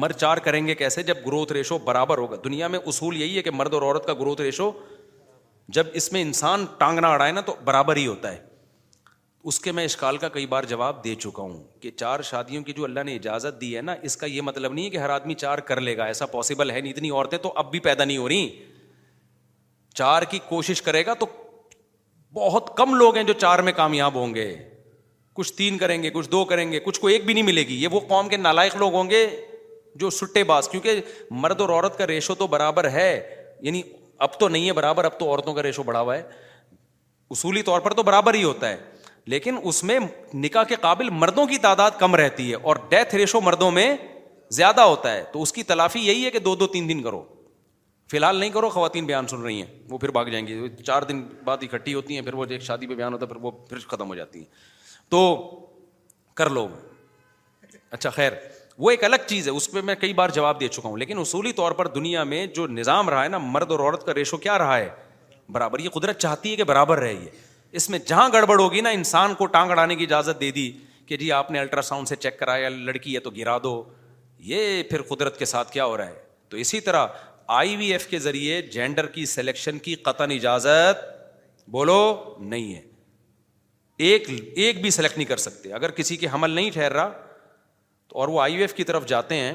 [0.00, 3.42] مر چار کریں گے کیسے جب گروتھ ریشو برابر ہوگا دنیا میں اصول یہی ہے
[3.42, 4.70] کہ مرد اور عورت کا گروتھ ریشو
[5.76, 8.38] جب اس میں انسان ٹانگنا اڑائے نا تو برابر ہی ہوتا ہے
[9.50, 12.72] اس کے میں اشکال کا کئی بار جواب دے چکا ہوں کہ چار شادیوں کی
[12.72, 15.10] جو اللہ نے اجازت دی ہے نا اس کا یہ مطلب نہیں ہے کہ ہر
[15.10, 18.04] آدمی چار کر لے گا ایسا پاسبل ہے نہیں اتنی عورتیں تو اب بھی پیدا
[18.04, 18.48] نہیں ہو رہی
[19.94, 21.26] چار کی کوشش کرے گا تو
[22.34, 24.52] بہت کم لوگ ہیں جو چار میں کامیاب ہوں گے
[25.34, 27.82] کچھ تین کریں گے کچھ دو کریں گے کچھ کو ایک بھی نہیں ملے گی
[27.82, 29.26] یہ وہ قوم کے نالائق لوگ ہوں گے
[30.00, 31.00] جو سٹے باز کیونکہ
[31.30, 33.08] مرد اور عورت کا ریشو تو برابر ہے
[33.62, 33.82] یعنی
[34.26, 36.22] اب تو نہیں ہے برابر اب تو عورتوں کا ریشو بڑھا ہوا ہے
[37.30, 38.76] اصولی طور پر تو برابر ہی ہوتا ہے
[39.32, 39.98] لیکن اس میں
[40.34, 43.94] نکاح کے قابل مردوں کی تعداد کم رہتی ہے اور ڈیتھ ریشو مردوں میں
[44.54, 47.22] زیادہ ہوتا ہے تو اس کی تلافی یہی ہے کہ دو دو تین دن کرو
[48.10, 51.02] فی الحال نہیں کرو خواتین بیان سن رہی ہیں وہ پھر بھاگ جائیں گی چار
[51.08, 53.50] دن بعد اکٹھی ہوتی ہیں پھر وہ ایک شادی پہ بیان ہوتا ہے پھر وہ
[53.68, 54.46] پھر ختم ہو جاتی ہیں
[55.10, 55.20] تو
[56.36, 56.66] کر لو
[57.90, 58.32] اچھا خیر
[58.82, 61.18] وہ ایک الگ چیز ہے اس پہ میں کئی بار جواب دے چکا ہوں لیکن
[61.18, 64.36] اصولی طور پر دنیا میں جو نظام رہا ہے نا مرد اور عورت کا ریشو
[64.46, 64.88] کیا رہا ہے
[65.56, 67.28] برابر یہ قدرت چاہتی ہے کہ برابر رہے یہ
[67.80, 70.70] اس میں جہاں گڑبڑ ہوگی نا انسان کو ٹانگ اڑانے کی اجازت دے دی
[71.06, 73.74] کہ جی آپ نے الٹرا ساؤنڈ سے چیک کرایا لڑکی ہے تو گرا دو
[74.50, 76.18] یہ پھر قدرت کے ساتھ کیا ہو رہا ہے
[76.48, 77.06] تو اسی طرح
[77.60, 81.06] آئی وی ایف کے ذریعے جینڈر کی سلیکشن کی قطن اجازت
[81.78, 82.02] بولو
[82.54, 82.80] نہیں ہے
[84.10, 84.28] ایک
[84.64, 87.10] ایک بھی سلیکٹ نہیں کر سکتے اگر کسی کے حمل نہیں ٹھہر رہا
[88.20, 89.52] اور وہ آئی کی طرف جاتے ہیں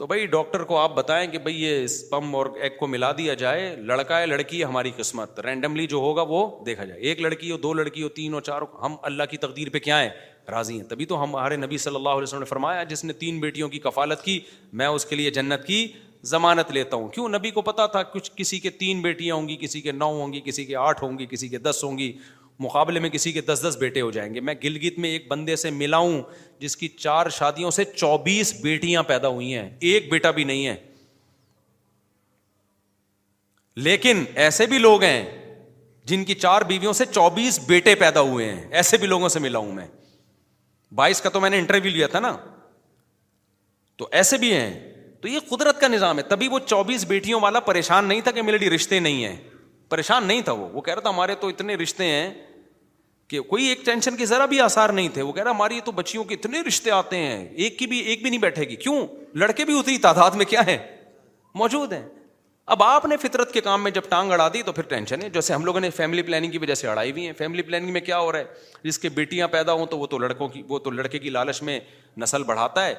[0.00, 2.46] تو بھائی ڈاکٹر کو آپ بتائیں کہ بھائی یہ اسپم اور
[2.78, 6.84] کو ملا دیا جائے لڑکا ہے لڑکی ہے ہماری قسمت رینڈملی جو ہوگا وہ دیکھا
[6.90, 9.68] جائے ایک لڑکی ہو دو لڑکی ہو تین ہو چار ہو ہم اللہ کی تقدیر
[9.72, 10.10] پہ کیا ہیں
[10.50, 13.40] راضی ہیں تبھی تو ہمارے نبی صلی اللہ علیہ وسلم نے فرمایا جس نے تین
[13.40, 14.38] بیٹیوں کی کفالت کی
[14.80, 15.86] میں اس کے لیے جنت کی
[16.28, 19.56] ضمانت لیتا ہوں کیوں نبی کو پتا تھا کچھ کسی کے تین بیٹیاں ہوں گی
[19.60, 22.12] کسی کے نو ہوں گی کسی کے آٹھ ہوں گی کسی کے دس ہوں گی
[22.64, 25.56] مقابلے میں کسی کے دس دس بیٹے ہو جائیں گے میں گلگت میں ایک بندے
[25.56, 26.20] سے ملا ہوں
[26.60, 30.74] جس کی چار شادیوں سے چوبیس بیٹیاں پیدا ہوئی ہیں ایک بیٹا بھی نہیں ہے
[33.88, 35.24] لیکن ایسے بھی لوگ ہیں
[36.06, 39.58] جن کی چار بیویوں سے چوبیس بیٹے پیدا ہوئے ہیں ایسے بھی لوگوں سے ملا
[39.58, 39.86] ہوں میں
[41.00, 42.36] بائیس کا تو میں نے انٹرویو لیا تھا نا
[43.98, 44.72] تو ایسے بھی ہیں
[45.22, 48.42] تو یہ قدرت کا نظام ہے تبھی وہ چوبیس بیٹیوں والا پریشان نہیں تھا کہ
[48.42, 49.36] میرے لیے رشتے نہیں ہیں
[49.88, 52.30] پریشان نہیں تھا وہ وہ کہہ رہا تھا ہمارے تو اتنے رشتے ہیں
[53.28, 55.92] کہ کوئی ایک ٹینشن کے ذرا بھی آسار نہیں تھے وہ کہہ رہا ہماری تو
[55.92, 59.04] بچیوں کے اتنے رشتے آتے ہیں ایک کی بھی ایک بھی نہیں بیٹھے گی کیوں
[59.40, 60.76] لڑکے بھی اتنی تعداد میں کیا ہے
[61.62, 62.02] موجود ہیں
[62.74, 65.28] اب آپ نے فطرت کے کام میں جب ٹانگ اڑا دی تو پھر ٹینشن ہے
[65.34, 68.00] جیسے ہم لوگوں نے فیملی پلاننگ کی وجہ سے اڑائی ہوئی ہیں فیملی پلاننگ میں
[68.08, 68.44] کیا ہو رہا ہے
[68.84, 71.62] جس کے بیٹیاں پیدا ہوں تو وہ تو لڑکوں کی وہ تو لڑکے کی لالچ
[71.68, 71.78] میں
[72.22, 72.94] نسل بڑھاتا ہے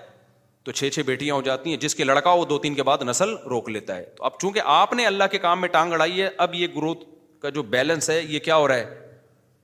[0.66, 3.04] تو چھ چھ بیٹیاں ہو جاتی ہیں جس کے لڑکا وہ دو تین کے بعد
[3.08, 6.22] نسل روک لیتا ہے تو اب چونکہ آپ نے اللہ کے کام میں ٹانگ اڑائی
[6.22, 7.04] ہے اب یہ گروتھ
[7.42, 9.08] کا جو بیلنس ہے یہ کیا ہو رہا ہے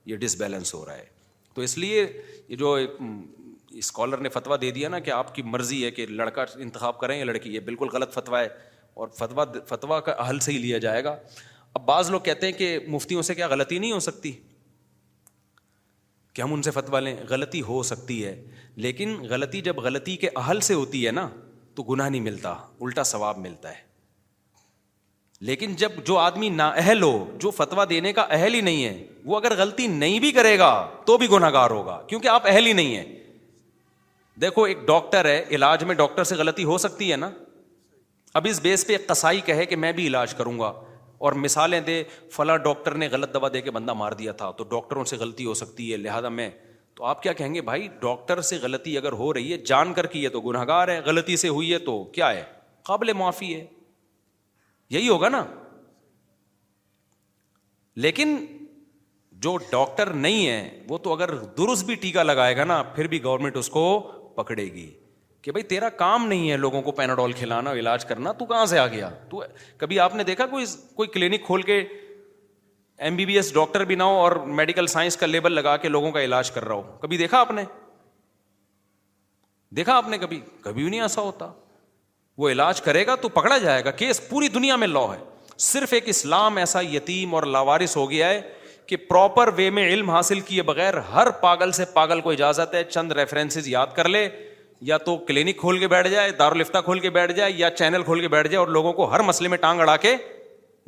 [0.06, 1.04] یہ ڈس بیلنس ہو رہا ہے
[1.54, 2.06] تو اس لیے
[2.48, 2.74] یہ جو
[3.82, 7.18] اسکالر نے فتویٰ دے دیا نا کہ آپ کی مرضی ہے کہ لڑکا انتخاب کریں
[7.18, 8.48] یا لڑکی یہ بالکل غلط فتویٰ ہے
[9.02, 11.16] اور فتویٰ فتویٰ کا حل سے ہی لیا جائے گا
[11.78, 14.32] اب بعض لوگ کہتے ہیں کہ مفتیوں سے کیا غلطی نہیں ہو سکتی
[16.34, 18.34] کہ ہم ان سے فتویٰ لیں غلطی ہو سکتی ہے
[18.86, 21.28] لیکن غلطی جب غلطی کے اہل سے ہوتی ہے نا
[21.74, 23.84] تو گناہ نہیں ملتا الٹا ثواب ملتا ہے
[25.48, 29.04] لیکن جب جو آدمی نا اہل ہو جو فتویٰ دینے کا اہل ہی نہیں ہے
[29.24, 30.68] وہ اگر غلطی نہیں بھی کرے گا
[31.06, 33.04] تو بھی گناہ گار ہوگا کیونکہ آپ اہل ہی نہیں ہے
[34.40, 37.30] دیکھو ایک ڈاکٹر ہے علاج میں ڈاکٹر سے غلطی ہو سکتی ہے نا
[38.40, 40.72] اب اس بیس پہ ایک کسائی کہے کہ میں بھی علاج کروں گا
[41.26, 42.02] اور مثالیں دے
[42.32, 45.44] فلاں ڈاکٹر نے غلط دوا دے کے بندہ مار دیا تھا تو ڈاکٹروں سے غلطی
[45.44, 46.48] ہو سکتی ہے لہٰذا میں
[46.94, 50.06] تو آپ کیا کہیں گے بھائی ڈاکٹر سے غلطی اگر ہو رہی ہے جان کر
[50.16, 52.44] کی ہے تو گناہ گار ہے غلطی سے ہوئی ہے تو کیا ہے
[52.86, 53.64] قابل معافی ہے
[54.90, 55.44] یہی ہوگا نا
[58.04, 58.36] لیکن
[59.44, 63.22] جو ڈاکٹر نہیں ہے وہ تو اگر درست بھی ٹیکا لگائے گا نا پھر بھی
[63.24, 63.82] گورنمنٹ اس کو
[64.36, 64.90] پکڑے گی
[65.42, 68.78] کہ بھائی تیرا کام نہیں ہے لوگوں کو پیناڈول کھلانا علاج کرنا تو کہاں سے
[68.78, 69.42] آ گیا تو
[69.76, 70.64] کبھی آپ نے دیکھا کوئی
[70.94, 71.78] کوئی کلینک کھول کے
[72.98, 75.88] M B B S doctor بھی نہ ہو اور میڈیکل سائنس کا لیبل لگا کے
[75.88, 77.64] لوگوں کا علاج کر رہا ہو کبھی دیکھا آپ نے
[79.76, 81.50] دیکھا آپ نے کبھی کبھی بھی نہیں ایسا ہوتا
[82.38, 85.18] وہ علاج کرے گا تو پکڑا جائے گا کیس پوری دنیا میں لا ہے
[85.66, 88.40] صرف ایک اسلام ایسا یتیم اور لاوارس ہو گیا ہے
[88.86, 92.82] کہ پراپر وے میں علم حاصل کیے بغیر ہر پاگل سے پاگل کو اجازت ہے
[92.84, 94.28] چند ریفرنس یاد کر لے
[94.90, 98.20] یا تو کلینک کھول کے بیٹھ جائے دارالفتہ کھول کے بیٹھ جائے یا چینل کھول
[98.20, 100.14] کے بیٹھ جائے اور لوگوں کو ہر مسئلے میں ٹانگ اڑا کے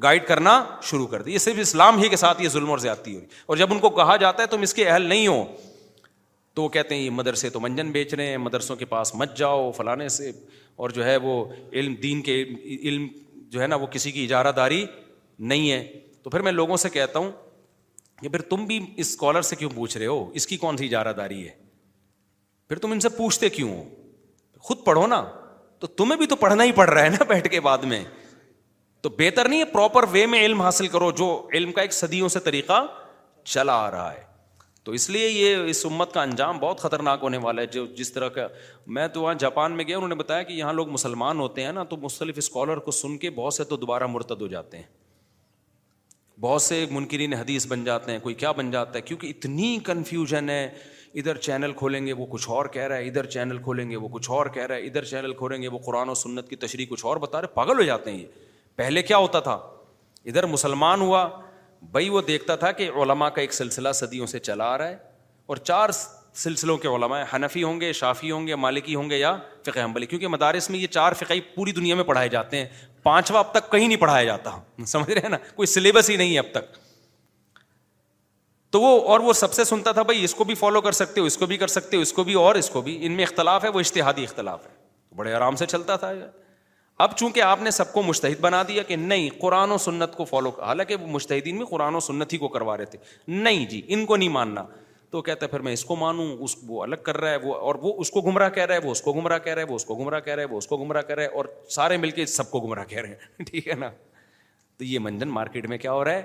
[0.02, 3.14] گائڈ کرنا شروع کر دی یہ صرف اسلام ہی کے ساتھ یہ ظلم اور زیادتی
[3.14, 5.44] ہوئی اور جب ان کو کہا جاتا ہے تم اس کے اہل نہیں ہو
[6.54, 9.36] تو وہ کہتے ہیں یہ مدرسے تو منجن بیچ رہے ہیں مدرسوں کے پاس مت
[9.36, 10.30] جاؤ فلانے سے
[10.82, 11.32] اور جو ہے وہ
[11.80, 12.34] علم دین کے
[12.88, 13.06] علم
[13.52, 14.84] جو ہے نا وہ کسی کی اجارہ داری
[15.52, 15.82] نہیں ہے
[16.22, 17.30] تو پھر میں لوگوں سے کہتا ہوں
[18.22, 20.84] کہ پھر تم بھی اس اسکالر سے کیوں پوچھ رہے ہو اس کی کون سی
[20.86, 21.54] اجارہ داری ہے
[22.68, 23.82] پھر تم ان سے پوچھتے کیوں ہو
[24.68, 25.22] خود پڑھو نا
[25.80, 28.02] تو تمہیں بھی تو پڑھنا ہی پڑ رہا ہے نا بیٹھ کے بعد میں
[29.02, 32.28] تو بہتر نہیں ہے پراپر وے میں علم حاصل کرو جو علم کا ایک صدیوں
[32.36, 32.80] سے طریقہ
[33.56, 34.26] چلا آ رہا ہے
[34.88, 38.12] تو اس لیے یہ اس امت کا انجام بہت خطرناک ہونے والا ہے جو جس
[38.12, 38.46] طرح کا
[38.98, 41.72] میں تو وہاں جاپان میں گیا انہوں نے بتایا کہ یہاں لوگ مسلمان ہوتے ہیں
[41.78, 44.84] نا تو مختلف اسکالر کو سن کے بہت سے تو دوبارہ مرتد ہو جاتے ہیں
[46.40, 50.48] بہت سے منکرین حدیث بن جاتے ہیں کوئی کیا بن جاتا ہے کیونکہ اتنی کنفیوژن
[50.50, 50.64] ہے
[51.14, 54.08] ادھر چینل کھولیں گے وہ کچھ اور کہہ رہا ہے ادھر چینل کھولیں گے وہ
[54.12, 56.86] کچھ اور کہہ رہا ہے ادھر چینل کھولیں گے وہ قرآن و سنت کی تشریح
[56.90, 59.58] کچھ اور بتا رہے پاگل ہو جاتے ہیں یہ پہلے کیا ہوتا تھا
[60.24, 61.28] ادھر مسلمان ہوا
[61.92, 64.96] بھائی وہ دیکھتا تھا کہ علماء کا ایک سلسلہ صدیوں سے چلا آ رہا ہے
[65.52, 65.88] اور چار
[66.34, 69.36] سلسلوں کے علماء حنفی ہوں گے شافی ہوں گے مالکی ہوں گے یا
[69.66, 71.12] فقہ حنبلی کیونکہ مدارس میں یہ چار
[71.54, 72.66] پوری دنیا میں پڑھائے جاتے ہیں
[73.02, 74.50] پانچواں اب تک کہیں نہیں پڑھایا جاتا
[74.86, 76.76] سمجھ رہے ہیں نا کوئی سلیبس ہی نہیں ہے اب تک
[78.72, 81.20] تو وہ اور وہ سب سے سنتا تھا بھائی اس کو بھی فالو کر سکتے
[81.20, 83.12] ہو اس کو بھی کر سکتے ہو اس کو بھی اور اس کو بھی ان
[83.16, 86.10] میں اختلاف ہے وہ اشتہادی اختلاف ہے بڑے آرام سے چلتا تھا
[87.00, 90.24] اب چونکہ آپ نے سب کو مشتحد بنا دیا کہ نہیں قرآن و سنت کو
[90.24, 92.98] فالو حالانکہ وہ مشتحدین میں قرآن و سنت ہی کو کروا رہے تھے
[93.28, 94.64] نہیں جی ان کو نہیں ماننا
[95.10, 97.54] تو کہتا ہے پھر میں اس کو مانوں اس وہ الگ کر رہا ہے وہ
[97.54, 99.68] اور وہ اس کو گمراہ کہہ رہا ہے وہ اس کو گمراہ کہہ رہا ہے
[99.70, 101.44] وہ اس کو گمراہ کہہ رہا ہے وہ اس کو گمراہ کہہ رہا ہے اور
[101.76, 103.08] سارے مل کے سب کو گمراہ کہہ رہے
[103.38, 103.90] ہیں ٹھیک ہے نا
[104.78, 106.22] تو یہ منجن مارکیٹ میں کیا ہو رہا ہے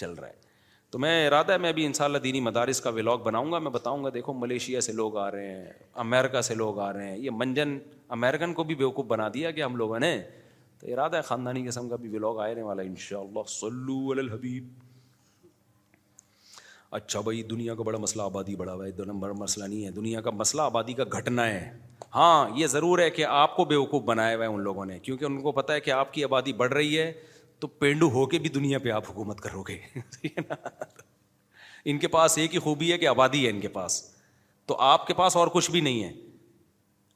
[0.00, 0.44] چل رہا ہے
[0.90, 3.58] تو میں ارادہ ہے میں ابھی ان شاء اللہ دینی مدارس کا ولاگ بناؤں گا
[3.58, 5.72] میں بتاؤں گا دیکھو ملیشیا سے لوگ آ رہے ہیں
[6.04, 7.78] امیرکا سے لوگ آ رہے ہیں یہ منجن
[8.16, 10.16] امیرکن کو بھی بیوقوف بنا دیا کہ ہم لوگوں نے
[10.80, 13.44] تو ارادہ ہے خاندانی قسم کا بھی ولاگ والا ان شاء اللہ
[14.20, 14.68] الحبیب
[16.96, 20.20] اچھا بھائی دنیا کا بڑا مسئلہ آبادی بڑا ہوا ہے نمبر مسئلہ نہیں ہے دنیا
[20.26, 21.68] کا مسئلہ آبادی کا گھٹنا ہے
[22.14, 25.24] ہاں یہ ضرور ہے کہ آپ کو بیوقوف بنایا ہوا ہے ان لوگوں نے کیونکہ
[25.24, 27.12] ان کو پتا ہے کہ آپ کی آبادی بڑھ رہی ہے
[27.60, 29.76] تو پینڈو ہو کے بھی دنیا پہ آپ حکومت کرو گے
[31.90, 34.02] ان کے پاس ایک ہی خوبی ہے کہ آبادی ہے ان کے پاس
[34.68, 36.12] تو آپ کے پاس اور کچھ بھی نہیں ہے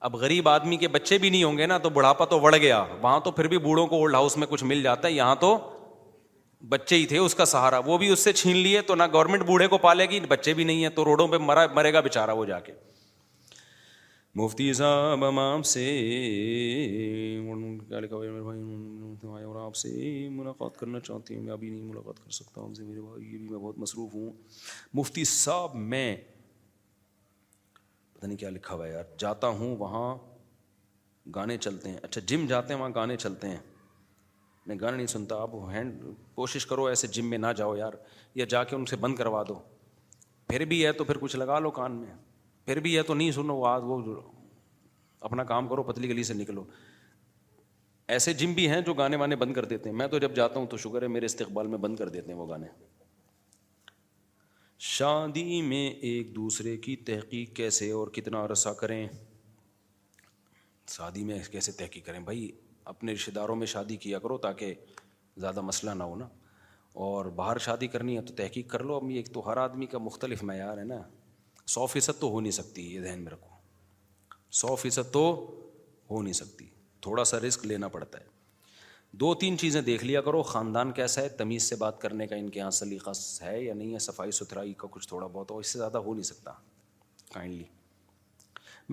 [0.08, 2.80] اب غریب آدمی کے بچے بھی نہیں ہوں گے نا تو بڑھاپا تو بڑھ گیا
[3.02, 5.56] وہاں تو پھر بھی بوڑھوں کو اولڈ ہاؤس میں کچھ مل جاتا ہے یہاں تو
[6.68, 9.42] بچے ہی تھے اس کا سہارا وہ بھی اس سے چھین لیے تو نہ گورنمنٹ
[9.46, 12.32] بوڑھے کو پالے گی بچے بھی نہیں ہیں تو روڈوں پہ مرا مرے گا بےچارا
[12.40, 12.72] وہ جا کے
[14.36, 15.84] مفتی صاحب سے
[19.44, 19.88] اور آپ سے
[20.32, 23.78] ملاقات کرنا چاہتی ہوں میں ابھی نہیں ملاقات کر سکتا ہوں یہ بھی میں بہت
[23.78, 24.30] مصروف ہوں
[24.98, 26.16] مفتی صاحب میں
[28.12, 30.14] پتہ نہیں کیا لکھا ہوا یار جاتا ہوں وہاں
[31.34, 33.58] گانے چلتے ہیں اچھا جم جاتے ہیں وہاں گانے چلتے ہیں
[34.66, 36.02] میں گانا نہیں سنتا آپ ہینڈ
[36.34, 37.92] کوشش کرو ایسے جم میں نہ جاؤ یار
[38.34, 39.58] یا جا کے ان سے بند کروا دو
[40.48, 42.14] پھر بھی ہے تو پھر کچھ لگا لو کان میں
[42.70, 43.98] پھر بھی یہ تو نہیں سنو آج وہ
[45.28, 46.64] اپنا کام کرو پتلی گلی سے نکلو
[48.16, 50.58] ایسے جم بھی ہیں جو گانے وانے بند کر دیتے ہیں میں تو جب جاتا
[50.60, 52.66] ہوں تو شکر ہے میرے استقبال میں بند کر دیتے ہیں وہ گانے
[54.92, 59.06] شادی میں ایک دوسرے کی تحقیق کیسے اور کتنا عرصہ کریں
[60.96, 62.50] شادی میں کیسے تحقیق کریں بھائی
[62.92, 64.74] اپنے رشتے داروں میں شادی کیا کرو تاکہ
[65.40, 66.28] زیادہ مسئلہ نہ ہو نا
[67.08, 69.86] اور باہر شادی کرنی ہے تو تحقیق کر لو اب یہ ایک تو ہر آدمی
[69.94, 71.02] کا مختلف معیار ہے نا
[71.66, 73.48] سو فیصد تو ہو نہیں سکتی یہ ذہن میں رکھو
[74.60, 75.22] سو فیصد تو
[76.10, 76.66] ہو نہیں سکتی
[77.02, 78.28] تھوڑا سا رسک لینا پڑتا ہے
[79.20, 82.48] دو تین چیزیں دیکھ لیا کرو خاندان کیسا ہے تمیز سے بات کرنے کا ان
[82.50, 83.10] کے یہاں سلیقہ
[83.42, 86.14] ہے یا نہیں ہے صفائی ستھرائی کا کچھ تھوڑا بہت ہو اس سے زیادہ ہو
[86.14, 86.52] نہیں سکتا
[87.32, 87.64] کائنڈلی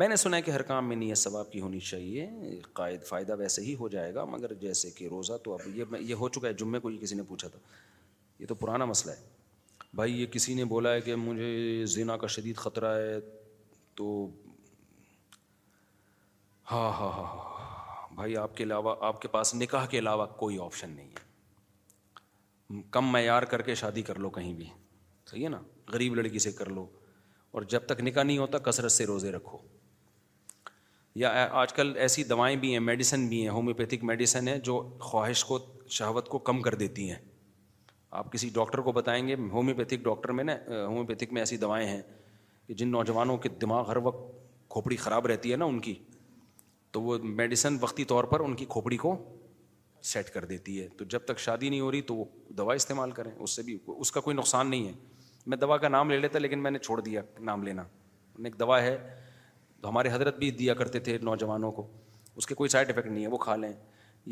[0.02, 2.28] میں نے سنا ہے کہ ہر کام میں نیت ثواب کی ہونی چاہیے
[2.74, 6.14] قائد فائدہ ویسے ہی ہو جائے گا مگر جیسے کہ روزہ تو اب یہ یہ
[6.16, 7.60] ہو چکا ہے جمعے کو یہ کسی نے پوچھا تھا
[8.40, 9.37] یہ تو پرانا مسئلہ ہے
[9.96, 13.20] بھائی یہ کسی نے بولا ہے کہ مجھے زینا کا شدید خطرہ ہے
[13.96, 14.30] تو
[16.72, 20.00] ہاں، ہاں،, ہاں ہاں ہاں ہاں بھائی آپ کے علاوہ آپ کے پاس نکاح کے
[20.00, 24.66] علاوہ کوئی آپشن نہیں ہے کم معیار کر کے شادی کر لو کہیں بھی
[25.32, 25.60] صحیح ہے نا
[25.94, 26.86] غریب لڑکی سے کر لو
[27.52, 29.58] اور جب تک نکاح نہیں ہوتا کثرت سے روزے رکھو
[31.16, 31.30] یا
[31.62, 35.60] آج کل ایسی دوائیں بھی ہیں میڈیسن بھی ہیں ہومیوپیتھک میڈیسن ہیں جو خواہش کو
[36.00, 37.18] شہوت کو کم کر دیتی ہیں
[38.10, 42.02] آپ کسی ڈاکٹر کو بتائیں گے ہومیوپیتھک ڈاکٹر میں نا ہومیوپیتھک میں ایسی دوائیں ہیں
[42.68, 44.32] کہ جن نوجوانوں کے دماغ ہر وقت
[44.72, 45.94] کھوپڑی خراب رہتی ہے نا ان کی
[46.92, 49.16] تو وہ میڈیسن وقتی طور پر ان کی کھوپڑی کو
[50.12, 52.26] سیٹ کر دیتی ہے تو جب تک شادی نہیں ہو رہی تو وہ
[52.58, 54.94] دوا استعمال کریں اس سے بھی اس کا کوئی نقصان نہیں ہے
[55.52, 57.84] میں دوا کا نام لے لیتا لیکن میں نے چھوڑ دیا نام لینا
[58.46, 58.98] ایک دوا ہے
[59.82, 61.88] تو ہمارے حضرت بھی دیا کرتے تھے نوجوانوں کو
[62.36, 63.72] اس کے کوئی سائڈ افیکٹ نہیں ہے وہ کھا لیں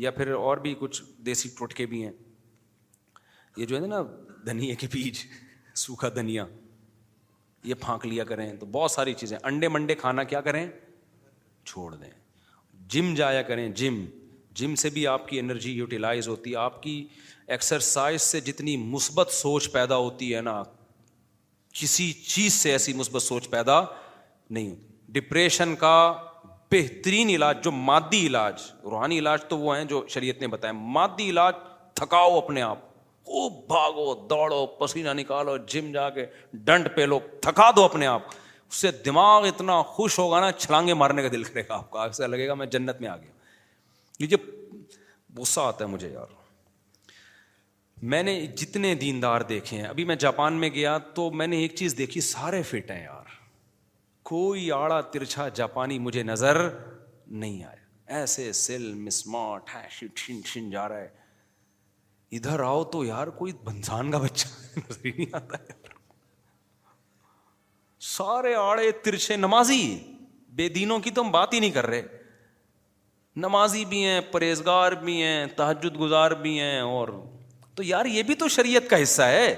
[0.04, 2.10] یا پھر اور بھی کچھ دیسی ٹوٹکے بھی ہیں
[3.56, 4.02] یہ جو ہے نا
[4.46, 5.18] دھنیا کے بیج
[5.84, 6.44] سوکھا دھنیا
[7.64, 10.66] یہ پھانک لیا کریں تو بہت ساری چیزیں انڈے منڈے کھانا کیا کریں
[11.66, 12.10] چھوڑ دیں
[12.94, 14.04] جم جایا کریں جم
[14.60, 17.02] جم سے بھی آپ کی انرجی یوٹیلائز ہوتی ہے آپ کی
[17.56, 20.62] ایکسرسائز سے جتنی مثبت سوچ پیدا ہوتی ہے نا
[21.80, 24.84] کسی چیز سے ایسی مثبت سوچ پیدا نہیں ہوتی
[25.18, 25.92] ڈپریشن کا
[26.72, 31.28] بہترین علاج جو مادی علاج روحانی علاج تو وہ ہیں جو شریعت نے بتایا مادی
[31.30, 31.54] علاج
[32.00, 32.78] تھکاؤ اپنے آپ
[33.26, 36.24] خوب بھاگو دوڑو پسینہ نکالو جم جا کے
[36.64, 38.26] ڈنٹ پہ لو تھکا دو اپنے آپ
[38.68, 42.02] اس سے دماغ اتنا خوش ہوگا نا چھلانگے مارنے کا دل کرے گا آپ کا
[42.02, 44.36] ایسا لگے گا میں جنت میں آ گیا
[45.36, 46.32] غصہ آتا ہے مجھے یار
[48.12, 51.74] میں نے جتنے دیندار دیکھے ہیں ابھی میں جاپان میں گیا تو میں نے ایک
[51.76, 53.34] چیز دیکھی سارے فٹ ہیں یار
[54.32, 56.60] کوئی آڑا ترچھا جاپانی مجھے نظر
[57.26, 58.52] نہیں آیا ایسے ہے
[60.26, 61.24] شن شن جا رہا ہے
[62.32, 64.46] ادھر آؤ تو یار کوئی بنسان کا بچہ
[64.78, 65.84] نظر ہی نہیں آتا ہے
[68.16, 69.82] سارے آڑے ترچے نمازی
[70.56, 72.02] بے دینوں کی تو ہم بات ہی نہیں کر رہے
[73.44, 77.08] نمازی بھی ہیں پرہیزگار بھی ہیں تحجد گزار بھی ہیں اور
[77.74, 79.54] تو یار یہ بھی تو شریعت کا حصہ ہے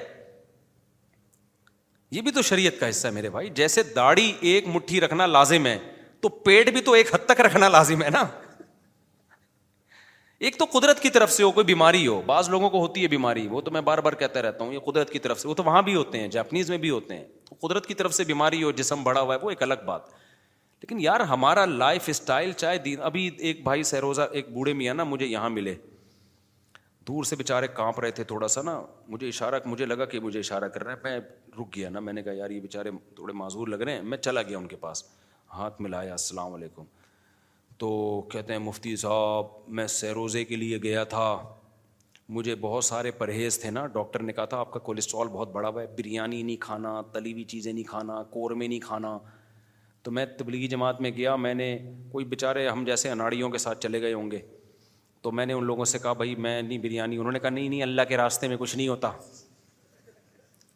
[2.10, 5.66] یہ بھی تو شریعت کا حصہ ہے میرے بھائی جیسے داڑھی ایک مٹھی رکھنا لازم
[5.66, 5.78] ہے
[6.20, 8.24] تو پیٹ بھی تو ایک حد تک رکھنا لازم ہے نا
[10.46, 13.06] ایک تو قدرت کی طرف سے ہو کوئی بیماری ہو بعض لوگوں کو ہوتی ہے
[13.14, 15.54] بیماری وہ تو میں بار بار کہتا رہتا ہوں یہ قدرت کی طرف سے وہ
[15.54, 17.24] تو وہاں بھی ہوتے ہیں جاپنیز میں بھی ہوتے ہیں
[17.60, 20.08] قدرت کی طرف سے بیماری ہو جسم بڑا ہوا ہے وہ ایک الگ بات
[20.80, 25.04] لیکن یار ہمارا لائف اسٹائل چاہے دین ابھی ایک بھائی سہروزہ ایک بوڑھے میاں نا
[25.04, 25.74] مجھے یہاں ملے
[27.08, 30.38] دور سے بےچارے کانپ رہے تھے تھوڑا سا نا مجھے اشارہ مجھے لگا کہ مجھے
[30.40, 31.18] اشارہ کر رہا ہے میں
[31.60, 34.18] رک گیا نا میں نے کہا یار یہ بےچارے تھوڑے معذور لگ رہے ہیں میں
[34.18, 35.04] چلا گیا ان کے پاس
[35.54, 36.84] ہاتھ ملایا السلام علیکم
[37.78, 37.88] تو
[38.32, 39.46] کہتے ہیں مفتی صاحب
[39.78, 41.28] میں سیروزے کے لیے گیا تھا
[42.36, 45.68] مجھے بہت سارے پرہیز تھے نا ڈاکٹر نے کہا تھا آپ کا کولیسٹرول بہت بڑا
[45.68, 49.16] ہوا ہے بریانی نہیں کھانا تلی ہوئی چیزیں نہیں کھانا قورمے نہیں کھانا
[50.02, 51.76] تو میں تبلیغی جماعت میں گیا میں نے
[52.12, 54.40] کوئی بیچارے ہم جیسے اناڑیوں کے ساتھ چلے گئے ہوں گے
[55.22, 57.82] تو میں نے ان لوگوں سے کہا بھائی میں نہیں بریانی انہوں نے کہا نہیں
[57.82, 59.10] اللہ کے راستے میں کچھ نہیں ہوتا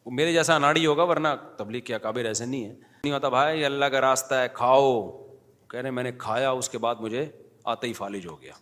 [0.05, 2.75] وہ میرے جیسا اناڑی ہوگا ورنہ تبلیغ کے قابل ایسے نہیں ہے
[3.05, 4.91] نہیں ہوتا بھائی اللہ کا راستہ ہے کھاؤ
[5.73, 7.25] کہہ رہے میں نے کھایا اس کے بعد مجھے
[7.75, 8.53] آتا ہی فالج ہو گیا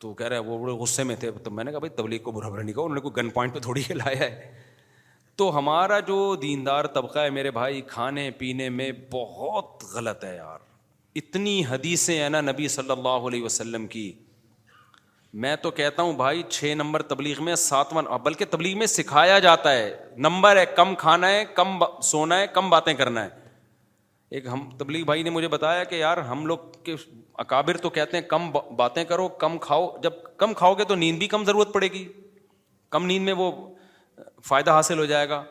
[0.00, 2.30] تو کہہ رہے وہ بڑے غصے میں تھے تو میں نے کہا بھائی تبلیغ کو
[2.32, 4.52] برا نہیں کہا انہوں نے کوئی گن پوائنٹ پہ تھوڑی لایا ہے
[5.40, 10.58] تو ہمارا جو دیندار طبقہ ہے میرے بھائی کھانے پینے میں بہت غلط ہے یار
[11.20, 14.10] اتنی حدیثیں ہیں نا نبی صلی اللہ علیہ وسلم کی
[15.42, 19.72] میں تو کہتا ہوں بھائی چھ نمبر تبلیغ میں ساتواں بلکہ تبلیغ میں سکھایا جاتا
[19.76, 19.90] ہے
[20.26, 21.78] نمبر ہے کم کھانا ہے کم
[22.12, 23.38] سونا ہے کم باتیں کرنا ہے
[24.38, 26.94] ایک ہم تبلیغ بھائی نے مجھے بتایا کہ یار ہم لوگ کے
[27.44, 31.18] اکابر تو کہتے ہیں کم باتیں کرو کم کھاؤ جب کم کھاؤ گے تو نیند
[31.18, 32.04] بھی کم ضرورت پڑے گی
[32.90, 33.50] کم نیند میں وہ
[34.48, 35.42] فائدہ حاصل ہو جائے گا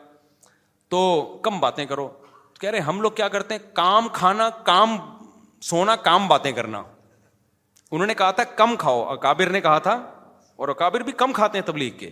[0.94, 1.00] تو
[1.44, 2.08] کم باتیں کرو
[2.60, 4.96] کہہ رہے ہم لوگ کیا کرتے ہیں کام کھانا کام
[5.70, 6.82] سونا کام باتیں کرنا
[7.90, 9.94] انہوں نے کہا تھا کم کھاؤ اکابر نے کہا تھا
[10.60, 12.10] اور اکابر بھی کم کھاتے ہیں تبلیغ کے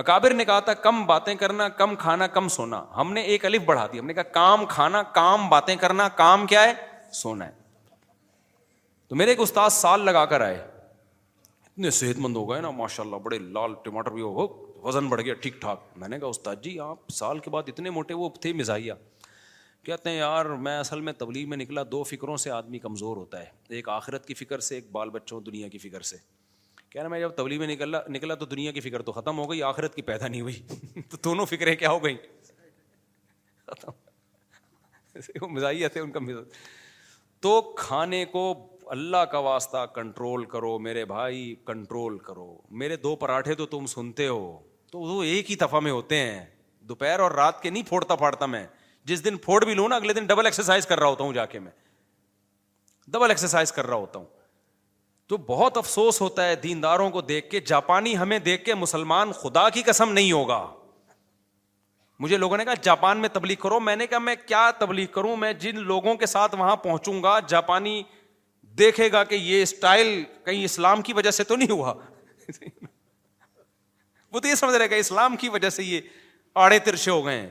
[0.00, 3.62] اکابر نے کہا تھا کم باتیں کرنا کم کھانا کم سونا ہم نے ایک الف
[3.66, 6.72] بڑھا دی ہم نے کہا کام کھانا کام باتیں کرنا کام کیا ہے
[7.20, 7.50] سونا ہے
[9.08, 13.02] تو میرے ایک استاد سال لگا کر آئے اتنے صحت مند ہو گئے نا ماشاء
[13.04, 14.46] اللہ بڑے لال ٹماٹر بھی ہو
[14.86, 17.90] وزن بڑھ گیا ٹھیک ٹھاک میں نے کہا استاد جی آپ سال کے بعد اتنے
[17.98, 18.92] موٹے وہ تھے مزاحیہ
[19.86, 23.40] کہتے ہیں یار میں اصل میں تبلیغ میں نکلا دو فکروں سے آدمی کمزور ہوتا
[23.40, 26.16] ہے ایک آخرت کی فکر سے ایک بال بچوں دنیا کی فکر سے
[26.90, 29.50] کہہ رہا میں جب تبلیغ میں نکلا نکلا تو دنیا کی فکر تو ختم ہو
[29.50, 30.62] گئی آخرت کی پیدا نہیں ہوئی
[31.10, 32.16] تو دونوں فکریں کیا ہو گئیں
[35.50, 36.54] مزاحیہ تھے ان کا مزاج
[37.42, 38.42] تو کھانے کو
[38.90, 44.26] اللہ کا واسطہ کنٹرول کرو میرے بھائی کنٹرول کرو میرے دو پراٹھے تو تم سنتے
[44.28, 44.58] ہو
[44.92, 46.44] تو وہ ایک ہی دفعہ میں ہوتے ہیں
[46.88, 48.66] دوپہر اور رات کے نہیں پھوڑتا پھاڑتا میں
[49.10, 51.44] جس دن پھوڑ بھی لوں نا اگلے دن ڈبل ایکسرسائز کر رہا ہوتا ہوں جا
[51.46, 51.70] کے میں
[53.14, 54.26] ڈبل ایکسرسائز کر رہا ہوتا ہوں
[55.28, 59.68] تو بہت افسوس ہوتا ہے دینداروں کو دیکھ کے جاپانی ہمیں دیکھ کے مسلمان خدا
[59.76, 60.66] کی قسم نہیں ہوگا
[62.20, 65.34] مجھے لوگوں نے کہا جاپان میں تبلیغ کرو میں نے کہا میں کیا تبلیغ کروں
[65.36, 68.02] میں جن لوگوں کے ساتھ وہاں پہنچوں گا جاپانی
[68.78, 71.92] دیکھے گا کہ یہ اسٹائل کہیں اسلام کی وجہ سے تو نہیں ہوا
[74.32, 76.00] وہ تو یہ سمجھ رہے گا اسلام کی وجہ سے یہ
[76.64, 77.46] آڑے ترشے ہو گئے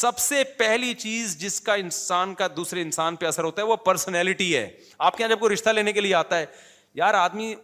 [0.00, 3.76] سب سے پہلی چیز جس کا انسان کا دوسرے انسان پہ اثر ہوتا ہے وہ
[3.84, 4.68] پرسنالٹی ہے
[5.08, 6.44] آپ کے یہاں جب کوئی رشتہ لینے کے لیے آتا ہے
[6.94, 7.54] یار آدمی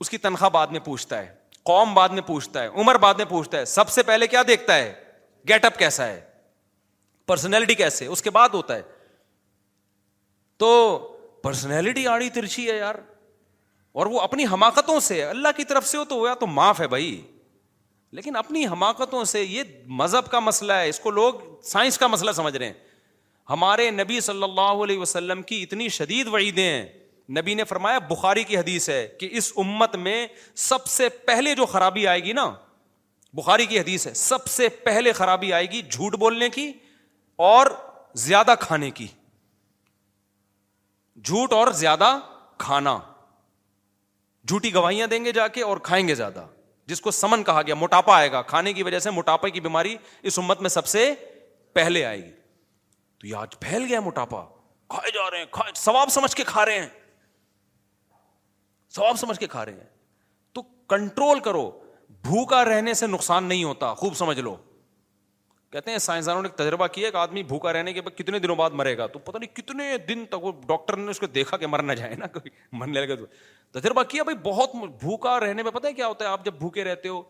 [0.00, 3.24] اس کی تنخواہ بعد میں پوچھتا ہے قوم بعد میں پوچھتا ہے عمر بعد میں
[3.28, 4.92] پوچھتا ہے سب سے پہلے کیا دیکھتا ہے
[5.48, 6.20] گیٹ اپ کیسا ہے
[7.26, 8.82] پرسنالٹی کیسے اس کے بعد ہوتا ہے
[10.58, 10.70] تو
[11.42, 12.94] پرسنالٹی آڑی ترچھی ہے یار
[14.00, 16.88] اور وہ اپنی حماقتوں سے اللہ کی طرف سے ہو تو ہوا تو معاف ہے
[16.88, 17.20] بھائی
[18.18, 19.62] لیکن اپنی حماقتوں سے یہ
[20.00, 22.72] مذہب کا مسئلہ ہے اس کو لوگ سائنس کا مسئلہ سمجھ رہے ہیں
[23.50, 26.86] ہمارے نبی صلی اللہ علیہ وسلم کی اتنی شدید وعیدیں ہیں
[27.38, 30.16] نبی نے فرمایا بخاری کی حدیث ہے کہ اس امت میں
[30.68, 32.50] سب سے پہلے جو خرابی آئے گی نا
[33.40, 36.70] بخاری کی حدیث ہے سب سے پہلے خرابی آئے گی جھوٹ بولنے کی
[37.50, 37.66] اور
[38.26, 39.06] زیادہ کھانے کی
[41.24, 42.16] جھوٹ اور زیادہ
[42.64, 42.98] کھانا
[44.48, 46.44] جھوٹی گواہیاں دیں گے جا کے اور کھائیں گے زیادہ
[46.86, 49.96] جس کو سمن کہا گیا موٹاپا آئے گا کھانے کی وجہ سے موٹاپے کی بیماری
[50.30, 51.12] اس امت میں سب سے
[51.74, 52.30] پہلے آئے گی
[53.20, 54.44] تو یہ آج پھیل گیا موٹاپا
[54.94, 56.88] کھائے جا رہے ہیں سواب سمجھ کے کھا رہے ہیں
[58.94, 59.84] ثواب سمجھ کے کھا رہے ہیں
[60.54, 61.70] تو کنٹرول کرو
[62.28, 64.56] بھوکا رہنے سے نقصان نہیں ہوتا خوب سمجھ لو
[65.72, 68.70] کہتے ہیں سائنسدانوں نے ایک تجربہ کیا آدمی بھوکا رہنے کے بعد کتنے دنوں بعد
[68.80, 71.66] مرے گا تو پتا نہیں کتنے دن تک وہ ڈاکٹر نے اس کو دیکھا کہ
[71.74, 72.50] مر نہ جائے نا کوئی
[72.80, 74.74] مرنے لگا تو تجربہ کیا بھائی بہت
[75.04, 77.22] بھوکا رہنے میں پتا کیا ہوتا ہے آپ جب بھوکے رہتے ہو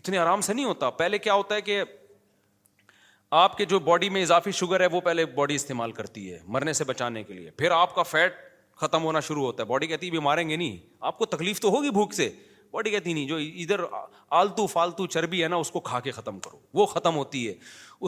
[0.00, 1.82] اتنے آرام سے نہیں ہوتا پہلے کیا ہوتا ہے کہ
[3.42, 6.72] آپ کے جو باڈی میں اضافی شوگر ہے وہ پہلے باڈی استعمال کرتی ہے مرنے
[6.80, 8.34] سے بچانے کے لیے پھر آپ کا فیٹ
[8.80, 10.76] ختم ہونا شروع ہوتا ہے باڈی کہتی ہے ماریں گے نہیں
[11.10, 12.28] آپ کو تکلیف تو ہوگی بھوک سے
[12.72, 13.80] باڈی کہتی نہیں جو ادھر
[14.40, 17.54] آلتو فالتو چربی ہے نا اس کو کھا کے ختم کرو وہ ختم ہوتی ہے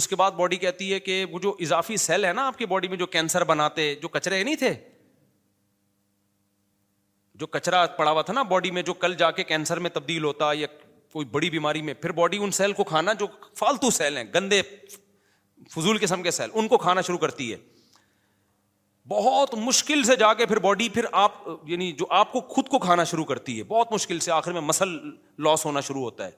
[0.01, 2.67] اس کے بعد باڈی کہتی ہے کہ وہ جو اضافی سیل ہے نا آپ کی
[2.73, 4.73] باڈی میں جو کینسر بناتے جو کچرے نہیں تھے
[7.41, 10.25] جو کچرا پڑا ہوا تھا نا باڈی میں جو کل جا کے کینسر میں تبدیل
[10.25, 10.67] ہوتا یا
[11.13, 13.27] کوئی بڑی بیماری میں پھر باڈی ان سیل کو کھانا جو
[13.59, 14.61] فالتو سیل ہیں گندے
[15.75, 17.57] فضول قسم کے سیل ان کو کھانا شروع کرتی ہے
[19.09, 21.33] بہت مشکل سے جا کے پھر باڈی پھر آپ
[21.67, 24.61] یعنی جو آپ کو خود کو کھانا شروع کرتی ہے بہت مشکل سے آخر میں
[24.61, 24.89] مسل
[25.45, 26.31] لاس ہونا شروع ہوتا ہے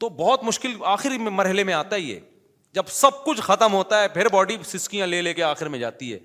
[0.00, 2.18] تو بہت مشکل آخری میں مرحلے میں آتا ہی ہے
[2.74, 6.12] جب سب کچھ ختم ہوتا ہے پھر باڈی سسکیاں لے لے کے آخر میں جاتی
[6.12, 6.18] ہے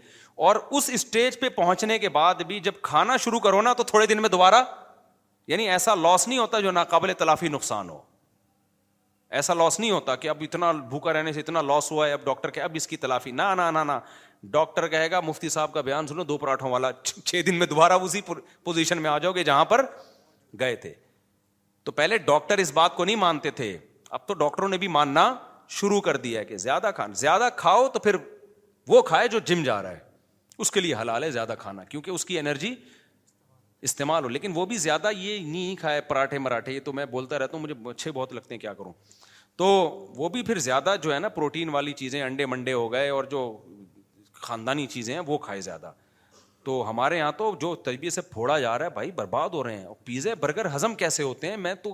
[0.47, 4.05] اور اس اسٹیج پہ پہنچنے کے بعد بھی جب کھانا شروع کرو نا تو تھوڑے
[4.07, 4.63] دن میں دوبارہ
[5.47, 8.01] یعنی ایسا لاس نہیں ہوتا جو ناقابل تلافی نقصان ہو
[9.39, 12.23] ایسا لاس نہیں ہوتا کہ اب اتنا بھوکا رہنے سے اتنا لاس ہوا ہے اب
[12.25, 13.51] ڈاکٹر کہ اب اس کی تلافی نہ
[14.51, 16.91] ڈاکٹر کہے گا مفتی صاحب کا بیان سنو دو پراٹھوں والا
[17.25, 18.21] چھ دن میں دوبارہ اسی
[18.63, 19.85] پوزیشن میں آ جاؤ گے جہاں پر
[20.59, 20.93] گئے تھے
[21.85, 23.77] تو پہلے ڈاکٹر اس بات کو نہیں مانتے تھے
[24.09, 25.33] اب تو ڈاکٹروں نے بھی ماننا
[25.79, 28.15] شروع کر دیا ہے کہ زیادہ کھانا زیادہ کھاؤ تو پھر
[28.87, 30.07] وہ کھائے جو جم جا رہا ہے
[30.63, 32.73] اس کے لیے حلال ہے زیادہ کھانا کیونکہ اس کی انرجی
[33.87, 37.39] استعمال ہو لیکن وہ بھی زیادہ یہ نہیں کھائے پراٹھے مراٹھے یہ تو میں بولتا
[37.39, 38.93] رہتا ہوں مجھے اچھے بہت لگتے ہیں کیا کروں
[39.57, 39.67] تو
[40.17, 43.23] وہ بھی پھر زیادہ جو ہے نا پروٹین والی چیزیں انڈے منڈے ہو گئے اور
[43.31, 43.39] جو
[44.41, 45.91] خاندانی چیزیں ہیں وہ کھائے زیادہ
[46.63, 47.75] تو ہمارے یہاں تو جو
[48.11, 50.67] سے پھوڑا جا رہا ہے بھائی برباد ہو رہے ہیں پیزے برگر
[50.97, 51.93] کیسے ہوتے ہیں میں تو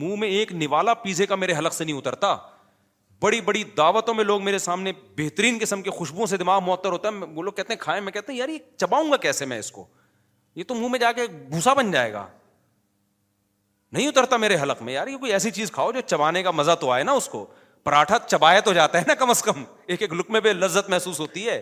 [0.00, 2.34] منہ میں ایک نوالا پیزے کا میرے حلق سے نہیں اترتا
[3.22, 7.08] بڑی بڑی دعوتوں میں لوگ میرے سامنے بہترین قسم کے خوشبو سے دماغ معطر ہوتا
[7.12, 9.58] ہے وہ لوگ کہتے ہیں کھائے میں کہتے ہیں یار یہ چباؤں گا کیسے میں
[9.58, 9.84] اس کو
[10.56, 12.26] یہ تو منہ میں جا کے بھوسا بن جائے گا
[13.92, 16.74] نہیں اترتا میرے حلق میں یار یہ کوئی ایسی چیز کھاؤ جو چبانے کا مزہ
[16.80, 17.46] تو آئے نا اس کو
[17.84, 20.90] پراٹھا چبایا تو جاتا ہے نا کم از کم ایک ایک لک میں بھی لذت
[20.90, 21.60] محسوس ہوتی ہے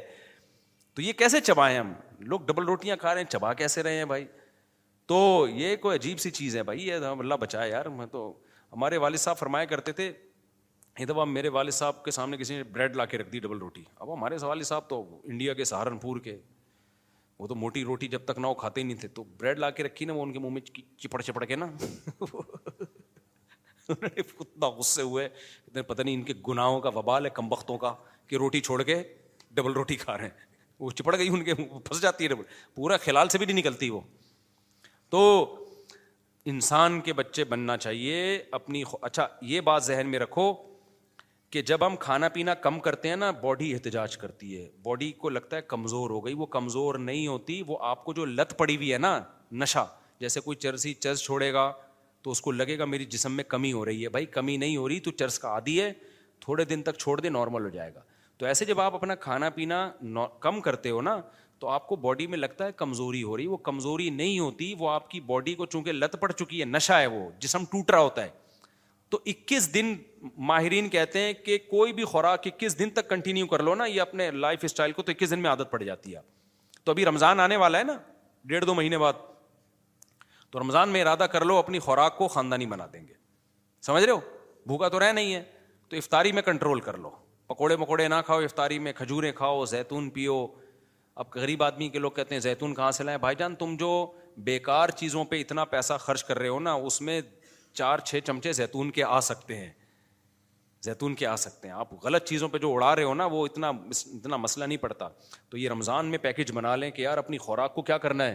[0.95, 1.93] تو یہ کیسے چبائیں ہم
[2.33, 4.25] لوگ ڈبل روٹیاں کھا رہے ہیں چبا کیسے رہے ہیں بھائی
[5.09, 8.33] تو یہ کوئی عجیب سی چیز ہے بھائی یہ اللہ بچائے یار میں تو
[8.73, 10.13] ہمارے والد صاحب فرمایا کرتے تھے
[10.99, 13.59] یہ دفعہ میرے والد صاحب کے سامنے کسی نے بریڈ لا کے رکھ دی ڈبل
[13.59, 16.37] روٹی اب ہمارے والد صاحب تو انڈیا کے سہارنپور کے
[17.39, 19.71] وہ تو موٹی روٹی جب تک نہ وہ کھاتے ہی نہیں تھے تو بریڈ لا
[19.79, 20.61] کے رکھی نا وہ ان کے منہ میں
[20.99, 21.67] چپڑ چپڑ کے نا
[23.95, 25.29] کتنا غصے ہوئے
[25.87, 27.93] پتہ نہیں ان کے گناہوں کا وبال ہے کم وقتوں کا
[28.27, 29.03] کہ روٹی چھوڑ کے
[29.55, 30.45] ڈبل روٹی کھا رہے ہیں
[30.81, 32.43] وہ چپڑ گئی ان کے پھنس جاتی ہے ڈبل
[32.75, 34.01] پورا خلال سے بھی نہیں نکلتی وہ
[35.11, 35.21] تو
[36.53, 40.53] انسان کے بچے بننا چاہیے اپنی اچھا یہ بات ذہن میں رکھو
[41.51, 45.29] کہ جب ہم کھانا پینا کم کرتے ہیں نا باڈی احتجاج کرتی ہے باڈی کو
[45.29, 48.77] لگتا ہے کمزور ہو گئی وہ کمزور نہیں ہوتی وہ آپ کو جو لت پڑی
[48.77, 49.19] ہوئی ہے نا
[49.63, 49.87] نشہ
[50.21, 51.71] جیسے کوئی چرسی چرس چھوڑے گا
[52.27, 54.77] تو اس کو لگے گا میری جسم میں کمی ہو رہی ہے بھائی کمی نہیں
[54.77, 55.93] ہو رہی تو چرس کا عادی ہے
[56.45, 58.01] تھوڑے دن تک چھوڑ دے نارمل ہو جائے گا
[58.39, 59.79] تو ایسے جب آپ اپنا کھانا پینا
[60.47, 61.17] کم کرتے ہو نا
[61.59, 64.89] تو آپ کو باڈی میں لگتا ہے کمزوری ہو رہی وہ کمزوری نہیں ہوتی وہ
[64.91, 68.01] آپ کی باڈی کو چونکہ لت پڑ چکی ہے نشا ہے وہ جسم ٹوٹ رہا
[68.01, 68.31] ہوتا ہے
[69.11, 69.95] تو اکیس دن
[70.51, 74.01] ماہرین کہتے ہیں کہ کوئی بھی خوراک اکیس دن تک کنٹینیو کر لو نا یہ
[74.01, 76.21] اپنے لائف اسٹائل کو تو اکیس دن میں عادت پڑ جاتی ہے
[76.85, 77.97] تو ابھی رمضان آنے والا ہے نا
[78.51, 79.27] ڈیڑھ دو مہینے بعد
[80.57, 83.13] تو رمضان میں ارادہ کر لو اپنی خوراک کو خاندانی بنا دیں گے
[83.87, 84.21] سمجھ رہے ہو
[84.67, 85.43] بھوکا تو رہ نہیں ہے
[85.89, 87.11] تو افطاری میں کنٹرول کر لو
[87.47, 90.47] پکوڑے مکوڑے نہ کھاؤ افطاری میں کھجوریں کھاؤ زیتون پیو
[91.15, 93.91] اب غریب آدمی کے لوگ کہتے ہیں زیتون کہاں سے لائیں بھائی جان تم جو
[94.47, 97.21] بیکار چیزوں پہ اتنا پیسہ خرچ کر رہے ہو نا اس میں
[97.73, 99.71] چار چھ چمچے زیتون کے آ سکتے ہیں
[100.85, 103.45] زیتون کے آ سکتے ہیں آپ غلط چیزوں پہ جو اڑا رہے ہو نا وہ
[103.47, 105.09] اتنا اتنا مسئلہ نہیں پڑتا
[105.51, 108.35] تو یہ رمضان میں پیکج بنا لیں کہ یار اپنی خوراک کو کیا کرنا ہے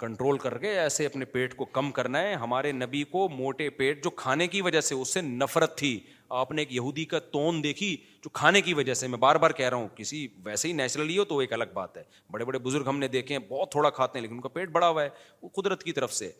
[0.00, 4.02] کنٹرول کر کے ایسے اپنے پیٹ کو کم کرنا ہے ہمارے نبی کو موٹے پیٹ
[4.04, 5.98] جو کھانے کی وجہ سے اس سے نفرت تھی
[6.40, 7.90] آپ نے ایک یہودی کا تون دیکھی
[8.24, 11.16] جو کھانے کی وجہ سے میں بار بار کہہ رہا ہوں کسی ویسے ہی نیچرلی
[11.18, 13.90] ہو تو ایک الگ بات ہے بڑے بڑے بزرگ ہم نے دیکھے ہیں بہت تھوڑا
[13.98, 15.08] کھاتے ہیں لیکن ان کا پیٹ بڑا ہوا ہے
[15.42, 16.30] وہ قدرت کی طرف سے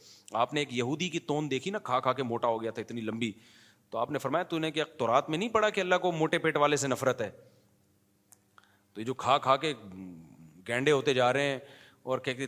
[0.45, 2.83] آپ نے ایک یہودی کی تون دیکھی نا کھا کھا کے موٹا ہو گیا تھا
[2.83, 3.31] اتنی لمبی
[3.91, 6.39] تو آپ نے فرمایا تو نے کہ اخترات میں نہیں پڑا کہ اللہ کو موٹے
[6.49, 7.31] پیٹ والے سے نفرت ہے
[8.93, 9.73] تو یہ جو کھا کھا کے
[10.69, 11.59] گینڈے ہوتے جا رہے ہیں
[12.11, 12.47] اور کہتے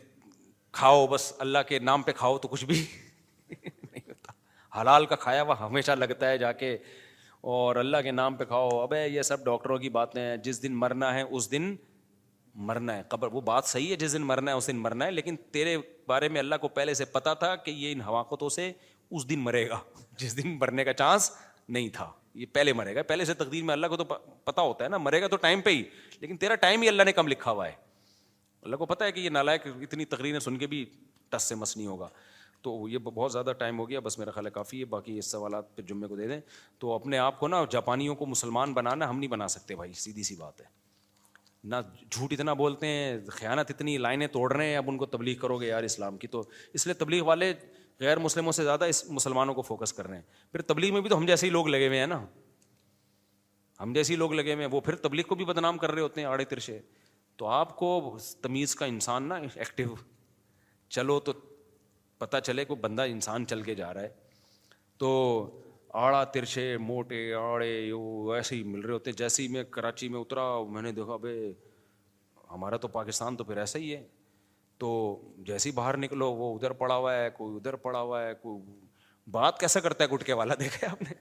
[0.72, 2.74] کھاؤ بس اللہ کے نام پہ کھاؤ تو کچھ بھی
[3.50, 4.32] نہیں ہوتا
[4.80, 6.76] حلال کا کھایا ہوا ہمیشہ لگتا ہے جا کے
[7.54, 10.74] اور اللہ کے نام پہ کھاؤ ابے یہ سب ڈاکٹروں کی باتیں ہیں جس دن
[10.78, 11.74] مرنا ہے اس دن
[12.70, 15.10] مرنا ہے قبر وہ بات صحیح ہے جس دن مرنا ہے اس دن مرنا ہے
[15.10, 15.76] لیکن تیرے
[16.06, 18.70] بارے میں اللہ کو پہلے سے پتا تھا کہ یہ ان حواقتوں سے
[19.10, 19.78] اس دن مرے گا
[20.18, 21.30] جس دن مرنے کا چانس
[21.68, 24.04] نہیں تھا یہ پہلے مرے گا پہلے سے تقدیر میں اللہ کو تو
[24.44, 25.82] پتا ہوتا ہے نا مرے گا تو ٹائم پہ ہی
[26.20, 27.72] لیکن تیرا ٹائم ہی اللہ نے کم لکھا ہوا ہے
[28.62, 30.84] اللہ کو پتہ ہے کہ یہ نالائق اتنی تقریریں سن کے بھی
[31.30, 32.08] ٹس سے مس نہیں ہوگا
[32.62, 35.30] تو یہ بہت زیادہ ٹائم ہو گیا بس میرا خیال ہے کافی ہے باقی اس
[35.30, 36.38] سوالات پہ جمعے کو دے دیں
[36.78, 40.22] تو اپنے آپ کو نا جاپانیوں کو مسلمان بنانا ہم نہیں بنا سکتے بھائی سیدھی
[40.28, 40.66] سی بات ہے
[41.72, 41.76] نہ
[42.10, 45.56] جھوٹ اتنا بولتے ہیں خیانت اتنی لائنیں توڑ رہے ہیں اب ان کو تبلیغ کرو
[45.60, 46.42] گے یار اسلام کی تو
[46.74, 47.52] اس لیے تبلیغ والے
[48.00, 51.10] غیر مسلموں سے زیادہ اس مسلمانوں کو فوکس کر رہے ہیں پھر تبلیغ میں بھی
[51.10, 52.24] تو ہم جیسے ہی لوگ لگے ہوئے ہیں نا
[53.80, 56.02] ہم جیسے ہی لوگ لگے ہوئے ہیں وہ پھر تبلیغ کو بھی بدنام کر رہے
[56.02, 56.80] ہوتے ہیں آڑے ترشے
[57.42, 57.86] تو آپ کو
[58.42, 59.94] تمیز کا انسان نا ایکٹیو
[60.96, 61.32] چلو تو
[62.18, 64.08] پتا چلے کہ بندہ انسان چل کے جا رہا ہے
[64.98, 65.08] تو
[66.02, 70.20] آڑا ترچھے موٹے آڑے وہ ایسے ہی مل رہے ہوتے جیسے ہی میں کراچی میں
[70.20, 71.52] اترا میں نے دیکھا بھائی
[72.50, 74.02] ہمارا تو پاکستان تو پھر ایسا ہی ہے
[74.84, 74.90] تو
[75.46, 79.30] جیسے ہی باہر نکلو وہ ادھر پڑا ہوا ہے کوئی ادھر پڑا ہوا ہے کوئی
[79.38, 81.14] بات کیسا کرتا ہے گٹکے والا دیکھا آپ نے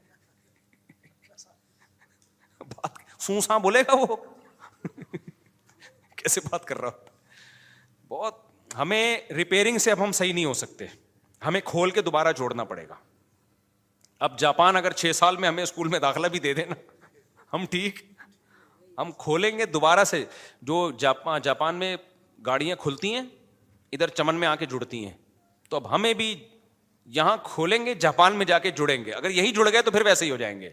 [2.76, 4.16] بات سو بولے گا وہ
[6.24, 8.40] کیسے بات کر رہا ہوں بہت
[8.78, 10.86] ہمیں ریپیئرنگ سے اب ہم صحیح نہیں ہو سکتے
[11.46, 12.96] ہمیں کھول کے دوبارہ جوڑنا پڑے گا
[14.26, 16.76] اب جاپان اگر چھ سال میں ہمیں اسکول میں داخلہ بھی دے دے نا
[17.54, 18.00] ہم ٹھیک
[18.98, 20.24] ہم کھولیں گے دوبارہ سے
[20.72, 21.96] جو جاپان میں
[22.46, 23.22] گاڑیاں کھلتی ہیں
[23.98, 25.14] ادھر چمن میں آ کے جڑتی ہیں
[25.70, 26.34] تو اب ہمیں بھی
[27.18, 30.06] یہاں کھولیں گے جاپان میں جا کے جڑیں گے اگر یہی جڑ گئے تو پھر
[30.06, 30.70] ویسے ہی ہو جائیں گے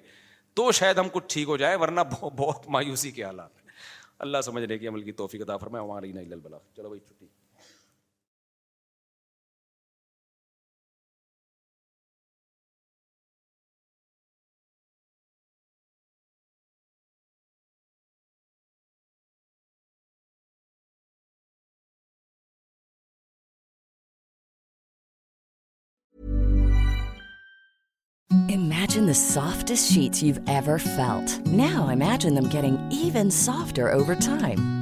[0.59, 2.01] تو شاید ہم کچھ ٹھیک ہو جائیں ورنہ
[2.37, 3.51] بہت مایوسی کے حالات
[4.27, 7.27] اللہ سمجھنے کے عمل کی توفیق عطا فرمائے ہماری نہیں لل بلا چلو بھائی چھٹی
[29.15, 30.23] سافٹس شیٹ
[31.53, 33.79] ناجنگ even soft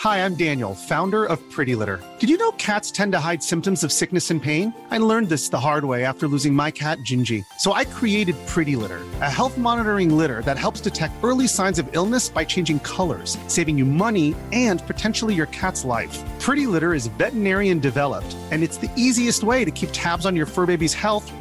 [0.00, 2.02] Hi, I'm Daniel, founder of Pretty Litter.
[2.18, 4.72] Did you know cats tend to hide symptoms of sickness and pain?
[4.90, 7.44] I learned this the hard way after losing my cat, Gingy.
[7.58, 11.86] So I created Pretty Litter, a health monitoring litter that helps detect early signs of
[11.92, 16.16] illness by changing colors, saving you money and potentially your cat's life.
[16.40, 20.46] Pretty Litter is veterinarian developed, and it's the easiest way to keep tabs on your
[20.46, 21.28] fur baby's health